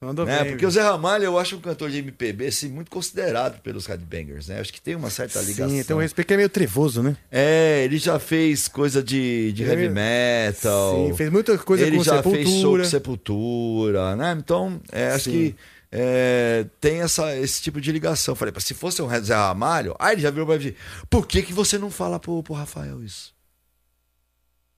Mandou 0.00 0.24
né? 0.24 0.42
bem. 0.42 0.52
Porque 0.52 0.64
o 0.64 0.70
Zé 0.70 0.82
Ramalho 0.82 1.24
eu 1.24 1.38
acho 1.38 1.56
um 1.56 1.60
cantor 1.60 1.90
de 1.90 1.98
MPB 1.98 2.46
assim, 2.46 2.68
muito 2.68 2.90
considerado 2.90 3.60
pelos 3.60 3.86
headbangers, 3.86 4.48
né? 4.48 4.60
Acho 4.60 4.72
que 4.72 4.80
tem 4.80 4.94
uma 4.94 5.10
certa 5.10 5.40
ligação. 5.40 5.68
Sim, 5.68 5.82
tem 5.84 5.96
um 5.96 6.00
respeito 6.00 6.28
que 6.28 6.34
é 6.34 6.36
meio 6.36 6.48
trevoso, 6.48 7.02
né? 7.02 7.16
É, 7.30 7.84
ele 7.84 7.98
já 7.98 8.18
fez 8.18 8.68
coisa 8.68 9.02
de, 9.02 9.52
de 9.52 9.62
heavy 9.64 9.84
Ele- 9.84 9.94
metal. 9.94 11.08
Sim, 11.08 11.16
fez 11.16 11.30
muita 11.30 11.56
coisa 11.58 11.86
ele 11.86 11.98
com 11.98 12.04
já 12.04 12.22
fez 12.22 12.34
show 12.34 12.44
Sepultura. 12.44 12.82
com 12.82 12.88
Sepultura, 12.88 14.16
né? 14.16 14.36
Então, 14.38 14.80
é, 14.90 15.10
acho 15.10 15.24
Sim. 15.24 15.30
que 15.30 15.56
é, 15.92 16.66
tem 16.80 17.00
essa, 17.02 17.36
esse 17.36 17.60
tipo 17.62 17.80
de 17.80 17.92
ligação. 17.92 18.34
Falei, 18.34 18.52
se 18.60 18.72
fosse 18.72 19.02
um 19.02 19.08
Zé 19.22 19.34
Ramalho, 19.34 19.94
aí 19.98 20.14
ele 20.14 20.22
já 20.22 20.30
virou 20.30 20.46
pra 20.46 20.58
mim, 20.58 20.74
por 21.10 21.26
que, 21.26 21.42
que 21.42 21.52
você 21.52 21.76
não 21.78 21.90
fala 21.90 22.18
pro, 22.18 22.42
pro 22.42 22.54
Rafael 22.54 23.02
isso? 23.02 23.34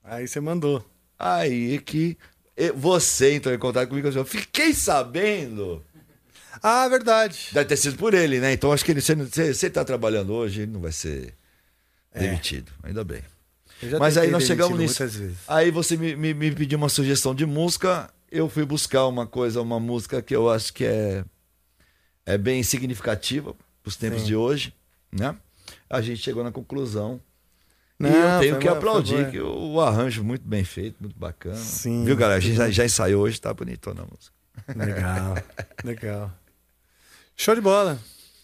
Aí 0.03 0.27
você 0.27 0.39
mandou. 0.39 0.85
Aí 1.19 1.75
é 1.75 1.77
que 1.79 2.17
você 2.75 3.33
entrou 3.35 3.53
em 3.53 3.59
contato 3.59 3.87
comigo, 3.89 4.07
eu 4.07 4.25
fiquei 4.25 4.73
sabendo. 4.73 5.83
Ah, 6.61 6.87
verdade. 6.87 7.49
Deve 7.51 7.65
ter 7.69 7.77
sido 7.77 7.97
por 7.97 8.13
ele, 8.13 8.39
né? 8.39 8.53
Então 8.53 8.71
acho 8.71 8.83
que 8.83 8.91
ele, 8.91 9.01
se, 9.01 9.11
ele- 9.11 9.69
tá 9.69 9.85
trabalhando 9.85 10.33
hoje, 10.33 10.61
ele 10.61 10.71
não 10.71 10.81
vai 10.81 10.91
ser 10.91 11.35
demitido. 12.13 12.71
Ainda 12.83 13.03
bem. 13.03 13.21
Mas 13.99 14.17
aí 14.17 14.31
nós 14.31 14.43
chegamos 14.43 14.77
nisso. 14.79 15.03
Aí 15.47 15.69
você 15.69 15.95
me, 15.95 16.15
me, 16.15 16.33
me 16.33 16.51
pediu 16.51 16.77
uma 16.77 16.89
sugestão 16.89 17.35
de 17.35 17.45
música. 17.45 18.09
Eu 18.31 18.49
fui 18.49 18.65
buscar 18.65 19.05
uma 19.05 19.27
coisa, 19.27 19.61
uma 19.61 19.79
música 19.79 20.21
que 20.21 20.35
eu 20.35 20.49
acho 20.49 20.73
que 20.73 20.83
é, 20.83 21.23
é 22.25 22.37
bem 22.37 22.63
significativa 22.63 23.53
para 23.53 23.89
os 23.89 23.95
tempos 23.95 24.21
Sim. 24.21 24.27
de 24.27 24.35
hoje, 24.35 24.73
né? 25.11 25.35
A 25.89 26.01
gente 26.01 26.21
chegou 26.21 26.43
na 26.43 26.51
conclusão. 26.51 27.21
Não, 27.99 28.09
e 28.09 28.13
eu 28.13 28.39
tenho 28.39 28.59
que 28.59 28.67
aplaudir 28.67 29.31
que 29.31 29.39
o, 29.39 29.81
arranjo 29.81 30.23
muito 30.23 30.47
bem 30.47 30.63
feito, 30.63 30.97
muito 30.99 31.17
bacana. 31.17 31.55
Sim, 31.55 32.05
Viu, 32.05 32.15
galera? 32.15 32.37
A 32.37 32.41
gente 32.41 32.55
já, 32.55 32.69
já 32.69 32.85
ensaiou 32.85 33.23
hoje, 33.23 33.41
tá 33.41 33.51
bonitona 33.53 34.03
a 34.03 34.05
música. 34.05 34.35
Legal, 34.75 35.35
legal. 35.83 36.31
Show 37.35 37.55
de 37.55 37.61
bola. 37.61 37.97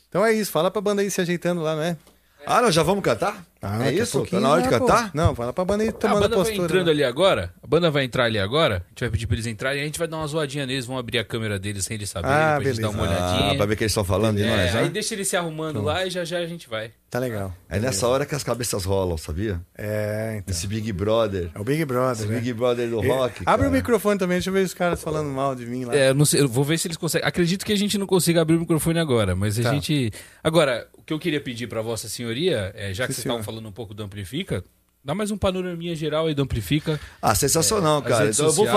Então 0.10 0.26
é 0.26 0.34
isso, 0.34 0.52
fala 0.52 0.72
pra 0.72 0.82
banda 0.82 1.02
aí 1.02 1.12
se 1.12 1.22
ajeitando 1.22 1.62
lá, 1.62 1.76
não 1.76 1.84
é? 1.84 1.98
Ah, 2.46 2.62
nós 2.62 2.74
já 2.74 2.84
vamos 2.84 3.04
cantar? 3.04 3.46
Ah, 3.66 3.86
é 3.86 3.90
a 3.90 3.92
isso? 3.94 4.26
Tá 4.26 4.40
na 4.40 4.50
hora 4.50 4.62
de 4.62 4.70
pô. 4.70 4.80
cantar? 4.80 5.12
Não, 5.14 5.34
fala 5.34 5.54
pra 5.54 5.64
banda 5.64 5.84
aí 5.84 5.90
a 5.90 5.92
tomando 5.94 6.18
a, 6.18 6.20
banda 6.22 6.36
vai 6.36 6.46
postura. 6.46 6.64
entrando 6.66 6.86
lá. 6.88 6.92
ali 6.92 7.04
agora. 7.04 7.54
A 7.64 7.68
banda 7.68 7.90
vai 7.90 8.04
entrar 8.04 8.26
ali 8.26 8.38
agora. 8.38 8.76
A 8.86 8.90
gente 8.90 9.00
vai 9.00 9.10
pedir 9.10 9.26
pra 9.28 9.36
eles 9.36 9.48
entrarem. 9.48 9.82
A 9.82 9.86
gente 9.86 9.98
vai 10.00 10.08
dar 10.08 10.18
uma 10.18 10.28
zoadinha 10.28 10.66
neles. 10.66 10.86
Vão 10.86 10.98
abrir 10.98 11.18
a 11.20 11.24
câmera 11.24 11.58
deles 11.58 11.86
sem 11.86 11.96
eles 11.96 12.10
saberem. 12.10 12.36
Ah, 12.36 12.56
pra 12.60 12.70
gente 12.70 12.82
dar 12.82 12.90
beleza. 12.90 12.90
uma 12.90 13.04
olhadinha. 13.04 13.52
Ah, 13.52 13.56
pra 13.56 13.66
ver 13.66 13.74
o 13.74 13.78
que 13.78 13.84
eles 13.84 13.92
estão 13.92 14.04
falando 14.04 14.38
de 14.38 14.44
É, 14.44 14.48
nós, 14.50 14.76
aí 14.76 14.84
né? 14.84 14.90
deixa 14.90 15.14
eles 15.16 15.28
se 15.28 15.38
arrumando 15.38 15.82
lá 15.82 16.06
e 16.06 16.10
já 16.10 16.26
já 16.26 16.40
a 16.40 16.46
gente 16.46 16.68
vai. 16.70 16.92
Tá 17.10 17.20
legal. 17.20 17.54
É 17.70 17.80
nessa 17.80 18.08
hora 18.08 18.26
que 18.26 18.34
as 18.34 18.44
cabeças 18.44 18.84
rolam, 18.86 19.18
sabia? 19.20 19.62
É, 19.78 20.38
então. 20.40 20.52
Esse 20.54 20.66
Big 20.66 20.92
Brother. 20.92 21.52
É 21.54 21.60
o 21.60 21.64
Big 21.64 21.86
Brother, 21.86 22.24
Esse 22.24 22.26
né? 22.26 22.40
Big 22.40 22.54
Brother 22.54 22.90
do 22.90 23.04
E- 23.04 23.08
rock. 23.08 23.44
Abre 23.46 23.68
o 23.68 23.70
cara. 23.70 23.70
microfone 23.70 24.18
também, 24.20 24.38
deixa 24.38 24.50
eu 24.50 24.54
ver 24.54 24.66
os 24.66 24.74
caras 24.74 25.02
falando 25.02 25.30
mal 25.30 25.54
de 25.56 25.66
mim 25.68 25.86
lá. 25.86 25.96
É, 25.96 26.10
eu 26.10 26.16
não 26.16 26.26
sei, 26.26 26.42
eu 26.42 26.48
vou 26.50 26.64
ver 26.64 26.80
se 26.80 26.88
eles 26.88 26.98
conseguem. 26.98 27.28
Acredito 27.28 27.64
que 27.66 27.72
a 27.72 27.78
gente 27.78 28.00
não 28.00 28.08
consiga 28.08 28.42
abrir 28.42 28.56
o 28.56 28.60
microfone 28.60 28.98
agora, 29.00 29.36
mas 29.36 29.60
a 29.60 29.64
Tá. 29.64 29.72
gente. 29.74 30.12
Agora, 30.44 30.88
o 30.98 31.04
que 31.04 31.14
eu 31.14 31.20
queria 31.20 31.40
pedir 31.40 31.68
pra 31.68 31.84
Vossa 31.84 32.10
Senhoria, 32.10 32.72
é, 32.76 32.94
já 32.96 33.06
que 33.06 33.14
Sim, 33.14 33.18
vocês 33.22 33.26
estavam 33.26 33.44
senhor. 33.44 33.46
Falando 33.54 33.68
um 33.70 33.72
pouco 33.72 33.94
do 33.94 34.02
Amplifica, 34.04 34.64
dá 35.04 35.14
mais 35.14 35.30
um 35.30 35.38
panoraminha 35.38 35.96
geral 35.96 36.26
aí 36.26 36.34
do 36.34 36.42
Amplifica. 36.42 37.00
Ah, 37.22 37.36
sensacional, 37.36 38.00
É, 38.00 38.10
cara. 38.10 38.30
Então 38.30 38.48
eu 38.48 38.52
vou 38.54 38.68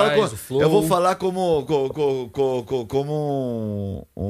eu 0.60 0.70
vou 0.70 0.86
falar 0.86 1.14
como, 1.16 1.64
co- 1.64 1.88
co- 1.90 2.28
co- 2.28 2.64
co- 2.64 2.86
como 2.86 4.06
um, 4.16 4.22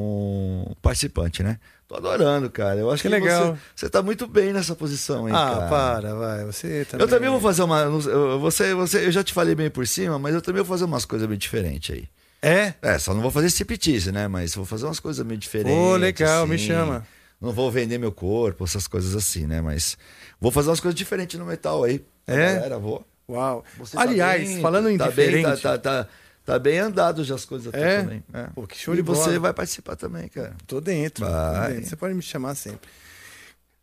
um 0.70 0.74
participante, 0.80 1.42
né? 1.42 1.58
Tô 1.88 1.96
adorando, 1.96 2.48
cara. 2.50 2.78
Eu 2.78 2.90
acho 2.90 3.02
Que 3.02 3.08
que, 3.08 3.14
legal. 3.14 3.54
Você, 3.54 3.60
você 3.74 3.88
tá 3.90 4.02
muito 4.02 4.26
bem 4.26 4.52
nessa 4.52 4.74
posição, 4.74 5.28
hein, 5.28 5.34
ah, 5.36 5.50
cara. 5.54 5.68
para, 5.68 6.14
vai. 6.14 6.44
Você 6.44 6.84
também. 6.84 7.04
Eu 7.04 7.10
também 7.10 7.30
vou 7.30 7.40
fazer 7.40 7.62
uma. 7.62 7.80
eu- 7.80 8.40
Você, 8.40 8.74
você, 8.74 9.06
eu 9.06 9.12
já 9.12 9.22
te 9.24 9.32
falei 9.32 9.54
bem 9.54 9.70
por 9.70 9.86
cima, 9.86 10.18
mas 10.18 10.34
eu 10.34 10.42
também 10.42 10.62
vou 10.62 10.68
fazer 10.72 10.84
umas 10.84 11.04
coisas 11.04 11.28
bem 11.28 11.38
diferentes 11.38 11.94
aí. 11.94 12.08
É? 12.42 12.74
É, 12.82 12.98
só 12.98 13.14
não 13.14 13.22
vou 13.22 13.30
fazer 13.30 13.46
striptease, 13.48 14.12
né? 14.12 14.28
Mas 14.28 14.54
vou 14.54 14.64
fazer 14.64 14.84
umas 14.84 15.00
coisas 15.00 15.24
meio 15.26 15.38
diferentes. 15.38 15.76
Ô, 15.76 15.96
legal, 15.96 16.46
me 16.46 16.56
assim. 16.56 16.66
chama. 16.66 17.06
Não 17.40 17.52
vou 17.52 17.70
vender 17.70 17.98
meu 17.98 18.10
corpo, 18.10 18.64
essas 18.64 18.88
coisas 18.88 19.14
assim, 19.14 19.46
né? 19.46 19.60
Mas 19.60 19.96
vou 20.40 20.50
fazer 20.50 20.68
umas 20.70 20.80
coisas 20.80 20.96
diferentes 20.96 21.38
no 21.38 21.46
metal 21.46 21.84
aí. 21.84 22.04
É? 22.26 22.54
Galera, 22.54 22.78
vou. 22.78 23.06
Uau. 23.28 23.64
Você 23.78 23.96
tá 23.96 24.02
Aliás, 24.02 24.48
bem- 24.48 24.60
falando 24.60 24.88
em 24.90 24.96
tá 24.98 25.08
diferente. 25.08 25.34
Bem, 25.34 25.42
tá, 25.44 25.56
tá, 25.56 25.78
tá, 25.78 26.08
tá 26.44 26.58
bem 26.58 26.78
andado 26.78 27.24
já 27.24 27.34
as 27.34 27.44
coisas 27.44 27.72
É? 27.74 28.02
também. 28.02 28.22
É. 28.32 28.44
Pô, 28.54 28.66
que 28.66 28.76
show 28.78 28.94
e 28.94 28.98
de 28.98 29.02
você 29.02 29.26
bola. 29.30 29.40
vai 29.40 29.52
participar 29.52 29.96
também, 29.96 30.28
cara. 30.28 30.54
Tô 30.66 30.80
dentro, 30.80 31.26
tô 31.26 31.68
dentro. 31.68 31.86
Você 31.88 31.96
pode 31.96 32.14
me 32.14 32.22
chamar 32.22 32.54
sempre. 32.54 32.88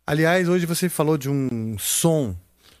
Aliás, 0.06 0.48
hoje 0.48 0.66
você 0.66 0.88
falou 0.88 1.16
de 1.16 1.28
um 1.30 1.76
som 1.78 2.34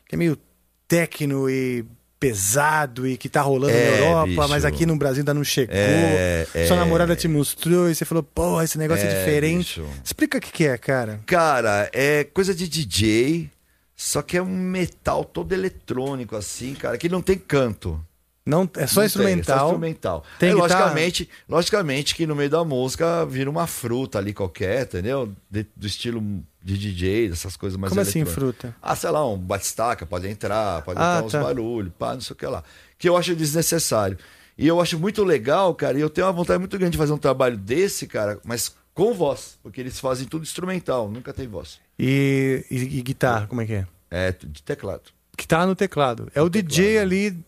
que 0.06 0.14
é 0.14 0.18
meio 0.18 0.38
técnico 0.86 1.48
e 1.48 1.84
pesado 2.20 3.06
e 3.06 3.16
que 3.18 3.28
tá 3.28 3.42
rolando 3.42 3.74
É, 3.74 3.90
na 3.90 3.96
Europa, 3.98 4.26
bicho. 4.28 4.48
mas 4.48 4.64
aqui 4.64 4.86
no 4.86 4.96
Brasil 4.96 5.20
ainda 5.20 5.34
não 5.34 5.44
chegou. 5.44 5.74
É, 5.76 6.46
Sua 6.66 6.76
é. 6.76 6.78
namorada 6.78 7.14
te 7.16 7.28
mostrou 7.28 7.90
e 7.90 7.94
você 7.94 8.04
falou, 8.04 8.22
pô, 8.22 8.60
esse 8.62 8.78
negócio 8.78 9.04
é, 9.06 9.10
É, 9.12 9.18
diferente. 9.18 9.80
bicho. 9.80 9.86
Explica 10.02 10.38
o 10.38 10.40
que, 10.40 10.50
que 10.52 10.66
é, 10.66 10.78
cara. 10.78 11.20
Cara, 11.26 11.90
é 11.92 12.24
coisa 12.24 12.54
de 12.54 12.66
DJ, 12.68 13.50
só 13.96 14.22
que 14.22 14.36
é 14.36 14.42
um 14.42 14.46
metal 14.46 15.24
todo 15.24 15.52
eletrônico, 15.52 16.36
assim, 16.36 16.74
cara, 16.74 16.98
que 16.98 17.08
não 17.08 17.22
tem 17.22 17.38
canto. 17.38 18.04
Não, 18.46 18.68
é 18.76 18.86
só 18.86 18.96
Não 18.96 19.02
tem, 19.02 19.06
instrumental. 19.06 19.56
é 19.56 19.58
só 19.60 19.64
instrumental. 19.68 20.24
Tem 20.38 20.50
guitarra? 20.54 20.62
logicamente, 20.84 21.30
logicamente 21.48 22.14
que 22.14 22.26
no 22.26 22.36
meio 22.36 22.50
da 22.50 22.62
música 22.62 23.24
vira 23.24 23.48
uma 23.48 23.66
fruta 23.66 24.18
ali 24.18 24.34
qualquer, 24.34 24.82
entendeu? 24.82 25.32
De- 25.50 25.66
do 25.74 25.86
estilo 25.86 26.20
de 26.62 26.76
DJ, 26.76 27.30
dessas 27.30 27.56
coisas 27.56 27.78
mais 27.78 27.90
Como 27.90 28.02
assim, 28.02 28.24
fruta? 28.26 28.76
Ah, 28.82 28.94
sei 28.94 29.08
lá, 29.10 29.26
um 29.26 29.38
batistaca 29.38 30.04
pode 30.04 30.28
entrar, 30.28 30.82
pode 30.82 31.00
Ah, 31.00 31.14
entrar 31.16 31.24
uns 31.24 31.32
tá. 31.32 31.42
barulhos, 31.42 31.92
pá, 31.98 32.12
não 32.12 32.20
sei 32.20 32.34
o 32.34 32.36
que 32.36 32.46
lá. 32.46 32.62
Que 32.98 33.08
eu 33.08 33.16
acho 33.16 33.34
desnecessário. 33.34 34.18
E 34.58 34.66
eu 34.66 34.78
acho 34.78 34.98
muito 34.98 35.24
legal, 35.24 35.74
cara, 35.74 35.96
e 35.96 36.02
eu 36.02 36.10
tenho 36.10 36.26
uma 36.26 36.32
vontade 36.32 36.58
muito 36.58 36.76
grande 36.78 36.92
de 36.92 36.98
fazer 36.98 37.12
um 37.14 37.18
trabalho 37.18 37.56
desse, 37.56 38.06
cara, 38.06 38.38
mas 38.44 38.74
com 38.92 39.14
voz, 39.14 39.58
porque 39.62 39.80
eles 39.80 39.98
fazem 39.98 40.26
tudo 40.28 40.42
instrumental, 40.42 41.10
nunca 41.10 41.32
tem 41.32 41.48
voz. 41.48 41.80
E, 41.98 42.64
e- 42.70 42.98
e 42.98 43.02
guitarra, 43.02 43.46
como 43.46 43.60
é 43.60 43.66
que 43.66 43.72
é? 43.74 43.86
É, 44.10 44.32
de 44.32 44.62
teclado. 44.62 45.02
Guitarra 45.36 45.66
no 45.66 45.74
teclado. 45.76 46.30
É 46.34 46.40
o 46.42 46.48
DJ 46.48 46.98
ali 46.98 47.30
Não, 47.30 47.42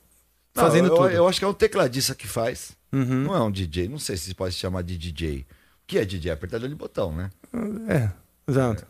fazendo 0.55 0.89
eu, 0.89 0.95
tudo. 0.95 1.09
Eu 1.11 1.29
acho 1.29 1.39
que 1.39 1.45
é 1.45 1.49
um 1.49 1.55
tecladista 1.55 2.15
que 2.15 2.27
faz. 2.27 2.73
Uhum. 2.93 3.25
Não 3.25 3.35
é 3.37 3.43
um 3.43 3.51
DJ. 3.51 3.89
Não 3.89 3.99
sei 3.99 4.17
se 4.17 4.35
pode 4.35 4.55
se 4.55 4.61
chamar 4.61 4.83
de 4.83 4.97
DJ. 4.99 5.41
O 5.41 5.45
que 5.87 5.99
é 5.99 6.05
DJ? 6.05 6.31
É 6.31 6.35
apertador 6.35 6.69
de 6.69 6.75
botão, 6.75 7.13
né? 7.15 7.31
É, 7.89 8.11
exato. 8.49 8.85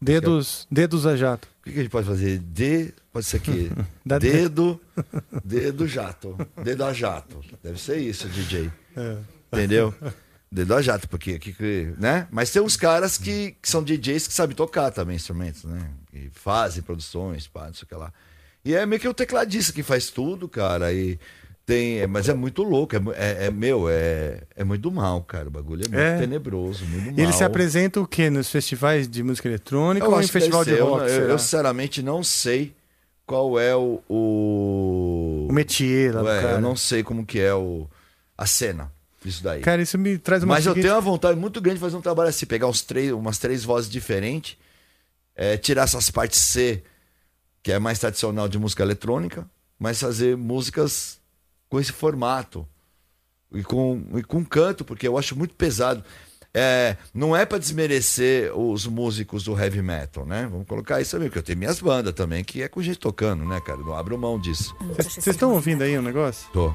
Dedos, 0.00 0.66
dedos 0.70 1.06
a 1.06 1.16
jato. 1.16 1.48
O 1.60 1.64
que, 1.64 1.72
que 1.72 1.78
a 1.78 1.82
gente 1.82 1.90
pode 1.92 2.06
fazer? 2.06 2.38
D. 2.38 2.92
Pode 3.12 3.26
ser 3.26 3.36
aqui. 3.38 3.70
Dedo. 4.04 4.80
Dedo 5.44 5.86
jato. 5.86 6.36
Dedo 6.62 6.84
a 6.84 6.92
jato. 6.92 7.40
Deve 7.62 7.80
ser 7.80 7.98
isso, 7.98 8.28
DJ. 8.28 8.70
É. 8.96 9.16
Entendeu? 9.52 9.94
Dedo 10.54 10.74
a 10.74 10.82
jato, 10.82 11.08
porque 11.08 11.30
aqui, 11.32 11.50
que- 11.54 11.94
né? 11.96 12.26
Mas 12.30 12.50
tem 12.50 12.60
uns 12.60 12.76
caras 12.76 13.16
que, 13.16 13.52
que 13.62 13.66
são 13.70 13.82
DJs 13.82 14.26
que 14.28 14.34
sabem 14.34 14.54
tocar 14.54 14.90
também 14.90 15.16
instrumentos, 15.16 15.64
né? 15.64 15.80
E 16.12 16.28
fazem 16.34 16.82
produções, 16.82 17.46
pá, 17.48 17.68
não 17.68 17.74
sei 17.74 17.84
o 17.84 17.86
que 17.86 17.94
lá. 17.94 18.12
E 18.62 18.74
é 18.74 18.84
meio 18.84 19.00
que 19.00 19.08
o 19.08 19.14
tecladista 19.14 19.72
que 19.72 19.82
faz 19.82 20.10
tudo, 20.10 20.46
cara. 20.46 20.92
E 20.92 21.18
tem, 21.64 22.00
é- 22.00 22.06
mas 22.06 22.28
é 22.28 22.34
muito 22.34 22.62
louco. 22.62 22.94
É, 22.94 22.98
é- 23.16 23.46
é, 23.46 23.50
meu, 23.50 23.88
é, 23.88 24.42
é 24.54 24.62
muito 24.62 24.82
do 24.82 24.92
mal, 24.92 25.22
cara. 25.22 25.48
O 25.48 25.50
bagulho 25.50 25.84
é 25.86 25.88
muito 25.88 25.98
É. 25.98 26.18
tenebroso, 26.18 26.84
muito 26.84 27.06
do 27.06 27.10
mal. 27.12 27.20
Ele 27.24 27.32
se 27.32 27.42
apresenta 27.44 27.98
o 27.98 28.06
quê? 28.06 28.28
Nos 28.28 28.50
festivais 28.50 29.08
de 29.08 29.22
música 29.22 29.48
eletrônica 29.48 30.06
ou 30.06 30.20
em 30.20 30.26
festival 30.28 30.66
de 30.66 30.74
rock? 30.78 31.08
Eu, 31.08 31.08
eu, 31.08 31.28
eu, 31.30 31.38
sinceramente 31.38 32.02
não 32.02 32.22
sei 32.22 32.74
qual 33.24 33.58
é 33.58 33.74
o. 33.74 34.02
O, 34.06 35.46
O 35.48 35.52
métier 35.52 36.14
lá 36.14 36.20
do 36.22 36.28
É, 36.28 36.42
cara. 36.42 36.52
Eu 36.56 36.60
não 36.60 36.76
sei 36.76 37.02
como 37.02 37.24
que 37.24 37.40
é 37.40 37.54
o, 37.54 37.88
a 38.36 38.44
cena 38.46 38.92
disso 39.24 39.42
daí. 39.42 39.60
Cara, 39.60 39.80
isso 39.82 39.98
me 39.98 40.18
traz 40.18 40.42
uma 40.42 40.54
Mas 40.54 40.66
eu 40.66 40.72
seguinte- 40.72 40.84
tenho 40.84 40.94
uma 40.94 41.00
vontade 41.00 41.38
muito 41.38 41.60
grande 41.60 41.76
de 41.78 41.80
fazer 41.84 41.96
um 41.96 42.00
trabalho 42.00 42.28
assim, 42.28 42.46
pegar 42.46 42.66
uns 42.66 42.82
três, 42.82 43.12
umas 43.12 43.38
três 43.38 43.64
vozes 43.64 43.90
diferentes, 43.90 44.56
é, 45.34 45.56
tirar 45.56 45.84
essas 45.84 46.10
partes 46.10 46.38
C, 46.40 46.82
que 47.62 47.72
é 47.72 47.78
mais 47.78 47.98
tradicional 47.98 48.48
de 48.48 48.58
música 48.58 48.82
eletrônica, 48.82 49.48
mas 49.78 50.00
fazer 50.00 50.36
músicas 50.36 51.18
com 51.68 51.78
esse 51.80 51.92
formato 51.92 52.66
e 53.54 53.62
com, 53.62 54.02
e 54.14 54.22
com 54.22 54.44
canto, 54.44 54.84
porque 54.84 55.06
eu 55.08 55.16
acho 55.18 55.36
muito 55.36 55.54
pesado. 55.54 56.02
É, 56.54 56.98
não 57.14 57.34
é 57.34 57.46
para 57.46 57.56
desmerecer 57.56 58.52
os 58.54 58.86
músicos 58.86 59.42
do 59.42 59.58
heavy 59.58 59.80
metal, 59.80 60.26
né? 60.26 60.46
Vamos 60.50 60.66
colocar 60.66 61.00
isso 61.00 61.12
também, 61.12 61.28
porque 61.28 61.38
eu 61.38 61.42
tenho 61.42 61.58
minhas 61.58 61.80
bandas 61.80 62.12
também, 62.12 62.44
que 62.44 62.60
é 62.62 62.68
com 62.68 62.82
gente 62.82 62.98
tocando, 62.98 63.42
né, 63.42 63.58
cara? 63.62 63.78
Não 63.78 63.94
abro 63.96 64.18
mão 64.18 64.38
disso. 64.38 64.76
Vocês 64.94 65.26
estão 65.28 65.52
ouvindo 65.54 65.80
aí 65.82 65.96
o 65.96 66.02
negócio? 66.02 66.46
Tô. 66.52 66.74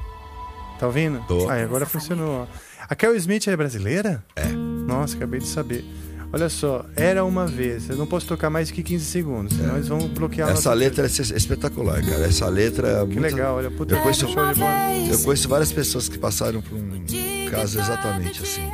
Tá 0.78 0.86
ouvindo? 0.86 1.22
Tô. 1.26 1.48
Ah, 1.48 1.54
agora 1.62 1.84
funcionou. 1.86 2.42
ó. 2.42 2.46
A 2.88 2.94
Kel 2.94 3.14
Smith 3.16 3.46
é 3.48 3.56
brasileira? 3.56 4.24
É. 4.36 4.46
Nossa, 4.46 5.16
acabei 5.16 5.40
de 5.40 5.46
saber. 5.46 5.84
Olha 6.32 6.48
só, 6.50 6.84
era 6.94 7.24
uma 7.24 7.46
vez. 7.46 7.88
Eu 7.88 7.96
não 7.96 8.06
posso 8.06 8.26
tocar 8.26 8.50
mais 8.50 8.70
que 8.70 8.82
15 8.82 9.04
segundos, 9.04 9.56
senão 9.56 9.76
eles 9.76 9.88
vão 9.88 9.98
bloquear 10.08 10.50
Essa 10.50 10.74
letra 10.74 11.04
é 11.04 11.06
es- 11.06 11.30
espetacular, 11.30 12.04
cara. 12.04 12.24
Essa 12.26 12.48
letra 12.48 13.02
é 13.02 13.06
Que 13.06 13.18
legal, 13.18 13.56
olha, 13.56 13.70
puta 13.70 13.94
eu 13.94 14.00
conheço, 14.02 14.26
eu 14.26 15.18
conheço 15.24 15.48
várias 15.48 15.72
pessoas 15.72 16.06
que 16.08 16.18
passaram 16.18 16.60
por 16.60 16.76
um 16.76 17.04
caso 17.50 17.78
exatamente 17.80 18.42
assim. 18.42 18.70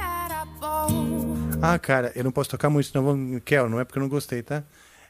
Ah, 1.63 1.79
cara, 1.79 2.13
eu 2.15 2.25
não 2.25 2.33
posso 2.33 2.51
tocar 2.51 2.69
muito, 2.69 2.91
senão 2.91 3.05
vão. 3.05 3.41
Kel, 3.45 3.69
não 3.69 3.81
é 3.81 3.85
porque 3.85 3.99
eu 3.99 4.03
não 4.03 4.09
gostei, 4.09 4.43
tá? 4.43 4.63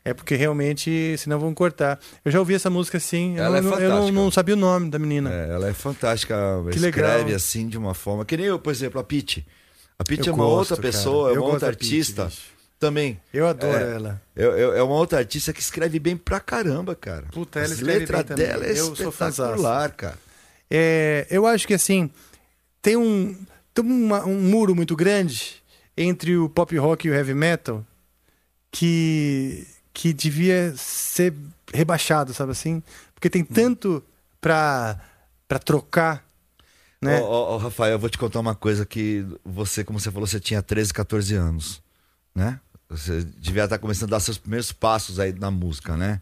É 0.04 0.12
porque 0.12 0.34
realmente, 0.36 1.16
senão 1.16 1.38
vão 1.38 1.54
cortar. 1.54 1.98
Eu 2.24 2.30
já 2.30 2.38
ouvi 2.38 2.54
essa 2.54 2.68
música 2.68 2.98
assim, 2.98 3.38
eu, 3.38 3.44
Ela 3.44 3.58
é 3.58 3.60
não, 3.62 3.70
eu 3.72 3.88
não, 3.88 3.96
fantástica. 3.96 4.12
não 4.12 4.30
sabia 4.30 4.54
o 4.54 4.58
nome 4.58 4.90
da 4.90 4.98
menina. 4.98 5.32
É, 5.32 5.48
ela 5.54 5.68
é 5.68 5.72
fantástica, 5.72 6.36
Que 6.70 6.76
escreve 6.76 7.22
legal. 7.24 7.36
assim 7.36 7.66
de 7.68 7.78
uma 7.78 7.94
forma. 7.94 8.24
Que 8.24 8.36
nem 8.36 8.46
eu, 8.46 8.58
por 8.58 8.70
exemplo, 8.70 9.00
a 9.00 9.04
Pete. 9.04 9.46
A 9.98 10.04
Pete 10.04 10.28
Eu 10.28 10.32
é 10.34 10.36
uma 10.36 10.44
gosto, 10.44 10.72
outra 10.72 10.76
cara. 10.76 10.88
pessoa, 10.92 11.30
é 11.30 11.36
Eu 11.36 11.42
uma 11.42 11.52
outra 11.52 11.70
Pitty, 11.70 11.84
artista 11.86 12.24
bicho. 12.26 12.42
também. 12.78 13.18
Eu 13.32 13.46
adoro 13.46 13.78
É, 13.78 13.94
ela. 13.94 14.22
É, 14.36 14.44
é- 14.44 14.78
é 14.78 14.82
uma 14.82 14.94
outra 14.96 15.20
artista 15.20 15.52
que 15.54 15.60
escreve 15.60 15.98
bem 15.98 16.16
pra 16.18 16.38
caramba, 16.38 16.94
cara. 16.94 17.24
Puta, 17.32 17.60
ela 17.60 17.66
As 17.66 17.72
escreve 17.72 17.98
letras 18.00 18.18
bem 18.18 18.26
também. 18.36 18.46
dela 18.46 18.66
é 18.66 18.78
Eu 18.78 18.92
espetacular, 18.92 19.90
cara. 19.92 20.18
É, 20.70 21.26
eu 21.30 21.46
acho 21.46 21.66
que 21.66 21.72
assim, 21.72 22.10
tem 22.82 22.94
um, 22.96 23.34
tem 23.72 23.82
uma- 23.84 24.24
um 24.26 24.38
muro 24.38 24.74
muito 24.74 24.94
grande 24.94 25.62
entre 25.96 26.36
o 26.36 26.46
pop 26.48 26.76
rock 26.76 27.06
e 27.06 27.10
o 27.10 27.14
heavy 27.14 27.32
metal 27.32 27.82
que, 28.70 29.66
que 29.94 30.12
devia 30.12 30.74
ser 30.76 31.32
rebaixado, 31.72 32.34
sabe 32.34 32.50
assim? 32.52 32.82
Porque 33.14 33.30
tem 33.30 33.44
tanto 33.44 34.02
pra, 34.40 35.00
pra 35.48 35.58
trocar, 35.58 36.22
né? 37.00 37.20
Ó, 37.20 37.56
Rafael, 37.58 37.92
eu 37.92 37.98
vou 37.98 38.10
te 38.10 38.18
contar 38.18 38.40
uma 38.40 38.54
coisa 38.54 38.84
que 38.84 39.24
você, 39.44 39.84
como 39.84 40.00
você 40.00 40.10
falou, 40.10 40.26
você 40.26 40.40
tinha 40.40 40.60
13, 40.60 40.92
14 40.92 41.34
anos, 41.34 41.82
né? 42.34 42.58
Você 42.88 43.22
devia 43.22 43.64
estar 43.64 43.78
começando 43.78 44.10
a 44.10 44.16
dar 44.16 44.20
seus 44.20 44.38
primeiros 44.38 44.72
passos 44.72 45.18
aí 45.18 45.32
na 45.32 45.50
música, 45.50 45.96
né? 45.96 46.20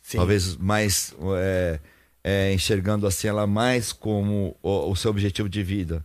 Sim. 0.00 0.16
Talvez 0.16 0.56
mais 0.56 1.14
é, 1.36 1.80
é, 2.24 2.52
enxergando 2.52 3.06
assim 3.06 3.28
ela 3.28 3.46
mais 3.46 3.92
como 3.92 4.56
o, 4.62 4.90
o 4.90 4.96
seu 4.96 5.10
objetivo 5.10 5.48
de 5.48 5.62
vida. 5.62 6.04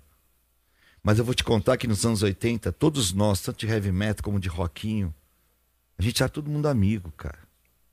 Mas 1.02 1.20
eu 1.20 1.26
vou 1.26 1.34
te 1.34 1.44
contar 1.44 1.78
que 1.78 1.88
nos 1.88 2.06
anos 2.06 2.22
80, 2.22 2.72
todos 2.74 3.14
nós, 3.14 3.40
tanto 3.42 3.66
de 3.66 3.68
heavy 3.72 3.92
metal 3.92 4.24
como 4.24 4.40
de 4.40 4.50
rockinho, 4.50 5.14
a 5.98 6.02
gente 6.02 6.22
era 6.22 6.30
todo 6.30 6.50
mundo 6.50 6.68
amigo, 6.68 7.12
cara. 7.18 7.40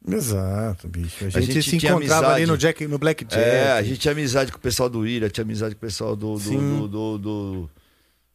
Exato, 0.06 0.86
bicho. 0.86 1.24
A 1.24 1.30
gente, 1.30 1.52
gente 1.52 1.70
se 1.70 1.78
tinha 1.78 1.92
encontrava 1.92 2.26
ali 2.26 2.42
amizade. 2.42 2.50
no, 2.50 2.58
Jack, 2.58 2.86
no 2.86 2.98
Black 2.98 3.24
Jack. 3.24 3.40
É, 3.42 3.72
a 3.72 3.82
gente 3.82 3.98
tinha 4.00 4.12
amizade 4.12 4.52
com 4.52 4.58
o 4.58 4.60
pessoal 4.60 4.90
do 4.90 5.06
Ira, 5.06 5.30
tinha 5.30 5.42
amizade 5.44 5.74
com 5.74 5.78
o 5.78 5.80
pessoal 5.80 6.14
do. 6.14 6.38
do, 6.38 6.88
do, 6.88 7.18
do, 7.18 7.70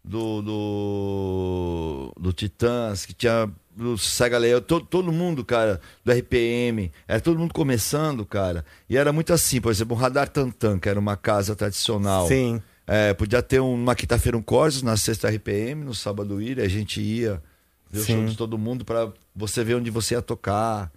do, 0.04 0.42
do, 0.42 2.14
do, 2.20 2.34
Titãs, 2.34 3.06
que 3.06 3.14
tinha 3.14 3.50
do 3.76 3.98
Sega 3.98 4.38
Leão, 4.38 4.60
todo, 4.62 4.86
todo 4.86 5.12
mundo, 5.12 5.46
cara, 5.46 5.80
do 6.04 6.12
RPM, 6.12 6.92
era 7.08 7.22
todo 7.22 7.38
mundo 7.40 7.54
começando, 7.54 8.26
cara. 8.26 8.66
E 8.90 8.98
era 8.98 9.14
muito 9.14 9.32
assim, 9.32 9.62
por 9.62 9.72
exemplo, 9.72 9.96
um 9.96 10.00
Radar 10.00 10.28
Tantan, 10.28 10.80
que 10.80 10.90
era 10.90 11.00
uma 11.00 11.16
casa 11.16 11.56
tradicional. 11.56 12.28
Sim. 12.28 12.62
É, 12.88 13.14
podia 13.14 13.42
ter 13.44 13.60
um- 13.62 13.76
uma 13.76 13.94
quinta-feira 13.94 14.36
um 14.36 14.42
Corsos, 14.42 14.82
na 14.82 14.98
sexta 14.98 15.30
RPM, 15.30 15.84
no 15.86 15.94
sábado 15.94 16.42
Ira, 16.42 16.64
a 16.64 16.68
gente 16.68 17.00
ia 17.00 17.42
ver 17.90 18.00
o 18.00 18.04
Sim. 18.04 18.14
show 18.14 18.26
de 18.26 18.38
todo 18.38 18.58
mundo 18.58 18.86
pra 18.86 19.12
você 19.36 19.64
ver 19.64 19.76
onde 19.76 19.90
você 19.90 20.16
ia 20.16 20.22
tocar. 20.22 20.92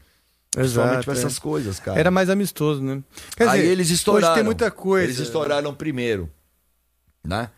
Exato, 0.56 1.05
pra 1.05 1.14
é. 1.14 1.16
essas 1.16 1.39
coisas, 1.39 1.81
cara. 1.81 1.98
Era 1.98 2.10
mais 2.10 2.28
amistoso, 2.28 2.82
né? 2.82 3.02
Quer 3.36 3.48
Aí 3.48 3.60
dizer, 3.60 3.73
eles 3.73 3.89
estouraram. 3.90 4.27
Hoje 4.28 4.35
tem 4.35 4.44
muita 4.44 4.70
coisa. 4.70 5.06
Eles 5.06 5.19
estouraram 5.19 5.74
primeiro, 5.74 6.28
né? 7.24 7.48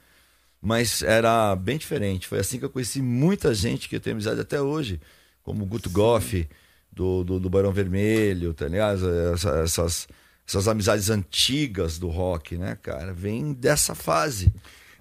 Mas 0.62 1.02
era 1.02 1.54
bem 1.56 1.76
diferente. 1.76 2.26
Foi 2.28 2.38
assim 2.38 2.58
que 2.58 2.64
eu 2.64 2.70
conheci 2.70 3.02
muita 3.02 3.52
gente 3.52 3.88
que 3.88 3.96
eu 3.96 4.00
tenho 4.00 4.14
amizade 4.14 4.40
até 4.40 4.60
hoje, 4.62 5.00
como 5.42 5.64
o 5.64 5.66
Guto 5.66 5.90
Goff, 5.90 6.48
do, 6.90 7.24
do, 7.24 7.40
do 7.40 7.50
Barão 7.50 7.72
Vermelho, 7.72 8.54
tá 8.54 8.68
ligado? 8.68 9.06
Essa- 9.34 9.58
Essas, 9.58 10.08
essas 10.46 10.68
amizades 10.68 11.10
antigas 11.10 11.98
do 11.98 12.08
rock, 12.08 12.56
né, 12.56 12.78
cara? 12.80 13.12
Vem 13.12 13.52
dessa 13.52 13.94
fase. 13.94 14.52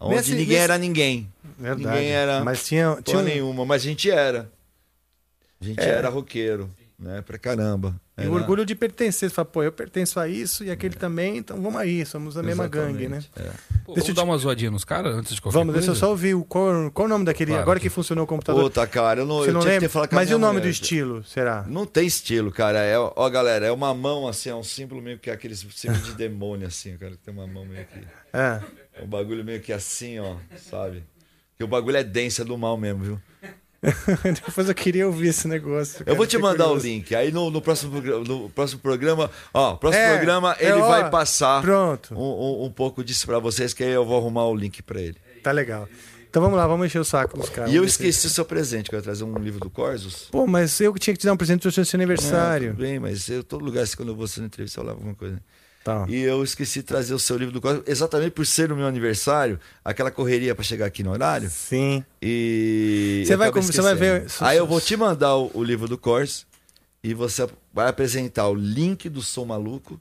Onde 0.03 0.15
Nesse- 0.15 0.31
ninguém 0.31 0.47
nesse- 0.47 0.59
era 0.59 0.77
ninguém. 0.77 1.29
Verdade. 1.57 1.85
Ninguém 1.85 2.11
era 2.11 2.43
Mas 2.43 2.65
tinha, 2.65 2.97
tinha 3.03 3.19
um- 3.19 3.23
nenhuma, 3.23 3.65
mas 3.65 3.81
a 3.81 3.85
gente 3.85 4.09
era. 4.11 4.49
A 5.61 5.65
gente 5.65 5.79
É. 5.79 5.87
era 5.89 6.09
roqueiro, 6.09 6.69
né? 6.99 7.21
Pra 7.21 7.37
caramba. 7.37 7.95
E 8.17 8.21
Era- 8.21 8.29
o 8.31 8.33
orgulho 8.35 8.63
de 8.65 8.75
pertencer. 8.75 9.29
Você 9.29 9.33
fala, 9.33 9.45
pô, 9.45 9.63
eu 9.63 9.71
pertenço 9.71 10.19
a 10.19 10.27
isso 10.27 10.63
e 10.63 10.69
aquele 10.69 10.95
também, 10.95 11.37
então 11.37 11.59
vamos 11.61 11.79
aí, 11.81 12.05
somos 12.05 12.37
a 12.37 12.43
mesma 12.43 12.67
gangue, 12.67 13.07
né? 13.07 13.23
É. 13.35 13.41
Pô, 13.85 13.93
Deixa 13.95 14.03
vamos 14.03 14.09
eu 14.09 14.13
dar 14.13 14.21
te- 14.21 14.25
uma 14.27 14.37
zoadinha 14.37 14.69
nos 14.71 14.83
caras 14.83 15.15
antes 15.15 15.33
de 15.33 15.41
qualquer 15.41 15.57
Vamos, 15.57 15.73
coisa? 15.73 15.87
deixa 15.87 15.97
eu 15.97 15.99
só 15.99 16.11
ouvir 16.11 16.35
o, 16.35 16.43
qual, 16.43 16.91
qual 16.91 17.05
o 17.05 17.09
nome 17.09 17.25
daquele. 17.25 17.51
Claro 17.51 17.63
agora 17.63 17.79
que- 17.79 17.83
que 17.87 17.89
funcionou 17.89 18.25
o 18.25 18.27
computador. 18.27 18.61
Puta, 18.63 18.85
cara, 18.85 19.21
eu 19.21 19.25
não, 19.25 19.37
Você 19.39 19.49
eu 19.49 19.53
não 19.53 19.61
tinha 19.61 19.71
que 19.71 19.75
lembra? 19.75 19.87
ter 19.89 19.91
falado 19.91 20.09
com 20.09 20.15
a 20.15 20.19
Mas 20.19 20.29
e 20.29 20.33
o 20.35 20.37
nome 20.37 20.53
mulher. 20.59 20.63
do 20.67 20.69
estilo, 20.69 21.23
será? 21.23 21.65
Não 21.67 21.85
tem 21.87 22.05
estilo, 22.05 22.51
cara. 22.51 22.79
É, 22.79 22.97
ó, 22.99 23.29
galera, 23.29 23.65
é 23.65 23.71
uma 23.71 23.93
mão 23.95 24.27
assim, 24.27 24.49
é 24.49 24.55
um 24.55 24.63
símbolo 24.63 25.01
meio 25.01 25.17
que 25.17 25.31
aquele 25.31 25.55
símbolo 25.55 26.01
de 26.03 26.13
demônio, 26.13 26.67
assim, 26.67 26.95
cara. 26.97 27.11
que 27.13 27.17
Tem 27.17 27.33
uma 27.33 27.47
mão 27.47 27.65
meio 27.65 27.85
que. 27.87 27.99
É. 28.31 28.61
É 28.95 29.03
um 29.03 29.07
bagulho 29.07 29.43
meio 29.43 29.59
que 29.61 29.73
assim, 29.73 30.19
ó, 30.19 30.35
sabe? 30.57 31.03
Que 31.57 31.63
o 31.63 31.67
bagulho 31.67 31.97
é 31.97 32.03
denso, 32.03 32.41
é 32.41 32.45
do 32.45 32.57
mal 32.57 32.77
mesmo, 32.77 33.03
viu? 33.03 33.21
Depois 34.45 34.69
eu 34.69 34.73
queria 34.75 35.05
ouvir 35.05 35.27
esse 35.27 35.47
negócio. 35.47 36.01
Eu 36.01 36.05
cara, 36.05 36.17
vou 36.17 36.25
te 36.25 36.37
mandar 36.37 36.69
o 36.69 36.75
link. 36.77 37.13
Aí 37.13 37.31
no, 37.31 37.49
no 37.51 37.61
próximo, 37.61 37.91
programa- 37.91 38.23
no 38.23 38.49
próximo 38.49 38.79
programa, 38.79 39.29
ó, 39.53 39.75
próximo 39.75 40.03
É, 40.03 40.15
programa 40.15 40.55
é, 40.57 40.65
ele 40.69 40.79
ó, 40.79 40.87
vai 40.87 41.09
passar 41.09 41.61
Pronto, 41.61 42.13
um, 42.15 42.17
um, 42.17 42.65
um 42.65 42.71
pouco 42.71 43.03
disso 43.03 43.25
pra 43.25 43.39
vocês, 43.39 43.73
que 43.73 43.83
aí 43.83 43.91
eu 43.91 44.05
vou 44.05 44.17
arrumar 44.17 44.45
o 44.47 44.55
link 44.55 44.81
pra 44.81 45.01
ele. 45.01 45.17
tá 45.43 45.51
legal. 45.51 45.87
Então 46.29 46.41
vamos 46.41 46.57
lá, 46.57 46.65
vamos 46.65 46.87
encher 46.87 46.97
o 46.99 47.03
saco 47.05 47.37
dos 47.37 47.49
caras. 47.49 47.71
E 47.71 47.75
eu 47.75 47.83
esqueci 47.83 48.25
o 48.25 48.29
seu 48.29 48.43
presente, 48.43 48.89
que 48.89 48.95
eu 48.95 48.99
ia 48.99 49.03
trazer 49.03 49.23
um 49.23 49.37
livro 49.37 49.59
do 49.59 49.69
Corsos. 49.69 50.29
Pô, 50.31 50.47
mas 50.47 50.79
eu 50.81 50.91
que 50.93 50.99
tinha 50.99 51.13
que 51.13 51.19
te 51.19 51.27
dar 51.27 51.33
um 51.33 51.37
presente 51.37 51.61
do 51.61 51.71
seu 51.71 51.83
aniversário. 51.93 52.69
Tudo 52.71 52.81
bem, 52.81 52.97
mas 52.99 53.29
eu, 53.29 53.43
todo 53.43 53.63
lugar, 53.63 53.83
assim, 53.83 53.95
quando 53.97 54.09
eu 54.09 54.15
vou 54.15 54.27
ser 54.27 54.41
entrevista, 54.41 54.79
eu 54.79 54.83
levo 54.85 54.97
alguma 54.97 55.13
coisa. 55.13 55.39
Tá. 55.83 56.05
E 56.07 56.21
eu 56.21 56.41
esqueci 56.43 56.79
de 56.79 56.85
trazer 56.85 57.13
o 57.13 57.19
seu 57.19 57.35
livro 57.37 57.53
do 57.53 57.59
Corsos, 57.59 57.83
exatamente 57.85 58.31
por 58.31 58.45
ser 58.45 58.71
o 58.71 58.75
meu 58.75 58.87
aniversário, 58.87 59.59
aquela 59.83 60.09
correria 60.09 60.55
pra 60.55 60.63
chegar 60.63 60.85
aqui 60.85 61.03
no 61.03 61.11
horário. 61.11 61.49
Sim. 61.49 62.03
E. 62.21 63.23
Você 63.27 63.35
vai 63.35 63.51
você 63.51 63.81
vai 63.81 63.93
ver-. 63.95 64.25
Aí 64.39 64.57
eu 64.57 64.65
vou 64.65 64.79
te 64.79 64.95
mandar 64.95 65.35
o, 65.35 65.51
o 65.53 65.63
livro 65.63 65.87
do 65.87 65.97
Corsos 65.97 66.45
e 67.03 67.13
você 67.13 67.47
vai 67.73 67.89
apresentar 67.89 68.47
o 68.47 68.55
link 68.55 69.09
do 69.09 69.21
Som 69.21 69.45
Maluco, 69.45 69.99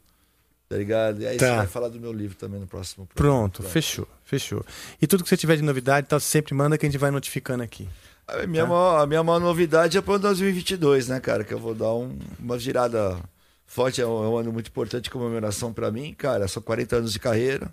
tá 0.69 0.77
ligado? 0.77 1.21
E 1.23 1.27
aí 1.27 1.37
Tá. 1.37 1.47
você 1.51 1.57
vai 1.57 1.67
falar 1.67 1.89
do 1.89 1.99
meu 1.99 2.13
livro 2.13 2.37
também 2.37 2.61
no 2.61 2.67
próximo 2.69 3.07
programa. 3.13 3.49
Pronto, 3.51 3.63
fechou, 3.65 4.07
fechou. 4.25 4.65
E 5.01 5.07
tudo 5.09 5.25
que 5.25 5.29
você 5.29 5.37
tiver 5.37 5.57
de 5.57 5.63
novidade, 5.63 6.07
tá, 6.07 6.21
sempre 6.21 6.55
manda 6.55 6.79
que 6.79 6.87
a 6.87 6.89
gente 6.89 6.99
vai 6.99 7.11
notificando 7.11 7.63
aqui. 7.63 7.89
A 8.29 8.47
minha, 8.47 8.65
maior, 8.65 9.03
a 9.03 9.07
minha 9.07 9.23
maior 9.23 9.41
novidade 9.41 9.99
é 9.99 10.01
para 10.01 10.17
2022, 10.17 11.09
né, 11.09 11.19
cara? 11.19 11.43
Que 11.43 11.53
eu 11.53 11.59
vou 11.59 11.75
dar 11.75 11.93
um- 11.93 12.17
uma 12.39 12.57
virada 12.57 13.19
forte. 13.75 14.01
É 14.01 14.07
um, 14.07 14.25
é 14.25 14.29
um 14.29 14.37
ano 14.37 14.53
muito 14.53 14.69
importante 14.69 15.05
de 15.05 15.11
comemoração 15.11 15.73
para 15.73 15.91
mim, 15.91 16.15
cara. 16.15 16.47
São 16.49 16.63
40 16.63 16.97
anos 16.97 17.13
de 17.13 17.19
carreira, 17.19 17.73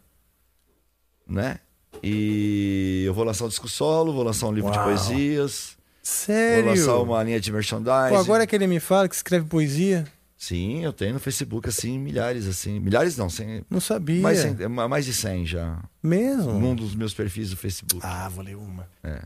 né? 1.28 1.60
E 2.04 3.04
eu 3.06 3.14
vou 3.14 3.24
lançar 3.24 3.46
um 3.46 3.50
disco 3.50 3.68
solo, 3.68 4.14
vou 4.14 4.24
lançar 4.24 4.48
um 4.48 4.54
livro 4.54 4.72
de 4.72 4.78
Uau. 4.78 4.88
poesias, 4.88 5.78
Sério? 6.02 6.64
vou 6.66 6.74
lançar 6.76 6.96
uma 6.98 7.24
linha 7.24 7.40
de 7.40 7.52
merchandising. 7.52 8.10
Pô, 8.10 8.18
agora 8.18 8.46
que 8.48 8.56
ele 8.56 8.68
me 8.68 8.80
fala 8.80 9.10
que 9.10 9.16
escreve 9.16 9.46
poesia, 9.48 10.06
Sim, 10.38 10.86
eu 10.86 10.94
tenho 10.94 11.16
no 11.16 11.20
Facebook, 11.20 11.68
assim, 11.68 12.00
milhares, 12.00 12.48
assim. 12.48 12.80
Milhares 12.80 13.18
não, 13.18 13.30
sem, 13.30 13.66
não 13.70 13.82
sabia. 13.82 14.22
mais, 14.22 14.40
cem- 14.40 14.56
mais 14.70 15.04
de 15.04 15.14
100 15.14 15.46
já. 15.46 15.84
Mesmo? 16.02 16.54
Num 16.54 16.74
dos 16.74 16.96
meus 16.96 17.14
perfis 17.14 17.50
do 17.50 17.58
Facebook. 17.58 18.00
Ah, 18.06 18.30
vou 18.30 18.42
ler 18.42 18.56
uma. 18.56 18.88
É. 19.04 19.22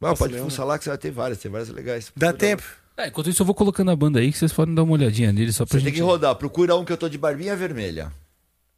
Mas 0.00 0.18
pode 0.18 0.38
fuçar 0.38 0.64
lá 0.64 0.78
que 0.78 0.84
você 0.84 0.88
vai 0.90 0.96
ter 0.98 1.10
várias, 1.10 1.38
tem 1.38 1.50
várias 1.50 1.68
legais. 1.68 2.10
Dá 2.16 2.32
tempo? 2.32 2.62
É, 2.98 3.06
enquanto 3.06 3.30
isso, 3.30 3.40
eu 3.42 3.46
vou 3.46 3.54
colocando 3.54 3.90
a 3.92 3.96
banda 3.96 4.18
aí 4.18 4.32
que 4.32 4.38
vocês 4.38 4.52
podem 4.52 4.74
dar 4.74 4.82
uma 4.82 4.92
olhadinha 4.94 5.32
nele 5.32 5.52
só 5.52 5.64
pra 5.64 5.72
Você 5.72 5.78
gente. 5.78 5.84
tem 5.84 5.94
que 5.94 6.00
rodar. 6.00 6.34
Procura 6.34 6.74
um 6.74 6.84
que 6.84 6.92
eu 6.92 6.96
tô 6.96 7.08
de 7.08 7.16
barbinha 7.16 7.54
vermelha. 7.54 8.12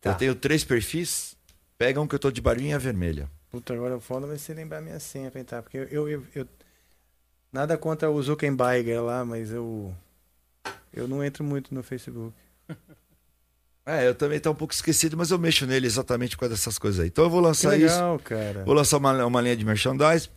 Tá. 0.01 0.11
Eu 0.11 0.15
tenho 0.15 0.35
três 0.35 0.63
perfis. 0.63 1.35
Pega 1.79 1.99
um 2.01 2.07
que 2.07 2.15
eu 2.15 2.19
tô 2.19 2.31
de 2.31 2.41
barbinha 2.43 2.79
vermelha. 2.79 3.31
Puta, 3.51 3.73
agora 3.73 3.97
o 3.97 4.01
foda 4.01 4.27
vai 4.27 4.37
ser 4.37 4.53
lembrar 4.55 4.83
minha 4.83 5.01
senha 5.01 5.31
pra 5.31 5.41
entrar. 5.41 5.63
Porque 5.63 5.79
eu, 5.79 5.85
eu, 5.85 6.09
eu- 6.11 6.27
eu- 6.35 6.49
Nada 7.53 7.77
contra 7.79 8.11
o 8.11 8.23
Zuckerberg 8.23 8.93
lá, 8.99 9.25
mas 9.25 9.51
eu. 9.51 9.93
Eu 10.93 11.09
não 11.09 11.25
entro 11.25 11.43
muito 11.43 11.75
no 11.75 11.83
Facebook. 11.83 12.35
É, 13.87 14.07
eu 14.07 14.15
também 14.15 14.39
tô 14.39 14.51
um 14.51 14.55
pouco 14.55 14.73
esquecido, 14.75 15.17
mas 15.17 15.31
eu 15.33 15.39
mexo 15.39 15.67
nele 15.67 15.87
exatamente 15.87 16.37
com 16.37 16.45
essas 16.45 16.79
coisas 16.79 17.01
aí. 17.01 17.09
Então 17.09 17.25
eu 17.25 17.31
vou 17.31 17.41
Que 17.41 17.47
lançar 17.49 17.77
isso. 17.77 17.95
legal, 17.95 18.19
cara. 18.21 18.63
Vou 18.65 18.75
lançar 18.75 18.99
uma, 18.99 19.25
uma 19.25 19.41
linha 19.41 19.57
de 19.57 19.65
merchandise 19.65 20.29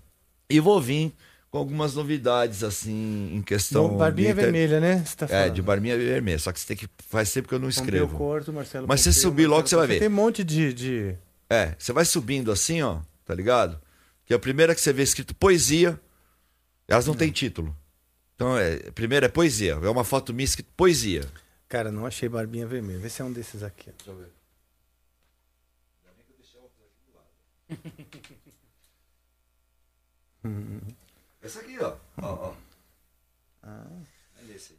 e 0.49 0.60
vou 0.60 0.81
vir 0.81 1.14
com 1.53 1.59
algumas 1.59 1.93
novidades, 1.93 2.63
assim, 2.63 3.30
em 3.31 3.39
questão. 3.43 3.88
Bom, 3.89 3.97
barbinha 3.97 4.31
inter- 4.31 4.45
vermelha, 4.45 4.80
né? 4.80 5.03
Você 5.05 5.15
tá 5.15 5.27
É, 5.30 5.49
de 5.49 5.61
barbinha 5.61 5.95
vermelha. 5.95 6.39
Só 6.39 6.51
que 6.51 6.59
você 6.59 6.65
tem 6.65 6.75
que. 6.75 6.89
Faz 7.07 7.31
tempo 7.31 7.47
que 7.47 7.53
eu 7.53 7.59
não 7.59 7.67
Pompeu 7.69 7.84
escrevo. 7.84 8.17
Corto, 8.17 8.51
Marcelo 8.51 8.88
Mas 8.88 9.01
se 9.01 9.09
Pompeu, 9.09 9.13
você 9.13 9.21
subir 9.21 9.45
logo, 9.45 9.61
Marcelo 9.61 9.81
você 9.81 9.88
vai 9.88 9.95
ver. 9.95 9.99
Tem 9.99 10.07
um 10.07 10.11
monte 10.11 10.43
de... 10.43 10.73
de... 10.73 11.15
É, 11.47 11.75
você 11.77 11.93
vai 11.93 12.05
subindo 12.05 12.51
assim, 12.51 12.81
ó, 12.81 13.01
tá 13.23 13.35
ligado? 13.35 13.80
Que 14.25 14.34
a 14.34 14.39
primeira 14.39 14.73
que 14.73 14.81
você 14.81 14.91
vê 14.91 15.03
escrito 15.03 15.35
poesia, 15.35 15.99
elas 16.88 17.05
não 17.05 17.13
têm 17.13 17.30
título. 17.30 17.77
Então, 18.34 18.57
é, 18.57 18.77
primeiro 18.89 19.23
é 19.27 19.30
poesia. 19.30 19.73
É 19.73 19.89
uma 19.89 20.03
foto 20.03 20.34
minha 20.34 20.45
escrito 20.45 20.71
poesia. 20.75 21.21
Cara, 21.69 21.91
não 21.91 22.07
achei 22.07 22.27
barbinha 22.27 22.65
vermelha. 22.65 22.97
Vê 22.97 23.09
se 23.09 23.21
é 23.21 23.25
um 23.25 23.31
desses 23.31 23.61
aqui. 23.61 23.91
Deixa 23.95 24.09
eu 24.09 24.17
ver. 24.17 24.31
Hum. 30.43 30.80
Essa 31.43 31.59
aqui, 31.59 31.77
ó. 31.79 31.95
ó, 32.21 32.49
ó. 32.49 32.53
Ah, 33.61 33.85
Olha 34.41 34.53
esse. 34.53 34.77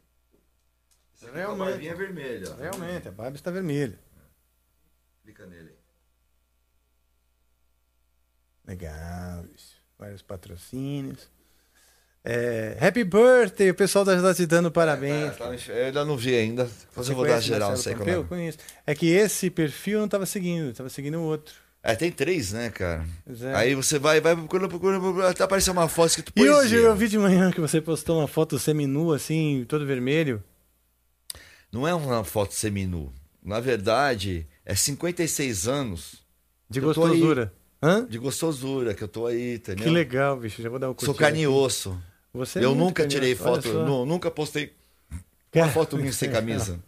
Essa 1.15 1.25
aqui 1.27 1.31
com 1.33 1.37
a 1.37 1.41
Realmente. 1.41 1.69
barbinha 1.71 1.95
vermelha. 1.95 2.51
ó. 2.51 2.55
realmente, 2.55 3.07
a 3.07 3.11
barba 3.11 3.35
está 3.37 3.51
vermelha. 3.51 3.99
Clica 5.23 5.45
nele 5.45 5.69
aí. 5.69 5.75
Legal, 8.67 9.43
bicho. 9.43 9.75
Vários 9.97 10.21
patrocínios. 10.21 11.29
É, 12.27 12.75
happy 12.81 13.03
birthday, 13.03 13.69
o 13.69 13.75
pessoal 13.75 14.03
tá 14.03 14.33
te 14.33 14.45
dando 14.47 14.71
parabéns. 14.71 15.33
É, 15.33 15.37
tá 15.37 15.51
no- 15.51 15.53
eu 15.55 15.85
ainda 15.85 16.03
não 16.05 16.17
vi 16.17 16.35
ainda. 16.35 16.63
Depois 16.65 17.05
Você 17.05 17.11
eu 17.11 17.15
vou 17.15 17.27
dar 17.27 17.39
geral, 17.39 17.69
não 17.69 17.77
sei 17.77 17.93
como 17.95 18.09
é. 18.09 18.23
Conheço. 18.23 18.57
É 18.85 18.95
que 18.95 19.07
esse 19.07 19.51
perfil 19.51 19.97
eu 19.99 20.01
não 20.01 20.07
tava 20.09 20.25
seguindo, 20.25 20.69
eu 20.69 20.73
tava 20.73 20.89
seguindo 20.89 21.19
o 21.19 21.23
outro. 21.23 21.53
É, 21.87 21.95
tem 21.95 22.11
três, 22.11 22.51
né, 22.51 22.71
cara? 22.71 23.05
É. 23.41 23.53
Aí 23.55 23.75
você 23.75 23.99
vai, 23.99 24.19
vai 24.19 24.35
procurando, 24.35 24.69
procurando, 24.69 25.01
procurando, 25.01 25.29
até 25.29 25.43
aparecer 25.43 25.69
uma 25.69 25.87
foto 25.87 26.09
escrito 26.09 26.29
E 26.29 26.33
poesia. 26.33 26.55
hoje 26.55 26.75
eu 26.77 26.95
vi 26.95 27.07
de 27.07 27.17
manhã 27.19 27.51
que 27.51 27.61
você 27.61 27.79
postou 27.79 28.17
uma 28.17 28.27
foto 28.27 28.57
seminu 28.57 29.13
assim, 29.13 29.63
todo 29.69 29.85
vermelho. 29.85 30.43
Não 31.71 31.87
é 31.87 31.93
uma 31.93 32.23
foto 32.23 32.55
seminu. 32.55 33.13
Na 33.43 33.59
verdade, 33.59 34.47
é 34.65 34.73
56 34.73 35.67
anos. 35.67 36.23
De 36.67 36.79
gostosura. 36.79 37.53
Hã? 37.83 38.03
De 38.07 38.17
gostosura, 38.17 38.95
que 38.95 39.03
eu 39.03 39.07
tô 39.07 39.27
aí, 39.27 39.55
entendeu? 39.57 39.83
Que 39.83 39.89
legal, 39.91 40.37
bicho. 40.37 40.63
Já 40.63 40.69
vou 40.69 40.79
dar 40.79 40.89
um 40.89 40.95
Sou 40.97 41.13
carne 41.13 41.41
e 41.41 41.47
osso. 41.47 41.95
Você 42.33 42.59
é 42.59 42.65
eu 42.65 42.73
nunca 42.73 43.03
e 43.03 43.07
tirei 43.07 43.35
foto, 43.35 43.71
nu- 43.71 44.05
nunca 44.07 44.31
postei 44.31 44.73
uma 45.55 45.69
foto 45.69 45.97
minha 45.97 46.11
sem 46.11 46.31
camisa. 46.31 46.79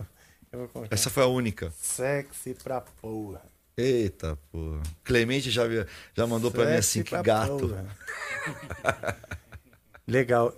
Eu 0.52 0.60
vou 0.60 0.68
colocar. 0.70 0.94
Essa 0.94 1.12
foi 1.12 1.22
a 1.22 1.28
única. 1.28 1.72
Sexy 1.80 2.56
pra 2.64 2.82
porra. 2.82 3.42
Eita, 3.78 4.38
pô. 4.52 4.80
Clemente 5.04 5.52
já, 5.52 5.64
já 6.16 6.26
mandou 6.26 6.50
pra 6.50 6.66
mim 6.66 6.74
assim, 6.78 7.04
que 7.04 7.16
gato. 7.22 7.78
Legal. 10.08 10.56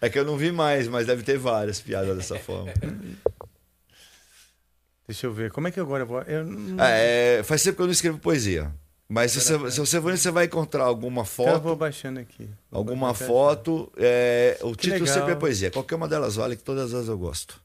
É 0.00 0.08
que 0.08 0.18
eu 0.18 0.24
não 0.24 0.36
vi 0.36 0.50
mais, 0.52 0.88
mas 0.88 1.06
deve 1.06 1.22
ter 1.22 1.36
várias 1.36 1.80
piadas 1.80 2.16
dessa 2.16 2.38
forma. 2.38 2.72
Deixa 5.06 5.26
eu 5.26 5.32
ver. 5.32 5.50
Como 5.50 5.68
é 5.68 5.70
que 5.70 5.78
agora 5.80 6.04
eu 6.04 6.06
vou. 6.06 6.22
Eu 6.22 6.44
não- 6.46 6.82
É, 6.82 7.42
faz 7.42 7.62
tempo 7.62 7.76
que 7.76 7.82
eu 7.82 7.86
não 7.86 7.92
escrevo 7.92 8.18
poesia. 8.18 8.72
Mas 9.06 9.32
se 9.32 9.40
você, 9.42 9.70
se 9.70 9.80
você 9.80 10.00
for, 10.00 10.16
você 10.16 10.30
vai 10.30 10.46
encontrar 10.46 10.84
alguma 10.84 11.24
Cara, 11.26 11.50
eu 11.50 11.60
vou 11.60 11.72
foto, 11.72 11.76
baixando 11.76 12.20
aqui. 12.20 12.48
Vou 12.70 12.78
alguma 12.78 13.08
baixando. 13.08 13.26
foto, 13.28 13.92
é, 13.98 14.56
o 14.62 14.70
Que 14.72 14.84
título 14.84 15.00
legal. 15.04 15.14
sempre 15.14 15.32
é 15.32 15.36
poesia. 15.36 15.70
Qualquer 15.70 15.94
uma 15.96 16.08
delas 16.08 16.36
vale, 16.36 16.56
que 16.56 16.62
todas 16.62 16.94
as 16.94 17.06
eu 17.08 17.18
gosto. 17.18 17.60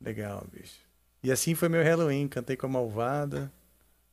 Legal, 0.00 0.46
bicho. 0.52 0.79
E 1.22 1.30
assim 1.30 1.54
foi 1.54 1.68
meu 1.68 1.82
Halloween. 1.82 2.26
Cantei 2.28 2.56
com 2.56 2.66
a 2.66 2.68
malvada. 2.68 3.50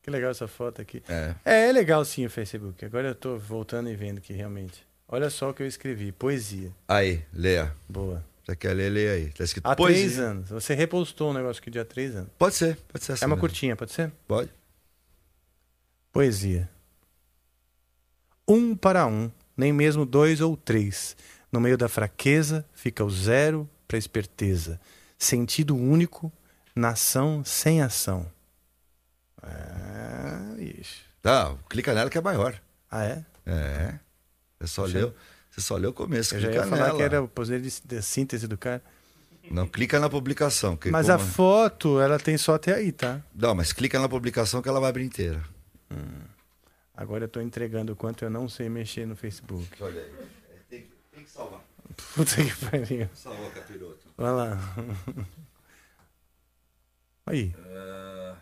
Que 0.02 0.10
legal 0.10 0.30
essa 0.30 0.46
foto 0.48 0.80
aqui. 0.80 1.02
É. 1.08 1.34
É, 1.44 1.68
é 1.68 1.72
legal 1.72 2.04
sim 2.04 2.24
o 2.26 2.30
Facebook. 2.30 2.84
Agora 2.84 3.08
eu 3.08 3.14
tô 3.14 3.36
voltando 3.38 3.90
e 3.90 3.96
vendo 3.96 4.20
que 4.20 4.32
realmente. 4.32 4.86
Olha 5.08 5.30
só 5.30 5.50
o 5.50 5.54
que 5.54 5.62
eu 5.62 5.66
escrevi. 5.66 6.12
Poesia. 6.12 6.70
Aí, 6.86 7.22
leia. 7.32 7.74
Boa. 7.88 8.24
Você 8.44 8.56
quer 8.56 8.72
ler, 8.74 8.90
leia 8.90 9.12
aí. 9.12 9.28
Tá 9.30 9.44
escrito 9.44 9.66
Há 9.66 9.74
poesia. 9.76 10.02
três 10.04 10.18
anos. 10.18 10.48
Você 10.50 10.74
repostou 10.74 11.30
um 11.30 11.34
negócio 11.34 11.60
aqui 11.60 11.70
de 11.70 11.78
há 11.78 11.84
três 11.84 12.14
anos. 12.16 12.30
Pode 12.38 12.54
ser, 12.54 12.76
pode 12.88 13.04
ser 13.04 13.12
essa 13.12 13.24
É 13.24 13.26
uma 13.26 13.36
mesmo. 13.36 13.40
curtinha, 13.40 13.76
pode 13.76 13.92
ser? 13.92 14.10
Pode. 14.26 14.50
Poesia. 16.12 16.68
Um 18.46 18.74
para 18.74 19.06
um, 19.06 19.30
nem 19.56 19.72
mesmo 19.72 20.06
dois 20.06 20.40
ou 20.40 20.56
três. 20.56 21.16
No 21.52 21.60
meio 21.60 21.76
da 21.76 21.88
fraqueza 21.88 22.64
fica 22.74 23.04
o 23.04 23.10
zero 23.10 23.68
para 23.86 23.98
esperteza. 23.98 24.80
Sentido 25.18 25.76
único, 25.76 26.32
nação 26.78 27.44
sem 27.44 27.82
ação. 27.82 28.26
Ah, 29.42 30.54
ixi. 30.58 31.02
Tá, 31.20 31.54
clica 31.68 31.92
nela 31.94 32.08
que 32.08 32.16
é 32.18 32.20
maior. 32.20 32.58
Ah, 32.90 33.04
é? 33.04 33.24
É. 33.46 33.98
Você 34.60 34.66
só 34.68 34.82
Poxa. 34.82 34.98
leu, 34.98 35.14
você 35.50 35.60
só 35.60 35.76
leu 35.76 35.90
o 35.90 35.92
começo. 35.92 36.34
Eu 36.34 36.40
já 36.40 36.48
clica 36.48 36.62
ia 36.64 36.68
falar 36.70 36.86
nela. 36.86 36.96
que 36.96 37.02
era 37.02 37.22
o 37.22 37.28
poder 37.28 37.60
de, 37.60 37.80
de 37.84 38.02
síntese 38.02 38.46
do 38.46 38.56
cara. 38.56 38.82
Não, 39.50 39.66
clica 39.66 39.98
na 39.98 40.08
publicação. 40.10 40.78
Mas 40.90 41.06
como- 41.06 41.16
a 41.16 41.18
foto, 41.18 42.00
ela 42.00 42.18
tem 42.18 42.36
só 42.36 42.54
até 42.54 42.74
aí, 42.74 42.92
tá? 42.92 43.20
Não, 43.34 43.54
mas 43.54 43.72
clica 43.72 43.98
na 43.98 44.08
publicação 44.08 44.60
que 44.60 44.68
ela 44.68 44.78
vai 44.80 44.90
abrir 44.90 45.04
inteira. 45.04 45.42
Agora 46.94 47.24
eu 47.24 47.28
tô 47.28 47.40
entregando 47.40 47.92
o 47.92 47.96
quanto 47.96 48.24
eu 48.24 48.30
não 48.30 48.48
sei 48.48 48.68
mexer 48.68 49.06
no 49.06 49.16
Facebook. 49.16 49.68
Olha 49.82 50.02
aí. 50.02 50.12
Tem, 50.68 50.86
tem 51.12 51.24
que 51.24 51.30
salvar. 51.30 51.60
Puta 52.14 52.34
que 52.44 52.54
pariu. 52.66 53.08
Salvou, 53.14 53.50
capiroto. 53.50 54.06
Vai 54.16 54.32
lá. 54.32 54.58
Aí. 57.28 57.54
Ah. 57.76 58.36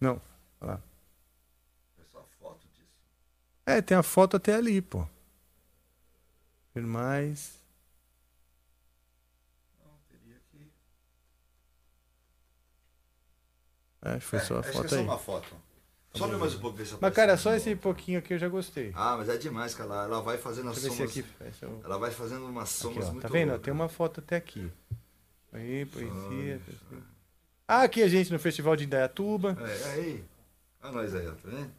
Não. 0.00 0.20
Vai 0.58 0.70
lá. 0.70 0.82
É 1.98 2.04
só 2.04 2.24
foto 2.38 2.66
disso. 2.68 2.88
É, 3.66 3.82
tem 3.82 3.96
a 3.96 4.02
foto 4.02 4.36
até 4.36 4.54
ali, 4.54 4.80
pô. 4.80 5.06
Ver 6.74 6.82
mais. 6.86 7.60
É, 14.02 14.18
foi 14.18 14.38
só 14.40 14.56
a 14.56 14.60
Acho 14.60 14.68
que 14.70 14.76
foto 14.76 14.86
é 14.86 14.88
só 14.88 14.96
aí. 14.96 15.02
uma 15.02 15.18
foto. 15.18 15.69
Sobe 16.12 16.36
mais 16.36 16.54
um 16.54 16.58
pouco 16.58 16.76
ver 16.76 16.86
se 16.86 16.96
Mas, 17.00 17.14
cara, 17.14 17.36
só 17.36 17.54
esse 17.54 17.74
pouquinho 17.76 18.18
aqui 18.18 18.34
eu 18.34 18.38
já 18.38 18.48
gostei. 18.48 18.92
Ah, 18.94 19.16
mas 19.16 19.28
é 19.28 19.36
demais, 19.36 19.74
cara. 19.74 19.94
Ela, 19.94 20.04
ela 20.04 20.20
vai 20.22 20.38
fazendo 20.38 20.68
as 20.68 20.82
Deixa 20.82 21.04
aqui 21.04 21.24
Ela 21.84 21.98
vai 21.98 22.10
fazendo 22.10 22.46
umas 22.46 22.68
Aqui, 22.68 22.80
somas 22.94 23.08
ó, 23.08 23.12
muito 23.12 23.22
tá 23.22 23.28
vendo? 23.28 23.58
Tem 23.58 23.72
uma 23.72 23.88
foto 23.88 24.18
até 24.20 24.36
aqui. 24.36 24.70
Aí, 25.52 25.86
poesia. 25.86 26.60
Ah, 27.66 27.82
aqui 27.82 28.02
a 28.02 28.08
gente 28.08 28.32
no 28.32 28.38
Festival 28.38 28.74
de 28.74 28.84
Indaiatuba. 28.84 29.56
É, 29.60 29.90
aí. 29.92 30.24
Olha 30.82 30.92
nós 30.92 31.14
aí, 31.14 31.28
ó. 31.28 31.32
Tá 31.32 31.40
vendo? 31.44 31.70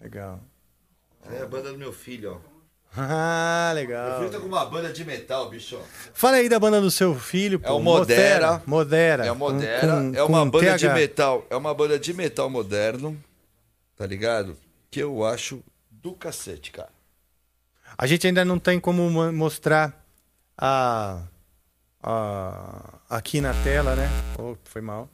Legal. 0.00 0.40
É 1.30 1.42
a 1.42 1.46
banda 1.46 1.72
do 1.72 1.78
meu 1.78 1.92
filho, 1.92 2.32
ó. 2.34 2.53
Ah, 2.96 3.72
Meu 3.74 3.82
legal. 3.82 4.18
filho 4.18 4.30
tá 4.30 4.38
com 4.38 4.46
uma 4.46 4.64
banda 4.66 4.92
de 4.92 5.04
metal, 5.04 5.48
bicho. 5.50 5.78
Fala 6.12 6.36
aí 6.36 6.48
da 6.48 6.58
banda 6.60 6.80
do 6.80 6.90
seu 6.90 7.14
filho, 7.14 7.58
pô. 7.58 7.68
É 7.68 7.72
o 7.72 7.80
Modera. 7.80 8.62
Modera. 8.66 9.26
É 9.26 9.32
o 9.32 9.36
Modera. 9.36 9.80
com- 9.80 10.12
é 10.14 10.22
uma 10.22 10.46
banda 10.46 10.76
de 10.78 10.86
TH. 10.86 10.94
metal. 10.94 11.46
É 11.50 11.56
uma 11.56 11.74
banda 11.74 11.98
de 11.98 12.14
metal 12.14 12.48
moderno. 12.48 13.16
Tá 13.96 14.06
ligado? 14.06 14.56
Que 14.90 15.00
eu 15.00 15.24
acho 15.24 15.60
do 15.90 16.12
cacete, 16.12 16.70
cara. 16.70 16.88
A 17.98 18.06
gente 18.06 18.26
ainda 18.26 18.44
não 18.44 18.58
tem 18.58 18.78
como 18.80 19.08
mo- 19.10 19.32
mostrar 19.32 20.04
a, 20.56 21.20
a- 22.02 22.98
aqui 23.10 23.40
na 23.40 23.52
tela, 23.64 23.94
né? 23.94 24.08
Oh, 24.38 24.56
foi 24.64 24.80
mal. 24.82 25.08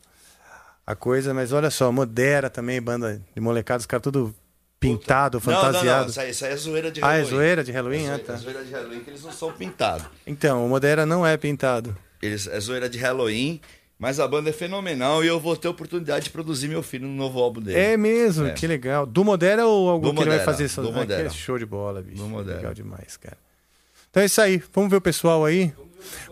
A 0.86 0.94
coisa, 0.94 1.32
mas 1.32 1.52
olha 1.52 1.70
só, 1.70 1.90
Modera 1.93 2.51
também, 2.51 2.81
banda 2.81 3.23
de 3.35 3.40
molecados, 3.40 3.86
cara 3.86 4.01
tudo 4.02 4.35
pintado, 4.81 5.39
Não, 5.44 5.52
não, 5.52 5.61
não. 5.61 5.66
fantasiado. 5.69 6.11
Isso 6.11 6.20
aí, 6.20 6.31
isso 6.31 6.44
aí 6.47 6.52
é 6.52 6.57
zoeira 6.57 6.90
de 6.90 7.01
Ah, 7.05 7.09
é 7.09 7.11
Halloween. 7.19 7.28
zoeira 7.31 7.62
de 7.65 7.70
Halloween? 7.73 7.97
É 7.98 8.01
Ah, 8.01 8.05
zoeira, 8.07 8.24
tá. 8.24 8.32
é 8.32 8.36
zoeira 8.39 8.65
de 8.65 8.73
Halloween 8.73 9.01
que 9.01 9.11
eles 9.11 9.23
não 9.23 9.32
são 9.32 9.52
pintados. 9.52 10.07
Então, 10.27 10.65
o 10.65 10.69
Modera 10.69 11.05
não 11.05 11.27
é 11.27 11.36
pintado. 11.36 11.94
Eles, 12.23 12.47
é 12.47 12.59
zoeira 12.59 12.89
de 12.89 12.98
Halloween, 12.98 13.61
mas 13.98 14.19
a 14.19 14.27
banda 14.27 14.48
é 14.51 14.52
fenomenal 14.52 15.23
e 15.23 15.27
eu 15.28 15.39
vou 15.39 15.55
ter 15.57 15.69
a 15.69 15.70
oportunidade 15.70 16.24
de 16.24 16.31
produzir 16.31 16.69
meu 16.69 16.82
filho 16.82 17.07
no 17.07 17.15
novo 17.15 17.39
álbum 17.40 17.61
dele. 17.61 17.78
É 17.78 17.97
mesmo, 17.97 18.47
É. 18.47 18.51
que 18.52 18.66
legal. 18.66 19.05
Do 19.07 19.23
Modera 19.24 19.66
ou 19.66 19.90
algum 19.90 20.09
Do 20.09 20.15
que 20.15 20.20
ele 20.20 20.31
vai 20.31 20.39
Modera, 20.39 20.44
fazer 20.52 20.69
só? 20.69 20.81
do 20.82 20.89
Ah, 20.89 20.93
que 20.93 20.98
Modera. 20.98 21.27
é 21.27 21.31
show 21.31 21.59
de 21.59 21.66
bola, 21.66 22.01
bicho. 22.02 22.16
Do 22.23 22.28
Modera. 22.28 22.57
Legal 22.57 22.74
demais, 22.74 23.16
cara. 23.19 23.36
Então 24.11 24.23
é 24.23 24.27
isso 24.27 24.40
aí. 24.40 24.62
Vamos 24.74 24.90
ver 24.90 24.97
o 24.97 25.01
pessoal 25.01 25.44
aí. 25.44 25.73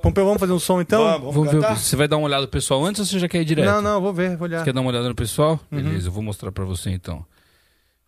Pompeu, 0.03 0.25
vamos 0.25 0.41
fazer 0.41 0.53
um 0.53 0.59
som 0.59 0.81
então? 0.81 1.05
Vamos, 1.05 1.35
Vamos 1.35 1.53
ver, 1.53 1.61
você 1.77 1.95
vai 1.95 2.09
dar 2.09 2.16
uma 2.16 2.27
olhada 2.27 2.43
no 2.43 2.49
pessoal 2.49 2.83
antes 2.87 3.01
ou 3.01 3.07
você 3.07 3.19
já 3.19 3.29
quer 3.29 3.43
ir 3.43 3.45
direto? 3.45 3.66
Não, 3.66 3.83
não, 3.83 4.01
vou 4.01 4.15
ver, 4.15 4.35
vou 4.37 4.49
olhar. 4.49 4.61
Você 4.61 4.65
quer 4.65 4.73
dar 4.73 4.81
uma 4.81 4.89
olhada 4.91 5.07
no 5.07 5.15
pessoal? 5.15 5.61
Uhum. 5.70 5.83
Beleza, 5.83 6.09
eu 6.09 6.12
vou 6.12 6.23
mostrar 6.23 6.51
pra 6.51 6.65
você 6.65 6.89
então. 6.89 7.25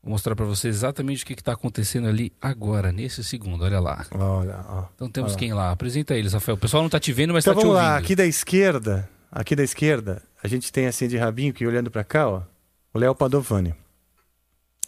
Vou 0.03 0.13
mostrar 0.13 0.35
pra 0.35 0.47
você 0.47 0.69
exatamente 0.69 1.25
o 1.25 1.27
que, 1.27 1.35
que 1.35 1.43
tá 1.45 1.53
acontecendo 1.53 2.09
ali 2.09 2.33
agora, 2.41 2.91
nesse 2.91 3.23
segundo. 3.23 3.65
Olha 3.65 3.79
lá. 3.79 4.07
Olha, 4.13 4.65
ó. 4.67 4.85
Então 4.95 5.11
temos 5.11 5.33
Olha 5.33 5.39
quem 5.39 5.53
lá? 5.53 5.71
Apresenta 5.71 6.15
eles, 6.15 6.33
Rafael. 6.33 6.57
O 6.57 6.59
pessoal 6.61 6.83
não 6.83 6.89
tá 6.91 6.99
te 6.99 7.13
vendo, 7.13 7.35
mas 7.35 7.45
Então 7.45 7.55
tá 7.55 7.61
te 7.61 7.65
vamos 7.65 7.77
ouvindo. 7.77 7.91
lá, 7.93 7.99
aqui 7.99 8.17
da 8.17 8.25
esquerda, 8.25 9.09
aqui 9.31 9.55
da 9.55 9.63
esquerda, 9.63 10.23
a 10.43 10.49
gente 10.49 10.73
tem 10.73 10.87
assim 10.87 11.07
de 11.07 11.19
rabinho 11.19 11.53
que 11.53 11.67
olhando 11.67 11.91
pra 11.91 12.03
cá, 12.03 12.29
ó, 12.29 12.43
o 12.95 12.99
Léo 12.99 13.15
Padovani, 13.15 13.75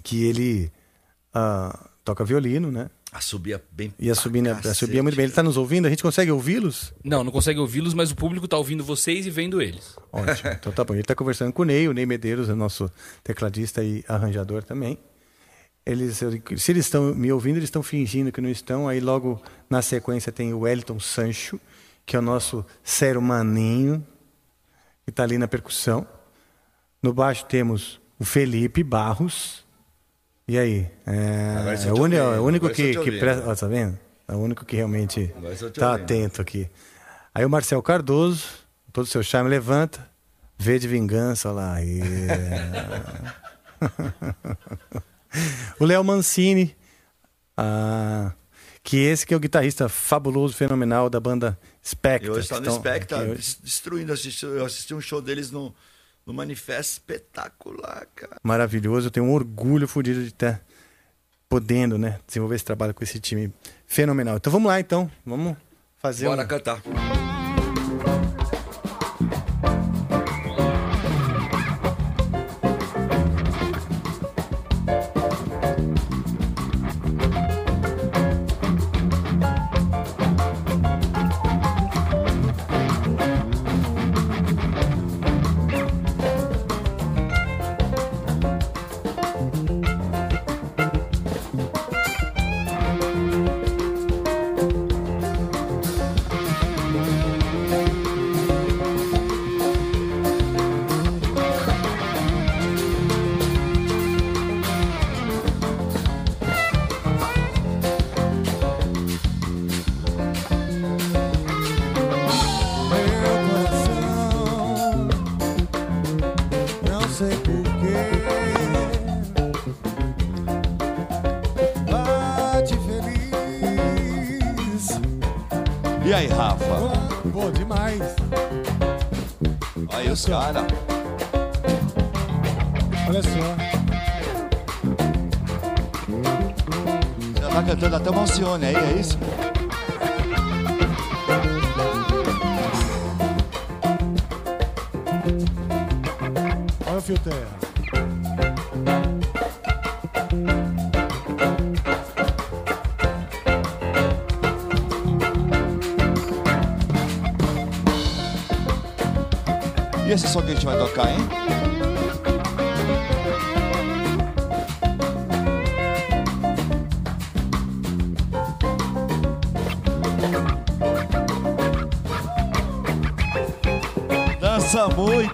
que 0.02 0.24
ele 0.24 0.72
ah, 1.34 1.88
toca 2.02 2.24
violino, 2.24 2.72
né? 2.72 2.88
Subia 3.20 3.62
bem. 3.70 3.94
Ia 3.98 4.14
subindo, 4.14 4.48
cacete, 4.48 4.78
subia 4.78 5.02
muito 5.02 5.14
bem. 5.14 5.24
Ele 5.24 5.32
tá 5.32 5.42
nos 5.42 5.56
ouvindo? 5.56 5.86
A 5.86 5.90
gente 5.90 6.02
consegue 6.02 6.30
ouvi-los? 6.30 6.92
Não, 7.04 7.22
não 7.22 7.30
consegue 7.30 7.60
ouvi-los, 7.60 7.94
mas 7.94 8.10
o 8.10 8.16
público 8.16 8.48
tá 8.48 8.56
ouvindo 8.56 8.82
vocês 8.82 9.26
e 9.26 9.30
vendo 9.30 9.60
eles. 9.60 9.96
Ótimo. 10.12 10.50
Então 10.58 10.72
tá 10.72 10.82
bom. 10.82 10.94
Ele 10.94 11.02
tá 11.02 11.14
conversando 11.14 11.52
com 11.52 11.62
o 11.62 11.64
Ney, 11.64 11.88
o 11.88 11.92
Ney 11.92 12.06
Medeiros 12.06 12.48
é 12.48 12.54
nosso 12.54 12.90
tecladista 13.22 13.82
e 13.84 14.04
arranjador 14.08 14.62
também. 14.62 14.98
Eles, 15.84 16.16
se 16.16 16.72
eles 16.72 16.86
estão 16.86 17.14
me 17.14 17.32
ouvindo, 17.32 17.56
eles 17.56 17.68
estão 17.68 17.82
fingindo 17.82 18.30
que 18.30 18.40
não 18.40 18.48
estão. 18.48 18.88
Aí 18.88 19.00
logo 19.00 19.42
na 19.68 19.82
sequência 19.82 20.30
tem 20.32 20.52
o 20.54 20.60
Wellington 20.60 21.00
Sancho, 21.00 21.60
que 22.06 22.16
é 22.16 22.18
o 22.18 22.22
nosso 22.22 22.64
ser 22.82 23.16
humaninho, 23.16 24.06
que 25.04 25.10
está 25.10 25.22
ali 25.22 25.38
na 25.38 25.48
percussão. 25.48 26.06
No 27.02 27.12
baixo 27.12 27.44
temos 27.46 28.00
o 28.18 28.24
Felipe 28.24 28.82
Barros. 28.82 29.64
E 30.52 30.58
aí? 30.58 30.86
É, 31.06 31.76
você 31.76 31.88
é 31.88 31.92
o, 31.92 32.02
uni- 32.02 32.16
é 32.16 32.22
o 32.38 32.44
único 32.44 32.68
que, 32.68 32.94
que 32.94 33.12
presta. 33.18 33.48
Ó, 33.48 33.54
tá 33.54 33.66
vendo? 33.66 33.98
É 34.28 34.34
o 34.34 34.38
único 34.38 34.66
que 34.66 34.76
realmente 34.76 35.32
está 35.42 35.92
ouvindo. 35.92 36.02
atento 36.04 36.42
aqui. 36.42 36.68
Aí 37.34 37.42
o 37.42 37.48
Marcel 37.48 37.82
Cardoso, 37.82 38.44
todo 38.92 39.04
o 39.04 39.08
seu 39.08 39.22
charme 39.22 39.48
levanta, 39.48 40.06
vê 40.58 40.78
de 40.78 40.86
vingança, 40.86 41.48
olha 41.48 41.56
lá. 41.56 41.76
o 45.80 45.84
Léo 45.86 46.04
Mancini, 46.04 46.76
ah, 47.56 48.32
que 48.82 48.98
esse 48.98 49.26
que 49.26 49.32
é 49.32 49.36
o 49.36 49.40
guitarrista 49.40 49.88
fabuloso, 49.88 50.54
fenomenal 50.54 51.08
da 51.08 51.18
banda 51.18 51.58
Spectre. 51.82 52.28
E 52.28 52.30
hoje 52.30 52.48
tá 52.48 52.60
no 52.60 52.70
Spectre, 52.74 53.08
tá 53.08 53.18
hoje- 53.22 53.34
des- 53.36 53.58
destruindo. 53.62 54.12
Assisti- 54.12 54.44
Eu 54.44 54.66
assisti 54.66 54.92
um 54.94 55.00
show 55.00 55.22
deles 55.22 55.50
no, 55.50 55.74
no 56.26 56.32
Manifesto 56.32 56.92
espetacular, 56.92 58.06
cara. 58.14 58.36
maravilhoso. 58.42 59.08
Eu 59.08 59.10
tenho 59.10 59.26
um 59.26 59.32
orgulho 59.32 59.88
fodido 59.88 60.20
de 60.20 60.28
estar 60.28 60.60
podendo, 61.48 61.98
né, 61.98 62.18
desenvolver 62.26 62.56
esse 62.56 62.64
trabalho 62.64 62.94
com 62.94 63.04
esse 63.04 63.20
time 63.20 63.52
fenomenal. 63.86 64.36
Então 64.36 64.50
vamos 64.50 64.68
lá, 64.68 64.80
então. 64.80 65.10
Vamos 65.24 65.56
fazer 65.98 66.26
Bora 66.26 66.44
um... 66.44 66.46
cantar. 66.46 66.82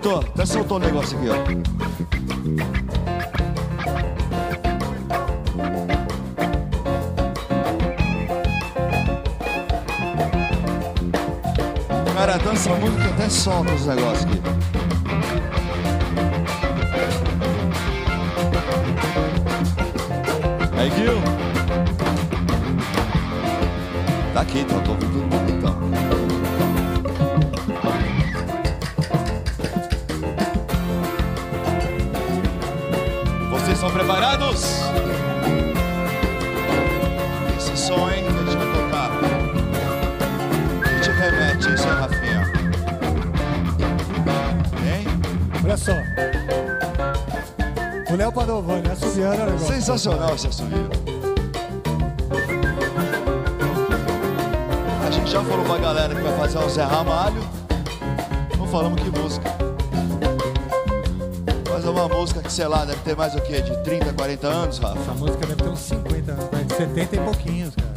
Muito! 0.05 0.27
Até 0.29 0.47
soltou 0.47 0.77
um 0.77 0.81
negócio 0.81 1.19
aqui, 1.19 1.29
ó. 1.29 1.35
Cara, 12.15 12.39
dança 12.39 12.75
muito 12.75 12.97
que 12.97 13.09
até 13.09 13.29
solta 13.29 13.73
os 13.73 13.87
negócios 13.87 14.25
aqui. 14.25 14.48
Sensacional 49.79 50.35
esse 50.35 50.49
assobio. 50.49 50.91
A 55.07 55.11
gente 55.13 55.31
já 55.31 55.41
falou 55.45 55.65
pra 55.65 55.79
galera 55.79 56.13
que 56.17 56.21
vai 56.21 56.37
fazer 56.37 56.59
o 56.59 56.69
Zé 56.69 56.83
Ramalho. 56.83 57.41
Não 58.59 58.67
falamos 58.67 59.01
que 59.01 59.09
música. 59.09 59.49
Mas 61.71 61.85
é 61.85 61.89
uma 61.89 62.09
música 62.09 62.43
que, 62.43 62.53
sei 62.53 62.67
lá, 62.67 62.85
deve 62.85 62.99
ter 63.03 63.17
mais 63.17 63.37
o 63.37 63.41
quê? 63.41 63.63
De 63.63 63.77
30, 63.85 64.15
40 64.15 64.49
anos, 64.49 64.79
Rafa? 64.79 64.99
Essa 64.99 65.13
música 65.13 65.47
deve 65.47 65.63
ter 65.63 65.69
uns 65.69 65.79
50 65.79 66.33
anos, 66.33 66.45
vai, 66.51 66.67
70 66.77 67.15
e 67.15 67.21
pouquinhos, 67.21 67.75
cara. 67.77 67.89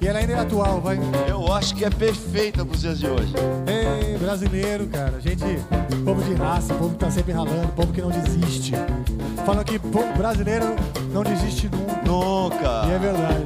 E 0.00 0.08
ela 0.08 0.18
ainda 0.18 0.32
é 0.32 0.38
atual, 0.40 0.80
vai. 0.80 0.98
Eu 1.28 1.52
acho 1.52 1.72
que 1.76 1.84
é 1.84 1.90
perfeita 1.90 2.64
pros 2.64 2.80
dias 2.80 2.98
de 2.98 3.06
hoje. 3.06 3.32
Ei, 3.64 4.18
brasileiro, 4.18 4.88
cara. 4.88 5.20
Gente, 5.20 5.44
povo 6.04 6.20
de 6.20 6.34
raça, 6.34 6.74
povo 6.74 6.90
que 6.90 6.98
tá 6.98 7.10
sempre 7.12 7.32
ralando, 7.32 7.68
povo 7.76 7.92
que 7.92 8.00
não 8.00 8.10
desiste. 8.10 8.72
Falam 9.44 9.64
que 9.64 9.78
povo 9.78 10.12
brasileiro 10.14 10.76
não 11.12 11.22
desiste 11.22 11.68
nunca. 11.68 12.02
Nunca. 12.04 12.86
E 12.86 12.92
é 12.92 12.98
verdade. 12.98 13.44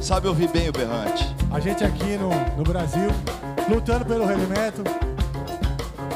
Sabe 0.00 0.28
ouvir 0.28 0.48
bem 0.48 0.68
o 0.68 0.72
berrante. 0.72 1.34
A 1.50 1.58
gente 1.60 1.82
aqui 1.84 2.16
no, 2.16 2.30
no 2.56 2.62
Brasil, 2.62 3.10
lutando 3.68 4.04
pelo 4.04 4.26
metal 4.26 4.84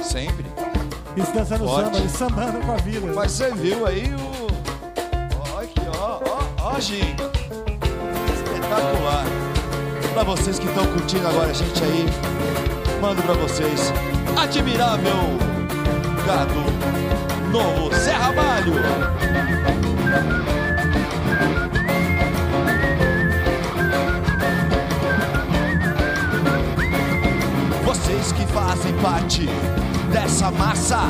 Sempre. 0.03 0.47
e 1.16 1.23
se 1.24 1.32
dançando 1.32 1.65
Forte. 1.66 1.85
samba 1.85 1.99
e 1.99 2.09
sambando 2.09 2.61
com 2.66 2.73
a 2.73 2.77
vida. 2.77 3.12
Mas 3.15 3.32
você 3.32 3.51
viu 3.53 3.86
aí 3.86 4.15
o. 4.15 4.47
Ó, 5.55 5.61
aqui, 5.61 5.81
ó, 5.99 6.20
ó, 6.28 6.74
ó, 6.77 6.81
Gi. 6.81 7.01
Espetacular. 8.35 9.24
Pra 10.15 10.23
vocês 10.24 10.59
que 10.59 10.66
estão 10.66 10.86
curtindo 10.86 11.27
agora 11.27 11.51
a 11.51 11.55
gente 11.55 11.82
aí, 11.82 12.07
mando 13.01 13.23
pra 13.23 13.35
vocês. 13.35 13.93
Admirável 14.36 15.12
Gado 16.27 17.11
Novo 17.52 17.94
Serra 17.94 18.32
Malho. 18.32 18.72
Vocês 27.84 28.32
que 28.32 28.46
fazem 28.46 28.94
parte 29.02 29.46
dessa 30.10 30.50
massa 30.50 31.00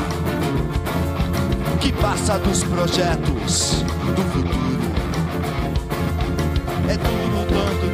que 1.79 1.93
passa 1.93 2.37
dos 2.39 2.61
projetos 2.65 3.83
do 4.13 4.21
futuro. 4.33 4.83
É 6.89 6.97
duro 6.97 7.45
tanto 7.47 7.87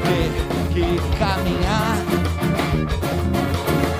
que 0.73 1.17
caminhar 1.19 1.97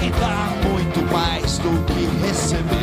e 0.02 0.10
dar 0.20 0.52
muito 0.68 1.14
mais 1.14 1.60
do 1.60 1.86
que 1.86 2.26
receber. 2.26 2.79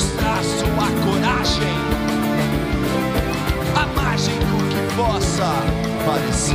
Que 0.00 0.16
demonstrar 0.16 0.42
sua 0.42 0.88
coragem, 1.04 1.76
a 3.76 3.86
margem 4.00 4.38
do 4.38 4.58
que 4.68 4.96
possa 4.96 5.52
parecer. 6.06 6.54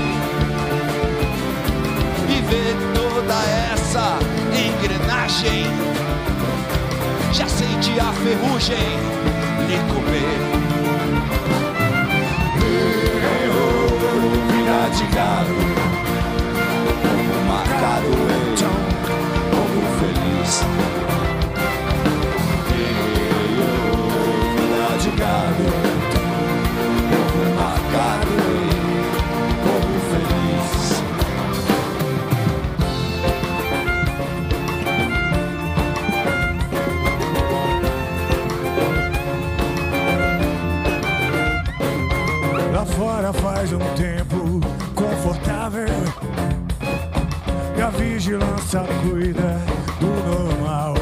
E 2.28 2.42
ver 2.42 2.76
toda 2.94 3.36
essa 3.74 4.20
engrenagem, 4.52 5.66
já 7.32 7.48
sente 7.48 8.00
a 8.00 8.12
ferrugem 8.14 9.00
lhe 9.68 9.78
comer. 9.94 10.66
De 14.86 15.04
gado, 15.08 15.54
como 17.02 17.52
marcado 17.52 18.08
então, 18.54 18.76
como 19.52 19.82
feliz. 20.00 20.95
Lá 43.16 43.32
fora 43.32 43.34
faz 43.34 43.72
um 43.72 43.80
tempo 43.96 44.60
confortável. 44.94 45.88
E 47.78 47.82
a 47.82 47.90
vigilância 47.90 48.82
cuida 49.02 49.58
do 50.02 50.08
normal. 50.28 50.96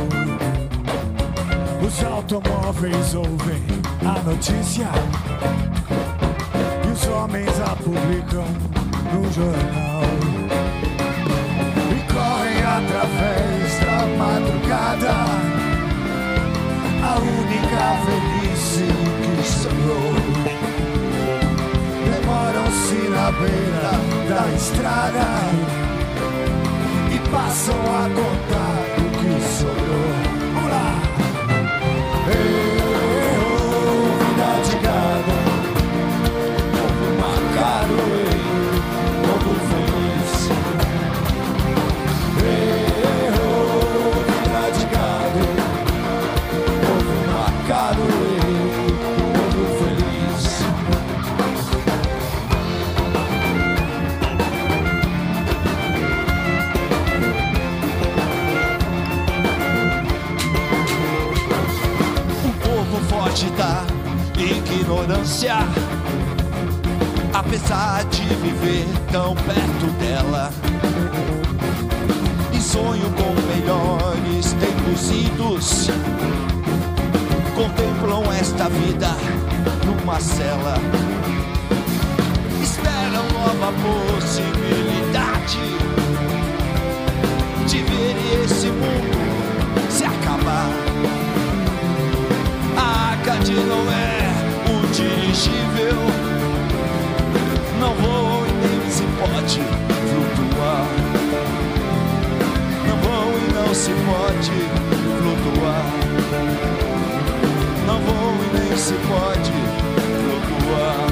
Os 1.84 2.04
automóveis 2.04 3.16
ouvem 3.16 3.64
a 4.06 4.22
notícia. 4.30 4.90
E 6.86 6.92
os 6.92 7.08
homens 7.08 7.60
a 7.60 7.76
publicam 7.78 8.46
no 9.12 9.32
jornal. 9.32 10.04
E 11.90 12.14
correm 12.14 12.62
através 12.62 13.80
da 13.80 14.06
madrugada. 14.20 15.14
A 17.02 17.18
única 17.18 17.84
velhice 18.06 18.86
que 19.36 19.48
sobrou 19.48 20.53
demoram-se 22.34 23.10
na 23.10 23.32
beira 23.32 23.92
da 24.28 24.56
estrada 24.56 25.26
e 27.14 27.30
passam 27.30 27.76
a 27.76 28.10
contar 28.10 28.63
povo 63.24 63.30
forte 63.30 63.46
da 63.52 63.86
ignorância, 64.38 65.56
apesar 67.34 68.04
de 68.06 68.22
viver 68.22 68.86
tão 69.12 69.34
perto 69.36 69.86
dela. 70.00 70.52
E 72.52 72.60
sonho 72.60 73.10
com 73.12 73.34
melhores 73.48 74.54
tempos 74.54 75.10
idos, 75.10 75.90
contemplam 77.56 78.32
esta 78.34 78.70
vida 78.70 79.16
numa 79.86 80.20
cela. 80.20 80.76
Esperam 82.62 83.24
nova 83.34 83.72
possibilidade 83.84 85.60
de 87.68 87.78
ver 87.84 88.44
esse 88.44 88.68
mundo 88.68 89.90
se 89.90 90.04
acabar. 90.04 90.93
Não 93.52 93.92
é 93.92 94.32
o 94.72 94.88
dirigível, 94.94 96.00
não 97.78 97.94
vou 97.96 98.48
e 98.48 98.52
nem 98.54 98.90
se 98.90 99.04
pode 99.20 99.60
flutuar. 100.08 100.88
Não 102.88 102.98
vou 103.02 103.28
e 103.38 103.54
não 103.54 103.74
se 103.74 103.92
pode 103.92 104.56
flutuar. 105.20 105.86
Não 107.86 108.00
vou 108.00 108.34
e 108.44 108.48
nem 108.58 108.78
se 108.78 108.94
pode 108.94 109.52
flutuar. 110.24 111.08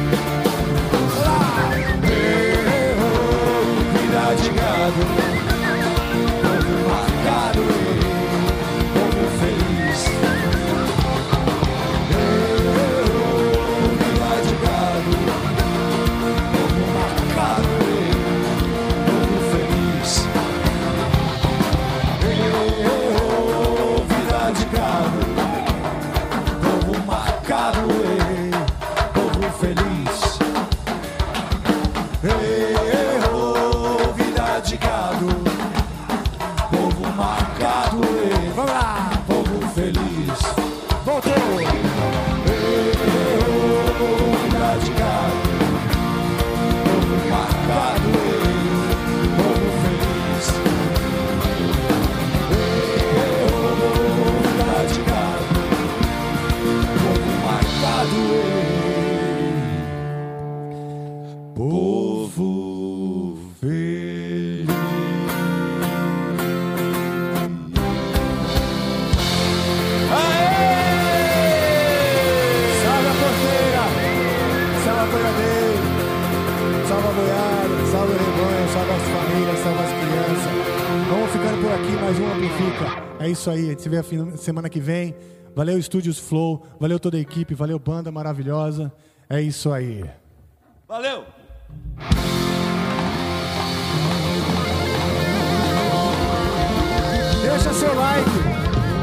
Ei, 2.09 2.95
oh, 2.97 3.67
vida 3.97 4.25
de 4.41 4.49
gado, 4.51 5.03
marcado, 6.87 7.63
É 83.21 83.29
isso 83.29 83.51
aí, 83.51 83.67
a 83.67 83.69
gente 83.69 83.83
se 83.83 83.87
vê 83.87 84.01
semana 84.35 84.67
que 84.67 84.79
vem. 84.79 85.15
Valeu 85.55 85.77
Estúdios 85.77 86.17
Flow, 86.17 86.65
valeu 86.79 86.99
toda 86.99 87.17
a 87.17 87.19
equipe, 87.19 87.53
valeu 87.53 87.77
banda 87.77 88.11
maravilhosa. 88.11 88.91
É 89.29 89.39
isso 89.39 89.71
aí. 89.71 90.03
Valeu! 90.87 91.23
Deixa 97.43 97.73
seu 97.75 97.93
like, 97.93 98.29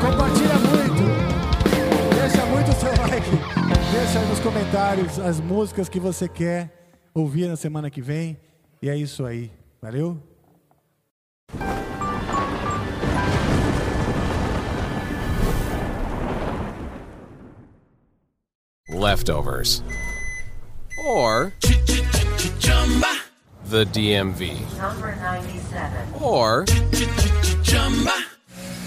compartilha 0.01 0.55
muito, 0.67 1.03
deixa 2.19 2.47
muito 2.47 2.73
seu 2.73 2.91
like, 2.91 3.31
deixa 3.93 4.19
aí 4.19 4.29
nos 4.29 4.41
comentários 4.41 5.19
as 5.21 5.39
músicas 5.39 5.89
que 5.89 6.01
você 6.01 6.29
quer 6.29 6.91
ouvir 7.15 7.47
na 7.47 7.55
semana 7.55 7.89
que 7.89 8.03
vem. 8.03 8.37
E 8.83 8.91
é 8.91 8.97
isso 8.97 9.25
aí, 9.25 9.53
valeu? 9.81 10.21
Leftovers. 18.91 19.83
Or. 21.05 21.53
The 23.67 23.85
DMV. 23.85 24.79
Number 24.79 25.15
97. 25.17 26.15
Or 26.23 26.65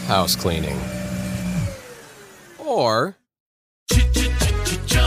house 0.08 0.36
cleaning. 0.36 0.80
Or 2.58 3.16